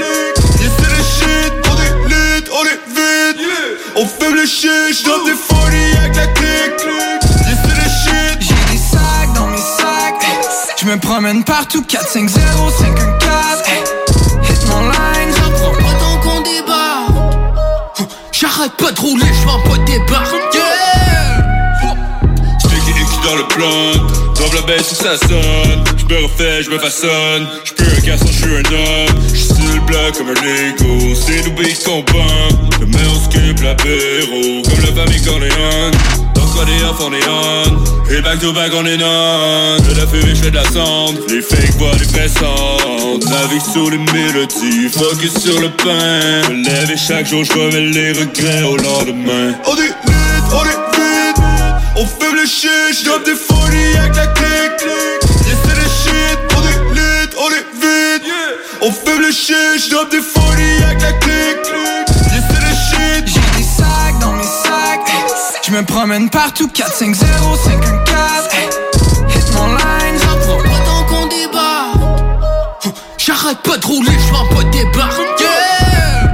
Yeah 0.60 0.70
c'est 0.78 0.90
le 0.90 1.02
shit, 1.02 1.52
on 1.70 1.76
est 1.80 2.08
lit, 2.08 2.44
on 2.52 2.64
est 2.64 2.80
vite. 2.94 3.40
On 3.96 4.06
fume 4.06 4.34
le 4.34 4.46
shit, 4.46 4.92
j'donne 4.92 5.24
des 5.24 5.32
folies 5.32 5.96
avec 5.98 6.16
la 6.16 6.26
clique. 6.26 6.86
C'est 7.44 7.76
le 7.76 7.88
shit. 7.88 8.38
J'ai 8.40 8.72
des 8.72 8.78
sacs 8.78 9.32
dans 9.34 9.46
mes 9.46 9.56
sacs. 9.56 10.26
Je 10.80 10.86
me 10.86 10.98
promène 10.98 11.44
partout 11.44 11.82
4, 11.82 12.08
5, 12.08 12.28
0, 12.28 12.70
5, 12.70 12.98
1, 12.98 13.18
4 13.18 13.51
J'arrête 18.62 18.76
pas 18.76 18.92
de 18.92 19.00
rouler, 19.00 19.26
j'prends 19.40 19.58
pas 19.62 19.76
de 19.76 19.84
débarque 19.86 20.54
Yeah! 20.54 21.88
Sticky 22.60 22.90
X 22.90 23.10
dans 23.24 23.34
le 23.34 23.42
blunt 23.56 24.06
Drop 24.36 24.54
la 24.54 24.60
baisse 24.62 24.94
ça 24.94 25.16
sonne. 25.18 25.82
J'me 25.96 26.22
refais, 26.22 26.62
j'me 26.62 26.78
façonne. 26.78 27.48
J'puis 27.64 27.84
un 27.84 28.06
garçon, 28.06 28.26
j'suis 28.30 28.54
un 28.54 28.58
homme. 28.58 29.20
J'suis 29.34 29.46
sur 29.46 29.74
le 29.74 29.80
bloc 29.80 30.16
comme 30.16 30.28
un 30.28 30.34
Lego. 30.34 31.12
C'est 31.16 31.44
nous 31.44 31.54
beats 31.56 31.82
qu'on 31.84 32.04
bombe 32.12 32.70
Le 32.78 32.86
on 32.86 33.24
skip 33.24 33.60
l'apéro 33.62 34.62
Comme 34.62 34.84
la 34.84 35.02
famille 35.02 35.22
Corleone 35.22 35.92
Quoi 36.52 36.64
des 36.64 36.82
off 36.84 37.00
on 37.00 37.12
est 37.12 37.28
on 37.28 38.12
Et 38.12 38.20
back 38.20 38.40
to 38.40 38.52
back 38.52 38.72
on 38.74 38.84
est 38.84 39.02
on 39.02 39.76
De 39.82 39.96
la 39.96 40.06
fumée 40.06 40.34
j'fais 40.34 40.50
de 40.50 40.56
la 40.56 40.64
cendre. 40.64 41.18
Les 41.28 41.36
les 41.36 42.06
vrais 42.06 42.28
centres. 42.28 43.28
Navigue 43.30 43.62
sur 43.62 43.90
les 43.90 43.98
mélodies 43.98 44.88
Focus 44.88 45.38
sur 45.38 45.60
le 45.60 45.70
pain. 45.70 46.50
Me 46.50 46.64
lève 46.64 46.90
et 46.90 46.96
chaque 46.96 47.26
jour 47.26 47.44
j'remets 47.44 47.80
les 47.80 48.12
regrets 48.12 48.62
au 48.62 48.76
lendemain 48.76 49.54
Je 65.72 65.78
me 65.78 65.84
promène 65.84 66.28
partout. 66.28 66.68
4, 66.68 66.92
5, 66.92 67.14
0, 67.14 67.56
5, 67.56 67.72
1, 67.72 67.98
4 68.04 68.50
Hit 69.34 69.54
mon 69.54 69.68
line, 69.68 70.18
j'en 70.20 70.36
prends 70.46 70.62
pas 70.62 70.80
tant 70.84 71.02
qu'on 71.04 71.26
débarque 71.28 72.94
J'arrête 73.16 73.56
pas 73.62 73.78
de 73.78 73.86
rouler, 73.86 74.12
j'prends 74.26 74.46
pas 74.54 74.64
de 74.64 74.70
débarque 74.70 75.40
Yeah! 75.40 76.28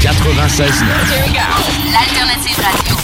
96 0.00 0.84
L'alternative 1.92 2.56
radio. 2.56 2.96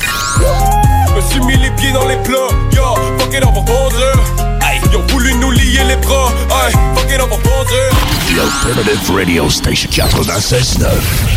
Je 1.08 1.14
me 1.14 1.20
suis 1.20 1.40
mis 1.40 1.58
les 1.58 1.70
pieds 1.72 1.92
dans 1.92 2.06
les 2.06 2.16
plats, 2.22 2.48
yo, 2.74 2.84
fuck 3.18 3.34
it, 3.34 3.44
on 3.44 3.52
va 3.52 4.47
voulu 5.18 5.34
nous 5.34 5.50
lier 5.50 5.82
les 5.88 5.96
bras, 5.96 6.32
aïe, 6.64 6.74
fuck 6.94 7.10
it, 7.10 7.20
on 7.20 7.28
va 7.28 9.16
Radio 9.16 9.50
Station 9.50 9.90
96.9. 9.90 10.86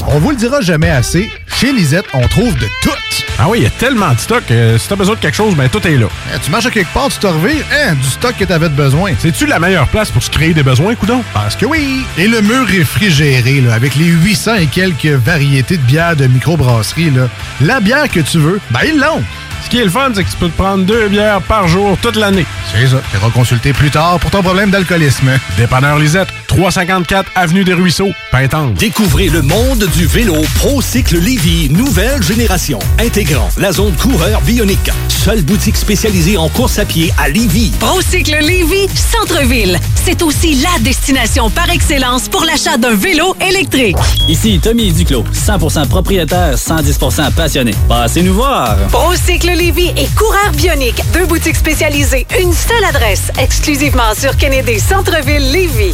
On 0.07 0.19
vous 0.19 0.29
le 0.29 0.35
dira 0.35 0.61
jamais 0.61 0.89
assez, 0.89 1.31
chez 1.47 1.73
Lisette, 1.73 2.05
on 2.13 2.27
trouve 2.27 2.53
de 2.59 2.67
tout. 2.83 2.91
Ah 3.39 3.47
oui, 3.49 3.59
il 3.59 3.63
y 3.63 3.65
a 3.67 3.71
tellement 3.71 4.13
de 4.13 4.19
stock. 4.19 4.43
euh, 4.51 4.77
si 4.77 4.87
t'as 4.87 4.95
besoin 4.95 5.15
de 5.15 5.19
quelque 5.19 5.35
chose, 5.35 5.55
ben 5.55 5.67
tout 5.67 5.85
est 5.87 5.97
là. 5.97 6.05
Eh, 6.31 6.39
tu 6.43 6.51
marches 6.51 6.67
à 6.67 6.69
quelque 6.69 6.93
part, 6.93 7.09
tu 7.09 7.17
te 7.17 7.25
revires, 7.25 7.65
hein, 7.73 7.95
du 7.95 8.07
stock 8.07 8.35
que 8.37 8.43
t'avais 8.45 8.69
de 8.69 8.75
besoin. 8.75 9.13
C'est-tu 9.17 9.47
la 9.47 9.57
meilleure 9.57 9.87
place 9.87 10.11
pour 10.11 10.21
se 10.21 10.29
créer 10.29 10.53
des 10.53 10.63
besoins, 10.63 10.93
coudon? 10.93 11.23
Parce 11.33 11.55
que 11.55 11.65
oui! 11.65 12.05
Et 12.19 12.27
le 12.27 12.41
mur 12.41 12.67
réfrigéré, 12.67 13.61
là, 13.61 13.73
avec 13.73 13.95
les 13.95 14.05
800 14.05 14.55
et 14.55 14.67
quelques 14.67 15.05
variétés 15.05 15.77
de 15.77 15.83
bières 15.83 16.15
de 16.15 16.27
microbrasserie, 16.27 17.09
là, 17.09 17.29
la 17.61 17.79
bière 17.79 18.09
que 18.09 18.19
tu 18.19 18.37
veux, 18.37 18.59
ben 18.69 18.81
ils 18.85 18.99
l'ont! 18.99 19.23
Ce 19.63 19.69
qui 19.69 19.79
est 19.79 19.83
le 19.83 19.89
fun, 19.89 20.11
c'est 20.13 20.23
que 20.23 20.29
tu 20.29 20.37
peux 20.37 20.49
te 20.49 20.57
prendre 20.57 20.83
deux 20.85 21.07
bières 21.07 21.41
par 21.41 21.67
jour 21.67 21.97
toute 22.01 22.15
l'année. 22.15 22.45
C'est 22.71 22.87
ça. 22.87 23.01
Tu 23.11 23.17
consulter 23.31 23.73
plus 23.73 23.89
tard 23.89 24.19
pour 24.19 24.31
ton 24.31 24.41
problème 24.41 24.69
d'alcoolisme. 24.71 25.31
Dépanneur 25.57 25.97
Lisette, 25.97 26.29
354 26.51 27.31
Avenue 27.35 27.63
des 27.63 27.73
Ruisseaux, 27.73 28.11
Pintante. 28.29 28.73
Découvrez 28.73 29.29
le 29.29 29.41
monde 29.41 29.87
du 29.95 30.05
vélo 30.05 30.35
ProCycle 30.55 31.17
Lévy, 31.17 31.69
nouvelle 31.69 32.21
génération, 32.21 32.77
intégrant 32.99 33.49
la 33.57 33.71
zone 33.71 33.93
coureur 33.95 34.41
bionique. 34.41 34.91
Seule 35.07 35.43
boutique 35.43 35.77
spécialisée 35.77 36.35
en 36.35 36.49
course 36.49 36.77
à 36.79 36.83
pied 36.85 37.13
à 37.17 37.29
Lévy. 37.29 37.71
Procycle 37.79 38.37
Lévy, 38.41 38.87
centre-ville. 38.95 39.79
C'est 40.03 40.21
aussi 40.23 40.55
la 40.55 40.79
destination 40.81 41.49
par 41.49 41.69
excellence 41.69 42.27
pour 42.27 42.43
l'achat 42.43 42.75
d'un 42.77 42.95
vélo 42.95 43.35
électrique. 43.39 43.95
Ici 44.27 44.59
Tommy 44.61 44.91
Duclos, 44.91 45.23
100% 45.33 45.87
propriétaire, 45.87 46.55
110% 46.55 47.31
passionné. 47.31 47.73
Passez 47.87 48.23
nous 48.23 48.33
voir. 48.33 48.75
Procycle 48.91 49.51
Lévy 49.51 49.89
et 49.95 50.07
Coureur 50.17 50.51
Bionique, 50.57 51.01
deux 51.13 51.25
boutiques 51.27 51.55
spécialisées, 51.55 52.25
une 52.41 52.51
seule 52.51 52.83
adresse, 52.83 53.31
exclusivement 53.39 54.13
sur 54.19 54.35
Kennedy 54.35 54.79
Centre-ville 54.79 55.51
Lévy. 55.51 55.93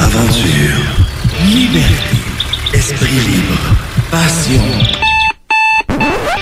Aventure, 0.00 0.80
liberté, 1.44 2.16
esprit 2.72 3.12
libre, 3.12 3.58
passion. 4.10 4.62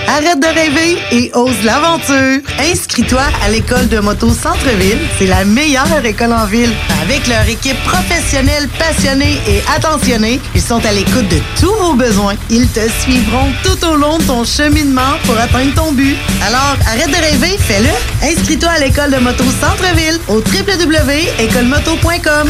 Arrête 0.07 0.39
de 0.39 0.47
rêver 0.47 0.97
et 1.11 1.29
ose 1.33 1.61
l'aventure. 1.63 2.39
Inscris-toi 2.59 3.21
à 3.43 3.49
l'école 3.49 3.89
de 3.89 3.99
moto 3.99 4.29
Centre-ville. 4.29 4.99
C'est 5.19 5.27
la 5.27 5.43
meilleure 5.43 6.05
école 6.05 6.31
en 6.33 6.45
ville. 6.45 6.71
Avec 7.01 7.27
leur 7.27 7.45
équipe 7.47 7.77
professionnelle, 7.83 8.69
passionnée 8.79 9.37
et 9.47 9.61
attentionnée, 9.75 10.39
ils 10.55 10.61
sont 10.61 10.83
à 10.85 10.93
l'écoute 10.93 11.27
de 11.27 11.39
tous 11.59 11.73
vos 11.73 11.93
besoins. 11.93 12.35
Ils 12.49 12.67
te 12.67 12.89
suivront 13.01 13.51
tout 13.63 13.85
au 13.85 13.95
long 13.95 14.17
de 14.17 14.23
ton 14.23 14.45
cheminement 14.45 15.17
pour 15.25 15.37
atteindre 15.37 15.73
ton 15.75 15.91
but. 15.91 16.15
Alors, 16.45 16.77
arrête 16.87 17.09
de 17.09 17.15
rêver, 17.15 17.57
fais-le. 17.59 17.89
Inscris-toi 18.27 18.69
à 18.69 18.79
l'école 18.79 19.11
de 19.11 19.17
moto 19.17 19.43
Centre-ville 19.61 20.19
au 20.29 20.37
www.écolemoto.com. 20.37 22.49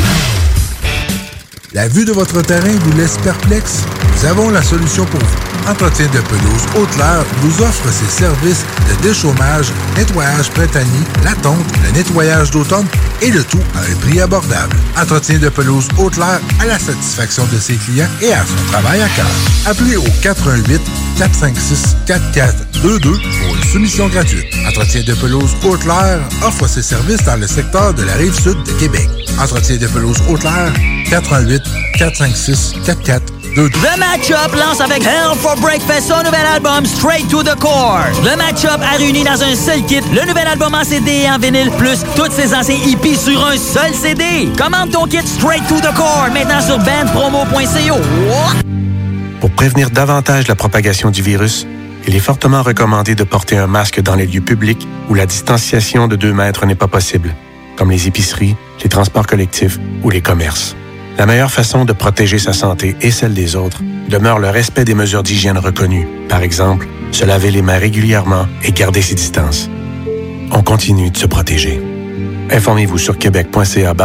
La 1.73 1.87
vue 1.89 2.05
de 2.05 2.13
votre 2.13 2.41
terrain 2.41 2.75
vous 2.79 2.97
laisse 2.97 3.17
perplexe? 3.17 3.83
Nous 4.15 4.25
avons 4.25 4.49
la 4.49 4.61
solution 4.61 5.05
pour 5.05 5.19
vous. 5.19 5.69
Entretien 5.69 6.05
de 6.05 6.21
pelouse 6.21 6.63
Haute-Lair 6.77 7.25
vous 7.41 7.61
offre 7.61 7.91
ses 7.91 8.09
services 8.09 8.63
de 8.89 9.01
déchômage, 9.01 9.67
nettoyage 9.97 10.49
printanier, 10.51 11.03
la 11.25 11.33
tonte, 11.35 11.65
le 11.83 11.91
nettoyage 11.91 12.51
d'automne 12.51 12.87
et 13.21 13.31
le 13.31 13.43
tout 13.43 13.59
à 13.75 13.79
un 13.79 13.95
prix 13.99 14.21
abordable. 14.21 14.77
Entretien 14.97 15.39
de 15.39 15.49
pelouse 15.49 15.89
Haute-Lair 15.97 16.39
à 16.61 16.65
la 16.65 16.79
satisfaction 16.79 17.45
de 17.51 17.59
ses 17.59 17.75
clients 17.75 18.07
et 18.21 18.31
à 18.31 18.45
son 18.45 18.71
travail 18.71 19.01
à 19.01 19.09
cœur. 19.09 19.27
Appelez 19.65 19.97
au 19.97 20.05
88 20.21 20.81
456 21.17 21.95
4422 22.05 23.11
pour 23.11 23.55
une 23.55 23.63
soumission 23.63 24.07
gratuite. 24.07 24.45
Entretien 24.67 25.01
de 25.01 25.13
pelouse 25.15 25.55
Haute-Lair 25.63 26.19
offre 26.43 26.67
ses 26.67 26.83
services 26.83 27.23
dans 27.23 27.37
le 27.37 27.47
secteur 27.47 27.93
de 27.95 28.03
la 28.03 28.13
rive 28.13 28.33
sud 28.33 28.61
de 28.63 28.71
Québec. 28.73 29.07
Entretien 29.39 29.77
de 29.77 29.87
pelouse 29.87 30.17
Haute-Lair 30.29 30.71
88 31.09 31.63
456 31.97 32.73
4422 32.85 33.69
The 33.69 33.97
Matchup 33.97 34.53
lance 34.53 34.79
avec 34.79 35.03
Hell 35.03 35.35
for 35.41 35.55
Breakfast 35.55 36.09
son 36.09 36.23
nouvel 36.23 36.45
album 36.53 36.85
Straight 36.85 37.27
to 37.29 37.41
the 37.41 37.55
Core. 37.59 38.05
Le 38.23 38.37
Matchup 38.37 38.79
a 38.83 38.97
réuni 38.97 39.23
dans 39.23 39.41
un 39.41 39.55
seul 39.55 39.83
kit 39.87 40.01
le 40.13 40.27
nouvel 40.27 40.47
album 40.47 40.75
en 40.75 40.83
CD 40.83 41.23
et 41.23 41.29
en 41.31 41.39
vinyle, 41.39 41.71
plus 41.79 42.01
tous 42.15 42.31
ses 42.31 42.53
anciens 42.53 42.77
hippies 42.85 43.17
sur 43.17 43.43
un 43.43 43.57
seul 43.57 43.91
CD. 43.95 44.49
Commande 44.55 44.91
ton 44.91 45.07
kit 45.07 45.25
Straight 45.25 45.67
to 45.67 45.79
the 45.79 45.93
Core 45.95 46.27
maintenant 46.31 46.61
sur 46.61 46.77
bandpromo.co. 46.77 48.66
Pour 49.57 49.65
prévenir 49.65 49.89
davantage 49.89 50.47
la 50.47 50.53
propagation 50.53 51.09
du 51.09 51.23
virus, 51.23 51.65
il 52.07 52.15
est 52.15 52.19
fortement 52.19 52.61
recommandé 52.61 53.15
de 53.15 53.23
porter 53.23 53.57
un 53.57 53.65
masque 53.65 53.99
dans 54.01 54.13
les 54.13 54.27
lieux 54.27 54.39
publics 54.39 54.87
où 55.09 55.15
la 55.15 55.25
distanciation 55.25 56.07
de 56.07 56.15
2 56.15 56.31
mètres 56.31 56.67
n'est 56.67 56.75
pas 56.75 56.87
possible, 56.87 57.33
comme 57.75 57.89
les 57.89 58.07
épiceries, 58.07 58.55
les 58.83 58.87
transports 58.87 59.25
collectifs 59.25 59.79
ou 60.03 60.11
les 60.11 60.21
commerces. 60.21 60.75
La 61.17 61.25
meilleure 61.25 61.49
façon 61.49 61.85
de 61.85 61.93
protéger 61.93 62.37
sa 62.37 62.53
santé 62.53 62.95
et 63.01 63.09
celle 63.09 63.33
des 63.33 63.55
autres 63.55 63.81
demeure 64.07 64.37
le 64.37 64.51
respect 64.51 64.85
des 64.85 64.93
mesures 64.93 65.23
d'hygiène 65.23 65.57
reconnues. 65.57 66.07
Par 66.29 66.43
exemple, 66.43 66.87
se 67.11 67.25
laver 67.25 67.49
les 67.49 67.63
mains 67.63 67.79
régulièrement 67.79 68.45
et 68.63 68.71
garder 68.71 69.01
ses 69.01 69.15
distances. 69.15 69.71
On 70.51 70.61
continue 70.61 71.09
de 71.09 71.17
se 71.17 71.25
protéger. 71.25 71.81
Informez-vous 72.51 72.99
sur 72.99 73.17
québec.ca 73.17 73.95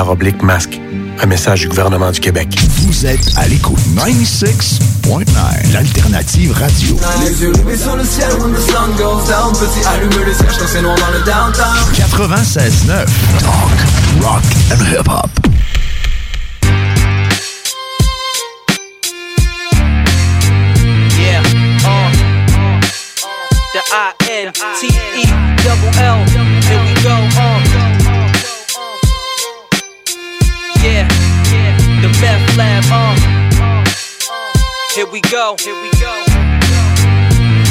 masque. 0.41 0.81
Un 1.21 1.27
message 1.27 1.61
du 1.61 1.69
gouvernement 1.69 2.11
du 2.11 2.21
Québec. 2.21 2.49
Vous 2.83 3.07
êtes 3.07 3.37
à 3.37 3.47
l'écoute 3.47 3.79
96.9, 3.97 5.73
l'alternative 5.73 6.53
radio. 6.53 6.97
Les 7.21 7.43
yeux 7.43 7.53
rivés 7.53 7.77
sur 7.77 7.97
le 7.97 8.05
ciel 8.05 8.31
when 8.41 8.53
the 8.53 8.61
sun 8.61 8.91
goes 8.97 9.27
down 9.29 9.53
Petit 9.53 9.87
allume 9.87 10.25
les 10.27 10.35
cierges 10.35 10.59
quand 10.59 10.67
c'est 10.67 10.83
noir 10.83 10.97
dans 10.97 11.11
le 11.11 11.25
downtown 11.25 11.77
96.9, 11.95 13.07
talk, 13.39 14.23
rock 14.23 14.43
and 14.71 14.81
hip-hop. 14.85 15.31
Yeah, 21.19 21.43
uh, 21.85 22.11
the 23.75 23.83
I 23.93 24.13
the 32.03 32.09
meth 32.21 32.57
lab, 32.57 32.85
uh. 32.91 33.85
Here 34.95 35.07
we 35.07 35.21
go, 35.21 35.57
here 35.61 35.81
we 35.81 35.91
go. 36.01 36.32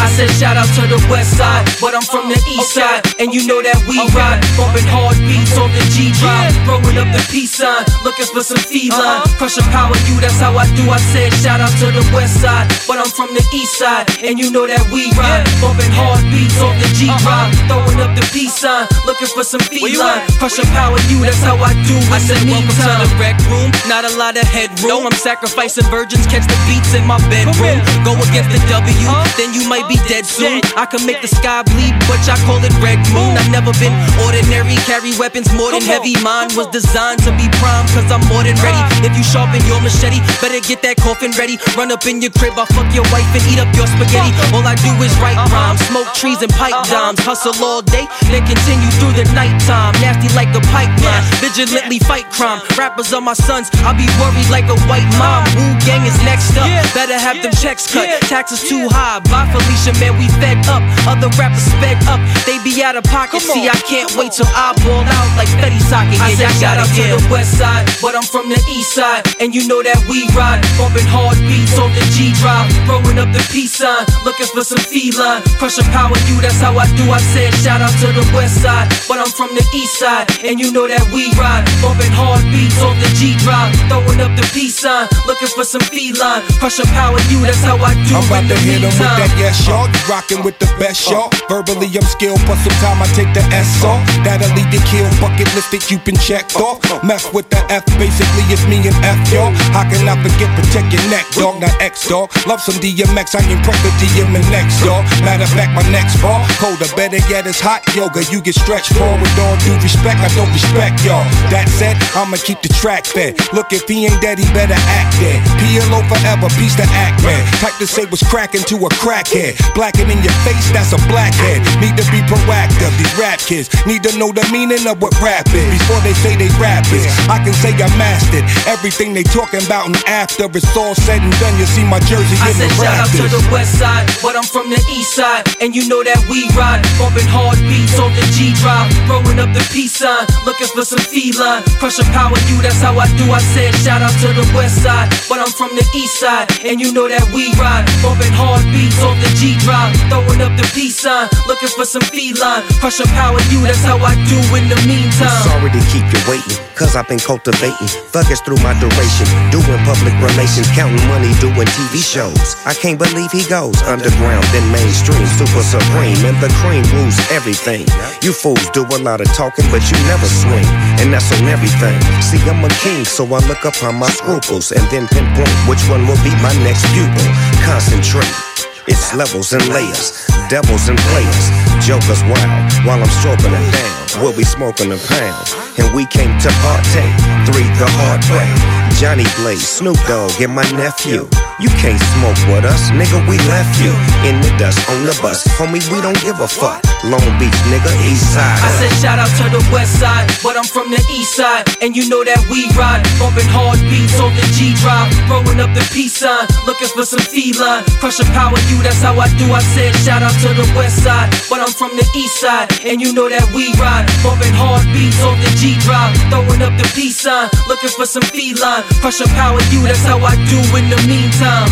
I 0.02 0.10
said 0.10 0.34
shout 0.34 0.58
out 0.58 0.66
to 0.82 0.84
the 0.90 0.98
west 1.14 1.38
side, 1.38 1.62
but 1.78 1.94
I'm 1.94 2.02
from 2.02 2.26
the 2.26 2.42
east 2.50 2.74
side, 2.74 3.06
and 3.22 3.30
you 3.30 3.46
know 3.46 3.62
that 3.62 3.78
we 3.86 4.02
ride, 4.18 4.42
bumping 4.58 4.90
hard 4.90 5.14
beats 5.30 5.54
on 5.62 5.70
the 5.70 5.86
G 5.94 6.10
drive, 6.18 6.50
throwing 6.66 6.98
up 6.98 7.06
the 7.14 7.22
peace 7.30 7.54
sign, 7.54 7.86
looking 8.02 8.26
for 8.34 8.42
some 8.42 8.58
feline, 8.58 8.98
uh-huh. 8.98 9.38
crushing 9.38 9.70
power 9.70 9.94
you, 10.10 10.18
that's 10.18 10.42
how 10.42 10.58
I 10.58 10.66
do. 10.74 10.90
I 10.90 10.98
said 11.14 11.30
shout 11.46 11.62
out 11.62 11.70
to 11.86 11.94
the 11.94 12.02
west 12.10 12.42
side, 12.42 12.66
but 12.90 12.98
I'm 12.98 13.14
from 13.14 13.30
the 13.38 13.46
east 13.54 13.78
side, 13.78 14.10
and 14.26 14.42
you 14.42 14.50
know 14.50 14.66
that 14.66 14.82
we 14.90 15.06
ride, 15.14 15.46
bumping 15.62 15.94
hard 15.94 16.26
beats 16.34 16.58
on 16.58 16.74
the 16.82 16.90
G 16.98 17.06
uh-huh. 17.06 17.22
drive, 17.22 17.54
throwing 17.70 18.02
up 18.02 18.18
the 18.18 18.26
peace 18.34 18.58
sign, 18.58 18.90
looking 19.06 19.30
for 19.30 19.46
some 19.46 19.62
feline, 19.70 20.26
crushing 20.42 20.66
power 20.74 20.98
you, 21.14 21.22
that's 21.22 21.46
how 21.46 21.62
I 21.62 21.78
do. 21.86 21.98
I 22.10 22.18
said 22.18 22.42
welcome 22.50 22.74
to 22.74 22.94
the 23.06 23.10
rec 23.22 23.38
room, 23.54 23.70
not 23.86 24.10
a 24.10 24.14
lot 24.18 24.34
of 24.34 24.50
headroom. 24.50 24.90
No, 24.90 25.06
I'm 25.06 25.14
sacrificing 25.14 25.86
virgins, 25.94 26.26
catch 26.26 26.50
the 26.50 26.58
beats 26.66 26.98
in 26.98 27.06
my 27.06 27.22
bedroom. 27.30 27.78
Go 28.02 28.18
against 28.18 28.50
the 28.50 28.62
W, 28.66 29.08
then 29.38 29.54
you 29.54 29.70
might 29.70 29.86
be 29.86 29.91
dead 30.08 30.26
soon. 30.26 30.62
I 30.78 30.86
can 30.86 31.04
make 31.06 31.22
the 31.22 31.28
sky 31.28 31.64
bleed, 31.64 31.96
but 32.08 32.22
I 32.30 32.38
call 32.48 32.62
it 32.64 32.74
red 32.80 33.00
moon. 33.12 33.36
I've 33.36 33.52
never 33.52 33.74
been 33.82 33.92
ordinary, 34.24 34.78
carry 34.88 35.12
weapons 35.20 35.52
more 35.54 35.72
than 35.72 35.82
heavy. 35.82 36.16
Mine 36.22 36.54
was 36.56 36.68
designed 36.72 37.20
to 37.28 37.32
be 37.36 37.50
prime, 37.60 37.88
cause 37.92 38.08
I'm 38.08 38.24
more 38.32 38.44
than 38.44 38.56
ready. 38.64 38.80
If 39.04 39.12
you 39.18 39.24
sharpen 39.24 39.60
your 39.68 39.82
machete, 39.82 40.24
better 40.40 40.62
get 40.64 40.82
that 40.86 40.98
coffin 41.02 41.32
ready. 41.36 41.60
Run 41.76 41.92
up 41.92 42.06
in 42.06 42.22
your 42.22 42.32
crib, 42.32 42.56
I'll 42.56 42.70
fuck 42.70 42.88
your 42.94 43.08
wife 43.12 43.28
and 43.36 43.44
eat 43.50 43.60
up 43.60 43.70
your 43.76 43.88
spaghetti. 43.90 44.32
All 44.56 44.64
I 44.64 44.78
do 44.80 44.92
is 45.04 45.12
write 45.20 45.40
rhymes, 45.52 45.82
smoke 45.90 46.10
trees 46.16 46.40
and 46.40 46.52
pipe 46.54 46.78
dimes. 46.88 47.20
Hustle 47.26 47.58
all 47.60 47.82
day, 47.82 48.08
then 48.30 48.46
continue 48.48 48.92
through 49.02 49.18
the 49.18 49.26
nighttime. 49.34 49.98
Nasty 50.00 50.30
like 50.38 50.52
a 50.54 50.62
pipeline, 50.72 51.24
vigilantly 51.42 52.00
fight 52.00 52.30
crime. 52.32 52.62
Rappers 52.78 53.12
are 53.14 53.22
my 53.22 53.34
sons, 53.36 53.68
I'll 53.82 53.98
be 53.98 54.08
worried 54.22 54.50
like 54.54 54.70
a 54.70 54.78
white 54.86 55.08
mom. 55.18 55.44
Wu 55.58 55.66
gang 55.84 56.06
is 56.06 56.18
next 56.24 56.54
up, 56.56 56.70
better 56.94 57.18
have 57.18 57.42
them 57.42 57.54
checks 57.58 57.90
cut. 57.92 58.08
Taxes 58.30 58.62
too 58.64 58.88
high, 58.90 59.20
bye 59.28 59.50
Felicia 59.52 59.81
generation, 59.82 59.94
man, 60.00 60.18
we 60.20 60.28
fed 60.40 60.58
up. 60.70 60.82
Other 61.08 61.30
rappers 61.38 61.64
sped 61.66 61.98
up, 62.08 62.20
they 62.46 62.62
be 62.64 62.84
out 62.84 62.96
of 62.96 63.04
pocket. 63.06 63.42
See, 63.42 63.68
I 63.70 63.76
can't 63.90 64.10
wait 64.16 64.32
till 64.34 64.48
I 64.54 64.74
ball 64.86 65.02
out 65.04 65.30
like 65.38 65.50
Fetty 65.62 65.80
socket. 65.82 66.20
I 66.22 66.30
Yeah, 66.32 66.36
said 66.36 66.50
y'all 66.50 66.60
shout 66.62 66.78
got 66.78 66.80
out 66.86 66.90
it, 66.90 66.96
to 66.96 67.02
yeah. 67.02 67.16
the 67.18 67.22
west 67.32 67.58
side, 67.58 67.86
but 68.02 68.16
I'm 68.16 68.24
from 68.24 68.50
the 68.50 68.60
east 68.70 68.94
side, 68.94 69.26
and 69.40 69.54
you 69.56 69.68
know 69.68 69.82
that 69.84 69.98
we 70.10 70.28
ride, 70.38 70.62
bumping 70.78 71.06
hard 71.10 71.38
beats 71.50 71.78
on 71.78 71.90
the 71.94 72.04
G 72.14 72.34
drive, 72.42 72.70
throwing 72.86 73.18
up 73.18 73.30
the 73.34 73.42
peace 73.52 73.74
sign, 73.78 74.06
looking 74.26 74.48
for 74.54 74.64
some 74.64 74.82
feline, 74.86 75.42
crushing 75.58 75.88
power 75.92 76.16
you. 76.30 76.38
That's 76.42 76.60
how 76.62 76.78
I 76.78 76.86
do. 76.98 77.10
I 77.12 77.20
said 77.34 77.54
shout 77.66 77.82
out 77.82 77.94
to 78.02 78.08
the 78.14 78.26
west 78.36 78.62
side, 78.62 78.88
but 79.08 79.18
I'm 79.20 79.32
from 79.34 79.54
the 79.56 79.66
east 79.74 79.98
side, 79.98 80.30
and 80.46 80.60
you 80.60 80.72
know 80.72 80.88
that 80.88 81.04
we 81.14 81.32
ride, 81.38 81.66
bumping 81.82 82.14
hard 82.14 82.44
beats 82.54 82.78
on 82.82 82.96
the 83.02 83.10
G 83.18 83.34
drive, 83.42 83.74
throwing 83.90 84.22
up 84.22 84.32
the 84.38 84.46
peace 84.54 84.78
sign, 84.80 85.08
looking 85.26 85.50
for 85.50 85.64
some 85.66 85.82
feline, 85.90 86.42
crushing 86.62 86.90
power 86.94 87.18
you. 87.34 87.42
That's 87.42 87.64
how 87.66 87.78
I 87.82 87.94
do. 88.06 88.16
I'm 88.16 88.24
about 88.30 88.44
in 88.46 88.50
to 88.50 88.56
the 88.56 88.60
hit 88.62 88.84
'em 88.84 88.90
with 88.94 89.00
meantime. 89.00 89.18
that 89.20 89.32
yes, 89.38 89.58
y'all. 89.72 89.88
You 89.88 90.02
rockin' 90.12 90.44
with 90.44 90.60
the 90.60 90.68
best, 90.76 91.08
y'all. 91.08 91.32
Verbally, 91.48 91.88
I'm 91.96 92.04
skilled, 92.04 92.44
but 92.44 92.60
sometime 92.60 93.00
I 93.00 93.08
take 93.16 93.32
the 93.32 93.44
S 93.56 93.72
off. 93.88 94.04
That'll 94.28 94.52
lead 94.52 94.68
to 94.76 94.82
kill 94.92 95.08
bucket 95.24 95.48
list 95.56 95.72
that 95.72 95.88
you 95.88 95.98
been 96.04 96.20
checked 96.20 96.60
off. 96.60 96.84
Mess 97.04 97.32
with 97.32 97.48
the 97.48 97.64
F, 97.72 97.88
basically 97.96 98.44
it's 98.52 98.68
me 98.68 98.84
and 98.84 98.98
F, 99.08 99.20
y'all. 99.32 99.56
How 99.72 99.88
can 99.88 100.04
I 100.04 100.20
forget 100.20 100.52
protect 100.60 100.92
your 100.92 101.06
neck, 101.08 101.26
dog? 101.32 101.64
Not 101.64 101.72
X, 101.80 102.12
dog. 102.12 102.28
Love 102.46 102.60
some 102.60 102.76
DMX, 102.84 103.32
I 103.40 103.42
ain't 103.48 103.64
prep 103.64 103.80
the 103.82 103.92
DMX, 104.04 104.84
dog. 104.84 105.08
Matter 105.24 105.48
of 105.48 105.54
fact, 105.56 105.72
my 105.72 105.86
next 105.90 106.20
bar 106.20 106.44
colder, 106.60 106.92
better 107.00 107.22
yet, 107.32 107.48
it's 107.48 107.64
hot 107.64 107.88
yoga. 107.96 108.22
You 108.28 108.44
get 108.44 108.60
stretched 108.60 108.92
for 108.94 109.12
with 109.24 109.36
all 109.40 109.56
due 109.64 109.78
respect. 109.80 110.20
I 110.20 110.28
don't 110.36 110.52
respect 110.52 111.00
y'all. 111.08 111.24
That 111.54 111.72
said, 111.72 111.96
I'ma 112.18 112.38
keep 112.44 112.60
the 112.62 112.70
track 112.76 113.06
fed. 113.06 113.40
Look, 113.54 113.72
if 113.72 113.88
he 113.88 114.06
ain't 114.06 114.20
dead, 114.20 114.38
he 114.38 114.46
better 114.52 114.78
act 115.00 115.16
dead. 115.22 115.40
PLO 115.62 116.04
forever, 116.12 116.50
peace 116.60 116.76
to 116.76 116.86
act 116.92 117.24
man. 117.24 117.42
Type 117.64 117.78
to 117.80 117.88
say 117.88 118.06
was 118.10 118.22
cracking 118.24 118.64
to 118.68 118.76
a 118.86 118.90
crackhead. 119.00 119.61
Blacking 119.74 120.10
in 120.12 120.20
your 120.20 120.36
face, 120.44 120.68
that's 120.76 120.92
a 120.92 121.00
blackhead. 121.08 121.64
Need 121.80 121.96
to 121.98 122.06
be 122.12 122.20
proactive. 122.28 122.92
These 123.00 123.16
rap 123.18 123.40
kids 123.40 123.72
need 123.88 124.04
to 124.04 124.12
know 124.20 124.32
the 124.32 124.44
meaning 124.52 124.84
of 124.88 125.02
what 125.02 125.16
rap 125.24 125.48
is 125.54 125.68
before 125.72 126.02
they 126.04 126.14
say 126.14 126.36
they 126.36 126.52
rap 126.60 126.86
is. 126.92 127.08
I 127.32 127.40
can 127.40 127.54
say 127.54 127.72
I 127.74 127.88
mastered 127.98 128.46
everything 128.68 129.14
they 129.14 129.24
talking 129.24 129.64
about, 129.66 129.88
and 129.88 129.98
after 130.06 130.46
it's 130.52 130.76
all 130.76 130.96
said 130.96 131.24
and 131.24 131.34
done, 131.40 131.56
you 131.58 131.66
see 131.66 131.84
my 131.88 132.00
jersey 132.06 132.38
I 132.44 132.52
in 132.52 132.58
the 132.60 132.68
said 132.68 132.72
shout 132.78 132.98
out 133.08 133.12
to 133.16 133.26
the 133.32 133.42
west 133.52 133.80
side, 133.80 134.06
but 134.22 134.36
I'm 134.36 134.46
from 134.46 134.70
the 134.70 134.82
east 134.92 135.16
side, 135.16 135.48
and 135.62 135.74
you 135.76 135.88
know 135.88 136.04
that 136.04 136.20
we 136.30 136.46
ride, 136.54 136.84
bumping 137.00 137.28
hard 137.32 137.58
beats 137.66 137.98
on 137.98 138.12
the 138.14 138.26
G 138.36 138.54
drive, 138.62 138.92
throwing 139.08 139.40
up 139.40 139.52
the 139.56 139.64
peace 139.72 139.96
sign, 139.98 140.28
looking 140.46 140.70
for 140.76 140.86
some 140.86 141.02
feline, 141.02 141.64
crushing 141.80 142.10
power 142.14 142.38
you. 142.52 142.62
That's 142.62 142.82
how 142.84 142.94
I 143.00 143.08
do. 143.18 143.26
I 143.32 143.42
said 143.56 143.74
shout 143.82 144.02
out 144.06 144.14
to 144.22 144.30
the 144.36 144.46
west 144.54 144.84
side, 144.84 145.10
but 145.26 145.40
I'm 145.40 145.52
from 145.56 145.74
the 145.74 145.86
east 145.96 146.20
side, 146.20 146.52
and 146.68 146.78
you 146.78 146.94
know 146.94 147.08
that 147.08 147.26
we 147.34 147.50
ride, 147.58 147.88
bumping 148.04 148.36
hard 148.36 148.62
beats 148.70 149.02
on 149.02 149.18
the 149.24 149.32
G 149.40 149.41
drive, 149.42 149.98
throwing 150.06 150.38
up 150.46 150.54
the 150.54 150.66
peace 150.78 151.02
sign, 151.02 151.26
looking 151.50 151.70
for 151.74 151.86
some 151.86 152.06
feline, 152.14 152.62
crushing 152.78 153.10
power 153.18 153.42
you. 153.50 153.66
That's 153.66 153.82
how 153.82 153.98
I 153.98 154.14
do 154.30 154.38
in 154.54 154.70
the 154.70 154.78
meantime. 154.86 155.42
Sorry 155.42 155.74
to 155.74 155.82
keep 155.90 156.06
you 156.14 156.22
waiting, 156.30 156.58
cause 156.78 156.94
I've 156.94 157.10
been 157.10 157.18
cultivating. 157.18 157.90
Thuggish 158.14 158.46
through 158.46 158.62
my 158.62 158.78
duration, 158.78 159.26
doing 159.50 159.82
public 159.82 160.14
relations, 160.22 160.70
counting 160.78 161.02
money, 161.10 161.34
doing 161.42 161.66
TV 161.74 161.98
shows. 162.06 162.54
I 162.70 162.78
can't 162.78 163.02
believe 163.02 163.34
he 163.34 163.42
goes 163.50 163.82
underground, 163.90 164.46
then 164.54 164.66
mainstream, 164.70 165.26
super 165.42 165.66
supreme, 165.66 166.22
and 166.22 166.38
the 166.38 166.54
cream 166.62 166.86
rules 166.94 167.18
everything. 167.34 167.90
You 168.22 168.38
fools 168.38 168.70
do 168.78 168.86
a 168.86 169.00
lot 169.02 169.26
of 169.26 169.30
talking, 169.34 169.66
but 169.74 169.82
you 169.90 169.98
never 170.06 170.30
swing, 170.30 170.70
and 171.02 171.10
that's 171.10 171.34
on 171.34 171.50
everything. 171.50 171.98
See, 172.22 172.38
I'm 172.46 172.62
a 172.62 172.70
king, 172.86 173.06
so 173.10 173.26
I 173.26 173.42
look 173.50 173.66
upon 173.66 173.98
my 173.98 174.10
scruples 174.14 174.72
and 174.72 174.86
then 174.94 175.08
pinpoint 175.10 175.50
which 175.66 175.82
one 175.90 176.06
will 176.06 176.22
be 176.22 176.34
my 176.46 176.54
next 176.62 176.86
pupil. 176.94 177.26
Concentrate. 177.66 178.51
It's 178.88 179.14
levels 179.14 179.54
and 179.54 179.62
layers, 179.70 180.26
devils 180.50 180.90
and 180.90 180.98
players, 181.14 181.46
jokers 181.86 182.24
wild. 182.24 182.74
While 182.84 183.00
I'm 183.02 183.14
stroking 183.22 183.54
it 183.54 183.72
down, 183.72 184.22
we'll 184.24 184.36
be 184.36 184.44
smoking 184.44 184.92
a 184.92 184.98
pound. 184.98 185.46
And 185.78 185.94
we 185.96 186.08
came 186.08 186.34
to 186.40 186.50
partake, 186.66 187.16
three 187.46 187.70
the 187.78 187.86
hard 188.02 188.26
way. 188.34 188.91
Johnny 189.02 189.26
Blaze, 189.42 189.68
Snoop 189.68 189.98
Dogg, 190.06 190.30
and 190.42 190.54
my 190.54 190.62
nephew. 190.78 191.26
You 191.58 191.70
can't 191.82 191.98
smoke 192.14 192.38
with 192.54 192.66
us, 192.66 192.94
nigga, 192.94 193.18
we 193.26 193.38
left 193.50 193.82
you. 193.82 193.90
In 194.30 194.38
the 194.46 194.54
dust, 194.62 194.78
on 194.94 195.06
the 195.10 195.18
bus, 195.26 195.42
homie, 195.58 195.82
we 195.90 196.02
don't 196.06 196.22
give 196.22 196.38
a 196.38 196.48
fuck. 196.48 196.86
Long 197.02 197.26
Beach, 197.42 197.58
nigga, 197.74 197.90
east 198.06 198.30
side. 198.34 198.62
I 198.62 198.70
said 198.78 198.94
shout 199.02 199.18
out 199.18 199.34
to 199.42 199.46
the 199.50 199.62
west 199.74 199.98
side, 199.98 200.30
but 200.46 200.54
I'm 200.54 200.70
from 200.70 200.94
the 200.94 201.02
east 201.10 201.34
side, 201.34 201.66
and 201.82 201.98
you 201.98 202.06
know 202.14 202.22
that 202.22 202.46
we 202.54 202.70
ride, 202.78 203.02
bumping 203.18 203.50
hard 203.50 203.82
beats 203.90 204.22
on 204.22 204.30
the 204.38 204.46
G 204.54 204.78
drive, 204.78 205.10
throwing 205.26 205.58
up 205.58 205.74
the 205.74 205.82
peace 205.90 206.22
sign, 206.22 206.46
looking 206.70 206.94
for 206.94 207.02
some 207.02 207.26
feline, 207.26 207.82
crushing 207.98 208.30
power 208.38 208.58
you. 208.70 208.86
That's 208.86 209.02
how 209.02 209.18
I 209.18 209.34
do. 209.34 209.50
I 209.50 209.66
said 209.74 209.98
shout 210.06 210.22
out 210.22 210.38
to 210.46 210.54
the 210.54 210.66
west 210.78 211.02
side, 211.02 211.34
but 211.50 211.58
I'm 211.58 211.74
from 211.74 211.98
the 211.98 212.06
east 212.14 212.38
side, 212.38 212.70
and 212.86 213.02
you 213.02 213.18
know 213.18 213.26
that 213.30 213.50
we 213.50 213.74
ride, 213.82 214.06
bumping 214.22 214.54
hard 214.54 214.86
beats 214.94 215.18
on 215.26 215.42
the 215.42 215.50
G 215.58 215.74
drive, 215.82 216.14
throwing 216.30 216.62
up 216.62 216.78
the 216.78 216.86
peace 216.94 217.18
sign, 217.22 217.50
looking 217.66 217.90
for 217.90 218.06
some 218.06 218.26
feline, 218.30 218.86
crushing 219.00 219.28
power 219.36 219.60
you. 219.72 219.82
That's 219.84 220.04
how 220.04 220.20
I 220.20 220.36
do 220.50 220.60
in 220.78 220.90
the 220.90 220.98
meantime. 221.08 221.70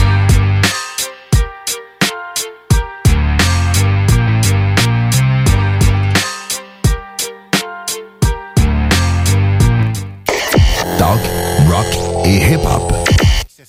Talk, 10.97 11.19
rock 11.69 11.85
et 12.25 12.37
hip-hop. 12.53 12.93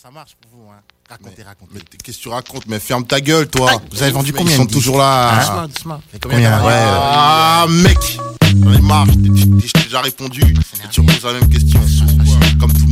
Ça 0.01 0.11
marche 0.11 0.35
pour 0.41 0.51
vous, 0.61 0.71
hein. 0.71 0.81
Racontez, 1.09 1.43
racontez. 1.43 1.73
Mais 1.75 1.81
qu'est-ce 2.03 2.17
que 2.19 2.23
tu 2.23 2.29
racontes? 2.29 2.67
Mais 2.67 2.79
ferme 2.81 3.05
ta 3.05 3.21
gueule, 3.21 3.49
toi. 3.49 3.71
Vous 3.93 4.03
avez 4.03 4.13
vendu 4.13 4.33
combien 4.33 4.53
Ils 4.53 4.57
sont 4.57 4.67
toujours 4.67 4.99
là. 4.99 5.39
Doucement, 5.41 5.67
doucement. 5.69 6.01
Mais 6.13 6.19
combien 6.19 6.65
Ouais. 6.65 6.73
Ah, 6.73 7.67
mec. 7.69 8.19
J'en 8.63 8.73
ai 8.73 8.81
marre. 8.81 9.07
Je 9.07 9.13
t'ai- 9.13 9.67
je 9.67 9.73
t'ai 9.73 9.83
déjà 9.85 10.01
répondu. 10.01 10.41
Et 10.43 10.89
tu 10.91 11.01
reposes 11.01 11.25
la 11.25 11.33
même 11.35 11.49
question. 11.49 11.81
Comme 12.59 12.73
tout 12.73 12.87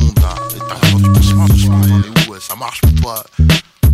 T'as 0.68 2.40
Ça 2.40 2.54
marche 2.56 2.80
pour 2.80 2.94
toi 3.00 3.24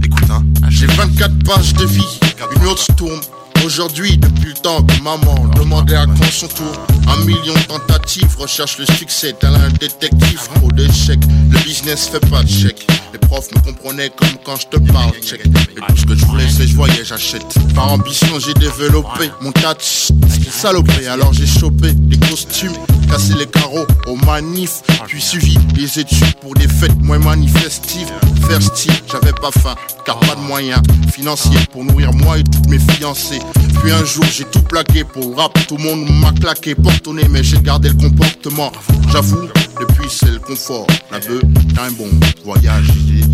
Écoute, 0.05 0.31
hein. 0.31 0.45
J'ai 0.69 0.87
24 0.87 1.45
pages 1.45 1.75
de 1.75 1.87
vie. 1.87 2.21
Une 2.57 2.67
autre 2.67 2.83
se 2.83 2.93
tourne. 2.93 3.21
Aujourd'hui, 3.65 4.19
depuis 4.19 4.49
le 4.49 4.61
temps 4.61 4.83
que 4.83 5.03
maman 5.03 5.49
demandait 5.57 5.97
à 5.97 6.05
quand 6.05 6.31
son 6.31 6.49
tour, 6.49 6.87
un 7.09 7.25
million 7.25 7.55
de 7.55 7.61
tentatives 7.61 8.37
recherche 8.37 8.77
le 8.77 8.85
succès, 8.85 9.35
tel 9.41 9.55
un 9.55 9.71
détective, 9.71 10.39
trop 10.57 10.71
d'échecs. 10.71 11.25
Le 11.51 11.59
business 11.65 12.09
fait 12.09 12.21
pas 12.29 12.43
de 12.43 12.49
chèque. 12.49 12.87
Les 13.15 13.19
profs 13.19 13.51
me 13.53 13.61
comprenaient 13.61 14.11
comme 14.11 14.37
quand 14.45 14.57
je 14.57 14.67
te 14.67 14.77
parle, 14.93 15.13
check. 15.23 15.47
Et 15.47 15.81
tout 15.81 15.97
ce 15.97 16.05
que 16.05 16.15
je 16.15 16.27
voulais, 16.27 16.47
c'est 16.49 16.67
je 16.67 16.77
voyais, 16.77 17.05
j'achète. 17.05 17.55
Par 17.75 17.91
ambition, 17.91 18.39
j'ai 18.39 18.53
développé 18.53 19.31
mon 19.41 19.51
touch, 19.53 20.11
salopé. 20.51 21.09
Alors 21.09 21.33
j'ai 21.33 21.47
chopé 21.47 21.93
des 21.93 22.19
costumes, 22.19 22.75
cassé 23.11 23.33
les 23.35 23.47
carreaux 23.47 23.87
aux 24.07 24.17
manifs, 24.17 24.83
puis 25.07 25.23
suivi 25.23 25.59
les 25.75 25.99
études 25.99 26.35
pour 26.43 26.53
des 26.55 26.69
fêtes 26.69 27.01
moins 27.01 27.19
manifestives. 27.19 28.13
Faire 28.47 28.61
style, 28.61 28.93
j'avais 29.11 29.33
pas 29.33 29.51
faim, 29.51 29.75
car 30.05 30.19
pas 30.21 30.35
de 30.35 30.41
moyens 30.43 30.83
financiers 31.11 31.61
pour 31.73 31.85
nourrir 31.85 32.13
moi 32.13 32.39
et 32.39 32.45
toutes 32.45 32.69
mes 32.69 32.79
fiancées. 32.79 33.41
Puis 33.83 33.93
un 33.93 34.05
jour, 34.05 34.25
j'ai 34.25 34.45
tout 34.45 34.63
plaqué 34.63 35.05
pour 35.05 35.31
le 35.31 35.37
rap, 35.37 35.59
tout 35.67 35.77
le 35.77 35.85
monde 35.85 36.09
m'a 36.21 36.33
claqué, 36.33 36.75
nez, 37.13 37.29
mais 37.29 37.43
j'ai 37.43 37.61
gardé 37.61 37.89
le 37.89 37.95
comportement. 37.95 38.73
J'avoue, 39.13 39.49
depuis 39.81 40.09
c'est 40.09 40.31
le 40.31 40.39
confort. 40.39 40.87
La 41.11 41.19
bœuf, 41.21 41.43
un 41.79 41.91
bon 41.93 42.09
voyage, 42.45 42.87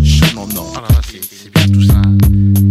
j'ai 0.03 0.25
en 0.37 0.49
or. 0.55 0.73
Ah 0.77 0.81
là 0.81 0.87
là, 0.89 1.01
c'est 1.09 1.53
bien 1.53 1.67
tout 1.67 1.85
ça. 1.87 2.01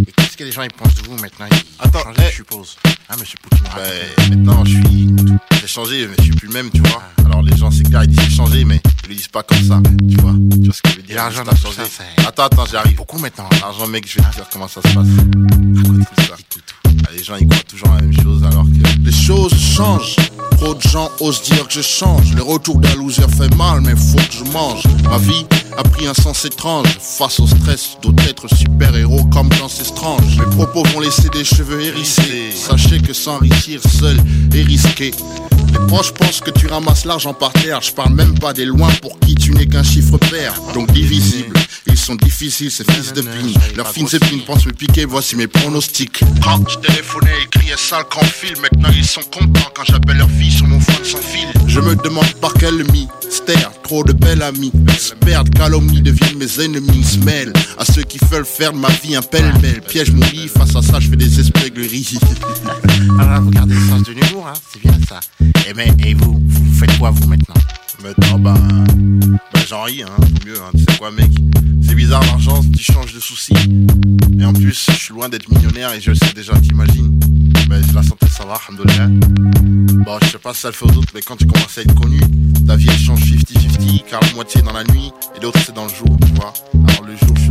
Et 0.07 0.13
qu'est-ce 0.13 0.37
que 0.37 0.45
les 0.45 0.53
gens 0.53 0.63
ils 0.63 0.73
pensent 0.73 0.95
de 0.95 1.09
vous 1.09 1.17
maintenant? 1.17 1.47
Ils 1.51 1.59
Attends, 1.79 2.01
changé, 2.01 2.23
je 2.31 2.37
suppose. 2.37 2.77
Ah, 3.09 3.17
monsieur 3.19 3.37
Poutine. 3.43 3.67
Ben, 3.75 4.37
maintenant, 4.37 4.65
je 4.65 4.71
suis. 4.73 5.15
J'ai 5.61 5.67
changé, 5.67 6.07
mais 6.07 6.15
je 6.19 6.23
suis 6.25 6.33
plus 6.33 6.49
le 6.49 6.55
même, 6.55 6.71
tu 6.71 6.81
vois. 6.83 7.03
Alors, 7.25 7.43
les 7.43 7.57
gens, 7.57 7.71
c'est 7.71 7.83
clair, 7.85 8.05
ils 8.05 8.11
disent 8.11 8.21
j'ai 8.29 8.37
changé, 8.37 8.65
mais 8.65 8.81
ils 9.05 9.09
le 9.11 9.15
disent 9.17 9.29
pas 9.29 9.43
comme 9.43 9.63
ça, 9.63 9.81
tu 10.09 10.17
vois. 10.17 10.35
Tu 10.53 10.65
vois 10.65 10.75
ce 10.75 10.83
que 10.83 10.91
je 10.91 10.97
veux 10.97 11.03
dire? 11.03 11.17
L'argent, 11.17 11.43
t'as 11.45 11.57
changé. 11.57 11.83
Attends, 12.27 12.45
attends, 12.45 12.67
j'arrive. 12.71 12.97
Beaucoup 12.97 13.19
maintenant. 13.19 13.49
L'argent, 13.61 13.87
mec, 13.87 14.07
je 14.09 14.21
vais 14.21 14.29
te 14.29 14.35
dire 14.37 14.47
comment 14.53 14.69
ça 14.69 14.81
se 14.83 14.95
passe. 14.95 15.07
Tout 15.07 16.05
ça. 16.29 16.37
Ah, 16.37 16.80
les 17.17 17.23
gens, 17.23 17.37
ils 17.41 17.47
croient 17.47 17.63
toujours 17.69 17.95
la 17.95 18.03
même 18.03 18.23
chose, 18.23 18.43
alors 18.45 18.65
que. 18.65 19.05
Les 19.05 19.13
choses 19.13 19.55
changent. 19.55 20.17
Trop 20.53 20.75
de 20.75 20.83
gens 20.83 21.11
osent 21.21 21.43
dire 21.43 21.67
que 21.67 21.73
je 21.75 21.81
change. 21.81 22.35
Le 22.35 22.43
retour 22.43 22.79
d'un 22.79 22.95
loser 22.97 23.27
fait 23.29 23.55
mal, 23.57 23.81
mais 23.81 23.97
faut 23.97 24.17
que 24.19 24.33
je 24.33 24.45
mange. 24.53 24.83
Ma 25.05 25.17
vie 25.19 25.47
a 25.77 25.83
pris 25.83 26.07
un 26.07 26.15
sens 26.15 26.45
étrange. 26.45 26.87
Face 27.01 27.41
au 27.41 27.47
stress, 27.47 27.97
d'autres 28.03 28.29
être 28.29 28.47
super-héros 28.55 29.25
comme 29.33 29.49
dans 29.59 29.69
ces 29.69 29.85
strange. 29.85 30.39
Mes 30.39 30.57
propos 30.57 30.83
vont 30.93 31.01
laisser 31.01 31.29
des 31.31 31.45
cheveux 31.45 31.81
hérissés. 31.81 32.51
Sachez 32.55 33.01
que 33.01 33.15
s'enrichir 33.15 33.81
seul 33.89 34.19
est 34.55 34.63
risqué. 34.63 35.13
Les 35.73 35.87
proches 35.87 36.13
pensent 36.13 36.41
que 36.41 36.51
tu 36.51 36.67
ramasses 36.67 37.05
l'argent 37.05 37.33
par 37.33 37.53
terre. 37.53 37.81
Je 37.81 37.93
parle 37.93 38.15
même 38.15 38.39
pas 38.39 38.53
des 38.53 38.65
loin 38.65 38.91
pour 39.01 39.19
qui 39.21 39.35
tu 39.35 39.53
n'es 39.53 39.67
qu'un 39.67 39.83
chiffre 39.83 40.19
pair. 40.19 40.61
Donc 40.75 40.93
divisible. 40.93 41.57
Ils 41.87 41.99
sont 41.99 42.17
difficiles, 42.17 42.71
ces 42.71 42.85
fils 42.85 43.13
de 43.13 43.23
pine. 43.23 43.55
Leurs 43.77 43.89
fines 43.89 44.09
épines 44.13 44.43
pensent 44.45 44.67
me 44.67 44.73
piquer, 44.73 45.05
voici 45.05 45.37
mes 45.37 45.47
pronostics. 45.47 46.23
Téléphonais, 46.91 47.31
ils 47.43 47.49
criaient 47.49 47.77
sale 47.77 48.05
qu'en 48.11 48.25
fil. 48.25 48.55
Maintenant 48.61 48.91
ils 48.97 49.05
sont 49.05 49.23
contents 49.23 49.71
quand 49.75 49.85
j'appelle 49.85 50.17
leur 50.17 50.31
fille 50.31 50.51
sur 50.51 50.67
mon 50.67 50.81
phone 50.81 51.05
sans 51.05 51.19
fil. 51.19 51.49
Je 51.67 51.81
me 51.81 51.95
demande 51.95 52.33
par 52.41 52.53
quel 52.55 52.85
mystère, 52.91 53.71
trop 53.83 54.03
de 54.03 54.13
belles 54.13 54.43
amies. 54.43 54.73
Experts, 54.89 55.45
calomnie 55.55 56.03
deviennent 56.03 56.39
mes 56.39 56.61
ennemis. 56.61 57.05
Se 57.05 57.19
mêlent 57.19 57.53
à 57.79 57.85
ceux 57.85 58.03
qui 58.03 58.19
veulent 58.31 58.45
faire 58.45 58.73
de 58.73 58.79
ma 58.79 58.89
vie 58.89 59.15
un 59.15 59.23
pêle-mêle. 59.23 59.83
Piège 59.83 60.11
mon 60.11 60.27
face 60.49 60.75
à 60.75 60.83
ça, 60.83 60.99
je 61.01 61.09
fais 61.09 61.17
des 61.17 61.41
espiègleries. 61.41 62.19
Ah, 63.19 63.41
vous 63.41 63.51
gardez 63.51 63.75
le 63.75 63.89
sens 63.89 64.03
de 64.03 64.13
l'humour, 64.13 64.47
hein, 64.47 64.53
c'est 64.73 64.83
bien 64.83 64.93
ça. 65.09 65.21
Et, 65.67 65.75
mais, 65.75 65.89
et 66.05 66.15
vous, 66.15 66.39
vous 66.47 66.75
faites 66.75 66.99
quoi 66.99 67.11
vous 67.11 67.27
maintenant? 67.27 67.55
Maintenant, 68.03 68.39
bah, 68.39 68.55
bah 69.53 69.61
j'en 69.69 69.83
ris, 69.83 70.03
hein, 70.03 70.09
mieux, 70.47 70.57
hein, 70.59 70.71
tu 70.73 70.81
sais 70.81 70.99
quoi, 70.99 71.11
mec? 71.11 71.31
C'est 71.87 71.95
bizarre, 71.95 72.23
l'argent, 72.25 72.63
tu 72.77 72.83
changes 72.83 73.13
de 73.13 73.21
soucis. 73.21 73.53
Et 74.39 74.45
en 74.45 74.53
plus, 74.53 74.87
je 74.91 74.97
suis 74.97 75.13
loin 75.13 75.29
d'être 75.29 75.51
millionnaire 75.51 75.93
et 75.93 76.01
je 76.01 76.11
le 76.11 76.17
sais 76.17 76.33
déjà, 76.35 76.55
t'imagines. 76.55 77.19
Bah, 77.69 77.77
la 77.95 78.03
santé, 78.03 78.27
ça 78.29 78.45
va, 78.47 78.55
alhamdoulilah. 78.55 79.09
Bon, 80.05 80.19
je 80.23 80.29
sais 80.29 80.39
pas 80.39 80.55
si 80.55 80.61
ça 80.63 80.69
le 80.69 80.75
fait 80.75 80.87
aux 80.87 80.97
autres, 80.97 81.13
mais 81.15 81.21
quand 81.21 81.37
tu 81.37 81.47
commences 81.47 81.77
à 81.77 81.83
être 81.83 81.95
connu, 81.95 82.21
ta 82.67 82.77
vie, 82.77 82.89
elle 82.89 82.99
change 82.99 83.21
50-50, 83.21 84.05
car 84.09 84.21
la 84.21 84.33
moitié 84.33 84.63
dans 84.63 84.73
la 84.73 84.85
nuit 84.85 85.13
et 85.37 85.41
l'autre, 85.43 85.61
c'est 85.65 85.75
dans 85.75 85.85
le 85.85 85.93
jour, 85.93 86.17
tu 86.25 86.33
vois. 86.35 86.53
Alors, 86.89 87.05
le 87.05 87.17
jour, 87.17 87.37
je. 87.37 87.50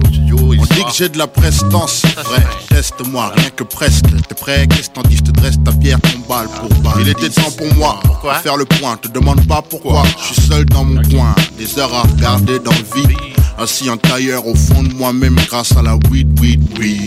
On 0.58 0.64
dit 0.64 0.84
que 0.84 0.92
j'ai 0.98 1.10
de 1.10 1.18
la 1.18 1.28
prestance, 1.28 2.04
vrai. 2.26 2.46
Teste-moi, 2.70 3.32
rien 3.36 3.50
que 3.56 3.64
preste. 3.64 4.06
T'es 4.28 4.36
prêt 4.36 4.68
Qu'est-ce 4.68 4.90
que 4.90 4.96
t'en 4.96 5.02
dis? 5.04 5.18
Je 5.18 5.24
te 5.24 5.32
dresse 5.32 5.56
ta 5.64 5.72
pierre, 5.72 6.00
ton 6.02 6.20
balle 6.28 6.48
pour 6.48 6.70
balle. 6.82 7.02
Il 7.02 7.10
était 7.10 7.30
temps 7.30 7.52
pour 7.52 7.74
moi, 7.76 8.00
pour 8.04 8.34
faire 8.38 8.58
le 8.58 8.66
point. 8.66 8.98
Te 8.98 9.08
demande 9.10 9.46
pas 9.48 9.62
pourquoi. 9.62 10.04
Je 10.18 10.34
suis 10.34 10.42
seul 10.48 10.66
dans 10.66 10.84
mon 10.84 11.02
coin, 11.04 11.36
des 11.58 11.78
heures 11.78 11.94
à 11.94 12.02
regarder 12.02 12.60
dans 12.60 12.72
le 12.72 13.02
vide. 13.02 13.18
Assis 13.58 13.90
en 13.90 13.98
tailleur 13.98 14.48
au 14.48 14.56
fond 14.56 14.84
de 14.84 14.94
moi-même 14.94 15.36
grâce 15.48 15.76
à 15.76 15.82
la 15.82 15.96
weed, 16.10 16.40
weed, 16.40 16.80
weed. 16.80 17.02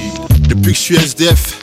Depuis 0.48 0.72
que 0.72 0.78
je 0.78 0.82
suis 0.82 0.96
SDF, 0.96 1.60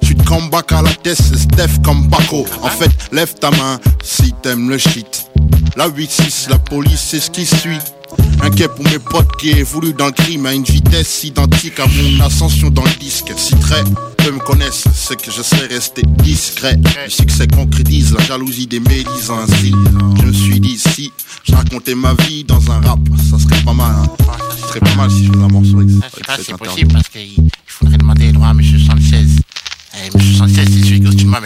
je 0.00 0.06
suis 0.06 0.14
de 0.14 0.22
comeback 0.22 0.70
à 0.72 0.82
la 0.82 0.90
tête, 0.90 1.18
c'est 1.20 1.38
Steph 1.38 1.82
comme 1.84 2.08
Paco. 2.08 2.46
En 2.62 2.68
fait, 2.68 2.90
lève 3.10 3.34
ta 3.34 3.50
main 3.50 3.80
si 4.02 4.32
t'aimes 4.42 4.70
le 4.70 4.78
shit. 4.78 5.26
La 5.76 5.88
8-6, 5.88 6.50
la 6.50 6.58
police, 6.58 7.00
c'est 7.00 7.20
ce 7.20 7.30
qui 7.30 7.44
suit. 7.44 7.80
Inquiet 8.42 8.68
pour 8.68 8.84
mes 8.84 8.98
potes 8.98 9.36
qui 9.38 9.50
évoluent 9.50 9.94
dans 9.94 10.06
le 10.06 10.12
crime 10.12 10.46
à 10.46 10.52
une 10.52 10.64
vitesse 10.64 11.24
identique 11.24 11.80
à 11.80 11.86
mon 11.86 12.24
ascension 12.24 12.70
dans 12.70 12.84
le 12.84 12.90
disque. 13.00 13.32
Si 13.36 13.54
très 13.56 13.82
peu 14.18 14.32
me 14.32 14.38
connaissent, 14.38 14.84
c'est 14.94 15.20
que 15.20 15.30
je 15.30 15.42
sais 15.42 15.66
rester 15.66 16.02
discret. 16.22 16.78
Le 17.04 17.10
succès 17.10 17.46
concrétise 17.46 18.12
la 18.12 18.22
jalousie 18.24 18.66
des 18.66 18.80
médisants 18.80 19.40
ainsi. 19.40 19.72
Je 20.20 20.26
me 20.26 20.32
suis 20.32 20.60
dit, 20.60 20.78
si 20.78 21.10
je 21.44 21.54
racontais 21.54 21.94
ma 21.94 22.14
vie 22.14 22.44
dans 22.44 22.70
un 22.70 22.80
rap, 22.80 22.98
ça 23.30 23.38
serait 23.38 23.62
pas 23.64 23.72
mal. 23.72 23.94
Hein. 23.96 24.08
Ça 24.60 24.68
serait 24.68 24.80
pas 24.80 24.94
mal 24.94 25.10
si 25.10 25.26
je 25.26 25.32
faisais 25.32 25.44
un 25.44 25.48
morceau 25.48 25.80
avec, 25.80 25.90
si 25.90 26.44
c'est 26.44 26.56
possible 26.56 26.92
parce 26.92 27.08
qu'il 27.08 27.48
faudrait 27.66 27.98
demander 27.98 28.26
les 28.26 28.32
droits 28.32 28.48
à 28.48 28.50
M. 28.50 28.62
76. 28.62 29.40
Eh, 29.94 30.06
M. 30.06 30.20
76, 30.20 30.68
c'est 30.70 30.84
celui 30.84 31.00
qui 31.00 31.24
mais, 31.24 31.38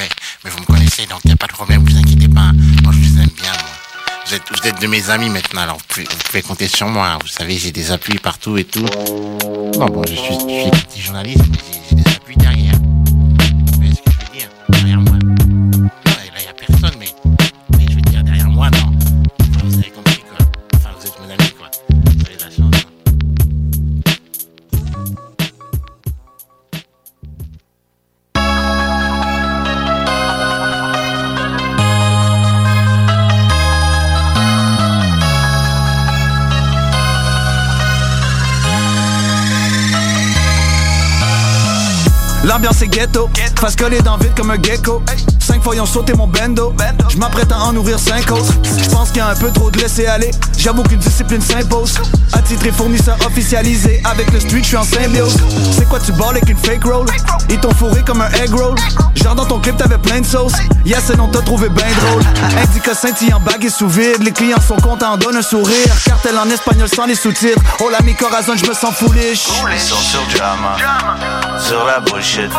mais 0.44 0.50
vous 0.50 0.60
me 0.60 0.64
connaissez, 0.64 1.06
donc 1.06 1.20
y 1.24 1.30
a 1.30 1.36
pas 1.36 1.46
de 1.46 1.52
problème, 1.52 1.84
vous 1.84 1.96
inquiétez 1.96 2.28
pas. 2.28 2.52
Moi, 2.82 2.92
je 2.92 2.98
vous 2.98 3.18
aime 3.20 3.30
bien. 3.36 3.57
Vous 4.28 4.68
êtes, 4.68 4.82
de 4.82 4.86
mes 4.86 5.08
amis 5.08 5.30
maintenant, 5.30 5.62
alors 5.62 5.78
vous 5.78 6.04
pouvez, 6.26 6.42
compter 6.42 6.68
sur 6.68 6.86
moi. 6.86 7.16
Vous 7.22 7.28
savez, 7.28 7.56
j'ai 7.56 7.72
des 7.72 7.92
appuis 7.92 8.18
partout 8.18 8.58
et 8.58 8.64
tout. 8.64 8.84
Bon, 8.84 9.86
bon, 9.86 10.02
je 10.06 10.14
suis, 10.14 10.34
je 10.34 10.60
suis 10.64 10.70
petit 10.70 11.00
journaliste, 11.00 11.44
mais 11.50 11.56
j'ai 11.88 11.96
des 11.96 12.10
appuis 12.10 12.36
derrière. 12.36 12.77
L'ambiance 42.48 42.80
est 42.80 42.88
ghetto, 42.88 43.28
face 43.60 43.76
collée 43.76 44.00
dans 44.00 44.16
vide 44.16 44.32
comme 44.34 44.50
un 44.50 44.62
gecko. 44.62 45.02
Cinq 45.48 45.62
fois 45.62 45.74
ils 45.74 45.80
ont 45.80 45.86
sauté 45.86 46.12
mon 46.12 46.26
bendo. 46.26 46.74
Je 47.08 47.16
m'apprête 47.16 47.50
à 47.50 47.58
en 47.60 47.72
nourrir 47.72 47.98
cinq 47.98 48.30
autres. 48.30 48.52
Je 48.62 48.90
pense 48.90 49.08
qu'il 49.08 49.16
y 49.16 49.20
a 49.20 49.28
un 49.28 49.34
peu 49.34 49.50
trop 49.50 49.70
de 49.70 49.78
laisser 49.78 50.06
aller. 50.06 50.30
J'avoue 50.58 50.82
qu'une 50.82 50.98
discipline 50.98 51.40
s'impose. 51.40 51.94
Attitré 52.34 52.70
fournisseur 52.70 53.16
officialisé. 53.26 54.02
Avec 54.04 54.30
le 54.30 54.40
street, 54.40 54.58
je 54.60 54.66
suis 54.66 54.76
en 54.76 54.82
symbiose. 54.82 55.38
C'est 55.72 55.88
quoi 55.88 56.00
tu 56.00 56.12
balles 56.12 56.36
avec 56.36 56.50
une 56.50 56.58
fake 56.58 56.84
roll? 56.84 57.06
Ils 57.48 57.58
t'ont 57.58 57.72
fourré 57.72 58.02
comme 58.04 58.20
un 58.20 58.30
egg 58.32 58.52
roll. 58.52 58.76
Genre 59.14 59.34
dans 59.34 59.46
ton 59.46 59.58
clip 59.58 59.78
t'avais 59.78 59.96
plein 59.96 60.20
de 60.20 60.26
sauce. 60.26 60.52
Yes, 60.84 61.04
c'est 61.06 61.16
non 61.16 61.28
t'as 61.28 61.40
trouvé 61.40 61.70
ben 61.70 61.86
drôle. 62.02 62.22
Indica 62.62 62.94
scintillant, 62.94 63.40
bague 63.40 63.64
et 63.64 63.70
sous 63.70 63.88
vide. 63.88 64.22
Les 64.22 64.32
clients 64.32 64.60
sont 64.60 64.76
contents, 64.76 65.16
donne 65.16 65.36
un 65.36 65.42
sourire. 65.42 65.94
Cartel 66.04 66.36
en 66.38 66.50
espagnol 66.50 66.88
sans 66.94 67.06
les 67.06 67.14
sous-titres. 67.14 67.62
Oh 67.80 67.88
l'ami 67.90 68.14
Corazon, 68.14 68.52
je 68.54 68.68
me 68.68 68.74
sens 68.74 68.94
foolish. 68.94 69.48
Ils 69.72 69.80
sont 69.80 69.96
sur 69.96 70.20
drama, 70.36 70.76
sur 71.58 71.86
la 71.86 72.00
bullshit. 72.00 72.50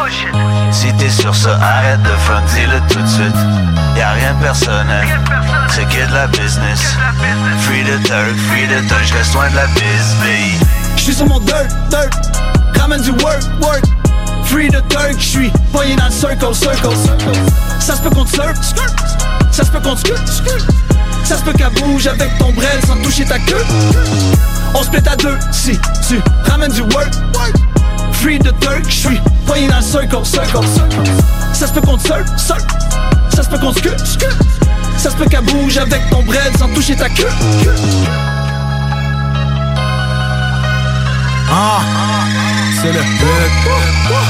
Si 0.72 0.91
t'es 0.94 1.10
sur 1.10 1.36
ça, 1.36 1.60
arrête 1.61 2.02
de 2.02 2.10
front, 2.10 2.41
dis-le 2.56 2.78
tout 2.88 3.01
de 3.01 3.07
suite. 3.07 3.35
Y'a 3.97 4.11
rien 4.11 4.34
de 4.34 4.43
personnel, 4.43 5.07
c'est 5.69 5.85
que 5.85 6.07
de 6.07 6.14
la 6.14 6.27
business. 6.27 6.80
Free 7.61 7.84
the 7.84 8.01
Turk, 8.03 8.35
free 8.49 8.68
the 8.68 8.88
Turk, 8.88 9.03
je 9.06 9.14
reste 9.14 9.34
loin 9.34 9.49
de 9.49 9.56
la 9.56 9.68
baby. 9.68 10.57
J'suis 10.95 11.14
sur 11.14 11.27
mon 11.27 11.39
dirt, 11.39 11.68
dirt. 11.89 12.10
Ramène 12.80 13.01
du 13.01 13.11
work, 13.11 13.41
work. 13.61 13.84
Free 14.45 14.69
the 14.69 14.88
Turk, 14.89 15.15
j'suis 15.19 15.51
poigné 15.72 15.95
dans 15.95 16.06
le 16.06 16.11
circle, 16.11 16.53
circle, 16.53 16.89
Ça 17.80 17.95
se 17.95 18.01
peut 18.01 18.10
qu'on 18.10 18.26
te 18.26 18.34
surf, 18.34 18.56
Ça 19.51 19.64
se 19.64 19.72
peut 19.72 19.80
qu'on 19.80 19.95
te 19.95 20.07
Ça 21.23 21.38
se 21.38 21.43
peut 21.43 21.53
qu'elle 21.53 21.73
bouge 21.84 22.07
avec 22.07 22.38
ton 22.38 22.51
bread 22.51 22.85
sans 22.88 22.95
toucher 23.03 23.26
ta 23.26 23.39
queue. 23.39 23.65
On 24.73 24.84
se 24.84 24.89
pète 24.89 25.07
à 25.07 25.15
deux 25.15 25.38
si 25.51 25.77
tu 26.07 26.19
ramènes 26.49 26.72
du 26.72 26.81
work, 26.81 27.11
work 27.35 27.53
Free 28.20 28.38
the 28.38 28.54
Turk, 28.60 28.84
j'suis 28.90 29.20
poigné 29.46 29.68
dans 29.70 29.78
le 29.78 29.82
circle, 29.82 30.26
circle, 30.26 30.68
circle. 30.68 31.12
Ça 31.54 31.68
se 31.68 31.74
peut 31.74 31.80
qu'on 31.80 31.96
te 31.96 32.04
surf, 32.04 32.26
surf 32.38 32.66
Ça 33.34 33.44
se 33.44 33.50
peut 33.50 33.58
qu'on 33.58 33.72
te 33.72 33.80
skirt, 33.80 34.06
skirt 34.06 34.38
Ça 34.98 35.10
se 35.10 35.16
peut 35.16 35.26
qu'elle 35.26 35.46
bouge 35.46 35.78
avec 35.78 36.10
ton 36.10 36.22
bread 36.24 36.58
sans 36.58 36.68
toucher 36.74 36.98
ta 36.98 37.08
queue. 37.08 37.30
Ah, 41.50 41.80
c'est 42.81 42.91
le 42.91 42.99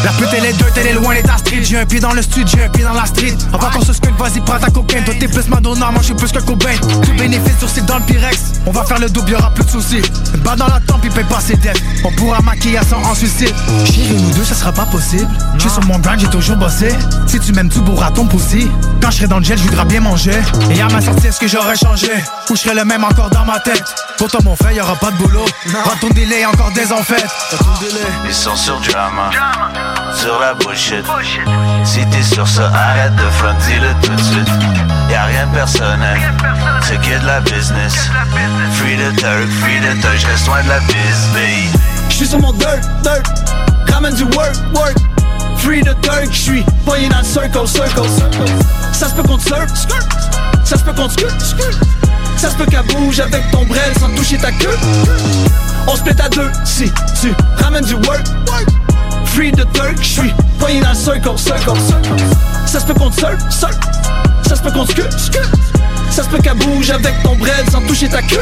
La 0.04 0.12
pute 0.12 0.30
elle 0.36 0.46
est 0.46 0.54
dirt, 0.54 0.72
elle 0.78 0.88
est 0.88 0.94
loin, 0.94 1.14
elle 1.14 1.26
est 1.26 1.38
street. 1.38 1.64
J'ai 1.64 1.78
un 1.78 1.86
pied 1.86 2.00
dans 2.00 2.14
le 2.14 2.22
studio, 2.22 2.48
j'ai 2.48 2.64
un 2.64 2.70
pied 2.70 2.84
dans 2.84 2.94
la 2.94 3.06
street. 3.06 3.36
Avant 3.54 3.70
qu'on 3.70 3.82
se 3.82 3.94
scute, 3.94 4.16
vas-y 4.18 4.40
prends 4.42 4.60
ta 4.60 4.70
cocaine 4.70 5.04
Toi 5.04 5.14
t'es 5.20 5.28
plus 5.28 5.48
Madonna, 5.48 5.92
moi 5.92 6.00
je 6.00 6.06
suis 6.06 6.14
plus 6.14 6.32
que 6.32 6.40
Cobain. 6.40 6.76
Tout 6.82 7.14
bénéfice 7.18 7.58
sur 7.60 7.70
c'est 7.70 7.86
dans 7.86 7.98
le 7.98 8.04
Pyrex. 8.04 8.38
On 8.66 8.72
va 8.72 8.84
faire 8.84 9.00
le 9.00 9.10
double, 9.10 9.32
y'aura 9.32 9.52
plus 9.52 9.66
de 9.66 9.70
soucis. 9.70 10.02
Une 10.34 10.42
balle 10.42 10.58
dans 10.58 10.68
la 10.68 10.80
tempe, 10.80 11.02
il 11.04 11.12
paye 11.12 11.24
pas 11.26 11.40
ses 11.40 11.56
dettes. 11.56 11.82
On 12.04 12.12
pourra 12.12 12.42
maquiller 12.42 12.78
à 12.78 12.84
son 12.84 12.96
en 12.96 13.16
suicide. 13.16 13.54
Chérie, 13.86 14.22
nous 14.22 14.32
deux, 14.32 14.44
ça 14.44 14.56
sera 14.56 14.72
pas 14.72 14.86
possible. 14.86 15.28
J'suis 15.58 15.70
sur 15.70 15.84
mon 15.86 16.00
grind, 16.00 16.20
j'ai 16.20 16.28
toujours 16.28 16.58
bossé. 16.58 16.90
Si 17.28 17.40
tu 17.40 17.52
m'aimes, 17.54 17.70
tu 17.70 17.80
bourras 17.80 18.12
ton 18.12 18.26
poussi 18.26 18.70
Quand 19.02 19.12
je 19.12 19.18
serai 19.18 19.28
dans 19.28 19.40
le 19.40 19.44
gel, 19.44 19.58
je 19.58 19.64
voudrais 19.64 19.86
bien 19.86 20.02
manger. 20.02 20.40
Et 20.72 20.82
à 20.82 20.88
ma 20.88 21.02
sortie, 21.02 21.28
est-ce 21.28 21.40
que 21.40 21.48
j'aurais 21.48 21.76
changé? 21.76 22.12
Ou 22.50 22.56
je 22.56 22.62
serais 22.62 22.76
le 22.76 22.86
même 22.86 23.04
encore 23.04 23.30
dans 23.30 23.46
ma 23.46 23.60
tête? 23.60 23.84
Pour 24.18 24.28
toi 24.28 24.40
mon 24.44 24.56
frère, 24.56 24.72
y'aura 24.72 24.96
pas 24.96 25.12
de 25.12 25.18
boulot. 25.18 25.46
Pas 25.72 25.96
ton 26.02 26.10
délai, 26.10 26.46
encore 26.46 26.72
des 26.72 26.92
en 26.92 27.04
fait 27.04 27.26
Ils 28.26 28.34
sont 28.40 28.56
sur 28.56 28.80
drama, 28.80 29.30
sur 30.16 30.40
la 30.40 30.54
bullshit. 30.54 31.04
Si 31.84 32.06
t'es 32.06 32.24
sur 32.24 32.48
ça, 32.48 32.72
arrête 32.74 33.14
de 33.18 33.30
front, 33.32 33.54
dis-le 33.68 33.94
tout 34.02 34.16
de 34.16 34.22
suite. 34.22 34.48
Y'a 35.10 35.26
rien 35.26 35.46
de 35.48 35.56
personnel, 35.56 36.18
c'est 36.82 37.02
que 37.02 37.20
de 37.20 37.26
la 37.26 37.42
business. 37.42 38.10
Free 38.76 38.96
the 38.96 39.14
Turk, 39.18 39.50
free 39.60 39.82
the 39.82 40.00
Turk, 40.02 40.18
je 40.18 40.28
reste 40.28 40.48
loin 40.48 40.64
de 40.64 40.70
la 40.70 40.80
biz, 40.80 41.28
baby. 41.34 41.70
J'suis 42.10 42.28
sur 42.28 42.40
mon 42.40 42.54
dirt, 42.54 42.80
dirt. 43.04 43.24
Ramène 43.92 44.16
du 44.16 44.24
work, 44.24 44.56
work. 44.74 44.96
Free 45.58 45.82
the 45.82 46.00
Turk, 46.00 46.30
j'suis 46.32 46.64
poigné 46.86 47.10
dans 47.10 47.18
le 47.18 47.26
circle, 47.26 47.68
circle, 47.68 48.08
Ça 48.94 49.10
se 49.10 49.16
peut 49.16 49.24
qu'on 49.24 49.38
te 49.38 49.44
surf, 49.44 49.68
skirt 49.76 50.08
Ça 50.64 50.78
se 50.78 50.84
peut 50.84 50.94
qu'on 50.94 51.10
te 51.10 51.14
skirt, 51.14 51.42
skirt 51.42 51.78
Ça 52.40 52.50
se 52.50 52.56
peut 52.56 52.66
qu'elle 52.68 52.86
bouge 52.96 53.20
avec 53.20 53.52
ton 53.52 53.66
bread 53.66 54.00
sans 54.00 54.08
toucher 54.16 54.38
ta 54.38 54.50
queue. 54.54 54.78
On 55.88 55.96
se 55.98 56.04
pète 56.04 56.22
à 56.22 56.30
deux 56.30 56.50
si 56.64 56.90
tu 57.20 57.34
ramènes 57.62 57.84
du 57.84 57.96
work, 57.96 58.26
Free 59.26 59.52
the 59.52 59.70
Turk, 59.74 59.98
j'suis 60.02 60.34
poigné 60.58 60.80
dans 60.80 60.92
le 60.92 60.96
circle, 60.96 61.38
circle, 61.38 61.78
circle. 61.82 62.10
Ça 62.66 62.80
se 62.80 62.86
peut 62.86 62.94
qu'on 62.94 63.10
te 63.10 63.20
surf, 63.20 63.38
surf 63.50 63.78
Ça 64.48 64.56
se 64.56 64.62
peut 64.62 64.72
qu'on 64.72 64.86
te 64.86 64.94
Ça 66.12 66.24
se 66.24 66.30
peut 66.30 66.38
qu'elle 66.38 66.58
bouge 66.58 66.90
avec 66.92 67.22
ton 67.24 67.36
bread 67.36 67.70
sans 67.72 67.82
toucher 67.82 68.08
ta 68.08 68.22
queue 68.22 68.40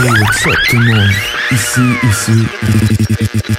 Hey, 0.00 0.04
what's 0.22 0.46
up 0.46 0.54
tout 0.68 0.78
le 0.78 0.94
monde? 0.94 1.10
Ici, 1.50 1.80
ici, 2.08 2.46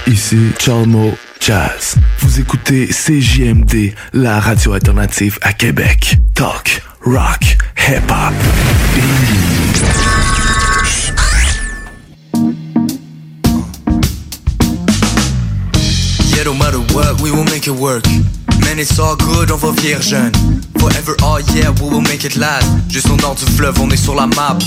ici, 0.07 0.37
Chalmo 0.57 1.17
jazz. 1.41 1.95
Vous 2.19 2.39
écoutez 2.39 2.87
CJMD, 2.87 3.93
la 4.13 4.39
radio 4.39 4.71
alternative 4.71 5.37
à 5.41 5.51
Québec. 5.51 6.17
Talk, 6.35 6.81
rock, 7.01 7.57
hip-hop. 7.75 8.33
Yeah, 16.33 16.45
no 16.45 16.53
matter 16.53 16.79
what, 16.93 17.19
we 17.21 17.31
will 17.31 17.43
make 17.51 17.67
it 17.67 17.75
work. 17.77 18.05
Man, 18.61 18.79
it's 18.79 18.97
all 18.97 19.17
good, 19.17 19.51
on 19.51 19.57
va 19.57 19.71
vieillir 19.71 20.01
jeune. 20.01 20.31
Forever, 20.79 21.17
oh 21.21 21.39
yeah, 21.53 21.71
we 21.81 21.89
will 21.89 21.99
make 21.99 22.23
it 22.23 22.37
last. 22.37 22.65
Juste 22.87 23.09
au 23.09 23.17
nord 23.17 23.35
du 23.35 23.45
fleuve, 23.57 23.77
on 23.81 23.89
est 23.89 23.97
sur 23.97 24.15
la 24.15 24.27
map. 24.27 24.57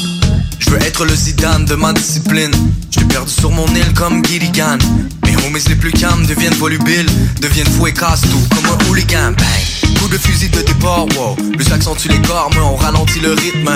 Je 0.65 0.71
veux 0.71 0.83
être 0.83 1.05
le 1.05 1.15
Zidane 1.15 1.65
de 1.65 1.75
ma 1.75 1.93
discipline. 1.93 2.53
J't'ai 2.91 3.05
perdu 3.05 3.33
sur 3.33 3.51
mon 3.51 3.67
île 3.75 3.93
comme 3.95 4.25
Gilligan. 4.25 4.79
Mes 5.27 5.37
homies 5.45 5.63
les 5.69 5.75
plus 5.75 5.91
calmes 5.91 6.25
deviennent 6.25 6.55
volubiles, 6.55 7.11
deviennent 7.41 7.67
fous 7.67 7.89
et 7.89 7.93
cassent 7.93 8.21
tout 8.21 8.55
comme 8.55 8.67
un 8.67 8.89
hooligan. 8.89 9.33
Bang! 9.33 9.99
Coup 9.99 10.09
de 10.09 10.17
fusil 10.19 10.49
de 10.51 10.61
départ, 10.63 11.07
wow. 11.17 11.35
Plus 11.57 11.73
accentue 11.73 12.09
les 12.09 12.21
corps, 12.23 12.49
mais 12.55 12.61
on 12.61 12.77
ralentit 12.77 13.19
le 13.19 13.33
rythme. 13.33 13.71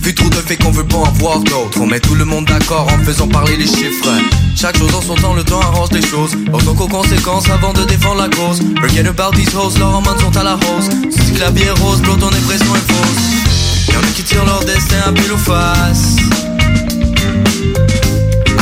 Vu 0.00 0.14
trop 0.14 0.28
de 0.30 0.36
faits 0.36 0.60
qu'on 0.60 0.72
veut 0.72 0.86
pas 0.86 0.96
en 0.96 1.12
voir 1.12 1.38
d'autres. 1.40 1.80
On 1.80 1.86
met 1.86 2.00
tout 2.00 2.16
le 2.16 2.24
monde 2.24 2.46
d'accord 2.46 2.88
en 2.92 3.04
faisant 3.04 3.28
parler 3.28 3.56
les 3.56 3.66
chiffres. 3.66 4.10
Chaque 4.56 4.76
chose 4.76 4.94
en 4.94 5.00
son 5.00 5.14
temps, 5.14 5.34
le 5.34 5.44
temps 5.44 5.60
arrange 5.60 5.92
les 5.92 6.02
choses. 6.02 6.32
Pensons 6.50 6.76
aux 6.76 6.88
conséquences 6.88 7.48
avant 7.50 7.72
de 7.72 7.84
défendre 7.84 8.20
la 8.20 8.28
cause. 8.28 8.60
Forget 8.80 9.06
about 9.06 9.36
these 9.36 9.54
hoes, 9.54 9.78
leurs 9.78 9.94
hormones 9.94 10.18
sont 10.18 10.36
à 10.36 10.42
la 10.42 10.54
hausse. 10.54 10.90
Si 11.10 11.40
rose, 11.80 12.02
ton 12.02 12.26
impression 12.26 12.74
est 12.74 12.92
fausse. 12.92 13.51
Y'en 13.92 14.00
a 14.00 14.12
qui 14.14 14.22
tirent 14.22 14.44
leur 14.44 14.64
destin 14.64 14.96
à 15.06 15.12
pile 15.12 15.32
ou 15.32 15.38
face. 15.38 16.16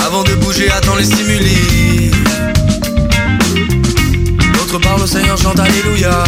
Avant 0.07 0.25
de 0.25 0.35
bouger, 0.35 0.71
attends 0.71 0.97
les 0.97 1.05
stimuli. 1.05 2.11
D'autres 4.55 4.79
parlent 4.79 5.03
au 5.03 5.07
Seigneur, 5.07 5.37
chantent 5.37 5.61
Alléluia. 5.61 6.25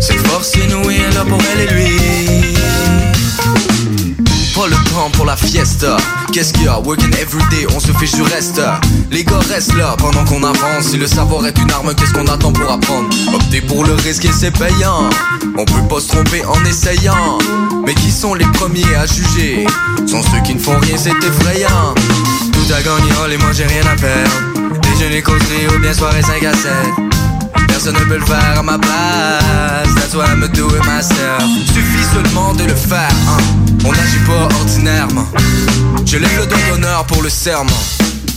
Cette 0.00 0.26
force 0.26 0.52
inouïe 0.54 0.96
est 0.96 1.14
là 1.14 1.24
pour 1.24 1.40
elle 1.52 1.60
et 1.60 1.72
lui. 1.74 2.53
Pas 4.54 4.68
le 4.68 4.76
temps 4.90 5.10
pour 5.12 5.24
la 5.24 5.36
fiesta. 5.36 5.96
Qu'est-ce 6.32 6.52
qu'il 6.52 6.64
y 6.64 6.68
a? 6.68 6.78
Working 6.78 7.12
everyday, 7.14 7.66
on 7.74 7.80
se 7.80 7.90
fait 7.92 8.16
du 8.16 8.22
reste. 8.22 8.60
Les 9.10 9.24
gars 9.24 9.40
restent 9.50 9.74
là 9.74 9.96
pendant 9.98 10.24
qu'on 10.24 10.44
avance. 10.44 10.90
Si 10.90 10.96
le 10.96 11.08
savoir 11.08 11.44
est 11.46 11.58
une 11.58 11.70
arme, 11.72 11.92
qu'est-ce 11.94 12.12
qu'on 12.12 12.26
attend 12.26 12.52
pour 12.52 12.70
apprendre? 12.70 13.08
Opter 13.34 13.60
pour 13.62 13.84
le 13.84 13.94
risque 13.94 14.24
et 14.24 14.32
c'est 14.32 14.52
payant. 14.52 15.10
On 15.58 15.64
peut 15.64 15.88
pas 15.88 16.00
se 16.00 16.08
tromper 16.08 16.44
en 16.44 16.64
essayant. 16.64 17.38
Mais 17.84 17.94
qui 17.94 18.12
sont 18.12 18.34
les 18.34 18.46
premiers 18.46 18.94
à 18.94 19.06
juger? 19.06 19.66
Sont 20.06 20.22
ceux 20.22 20.40
qui 20.44 20.54
ne 20.54 20.60
font 20.60 20.78
rien, 20.78 20.96
c'est 20.96 21.10
effrayant. 21.10 21.94
Tout 22.52 22.72
a 22.72 22.80
gagné, 22.80 23.12
oh, 23.22 23.30
et 23.30 23.36
moi 23.38 23.52
j'ai 23.52 23.66
rien 23.66 23.82
à 23.82 23.96
perdre. 23.96 24.80
Déjeuner 24.82 25.22
causerie 25.22 25.66
ou 25.74 25.80
bien 25.80 25.92
soirée 25.92 26.22
5 26.22 26.42
à 26.44 26.52
7. 26.52 26.70
Personne 27.66 27.94
ne 27.94 28.04
peut 28.04 28.18
le 28.18 28.24
faire 28.24 28.58
à 28.58 28.62
ma 28.62 28.78
place 28.78 29.94
That's 29.96 30.14
why 30.14 30.26
I'm 30.26 30.46
do 30.52 30.68
it 30.68 30.84
myself 30.86 31.42
Suffit 31.66 32.04
seulement 32.14 32.52
de 32.52 32.64
le 32.64 32.74
faire 32.74 33.08
hein. 33.28 33.73
On 33.84 33.92
n'agit 33.92 34.18
pas 34.26 34.48
ordinairement. 34.60 35.26
Je 36.06 36.16
lève 36.16 36.38
le 36.38 36.46
don 36.46 36.56
d'honneur 36.70 37.04
pour 37.04 37.22
le 37.22 37.28
serment. 37.28 37.70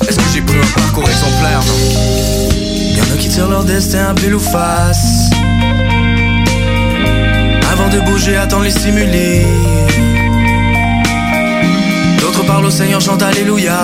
Est-ce 0.07 0.17
que 0.17 0.23
j'ai 0.33 0.41
pris 0.41 0.57
un 0.57 0.79
parcours 0.79 1.07
exemplaire 1.09 1.61
non? 1.65 2.97
Y'en 2.97 3.13
a 3.13 3.17
qui 3.17 3.29
tirent 3.29 3.47
leur 3.47 3.63
destin 3.63 4.07
à 4.09 4.13
pile 4.13 4.35
ou 4.35 4.39
face. 4.39 5.29
Avant 7.71 7.87
de 7.89 7.99
bouger, 8.01 8.35
attends 8.35 8.61
les 8.61 8.71
stimuli. 8.71 9.45
D'autres 12.19 12.45
parlent 12.45 12.65
au 12.65 12.71
Seigneur, 12.71 12.99
chantent 12.99 13.23
Alléluia. 13.23 13.79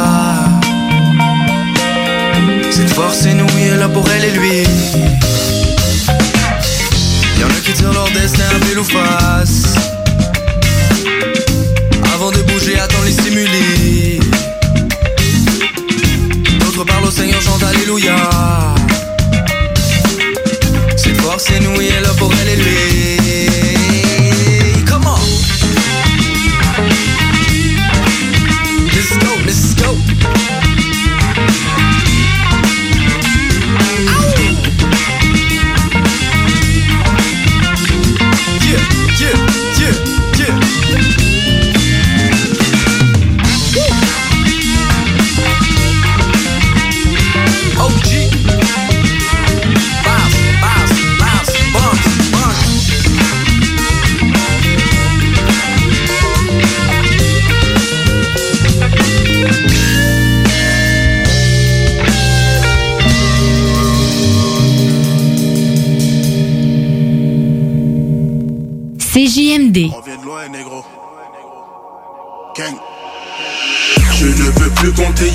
Cette 2.71 2.89
force 2.89 3.23
inouïe 3.23 3.69
est 3.73 3.77
là 3.77 3.87
pour 3.87 4.05
elle 4.09 4.25
et 4.25 4.31
lui. 4.31 4.63
Y'en 7.39 7.47
a 7.47 7.59
qui 7.63 7.73
tirent 7.73 7.93
leur 7.93 8.09
destin 8.11 8.43
à 8.55 8.59
pile 8.65 8.79
ou 8.79 8.83
face 8.83 9.92
Bouger, 12.63 12.79
attends 12.79 13.03
les 13.03 13.11
stimuli. 13.11 14.19
D'autres 16.59 16.85
parlent 16.85 17.05
au 17.05 17.11
Seigneur, 17.11 17.41
chantent 17.41 17.63
Alléluia. 17.63 18.15
Cette 20.95 21.19
force 21.19 21.49
inouïe 21.49 21.87
est 21.87 22.01
là 22.01 22.13
pour 22.17 22.31
elle 22.33 22.49
et 22.49 22.61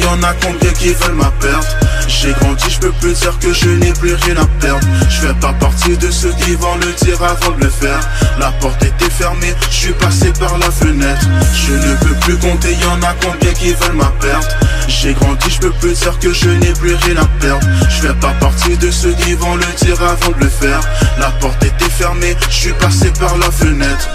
y'en 0.09 0.23
a 0.23 0.33
combien 0.35 0.73
qui 0.73 0.93
veulent 0.95 1.15
ma 1.15 1.31
perte. 1.41 1.77
J'ai 2.07 2.33
grandi, 2.33 2.65
je 2.69 2.79
peux 2.79 2.93
plus 2.93 3.13
dire 3.13 3.39
que 3.39 3.53
je 3.53 3.69
n'ai 3.69 3.93
plus 3.93 4.15
rien 4.15 4.37
à 4.37 4.47
perdre. 4.61 4.87
Je 5.09 5.27
fais 5.27 5.35
pas 5.35 5.53
partie 5.55 5.97
de 5.97 6.11
ceux 6.11 6.33
qui 6.33 6.55
vont 6.55 6.77
le 6.77 6.93
dire 7.05 7.23
avant 7.23 7.53
de 7.57 7.65
le 7.65 7.71
faire. 7.71 8.01
La 8.39 8.51
porte 8.53 8.83
était 8.83 9.11
fermée, 9.11 9.55
je 9.71 9.77
suis 9.77 9.93
passé 9.93 10.33
par 10.39 10.57
la 10.59 10.71
fenêtre. 10.71 11.27
Je 11.55 11.73
ne 11.73 11.95
peux 11.97 12.15
plus 12.21 12.39
compter, 12.39 12.75
y'en 12.75 13.01
a 13.03 13.15
combien 13.21 13.53
qui 13.53 13.73
veulent 13.75 13.97
ma 13.97 14.13
perte. 14.21 14.57
J'ai 14.89 15.13
grandi, 15.13 15.51
je 15.51 15.59
peux 15.59 15.73
plus 15.73 15.93
dire 15.93 16.19
que 16.19 16.33
je 16.33 16.49
n'ai 16.49 16.73
plus 16.73 16.95
rien 16.95 17.17
à 17.19 17.27
perdre. 17.41 17.67
Je 17.89 18.07
fais 18.07 18.15
pas 18.15 18.33
partie 18.41 18.77
de 18.77 18.91
ceux 18.91 19.13
qui 19.13 19.35
vont 19.35 19.57
le 19.57 19.85
dire 19.85 20.03
avant 20.03 20.33
de 20.33 20.45
le 20.45 20.49
faire. 20.49 20.81
La 21.19 21.31
porte 21.33 21.63
était 21.63 21.91
fermée, 21.91 22.37
je 22.51 22.57
suis 22.57 22.73
passé 22.73 23.11
par 23.19 23.37
la 23.37 23.51
fenêtre 23.51 24.09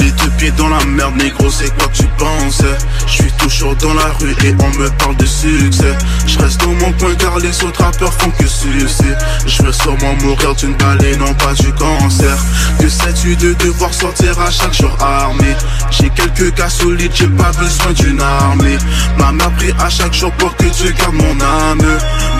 les 0.00 0.10
deux 0.10 0.30
pieds 0.38 0.50
dans 0.52 0.68
la 0.68 0.84
merde, 0.84 1.16
négro, 1.16 1.50
c'est 1.50 1.74
quoi 1.76 1.88
que 1.88 1.96
tu 1.96 2.06
penses? 2.18 2.62
Je 3.06 3.12
suis 3.12 3.32
toujours 3.32 3.74
dans 3.76 3.94
la 3.94 4.06
rue 4.20 4.34
et 4.44 4.54
on 4.58 4.78
me 4.78 4.88
parle 4.98 5.16
de 5.16 5.26
succès. 5.26 5.96
Je 6.26 6.38
reste 6.38 6.60
dans 6.60 6.72
mon 6.72 6.92
coin 6.92 7.14
car 7.18 7.38
les 7.38 7.64
autres 7.64 7.82
rappeurs 7.82 8.12
font 8.14 8.30
que 8.30 8.46
succès. 8.46 9.16
Je 9.46 9.62
veux 9.62 9.72
sûrement 9.72 10.14
mourir 10.22 10.54
d'une 10.54 10.74
balle 10.74 11.04
et 11.04 11.16
non 11.16 11.32
pas 11.34 11.54
du 11.54 11.72
cancer. 11.72 12.36
Que 12.78 12.88
sais-tu 12.88 13.36
de 13.36 13.54
devoir 13.54 13.92
sortir 13.92 14.38
à 14.40 14.50
chaque 14.50 14.74
jour 14.74 14.96
armé? 15.00 15.54
J'ai 15.90 16.10
quelques 16.10 16.54
cas 16.54 16.68
solides, 16.68 17.12
j'ai 17.14 17.28
pas 17.28 17.52
besoin 17.52 17.92
d'une 17.92 18.20
armée. 18.20 18.78
Ma 19.18 19.32
mère 19.32 19.50
prie 19.52 19.72
à 19.78 19.88
chaque 19.88 20.14
jour 20.14 20.32
pour 20.32 20.54
que 20.56 20.64
tu 20.64 20.92
gardes 20.92 21.14
mon 21.14 21.40
âme. 21.40 21.82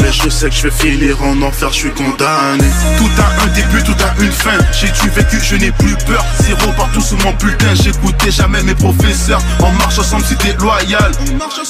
Mais 0.02 0.12
je 0.12 0.28
sais 0.28 0.50
que 0.50 0.56
je 0.56 0.62
vais 0.64 0.70
finir 0.70 1.22
en 1.22 1.40
enfer, 1.42 1.68
je 1.70 1.76
suis 1.76 1.90
condamné. 1.90 2.64
Tout 2.98 3.10
a 3.18 3.44
un 3.44 3.46
début, 3.48 3.82
tout 3.82 3.96
a 4.02 4.22
une 4.22 4.32
fin. 4.32 4.58
J'ai 4.72 4.88
du 4.88 5.10
vécu, 5.10 5.38
je 5.42 5.56
n'ai 5.56 5.70
plus 5.72 5.96
peur. 6.06 6.24
Zéro 6.40 6.72
partout 6.72 7.00
sous 7.00 7.16
mon 7.18 7.32
j'écoutais 7.74 8.31
jamais 8.31 8.62
mes 8.62 8.74
professeurs. 8.74 9.40
On 9.60 9.70
marche 9.73 9.98
ensemble 9.98 10.24
si 10.24 10.36
t'es 10.36 10.52
loyal. 10.55 11.12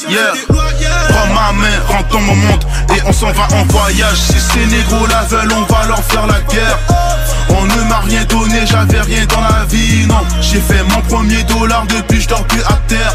Yeah. 0.09 0.33
Prends 0.49 1.27
ma 1.35 1.53
main, 1.53 1.79
rentre 1.89 2.09
dans 2.09 2.21
mon 2.21 2.37
monde 2.37 2.65
et 2.97 3.01
on 3.07 3.13
s'en 3.13 3.33
va 3.33 3.49
en 3.55 3.65
voyage. 3.65 4.17
Si 4.17 4.41
ces 4.41 4.67
négros 4.67 5.07
la 5.07 5.23
veulent, 5.23 5.53
on 5.53 5.73
va 5.73 5.87
leur 5.87 6.03
faire 6.03 6.27
la 6.27 6.41
guerre. 6.53 6.79
On 7.49 7.65
ne 7.65 7.89
m'a 7.89 8.01
rien 8.01 8.25
donné, 8.25 8.67
j'avais 8.67 9.01
rien 9.01 9.25
dans 9.27 9.41
la 9.41 9.65
vie, 9.65 10.07
non. 10.07 10.23
J'ai 10.41 10.61
fait 10.61 10.83
mon 10.85 11.01
premier 11.03 11.43
dollar 11.45 11.85
depuis 11.87 12.21
je 12.21 12.29
dors 12.29 12.45
plus 12.45 12.63
à 12.63 12.79
terre. 12.89 13.15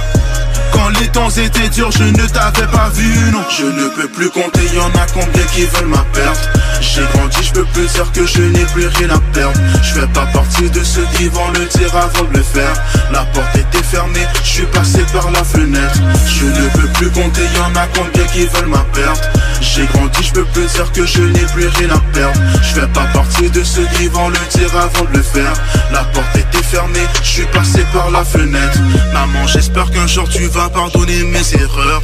Quand 0.72 0.90
les 1.00 1.08
temps 1.08 1.30
étaient 1.30 1.70
durs, 1.70 1.92
je 1.92 2.04
ne 2.04 2.28
t'avais 2.28 2.68
pas 2.68 2.90
vu, 2.94 3.32
non. 3.32 3.44
Je 3.50 3.66
ne 3.66 3.90
peux 3.90 4.08
plus 4.08 4.30
compter, 4.30 4.62
y'en 4.74 4.88
a 4.88 5.06
combien 5.14 5.44
qui 5.54 5.66
veulent 5.66 5.88
ma 5.88 6.04
perte? 6.14 6.50
J'ai 6.82 7.04
grandi, 7.14 7.38
je 7.42 7.52
peux 7.52 7.66
plus 7.66 7.88
dire 7.88 8.12
que 8.12 8.26
je 8.26 8.42
n'ai 8.42 8.66
plus 8.66 8.88
rien 8.88 9.10
à 9.10 9.20
perdre. 9.34 9.60
Je 9.84 10.00
fais 10.00 10.08
pas 10.08 10.26
partie 10.28 10.70
de 10.70 10.84
ceux 10.84 11.06
qui 11.16 11.28
vont 11.28 11.50
le 11.52 11.66
dire 11.78 11.96
avant 11.96 12.24
de 12.24 12.38
le 12.38 12.44
faire. 12.44 12.74
La 13.12 13.24
porte 13.26 13.56
était 13.56 13.84
fermée, 13.84 14.26
je 14.44 14.50
suis 14.50 14.66
passé 14.66 15.00
par 15.14 15.30
la 15.32 15.44
fenêtre. 15.44 16.00
Je 16.28 16.46
ne 16.46 16.70
peux 16.70 16.88
plus 16.94 17.10
compter, 17.12 17.42
y'en 17.56 17.80
a 17.80 17.88
combien 17.94 18.26
qui 18.28 18.46
veulent 18.48 18.70
ma 18.70 18.84
perte? 18.94 19.30
J'ai 19.62 19.86
grandi, 19.94 20.24
je 20.24 20.34
peux 20.34 20.46
plus 20.46 20.66
dire 20.66 20.92
que 20.92 21.06
je 21.06 21.22
n'ai 21.22 21.46
plus 21.54 21.68
rien 21.68 21.90
à 21.92 22.00
perdre. 22.14 22.40
Je 22.62 22.80
fais 22.80 22.88
pas 22.88 23.06
partie 23.14 23.50
de 23.50 23.64
ceux 23.64 23.86
qui 23.98 24.08
vont 24.08 24.30
le 24.30 24.58
dire 24.58 24.76
avant 24.76 25.06
de 25.06 25.18
le 25.18 25.24
faire. 25.24 25.54
La 25.92 26.04
porte 26.06 26.36
était 26.36 26.64
fermée, 26.64 27.08
je 27.22 27.30
suis 27.30 27.46
passé 27.48 27.86
par 27.94 28.10
la 28.10 28.24
fenêtre. 28.26 28.80
Maman, 29.14 29.46
j'espère 29.48 29.90
qu'un 29.92 30.08
jour 30.08 30.28
tu 30.28 30.48
vas 30.48 30.61
pardonner 30.70 31.24
mes 31.24 31.54
erreurs. 31.56 32.02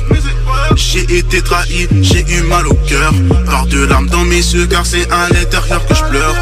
J'ai 0.75 1.17
été 1.17 1.41
trahi, 1.41 1.87
j'ai 2.01 2.25
eu 2.29 2.41
mal 2.43 2.67
au 2.67 2.73
cœur. 2.87 3.13
Par 3.45 3.65
de 3.65 3.85
larmes 3.85 4.09
dans 4.09 4.23
mes 4.23 4.37
yeux, 4.37 4.67
car 4.67 4.85
c'est 4.85 5.09
à 5.11 5.29
l'intérieur 5.29 5.85
que 5.85 5.95
je 5.95 6.03
pleure. 6.03 6.35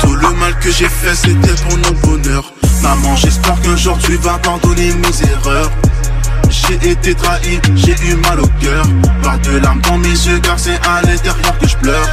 Tout 0.00 0.14
le 0.14 0.30
mal 0.34 0.58
que 0.58 0.70
j'ai 0.70 0.88
fait, 0.88 1.14
c'était 1.14 1.54
pour 1.62 1.76
notre 1.78 2.00
bonheur. 2.00 2.52
Maman, 2.82 3.16
j'espère 3.16 3.60
qu'un 3.60 3.76
jour 3.76 3.98
tu 3.98 4.16
vas 4.16 4.38
pardonner 4.38 4.92
mes 4.92 5.30
erreurs. 5.30 5.70
J'ai 6.48 6.90
été 6.90 7.14
trahi, 7.14 7.60
j'ai 7.76 7.96
eu 8.08 8.14
mal 8.16 8.40
au 8.40 8.48
cœur. 8.60 8.84
Par 9.22 9.38
de 9.38 9.58
larmes 9.58 9.80
dans 9.82 9.98
mes 9.98 10.08
yeux, 10.08 10.40
car 10.42 10.58
c'est 10.58 10.78
à 10.86 11.02
l'intérieur 11.02 11.58
que 11.58 11.68
je 11.68 11.76
pleure. 11.76 12.08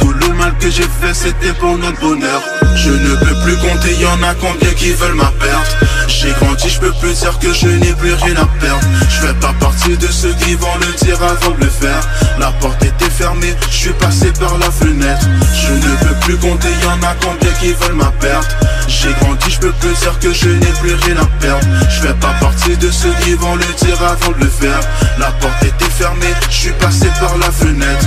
Tout 0.00 0.12
le 0.12 0.28
mal 0.34 0.52
que 0.58 0.70
j'ai 0.70 0.82
fait, 0.82 1.14
c'était 1.14 1.52
pour 1.54 1.76
notre 1.78 2.00
bonheur. 2.00 2.42
Je 2.76 2.90
ne 2.90 3.16
peux 3.16 3.34
plus 3.44 3.56
compter, 3.56 3.94
y 3.94 4.06
en 4.06 4.22
a 4.22 4.34
combien 4.34 4.72
qui 4.74 4.92
veulent 4.92 5.14
ma 5.14 5.32
perte? 5.40 5.76
J'ai 6.06 6.32
grandi, 6.32 6.68
je 6.68 6.80
peux 6.80 6.92
plus 6.92 7.14
dire 7.14 7.38
que 7.38 7.52
je 7.52 7.68
n'ai 7.68 7.92
plus 7.94 8.14
rien 8.14 8.36
à 8.36 8.46
perdre. 8.60 8.86
Je 9.08 9.26
fais 9.26 9.34
pas 9.34 9.54
partie 9.60 9.96
de 9.96 10.06
ceux 10.06 10.32
qui 10.34 10.54
vont 10.54 10.76
le 10.80 11.04
dire 11.04 11.22
avant 11.22 11.50
de 11.50 11.64
le 11.64 11.70
faire. 11.70 12.00
La 12.38 12.50
porte 12.52 12.82
était 12.82 13.10
fermée, 13.10 13.54
je 13.70 13.76
suis 13.76 13.92
passé 13.92 14.32
par 14.38 14.56
la 14.58 14.70
fenêtre. 14.70 15.26
Je 15.54 15.72
ne 15.72 15.96
peux 15.96 16.14
plus 16.26 16.36
compter, 16.38 16.68
y 16.82 16.86
en 16.86 17.02
a 17.06 17.14
combien 17.20 17.52
qui 17.60 17.72
veulent 17.72 17.96
ma 17.96 18.10
perte? 18.20 18.56
J'ai 18.86 19.12
grandi, 19.20 19.50
je 19.50 19.58
peux 19.58 19.72
plus 19.72 19.94
dire 19.94 20.18
que 20.18 20.32
je 20.32 20.48
n'ai 20.48 20.72
plus 20.80 20.94
rien 20.94 21.16
à 21.18 21.26
perdre. 21.40 21.66
Je 21.90 22.00
fais 22.06 22.14
pas 22.14 22.34
partie 22.40 22.76
de 22.76 22.90
ceux 22.90 23.12
qui 23.22 23.34
vont 23.34 23.56
le 23.56 23.66
dire 23.84 24.02
avant 24.02 24.32
de 24.32 24.44
le 24.44 24.50
faire. 24.50 24.80
La 25.18 25.30
porte 25.32 25.62
était 25.62 25.90
fermée, 25.90 26.34
je 26.50 26.56
suis 26.56 26.72
passé 26.72 27.06
par 27.20 27.36
la 27.38 27.50
fenêtre. 27.50 28.06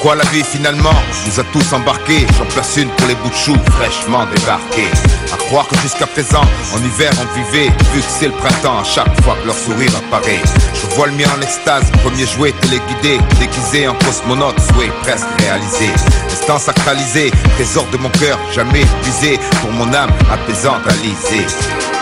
Quoi 0.00 0.14
la 0.14 0.24
vie 0.24 0.44
finalement 0.44 0.94
nous 1.26 1.40
a 1.40 1.44
tous 1.52 1.72
embarqués 1.72 2.26
J'en 2.36 2.44
place 2.46 2.76
une 2.76 2.88
pour 2.90 3.06
les 3.08 3.14
bouts 3.16 3.30
de 3.30 3.34
choux 3.34 3.56
fraîchement 3.72 4.26
débarqués. 4.26 4.90
À 5.32 5.36
croire 5.36 5.66
que 5.68 5.76
jusqu'à 5.78 6.06
présent 6.06 6.42
en 6.74 6.78
hiver 6.78 7.10
on 7.20 7.34
vivait 7.36 7.70
Vu 7.92 8.00
que 8.00 8.06
c'est 8.08 8.26
le 8.26 8.32
printemps 8.32 8.78
à 8.80 8.84
chaque 8.84 9.22
fois 9.22 9.36
que 9.40 9.46
leur 9.46 9.56
sourire 9.56 9.90
apparaît. 9.96 10.40
Je 10.74 10.94
vois 10.94 11.06
le 11.06 11.12
mien 11.12 11.28
en 11.36 11.40
extase, 11.42 11.90
premier 12.04 12.26
jouet 12.26 12.52
téléguidé 12.60 13.18
Déguisé 13.40 13.88
en 13.88 13.94
cosmonaute, 13.94 14.60
souhait 14.60 14.92
presque 15.02 15.28
réalisé. 15.40 15.90
Instant 16.26 16.58
sacralisé, 16.58 17.30
trésor 17.56 17.86
de 17.92 17.98
mon 17.98 18.10
cœur 18.10 18.38
jamais 18.52 18.82
épuisé 18.82 19.38
Pour 19.60 19.72
mon 19.72 19.92
âme 19.92 20.10
apaisante 20.30 20.86
à 20.86 21.97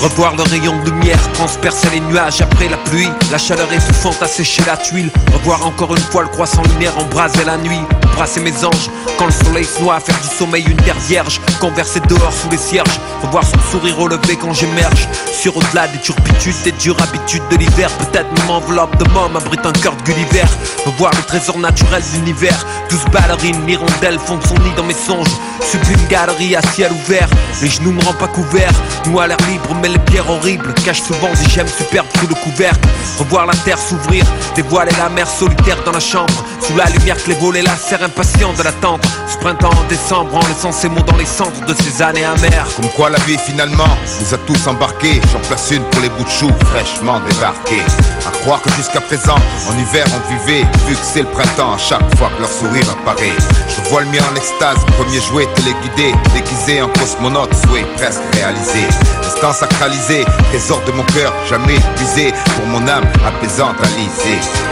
Revoir 0.00 0.36
le 0.36 0.42
rayon 0.42 0.80
de 0.84 0.90
lumière 0.90 1.18
transpercer 1.32 1.90
les 1.90 2.00
nuages 2.00 2.40
après 2.40 2.68
la 2.68 2.76
pluie. 2.76 3.08
La 3.32 3.38
chaleur 3.38 3.72
étouffante 3.72 4.22
a 4.22 4.28
séché 4.28 4.62
la 4.64 4.76
tuile. 4.76 5.10
Revoir 5.32 5.66
encore 5.66 5.90
une 5.90 6.02
fois 6.02 6.22
le 6.22 6.28
croissant 6.28 6.62
lumière 6.62 6.96
embraser 6.98 7.44
la 7.44 7.56
nuit 7.56 7.80
Mes 8.18 8.64
anges. 8.64 8.90
Quand 9.16 9.26
le 9.26 9.32
soleil 9.32 9.64
se 9.64 9.80
noie 9.80 10.00
Faire 10.00 10.18
du 10.20 10.26
sommeil 10.26 10.64
une 10.68 10.76
terre 10.78 10.98
vierge 10.98 11.40
Converser 11.60 12.00
dehors 12.00 12.32
sous 12.32 12.50
les 12.50 12.58
cierges. 12.58 13.00
Revoir 13.22 13.44
son 13.44 13.58
sourire 13.70 13.96
lever 14.08 14.36
quand 14.36 14.52
j'émerge. 14.52 15.08
Sur 15.32 15.56
au-delà 15.56 15.86
des 15.86 15.98
turpitudes, 15.98 16.60
des 16.64 16.72
dures 16.72 17.00
habitudes 17.00 17.44
de 17.50 17.56
l'hiver. 17.56 17.88
Peut-être 17.92 18.28
même 18.40 18.50
enveloppe 18.50 18.96
de 18.96 19.08
môme 19.10 19.36
abrite 19.36 19.64
un 19.64 19.72
cœur 19.72 19.94
de 19.94 20.02
Gulliver. 20.02 20.44
Revoir 20.84 21.12
le 21.16 21.22
trésor 21.22 21.58
naturel 21.58 22.02
de 22.02 22.18
l'univers. 22.18 22.66
Douze 22.90 23.04
ballerines, 23.12 23.64
l'hirondelle 23.66 24.18
font 24.18 24.40
son 24.46 24.54
nid 24.54 24.72
dans 24.76 24.84
mes 24.84 24.94
songes. 24.94 25.36
Sublime 25.60 26.04
galerie 26.08 26.56
à 26.56 26.62
ciel 26.62 26.90
ouvert. 26.90 27.28
Les 27.62 27.68
genoux 27.68 27.92
me 27.92 28.02
rendent 28.02 28.18
pas 28.18 28.28
couverts 28.28 28.72
Nous 29.06 29.18
à 29.20 29.26
l'air 29.26 29.36
libre 29.48 29.74
mais 29.80 29.88
les 29.88 29.98
pierres 29.98 30.28
horribles 30.30 30.72
Cachent 30.84 31.02
souvent 31.02 31.28
des 31.34 31.48
gemmes 31.50 31.68
superbes 31.68 32.06
sous 32.18 32.26
le 32.26 32.34
couvercle. 32.34 32.88
Revoir 33.18 33.46
la 33.46 33.54
terre 33.64 33.78
s'ouvrir 33.78 34.24
Dévoiler 34.54 34.92
la 34.98 35.08
mer 35.08 35.28
solitaire 35.28 35.82
dans 35.84 35.92
la 35.92 36.00
chambre 36.00 36.44
Sous 36.60 36.76
la 36.76 36.84
lumière 36.86 37.16
que 37.22 37.30
les 37.30 37.36
volets 37.36 37.62
la 37.62 37.76
serre 37.76 38.02
impatient 38.02 38.52
de 38.52 38.62
l'attendre 38.62 39.02
Ce 39.26 39.36
printemps 39.38 39.70
en 39.70 39.88
décembre 39.88 40.34
en 40.34 40.46
laissant 40.46 40.72
ses 40.72 40.88
mots 40.88 41.02
dans 41.02 41.16
les 41.16 41.24
cendres 41.24 41.64
de 41.66 41.74
ces 41.74 42.02
années 42.02 42.24
amères. 42.24 42.66
Comme 42.76 42.90
quoi 42.90 43.10
la 43.10 43.18
vie 43.20 43.38
finalement 43.38 43.88
nous 44.20 44.34
a 44.34 44.38
tous 44.38 44.66
embarqués. 44.66 45.20
J'en 45.32 45.38
place 45.40 45.70
une 45.70 45.82
pour 45.84 46.02
les 46.02 46.08
bouts 46.10 46.24
de 46.24 46.28
choux 46.28 46.50
fraîchement 46.66 47.20
débarqués. 47.20 47.82
À 48.26 48.30
croire 48.42 48.60
que 48.62 48.70
jusqu'à 48.72 49.00
présent 49.00 49.36
en 49.36 49.78
hiver 49.78 50.04
on 50.14 50.32
vivait 50.32 50.66
Vu 50.86 50.94
que 50.94 51.00
c'est 51.02 51.22
le 51.22 51.28
printemps 51.28 51.74
à 51.74 51.78
chaque 51.78 52.16
fois 52.16 52.30
que 52.36 52.42
leur 52.42 52.50
sourire 52.50 52.86
apparaît. 52.90 53.32
Je 53.68 53.88
vois 53.90 54.02
le 54.02 54.08
mien 54.08 54.22
en 54.30 54.36
extase, 54.36 54.78
premier 54.98 55.20
jouet 55.20 55.46
téléguidé 55.54 56.14
Déguisé 56.34 56.82
en 56.82 56.88
cosmonaute, 56.88 57.54
souhait 57.66 57.86
presque 57.96 58.22
réalisé. 58.34 58.86
Instant 59.26 59.52
sacralisé, 59.52 60.24
trésor 60.50 60.82
de 60.86 60.92
mon 60.92 61.04
cœur 61.04 61.32
jamais 61.48 61.76
épuisé 61.76 62.32
Pour 62.56 62.66
mon 62.66 62.86
âme 62.88 63.04
apaisante 63.26 63.76
à 63.82 63.86
liser 63.98 64.67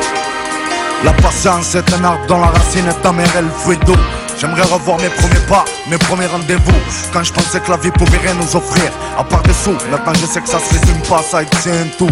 La 1.04 1.12
patience 1.12 1.74
est 1.74 1.92
un 1.92 2.04
arbre 2.04 2.26
dont 2.26 2.40
la 2.40 2.46
racine 2.46 2.86
est 2.86 3.06
amère 3.06 3.36
et 3.36 3.42
le 3.42 3.50
fruit 3.50 3.76
d'eau 3.86 3.96
J'aimerais 4.38 4.62
revoir 4.62 4.98
mes 4.98 5.08
premiers 5.08 5.46
pas, 5.48 5.64
mes 5.88 5.98
premiers 5.98 6.26
rendez-vous 6.26 6.78
Quand 7.12 7.22
je 7.22 7.32
pensais 7.32 7.60
que 7.60 7.70
la 7.70 7.76
vie 7.76 7.90
pouvait 7.90 8.18
rien 8.18 8.34
nous 8.34 8.56
offrir 8.56 8.90
À 9.18 9.24
part 9.24 9.42
des 9.42 9.52
sous, 9.52 9.76
maintenant 9.90 10.14
je 10.14 10.26
sais 10.26 10.40
que 10.40 10.48
ça 10.48 10.58
se 10.58 10.72
résume 10.72 11.00
pas, 11.08 11.22
ça 11.22 11.44
tient 11.44 11.86
tout 11.98 12.10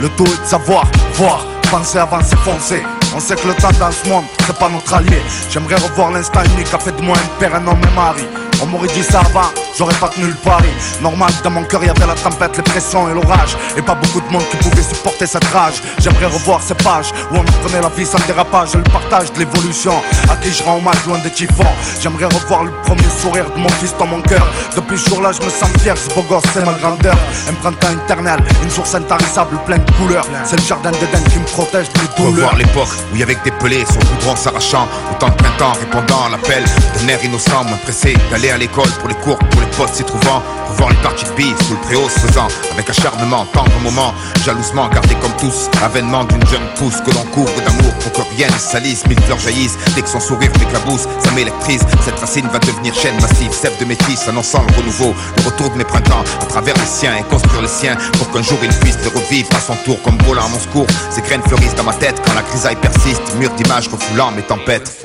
Le 0.00 0.08
tout 0.10 0.24
est 0.24 0.42
de 0.42 0.46
savoir, 0.46 0.84
voir, 1.14 1.46
penser 1.70 1.98
avant 1.98 2.22
s'effoncer 2.22 2.82
on 3.14 3.20
sait 3.20 3.36
que 3.36 3.46
le 3.46 3.52
temps 3.54 3.68
dans 3.78 3.92
ce 3.92 4.08
monde, 4.08 4.24
c'est 4.46 4.56
pas 4.58 4.70
notre 4.70 4.94
allié 4.94 5.20
J'aimerais 5.50 5.74
revoir 5.74 6.10
l'instant 6.12 6.42
unique, 6.54 6.72
a 6.72 6.78
fait 6.78 6.96
de 6.96 7.02
moi 7.02 7.14
un 7.14 7.38
père, 7.38 7.54
un 7.54 7.66
homme 7.66 7.80
et 7.82 7.94
mari 7.94 8.26
on 8.62 8.66
m'aurait 8.66 8.88
dit 8.88 9.02
ça 9.02 9.20
avant, 9.20 9.50
j'aurais 9.82 9.98
pas 9.98 10.08
tenu 10.08 10.28
le 10.28 10.34
pari. 10.34 10.68
Normal 11.00 11.32
dans 11.42 11.50
mon 11.50 11.64
cœur 11.64 11.82
y 11.82 11.88
avait 11.88 12.06
la 12.06 12.14
tempête, 12.14 12.56
les 12.56 12.62
pressions 12.62 13.10
et 13.10 13.14
l'orage. 13.14 13.56
Et 13.76 13.82
pas 13.82 13.96
beaucoup 13.96 14.20
de 14.20 14.32
monde 14.32 14.44
qui 14.50 14.56
pouvait 14.58 14.82
supporter 14.82 15.26
cette 15.26 15.44
rage. 15.46 15.82
J'aimerais 15.98 16.26
revoir 16.26 16.62
ces 16.62 16.74
pages 16.74 17.10
où 17.32 17.36
on 17.36 17.40
apprenait 17.40 17.82
la 17.82 17.88
vie 17.88 18.06
sans 18.06 18.24
dérapage. 18.26 18.74
Et 18.74 18.76
le 18.76 18.84
partage 18.84 19.32
de 19.32 19.40
l'évolution, 19.40 19.94
à 20.30 20.36
qui 20.36 20.52
je 20.52 20.62
rends 20.62 20.76
hommage 20.76 21.04
loin 21.06 21.18
des 21.18 21.30
typhons 21.30 21.74
J'aimerais 22.00 22.26
revoir 22.26 22.62
le 22.62 22.70
premier 22.84 23.10
sourire 23.20 23.46
de 23.50 23.58
mon 23.58 23.68
fils 23.80 23.92
dans 23.98 24.06
mon 24.06 24.22
cœur. 24.22 24.46
Depuis 24.76 24.98
ce 24.98 25.10
jour-là 25.10 25.32
je 25.32 25.44
me 25.44 25.50
sens 25.50 25.70
fier, 25.82 25.96
ce 25.96 26.14
beau 26.14 26.22
gosse 26.22 26.44
c'est 26.54 26.64
ma 26.64 26.74
grandeur. 26.74 27.16
Un 27.50 27.54
printemps 27.54 27.98
éternel, 28.04 28.38
une 28.62 28.70
source 28.70 28.94
intarissable 28.94 29.58
pleine 29.66 29.84
de 29.84 29.92
couleurs. 29.92 30.26
C'est 30.44 30.60
le 30.60 30.62
jardin 30.62 30.92
d'Éden 30.92 31.24
qui 31.32 31.38
me 31.40 31.44
protège 31.46 31.88
des 31.88 32.22
douleurs. 32.22 32.50
Revoir 32.50 32.56
l'époque 32.56 32.94
où 33.12 33.16
y 33.16 33.22
avait 33.24 33.38
des 33.42 33.50
pelés, 33.50 33.84
son 33.86 33.98
goudron 33.98 34.36
s'arrachant. 34.36 34.86
Autant 35.10 35.30
de 35.30 35.34
printemps 35.34 35.72
répondant 35.72 36.26
à 36.26 36.28
l'appel 36.30 36.62
d'un 36.94 37.08
air 37.08 37.24
innocent 37.24 37.64
Moins 37.64 37.78
pressé 37.78 38.16
d'aller 38.30 38.50
à 38.50 38.58
l'école 38.58 38.90
pour 39.00 39.08
les 39.08 39.14
cours, 39.16 39.38
pour 39.38 39.60
les 39.60 39.71
postes 39.76 39.96
s'y 39.96 40.04
trouvant 40.04 40.42
Revoir 40.70 40.90
les 40.90 40.96
parties 40.96 41.24
de 41.24 41.30
billes 41.32 41.54
sous 41.66 41.74
le 41.74 41.80
préau 41.80 42.08
se 42.08 42.20
faisant 42.20 42.48
Avec 42.72 42.88
acharnement, 42.88 43.44
tendre 43.52 43.72
moment, 43.82 44.14
jalousement 44.44 44.88
gardé 44.88 45.14
comme 45.16 45.32
tous. 45.38 45.68
Avènement 45.82 46.24
d'une 46.24 46.46
jeune 46.46 46.66
pousse 46.76 47.00
que 47.00 47.10
l'on 47.10 47.24
couvre 47.24 47.52
d'amour 47.60 47.92
pour 48.00 48.12
que 48.12 48.36
rien 48.36 48.48
ne 48.48 48.58
salisse 48.58 49.06
Mille 49.06 49.20
fleurs 49.22 49.38
jaillissent 49.38 49.76
dès 49.94 50.02
que 50.02 50.08
son 50.08 50.20
sourire 50.20 50.50
m'éclabousse. 50.58 51.06
Ça 51.18 51.30
m'électrise, 51.32 51.82
cette 52.04 52.18
racine 52.18 52.48
va 52.48 52.58
devenir 52.58 52.94
chaîne 52.94 53.20
massive. 53.20 53.52
Sève 53.52 53.78
de 53.78 53.84
métis 53.84 54.28
annonçant 54.28 54.64
le 54.68 54.76
renouveau. 54.76 55.14
Le 55.36 55.42
retour 55.44 55.70
de 55.70 55.78
mes 55.78 55.84
printemps 55.84 56.24
à 56.40 56.46
travers 56.46 56.74
les 56.76 56.86
siens 56.86 57.16
Et 57.16 57.22
construire 57.24 57.62
les 57.62 57.68
siens 57.68 57.96
pour 58.18 58.30
qu'un 58.30 58.42
jour 58.42 58.58
il 58.62 58.70
puisse 58.80 58.98
les 59.02 59.10
revivre 59.10 59.48
à 59.56 59.60
son 59.60 59.74
tour 59.84 60.00
Comme 60.02 60.18
volant 60.22 60.44
à 60.44 60.48
mon 60.48 60.58
secours, 60.58 60.86
ces 61.10 61.22
graines 61.22 61.42
fleurissent 61.42 61.74
dans 61.74 61.84
ma 61.84 61.94
tête 61.94 62.20
Quand 62.24 62.34
la 62.34 62.42
grisaille 62.42 62.76
persiste, 62.76 63.34
mur 63.38 63.50
d'images 63.50 63.88
refoulant 63.88 64.30
mes 64.32 64.42
tempêtes. 64.42 65.04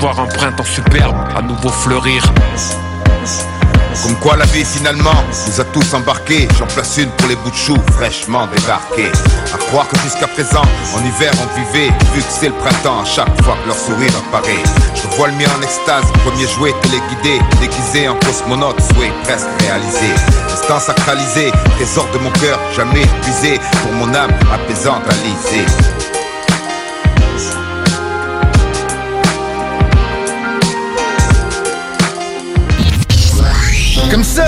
Voir 0.00 0.20
un 0.20 0.26
printemps 0.26 0.64
superbe 0.64 1.16
à 1.34 1.42
nouveau 1.42 1.68
fleurir 1.68 2.22
Comme 4.02 4.16
quoi 4.16 4.36
la 4.36 4.46
vie 4.46 4.64
finalement 4.64 5.14
nous 5.46 5.60
a 5.60 5.64
tous 5.64 5.94
embarqués. 5.94 6.48
J'en 6.58 6.66
place 6.66 6.96
une 6.98 7.10
pour 7.10 7.28
les 7.28 7.36
bouts 7.36 7.50
de 7.50 7.54
choux 7.54 7.78
fraîchement 7.92 8.48
débarqués. 8.48 9.12
À 9.54 9.58
croire 9.58 9.86
que 9.88 9.96
jusqu'à 10.00 10.26
présent 10.26 10.62
en 10.96 10.98
hiver 11.04 11.30
on 11.40 11.58
vivait 11.58 11.92
Vu 12.14 12.20
que 12.20 12.28
c'est 12.28 12.48
le 12.48 12.54
printemps 12.54 13.02
à 13.02 13.04
chaque 13.04 13.42
fois 13.42 13.56
que 13.62 13.68
leur 13.68 13.76
sourire 13.76 14.10
apparaît. 14.26 14.62
Je 14.96 15.16
vois 15.16 15.28
le 15.28 15.34
mien 15.34 15.46
en 15.56 15.62
extase, 15.62 16.04
premier 16.24 16.48
jouet 16.48 16.72
téléguidé 16.82 17.40
Déguisé 17.60 18.08
en 18.08 18.16
cosmonaute, 18.16 18.80
souhait 18.80 19.12
presque 19.22 19.46
réalisé. 19.60 20.10
Instant 20.52 20.80
sacralisé, 20.80 21.52
trésor 21.76 22.08
de 22.12 22.18
mon 22.18 22.30
cœur 22.30 22.58
jamais 22.74 23.02
épuisé 23.02 23.60
Pour 23.82 23.92
mon 23.92 24.12
âme 24.14 24.32
apaisante 24.52 25.02
à 25.08 26.01
Comme 34.12 34.24
ça, 34.24 34.44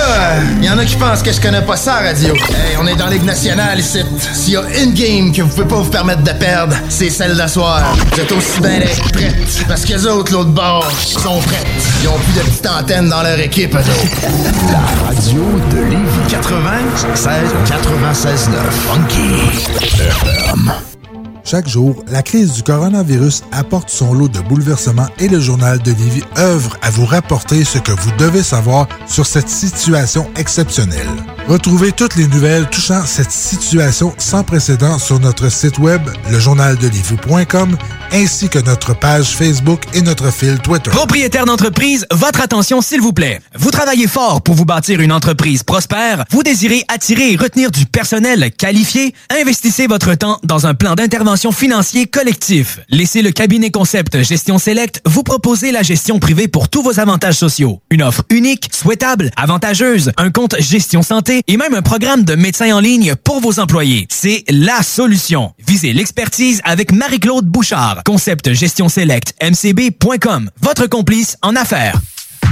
il 0.58 0.64
y 0.66 0.68
en 0.68 0.76
a 0.76 0.84
qui 0.84 0.94
pensent 0.96 1.22
que 1.22 1.32
je 1.32 1.40
connais 1.40 1.62
pas 1.62 1.78
ça, 1.78 1.94
radio. 1.94 2.34
Hey, 2.34 2.76
on 2.78 2.86
est 2.86 2.96
dans 2.96 3.06
Ligue 3.06 3.24
nationale 3.24 3.80
ici. 3.80 4.00
S'il 4.34 4.52
y 4.52 4.56
a 4.58 4.62
une 4.82 4.92
game 4.92 5.32
que 5.32 5.40
vous 5.40 5.48
pouvez 5.48 5.66
pas 5.66 5.76
vous 5.76 5.88
permettre 5.88 6.22
de 6.22 6.32
perdre, 6.32 6.76
c'est 6.90 7.08
celle 7.08 7.34
d'asseoir. 7.34 7.82
Vous 8.12 8.20
êtes 8.20 8.30
aussi 8.30 8.60
bien 8.60 8.80
prêtes. 9.14 9.64
Parce 9.66 9.86
que 9.86 9.94
les 9.94 10.06
autres, 10.06 10.32
l'autre 10.32 10.50
bord, 10.50 10.86
sont 11.00 11.40
prêtes. 11.40 11.66
Ils 12.02 12.08
ont 12.08 12.18
plus 12.18 12.34
de 12.34 12.40
petites 12.40 12.66
antennes 12.66 13.08
dans 13.08 13.22
leur 13.22 13.40
équipe, 13.40 13.74
eux. 13.74 13.80
La 14.70 15.06
radio 15.06 15.42
de 15.70 15.78
Lévis 15.78 16.28
96 16.28 17.54
96 17.66 18.50
9 18.50 18.60
Funky. 18.92 19.30
Chaque 21.46 21.68
jour, 21.68 22.02
la 22.10 22.22
crise 22.22 22.54
du 22.54 22.62
coronavirus 22.62 23.42
apporte 23.52 23.90
son 23.90 24.14
lot 24.14 24.28
de 24.28 24.40
bouleversements 24.40 25.08
et 25.18 25.28
le 25.28 25.40
journal 25.40 25.78
de 25.78 25.92
Livy 25.92 26.22
œuvre 26.38 26.78
à 26.80 26.88
vous 26.88 27.04
rapporter 27.04 27.64
ce 27.64 27.76
que 27.76 27.92
vous 27.92 28.10
devez 28.18 28.42
savoir 28.42 28.88
sur 29.06 29.26
cette 29.26 29.50
situation 29.50 30.26
exceptionnelle. 30.36 31.06
Retrouvez 31.46 31.92
toutes 31.92 32.16
les 32.16 32.26
nouvelles 32.28 32.66
touchant 32.70 33.04
cette 33.04 33.30
situation 33.30 34.14
sans 34.16 34.42
précédent 34.42 34.98
sur 34.98 35.20
notre 35.20 35.50
site 35.50 35.76
web, 35.78 36.00
lejournaldelivy.com, 36.30 37.76
ainsi 38.12 38.48
que 38.48 38.58
notre 38.60 38.98
page 38.98 39.36
Facebook 39.36 39.82
et 39.92 40.00
notre 40.00 40.30
fil 40.30 40.58
Twitter. 40.60 40.90
Propriétaire 40.90 41.44
d'entreprise, 41.44 42.06
votre 42.10 42.40
attention 42.40 42.80
s'il 42.80 43.02
vous 43.02 43.12
plaît. 43.12 43.42
Vous 43.54 43.70
travaillez 43.70 44.06
fort 44.06 44.40
pour 44.40 44.54
vous 44.54 44.64
bâtir 44.64 45.02
une 45.02 45.12
entreprise 45.12 45.62
prospère, 45.62 46.24
vous 46.30 46.42
désirez 46.42 46.84
attirer 46.88 47.32
et 47.32 47.36
retenir 47.36 47.70
du 47.70 47.84
personnel 47.84 48.50
qualifié, 48.56 49.14
investissez 49.42 49.86
votre 49.86 50.14
temps 50.14 50.38
dans 50.44 50.66
un 50.66 50.72
plan 50.72 50.94
d'intervention 50.94 51.33
financier 51.36 52.06
collectif. 52.06 52.78
Laissez 52.88 53.20
le 53.20 53.30
cabinet 53.32 53.70
concept 53.70 54.22
Gestion 54.22 54.58
Select 54.58 55.00
vous 55.04 55.22
proposer 55.22 55.72
la 55.72 55.82
gestion 55.82 56.18
privée 56.18 56.48
pour 56.48 56.68
tous 56.68 56.82
vos 56.82 57.00
avantages 57.00 57.34
sociaux. 57.34 57.80
Une 57.90 58.02
offre 58.02 58.22
unique, 58.30 58.70
souhaitable, 58.72 59.30
avantageuse, 59.36 60.12
un 60.16 60.30
compte 60.30 60.54
gestion 60.60 61.02
santé 61.02 61.42
et 61.48 61.56
même 61.56 61.74
un 61.74 61.82
programme 61.82 62.24
de 62.24 62.34
médecin 62.34 62.74
en 62.74 62.80
ligne 62.80 63.14
pour 63.16 63.40
vos 63.40 63.58
employés. 63.58 64.06
C'est 64.10 64.44
la 64.48 64.82
solution. 64.82 65.52
Visez 65.66 65.92
l'expertise 65.92 66.60
avec 66.64 66.92
Marie-Claude 66.92 67.46
Bouchard. 67.46 68.02
Concept 68.04 68.52
Gestion 68.52 68.88
Select, 68.88 69.34
mcb.com. 69.42 70.50
Votre 70.60 70.86
complice 70.86 71.36
en 71.42 71.56
affaires. 71.56 72.00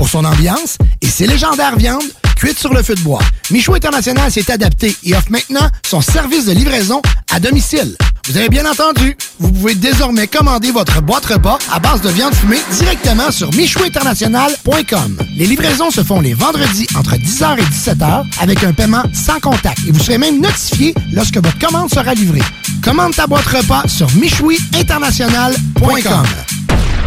pour 0.00 0.08
son 0.08 0.24
ambiance 0.24 0.78
et 1.02 1.06
ses 1.06 1.26
légendaires 1.26 1.76
viandes 1.76 2.00
cuites 2.34 2.58
sur 2.58 2.72
le 2.72 2.82
feu 2.82 2.94
de 2.94 3.02
bois. 3.02 3.20
Michoui 3.50 3.76
International 3.76 4.32
s'est 4.32 4.50
adapté 4.50 4.96
et 5.04 5.14
offre 5.14 5.30
maintenant 5.30 5.68
son 5.86 6.00
service 6.00 6.46
de 6.46 6.52
livraison 6.52 7.02
à 7.30 7.38
domicile. 7.38 7.98
Vous 8.26 8.38
avez 8.38 8.48
bien 8.48 8.64
entendu, 8.64 9.14
vous 9.40 9.52
pouvez 9.52 9.74
désormais 9.74 10.26
commander 10.26 10.70
votre 10.70 11.02
boîte 11.02 11.26
repas 11.26 11.58
à 11.70 11.78
base 11.80 12.00
de 12.00 12.08
viande 12.08 12.34
fumée 12.34 12.62
directement 12.78 13.30
sur 13.30 13.52
michouinternational.com. 13.52 15.18
Les 15.36 15.44
livraisons 15.44 15.90
se 15.90 16.02
font 16.02 16.22
les 16.22 16.32
vendredis 16.32 16.86
entre 16.96 17.16
10h 17.16 17.58
et 17.58 17.64
17h 17.64 18.24
avec 18.40 18.64
un 18.64 18.72
paiement 18.72 19.02
sans 19.12 19.38
contact 19.38 19.80
et 19.86 19.92
vous 19.92 20.00
serez 20.00 20.16
même 20.16 20.40
notifié 20.40 20.94
lorsque 21.12 21.36
votre 21.36 21.58
commande 21.58 21.90
sera 21.90 22.14
livrée. 22.14 22.40
Commande 22.82 23.14
ta 23.14 23.26
boîte 23.26 23.44
repas 23.44 23.86
sur 23.86 24.10
michouiinternational.com. 24.14 26.24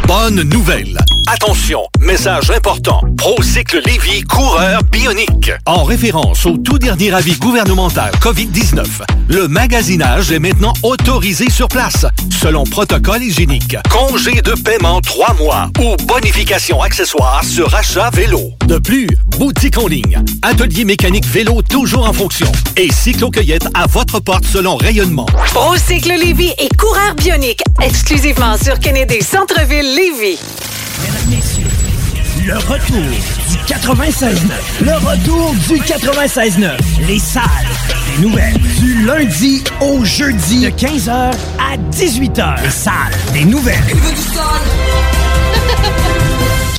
Bonne 0.08 0.44
nouvelle. 0.44 0.98
Attention, 1.28 1.88
message 2.00 2.52
important. 2.52 3.02
Procycle 3.18 3.82
Lévy, 3.86 4.22
coureur 4.24 4.84
bionique. 4.84 5.52
En 5.66 5.84
référence 5.84 6.46
au 6.46 6.58
tout 6.58 6.78
dernier 6.78 7.14
avis 7.14 7.38
gouvernemental 7.38 8.12
COVID-19, 8.20 8.84
le 9.30 9.48
magasinage 9.48 10.32
est 10.32 10.40
maintenant 10.40 10.74
autorisé 10.84 11.50
sur 11.50 11.70
place, 11.70 12.06
selon 12.42 12.66
protocole 12.66 13.24
hygiénique. 13.24 13.78
Congé 13.90 14.42
de 14.42 14.52
paiement 14.52 15.00
trois 15.00 15.34
mois 15.36 15.70
ou 15.80 15.96
bonification 16.06 16.82
accessoire 16.82 17.44
sur 17.44 17.74
achat 17.74 18.10
vélo. 18.12 18.52
De 18.68 18.78
plus, 18.78 19.08
boutique 19.38 19.78
en 19.78 19.88
ligne, 19.88 20.22
atelier 20.42 20.84
mécanique 20.84 21.26
vélo 21.26 21.62
toujours 21.62 22.08
en 22.08 22.14
fonction 22.14 22.52
et 22.76 22.92
cyclo-cueillette 22.92 23.68
à 23.74 23.88
votre 23.88 24.20
porte 24.20 24.46
selon 24.46 24.76
rayonnement. 24.76 25.26
Procycle 25.54 26.14
Lévy 26.20 26.54
et 26.60 26.70
coureur 26.78 27.16
bionique, 27.16 27.64
exclusivement 27.82 28.58
sur 28.58 28.78
Kennedy 28.80 29.22
Centre-Ville 29.22 29.93
Lévy. 29.96 30.40
Mesdames, 31.02 31.30
messieurs, 31.30 31.68
le 32.48 32.56
retour 32.56 33.04
du 33.50 33.58
96.9. 33.68 34.40
Le 34.82 34.94
retour 34.94 35.54
du 35.68 35.76
96.9. 35.82 36.72
Les 37.08 37.20
salles 37.20 37.44
des 38.08 38.24
nouvelles. 38.24 38.58
Du 38.80 39.06
lundi 39.06 39.64
au 39.82 40.04
jeudi. 40.04 40.62
De 40.62 40.70
15h 40.70 41.12
à 41.12 41.78
18h. 41.92 42.64
Les 42.64 42.70
salles 42.72 42.94
des 43.34 43.46
nouvelles. 43.46 43.84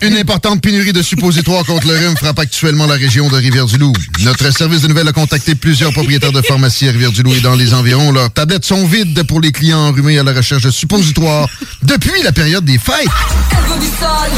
Une 0.02 0.16
importante 0.18 0.60
pénurie 0.60 0.92
de 0.92 1.00
suppositoires 1.00 1.64
contre 1.64 1.86
le 1.86 1.94
rhume 1.96 2.16
frappe 2.16 2.38
actuellement 2.38 2.86
la 2.86 2.94
région 2.94 3.28
de 3.28 3.36
Rivière-du-Loup. 3.36 3.94
Notre 4.20 4.50
service 4.52 4.82
de 4.82 4.88
nouvelles 4.88 5.08
a 5.08 5.12
contacté 5.12 5.54
plusieurs 5.54 5.92
propriétaires 5.92 6.32
de 6.32 6.42
pharmacies 6.42 6.88
à 6.88 6.92
Rivière-du-Loup 6.92 7.34
et 7.34 7.40
dans 7.40 7.54
les 7.54 7.72
environs. 7.72 8.12
Leurs 8.12 8.30
tablettes 8.30 8.66
sont 8.66 8.86
vides 8.86 9.22
pour 9.22 9.40
les 9.40 9.50
clients 9.50 9.78
enrhumés 9.78 10.18
à 10.18 10.22
la 10.22 10.34
recherche 10.34 10.62
de 10.62 10.70
suppositoires 10.70 11.48
depuis 11.82 12.22
la 12.22 12.32
période 12.32 12.64
des 12.66 12.76
fêtes. 12.78 13.08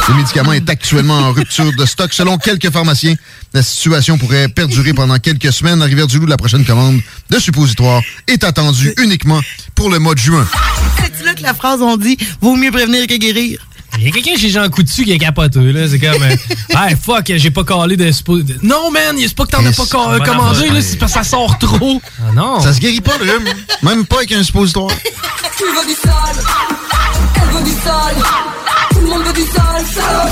Le 0.09 0.15
médicament 0.15 0.53
est 0.53 0.71
actuellement 0.71 1.19
en 1.19 1.33
rupture 1.33 1.73
de 1.73 1.85
stock. 1.85 2.13
Selon 2.13 2.39
quelques 2.39 2.71
pharmaciens, 2.71 3.17
la 3.53 3.63
situation 3.63 4.19
pourrait 4.19 4.49
perdurer 4.49 4.93
pendant 4.95 5.19
quelques 5.19 5.53
semaines. 5.53 5.83
À 5.83 5.87
Rivière-du-Loup, 5.87 6.27
la 6.27 6.37
prochaine 6.37 6.65
commande 6.65 7.01
de 7.31 7.39
suppositoires 7.41 8.03
est 8.29 8.45
attendue 8.45 8.95
uniquement 8.99 9.41
pour 9.75 9.91
le 9.91 9.99
mois 9.99 10.15
de 10.15 10.21
juin. 10.21 10.47
C'est 11.17 11.25
là 11.25 11.35
que 11.35 11.43
la 11.43 11.55
phrase 11.55 11.83
on 11.83 11.97
dit 11.97 12.17
vaut 12.41 12.55
mieux 12.55 12.71
prévenir 12.71 13.07
que 13.09 13.17
guérir. 13.17 13.59
Il 13.99 14.05
y 14.05 14.09
a 14.09 14.11
quelqu'un 14.13 14.37
chez 14.37 14.51
Jean 14.51 14.69
Coutu 14.69 15.05
qui 15.05 15.13
est 15.13 15.19
capoté, 15.19 15.61
là. 15.73 15.89
C'est 15.89 15.99
comme. 15.99 16.23
euh, 16.23 16.37
hey, 16.89 16.97
fuck, 17.01 17.33
j'ai 17.37 17.51
pas 17.51 17.65
collé 17.65 17.97
de. 17.97 18.11
Non, 18.63 18.91
man, 18.91 19.17
c'est 19.19 19.35
pas 19.35 19.45
que 19.45 19.51
t'en 19.51 19.65
as 19.65 19.73
pas 19.73 19.83
euh, 20.13 20.19
commandé, 20.21 20.69
là. 20.69 20.81
C'est 20.83 20.97
parce 20.99 21.13
que 21.13 21.19
ça 21.19 21.25
sort 21.25 21.59
trop. 21.59 22.01
Ah 22.21 22.33
non. 22.35 22.61
Ça 22.61 22.73
se 22.73 22.81
guérit 22.81 23.01
pas, 23.01 23.13
le 23.21 23.31
rhume. 23.31 23.49
Même 23.83 24.05
pas 24.07 24.17
avec 24.17 24.33
un 24.33 24.43
suppositoire. 24.43 24.91
Tu 25.57 25.65
veux 25.65 25.87
du 25.87 25.95
sol, 25.95 26.13
elle 27.37 27.49
veut 27.57 27.65
du 27.65 27.71
sol, 27.71 28.15
tout 28.91 29.01
le 29.01 29.07
monde 29.07 29.23
veut 29.25 29.33
du 29.33 29.41
sol, 29.41 29.83
sol, 29.95 30.31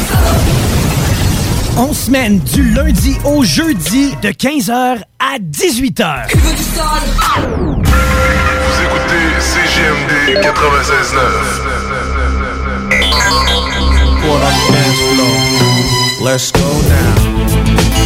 On 1.79 1.95
semaine 1.95 2.41
du 2.41 2.71
lundi 2.75 3.17
au 3.25 3.43
jeudi 3.43 4.11
de 4.23 4.29
15h 4.29 4.99
à 5.19 5.39
18h. 5.39 6.27
Tu 6.31 6.37
veux 6.37 6.53
du 6.53 6.63
sol? 6.63 7.01
Vous 7.79 8.83
écoutez 8.83 9.41
CGMD 9.41 10.45
96.9. 10.45 12.14
Let's 16.25 16.51
go 16.51 16.61
now. 16.61 17.15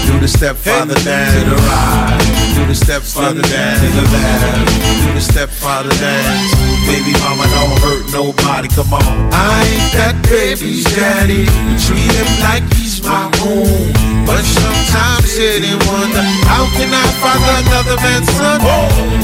Do 0.07 0.19
the 0.21 0.29
step 0.29 0.57
father 0.57 0.95
dance 0.97 1.33
to 1.33 1.49
the 1.49 1.57
right. 1.57 2.55
Do 2.57 2.67
the 2.67 2.75
step 2.75 3.03
father 3.03 3.41
dance 3.41 3.81
to 3.81 3.87
the 3.87 4.03
left. 4.13 5.08
Do 5.19 5.25
the 5.25 5.33
step 5.33 5.51
dance. 5.99 6.55
Baby 6.87 7.11
mama 7.19 7.43
don't 7.51 7.75
hurt 7.83 8.07
nobody. 8.15 8.69
Come 8.69 8.95
on. 8.95 9.03
I 9.35 9.67
ain't 9.67 9.91
that 9.99 10.15
baby's 10.31 10.87
daddy. 10.95 11.43
Treat 11.75 12.07
him 12.07 12.31
like 12.47 12.63
he's 12.79 13.03
my 13.03 13.27
own. 13.43 13.91
But 14.31 14.47
sometimes 14.47 15.27
sit 15.27 15.67
and 15.67 15.81
wonder 15.91 16.23
how 16.47 16.71
can 16.79 16.95
I 16.95 17.03
father 17.19 17.51
another 17.67 17.99
man's 17.99 18.31
son? 18.31 18.63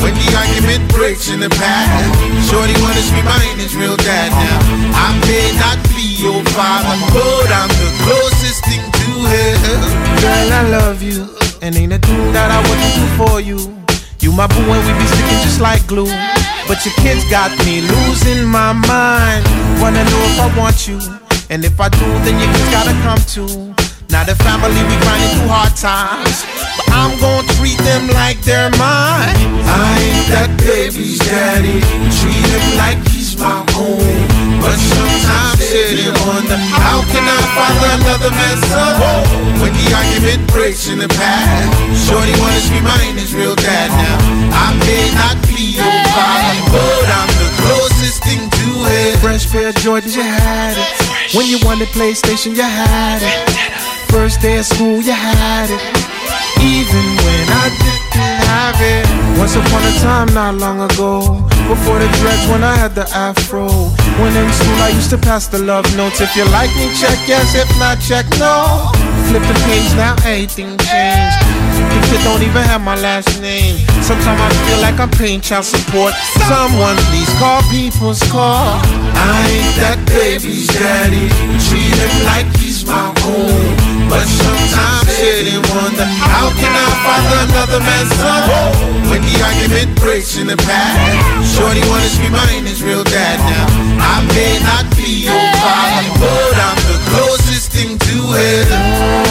When 0.03 0.15
the 0.19 0.29
argument 0.35 0.91
breaks 0.91 1.31
in 1.31 1.39
the 1.39 1.51
past, 1.63 2.11
shorty 2.51 2.75
wanna 2.83 3.05
be 3.15 3.23
mine 3.23 3.63
is 3.63 3.77
real 3.79 3.95
dad 3.95 4.35
now. 4.35 4.59
I 4.99 5.15
may 5.31 5.55
not 5.63 5.79
be 5.95 6.19
your 6.19 6.43
father, 6.59 6.99
but 7.15 7.49
I'm 7.55 7.71
the 7.71 7.91
closest 8.03 8.67
thing 8.67 8.83
to 8.83 9.09
him. 9.31 9.79
Girl, 10.19 10.49
I 10.59 10.63
love 10.75 11.03
you, 11.03 11.31
and 11.63 11.77
ain't 11.77 11.93
a 11.93 12.03
thing 12.03 12.33
that 12.35 12.51
I 12.51 12.59
wouldn't 12.67 12.95
do 12.99 13.07
for 13.15 13.39
you. 13.39 13.84
You 14.25 14.33
my 14.33 14.47
boo 14.47 14.57
and 14.57 14.87
we 14.87 14.93
be 14.99 15.05
sticking 15.05 15.41
just 15.45 15.61
like 15.61 15.87
glue. 15.87 16.09
But 16.67 16.81
your 16.87 16.95
kids 17.05 17.29
got 17.29 17.51
me 17.67 17.83
losing 17.83 18.47
my 18.47 18.73
mind. 18.73 19.45
Wanna 19.83 20.03
know 20.03 20.23
if 20.33 20.41
I 20.41 20.49
want 20.57 20.89
you, 20.89 20.99
and 21.51 21.63
if 21.63 21.79
I 21.79 21.91
do, 21.91 22.09
then 22.25 22.41
your 22.41 22.51
kids 22.57 22.71
gotta 22.73 22.97
come 23.05 23.21
too. 23.29 23.75
Now 24.09 24.25
the 24.25 24.35
family 24.37 24.81
we 24.89 24.97
grinding 25.05 25.29
through 25.37 25.53
hard 25.53 25.77
times, 25.77 26.41
but 26.79 26.89
I'm 26.89 27.21
gonna 27.21 27.47
treat 27.61 27.77
them 27.85 28.09
like 28.17 28.41
they're 28.41 28.71
mine. 28.81 29.37
I 29.69 29.93
ain't 30.01 30.29
that 30.33 30.57
baby's 30.57 31.19
daddy, 31.19 31.85
treat 32.17 32.47
him 32.49 32.79
like 32.81 33.07
he's 33.13 33.37
my 33.37 33.61
own. 33.77 34.34
But 34.65 34.81
sometimes 34.81 35.61
sit 35.61 36.09
and 36.09 36.17
wonder 36.25 36.57
how 36.57 37.05
can 37.13 37.21
I 37.21 37.41
father 37.53 37.89
another 38.01 38.33
man's 38.33 38.65
son? 38.65 38.97
When 39.61 39.73
the 39.77 39.87
argument 39.93 40.49
breaks 40.49 40.89
in 40.89 40.99
the 41.05 41.09
past, 41.09 41.69
shorty 42.09 42.33
wanna 42.41 42.65
be 42.73 42.81
mine 42.81 43.21
is 43.21 43.35
real 43.37 43.55
dad 43.55 43.93
now. 43.93 44.17
I 44.57 44.73
may 44.89 45.05
not 45.21 45.37
be 45.45 45.77
your 45.77 45.95
father, 46.17 46.57
but 46.73 47.07
I'm 47.13 47.33
the 47.45 47.51
closest 47.61 48.25
thing 48.25 48.49
to 48.49 48.69
it. 48.89 49.21
Fresh 49.21 49.53
pair 49.53 49.69
of 49.69 49.77
Jordans, 49.85 50.17
you 50.17 50.23
had 50.25 50.81
it. 50.81 50.89
When 51.37 51.47
you 51.47 51.59
wanted 51.61 51.89
PlayStation, 51.89 52.57
you 52.57 52.63
had 52.63 53.21
it. 53.21 53.37
First 54.09 54.41
day 54.41 54.57
of 54.59 54.65
school, 54.65 55.03
you 55.03 55.13
had 55.13 55.69
it. 55.69 55.83
Even 56.65 57.05
when 57.25 57.45
I 57.53 57.67
didn't 57.85 58.15
have 58.49 58.81
it. 58.81 58.94
Once 59.39 59.57
upon 59.57 59.83
a 59.83 59.93
time, 60.01 60.33
not 60.33 60.55
long 60.55 60.81
ago. 60.81 61.41
Before 61.69 61.99
the 61.99 62.09
dreads, 62.21 62.47
when 62.49 62.63
I 62.63 62.77
had 62.77 62.95
the 62.95 63.09
afro. 63.11 63.69
When 64.21 64.37
in 64.37 64.53
school, 64.53 64.81
I 64.83 64.91
used 64.95 65.11
to 65.11 65.19
pass 65.19 65.47
the 65.47 65.59
love 65.59 65.85
notes. 65.97 66.21
If 66.21 66.37
you 66.37 66.45
like 66.47 66.71
me, 66.77 66.87
check 66.95 67.19
yes. 67.27 67.55
If 67.55 67.69
not, 67.79 68.01
check 68.01 68.27
no. 68.39 68.91
Flip 69.29 69.43
the 69.43 69.55
page, 69.67 69.91
now 69.97 70.15
everything 70.25 70.77
changed. 70.79 71.44
Kid 72.15 72.23
don't 72.23 72.43
even 72.47 72.63
have 72.63 72.81
my 72.81 72.95
last 72.95 73.43
name. 73.43 73.75
Sometimes 73.99 74.39
I 74.39 74.51
feel 74.71 74.79
like 74.79 75.01
I'm 75.03 75.11
paying 75.11 75.41
child 75.41 75.65
support. 75.65 76.15
Someone 76.47 76.95
please 77.11 77.27
call 77.43 77.59
people's 77.75 78.23
call. 78.31 78.79
I 79.19 79.35
ain't 79.51 79.75
that 79.83 79.99
baby's 80.07 80.71
daddy. 80.71 81.27
Treat 81.67 81.91
him 81.91 82.15
like 82.31 82.47
he's 82.55 82.87
my 82.87 83.11
own. 83.27 83.67
But 84.07 84.31
sometimes 84.31 85.11
sit 85.11 85.59
and 85.59 85.67
wonder 85.75 86.07
how 86.07 86.55
can 86.55 86.71
I 86.71 86.87
father 87.03 87.39
another 87.51 87.81
man's 87.83 88.15
son? 88.15 89.11
When 89.11 89.19
the 89.19 89.35
argument 89.43 89.99
breaks 89.99 90.39
in 90.39 90.47
the 90.47 90.59
past, 90.63 91.19
Shorty 91.51 91.83
wanna 91.91 92.07
be 92.23 92.31
mine 92.31 92.71
is 92.71 92.79
real 92.79 93.03
dad 93.03 93.43
now. 93.43 93.67
I 93.99 94.23
may 94.31 94.63
not 94.63 94.87
be 94.95 95.27
your 95.27 95.45
father, 95.59 96.15
but 96.23 96.55
I'm 96.63 96.79
the 96.95 96.99
closest 97.11 97.75
thing 97.75 97.99
to 97.99 98.17
heaven. 98.39 99.24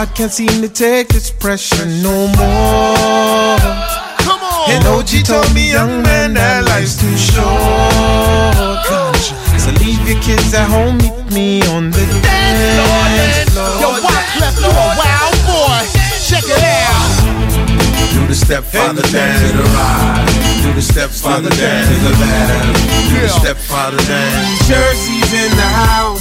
Come 0.00 0.08
I 0.08 0.12
can't 0.16 0.32
seem 0.32 0.62
to 0.62 0.68
take 0.68 1.08
this 1.08 1.30
pressure 1.30 1.84
no 1.84 2.26
more. 2.40 3.60
Come 4.24 4.40
on, 4.40 4.70
and 4.72 4.80
OG 4.88 5.28
told 5.28 5.52
me, 5.52 5.72
young 5.72 6.00
man, 6.00 6.32
that 6.40 6.64
life's 6.64 6.96
too 6.96 7.12
short. 7.20 8.80
So 9.60 9.68
leave 9.84 10.00
your 10.08 10.16
kids 10.24 10.56
at 10.56 10.72
home, 10.72 10.96
meet 11.04 11.28
me 11.36 11.60
on 11.76 11.92
the 11.92 12.00
dance 12.24 13.52
floor. 13.52 13.76
Yo, 13.76 13.88
Wyclef, 14.00 14.56
you 14.64 14.72
a 14.72 14.88
wild 14.96 15.36
boy. 15.44 15.84
Check 16.24 16.48
it 16.48 16.64
out. 16.64 17.20
Do 18.16 18.24
the 18.24 18.34
stepfather 18.34 19.04
dance 19.12 19.52
to 19.52 19.56
the 19.58 19.68
right. 19.76 20.24
Do 20.64 20.72
the 20.72 20.80
stepfather 20.80 21.52
dance 21.60 21.92
to 21.92 21.96
the 22.08 22.12
left. 22.24 22.72
Do 23.12 23.20
the 23.20 23.28
stepfather 23.28 24.00
dance. 24.08 24.64
Jersey's 24.64 25.32
in 25.36 25.52
the 25.60 25.70
house. 25.76 26.19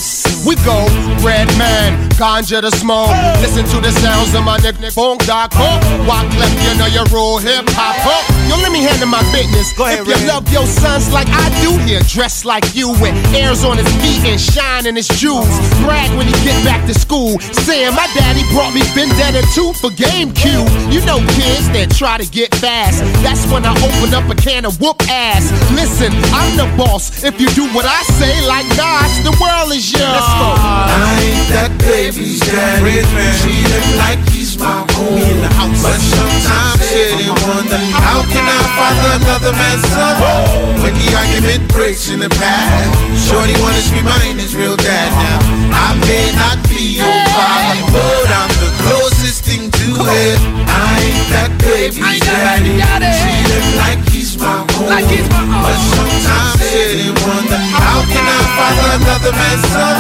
We 0.50 0.56
go, 0.66 0.82
red 1.22 1.46
man, 1.62 2.10
ganja 2.18 2.60
the 2.60 2.72
smoke. 2.72 3.14
Listen 3.38 3.62
to 3.70 3.78
the 3.86 3.92
sounds 4.02 4.34
of 4.34 4.44
my 4.44 4.58
nick 4.58 4.80
nick 4.80 4.96
bong 4.96 5.20
dog 5.30 5.54
hook. 5.54 5.78
Wyclef, 6.10 6.50
you 6.66 6.74
know 6.74 6.90
your 6.90 7.06
real 7.14 7.38
hip 7.38 7.70
hop 7.78 7.94
hook. 8.02 8.26
Yo, 8.50 8.58
let 8.58 8.72
me 8.74 8.82
handle 8.82 9.06
my 9.06 9.22
business. 9.30 9.70
Go 9.78 9.86
ahead, 9.86 10.02
if 10.02 10.08
you 10.10 10.18
Red. 10.18 10.26
love 10.26 10.50
your 10.52 10.66
sons 10.66 11.14
like 11.14 11.30
I 11.30 11.54
do, 11.62 11.78
here 11.86 12.02
dressed 12.10 12.46
like 12.46 12.66
you 12.74 12.90
with 12.98 13.14
airs 13.30 13.64
on 13.64 13.78
his 13.78 13.86
feet 14.02 14.26
and 14.26 14.42
shine 14.42 14.90
in 14.90 14.96
his 14.98 15.08
jewels. 15.22 15.46
Brag 15.86 16.10
when 16.18 16.26
he 16.26 16.34
get 16.42 16.58
back 16.66 16.82
to 16.90 16.98
school, 16.98 17.38
saying 17.54 17.94
my 17.94 18.10
daddy 18.18 18.42
brought 18.50 18.74
me 18.74 18.82
Vendetta 18.98 19.46
2 19.54 19.78
for 19.78 19.94
GameCube. 19.94 20.66
You 20.90 21.06
know 21.06 21.22
kids 21.38 21.70
that 21.78 21.94
try 21.94 22.18
to 22.18 22.26
get 22.26 22.50
fast. 22.58 23.06
That's 23.22 23.46
when 23.54 23.70
I 23.70 23.78
open 23.86 24.18
up 24.18 24.26
a 24.26 24.34
can 24.34 24.66
of 24.66 24.82
whoop 24.82 24.98
ass. 25.14 25.46
Listen, 25.78 26.10
I'm 26.34 26.58
the 26.58 26.66
boss. 26.74 27.22
If 27.22 27.38
you 27.38 27.46
do 27.54 27.70
what 27.70 27.86
I 27.86 28.02
say, 28.18 28.34
like 28.50 28.66
Nas, 28.74 29.14
the 29.22 29.38
world 29.38 29.78
is 29.78 29.94
yours. 29.94 30.39
I 30.40 31.20
ain't 31.20 31.48
that 31.54 31.72
baby's 31.80 32.40
daddy. 32.40 33.04
Treat 33.42 33.68
him 33.68 33.88
like 34.00 34.22
he's 34.32 34.58
my 34.58 34.84
own. 34.98 35.40
But 35.80 36.00
sometimes 36.00 36.82
sit 36.84 37.16
and 37.20 37.36
wonder 37.48 37.80
how 38.00 38.24
can 38.28 38.44
I 38.44 38.62
father 38.76 39.10
another 39.24 39.54
man's 39.54 39.86
son? 39.88 40.16
Oh. 40.20 40.84
When 40.84 40.94
the 40.96 41.08
argument 41.16 41.72
breaks 41.72 42.10
in 42.10 42.20
the 42.20 42.30
past, 42.30 42.90
Shorty 43.28 43.56
wanna 43.62 43.84
be 43.94 44.02
mine 44.04 44.40
is 44.40 44.56
real 44.56 44.76
dad 44.76 45.12
now. 45.14 45.40
I 45.72 45.96
may 46.04 46.32
not 46.36 46.58
be 46.68 47.00
your 47.00 47.18
father, 47.32 47.80
but 47.94 48.28
I'm 48.28 48.54
the 48.60 48.72
closest 48.84 49.46
thing 49.46 49.69
to 49.80 49.90
it. 49.96 50.40
I 50.68 51.00
ain't 51.00 51.28
that 51.32 51.52
baby's 51.60 52.20
daddy. 52.20 52.76
Treat 52.80 53.48
him 53.48 53.68
like 53.80 54.02
he's 54.12 54.36
my 54.36 54.60
own. 54.60 54.92
But 54.92 55.78
sometimes 55.96 56.60
sit 56.60 57.00
and 57.08 57.16
wonder 57.24 57.60
how 57.80 58.04
can 58.04 58.26
I 58.28 58.42
father 58.60 58.88
another 59.00 59.34
man's 59.34 59.64
son? 59.72 59.96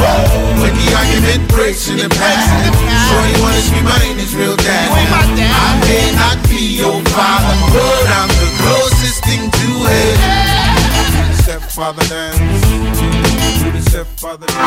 When 0.59 0.73
the 0.75 0.87
argument 0.99 1.47
breaks 1.47 1.87
in 1.87 1.97
the 1.97 2.09
past, 2.11 2.51
Shorty 3.07 3.33
wanna 3.39 3.63
be 3.71 3.79
mine 3.81 4.19
is 4.19 4.35
real 4.35 4.55
dad 4.59 4.91
now. 5.39 5.47
I 5.47 5.79
may 5.87 6.11
not 6.11 6.37
be 6.51 6.79
your 6.83 6.99
father, 7.15 7.55
but 7.71 8.05
I'm 8.19 8.31
the 8.35 8.51
closest 8.59 9.23
thing 9.23 9.47
to 9.47 9.69
it. 9.87 10.15
Stepfather 11.43 12.05
dance. 12.11 12.37
Do 13.63 13.71
the 13.71 13.81
stepfather 13.89 14.45
dance. 14.45 14.59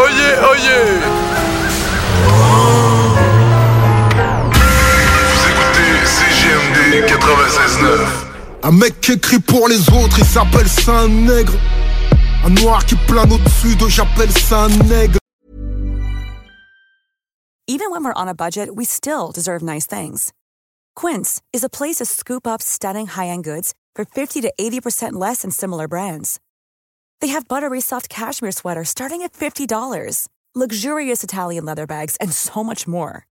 Oh 0.00 0.08
yeah, 0.08 0.46
oh 0.48 0.56
yeah. 0.56 2.08
Vous 2.18 3.47
CGMD 6.48 7.04
96.9. 7.06 8.24
Un 8.62 8.72
mec 8.72 8.98
qui 9.02 9.12
écrit 9.12 9.38
pour 9.38 9.68
les 9.68 9.80
autres, 9.90 10.18
il 10.18 10.24
s'appelle 10.24 10.66
ça 10.66 11.00
un 11.00 11.08
nègre. 11.08 11.52
Un 12.42 12.50
noir 12.50 12.86
qui 12.86 12.94
plane 13.06 13.30
au-dessus 13.30 13.76
de, 13.76 13.86
j'appelle 13.86 14.32
ça 14.32 14.64
un 14.64 14.68
nègre. 14.88 15.18
Even 17.66 17.90
when 17.90 18.02
we're 18.02 18.14
on 18.16 18.28
a 18.28 18.34
budget, 18.34 18.74
we 18.74 18.86
still 18.86 19.30
deserve 19.30 19.62
nice 19.62 19.86
things. 19.86 20.32
Quince 20.96 21.42
is 21.52 21.62
a 21.62 21.68
place 21.68 21.96
to 21.96 22.06
scoop 22.06 22.46
up 22.46 22.62
stunning 22.62 23.08
high-end 23.08 23.44
goods 23.44 23.74
for 23.94 24.06
50 24.06 24.40
to 24.40 24.50
80% 24.58 25.12
less 25.12 25.42
than 25.42 25.50
similar 25.50 25.86
brands. 25.86 26.40
They 27.20 27.28
have 27.28 27.46
buttery 27.46 27.82
soft 27.82 28.08
cashmere 28.08 28.52
sweaters 28.52 28.88
starting 28.88 29.20
at 29.20 29.34
$50, 29.34 30.28
luxurious 30.54 31.22
Italian 31.22 31.66
leather 31.66 31.86
bags, 31.86 32.16
and 32.22 32.32
so 32.32 32.64
much 32.64 32.88
more. 32.88 33.26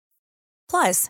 Plus, 0.69 1.09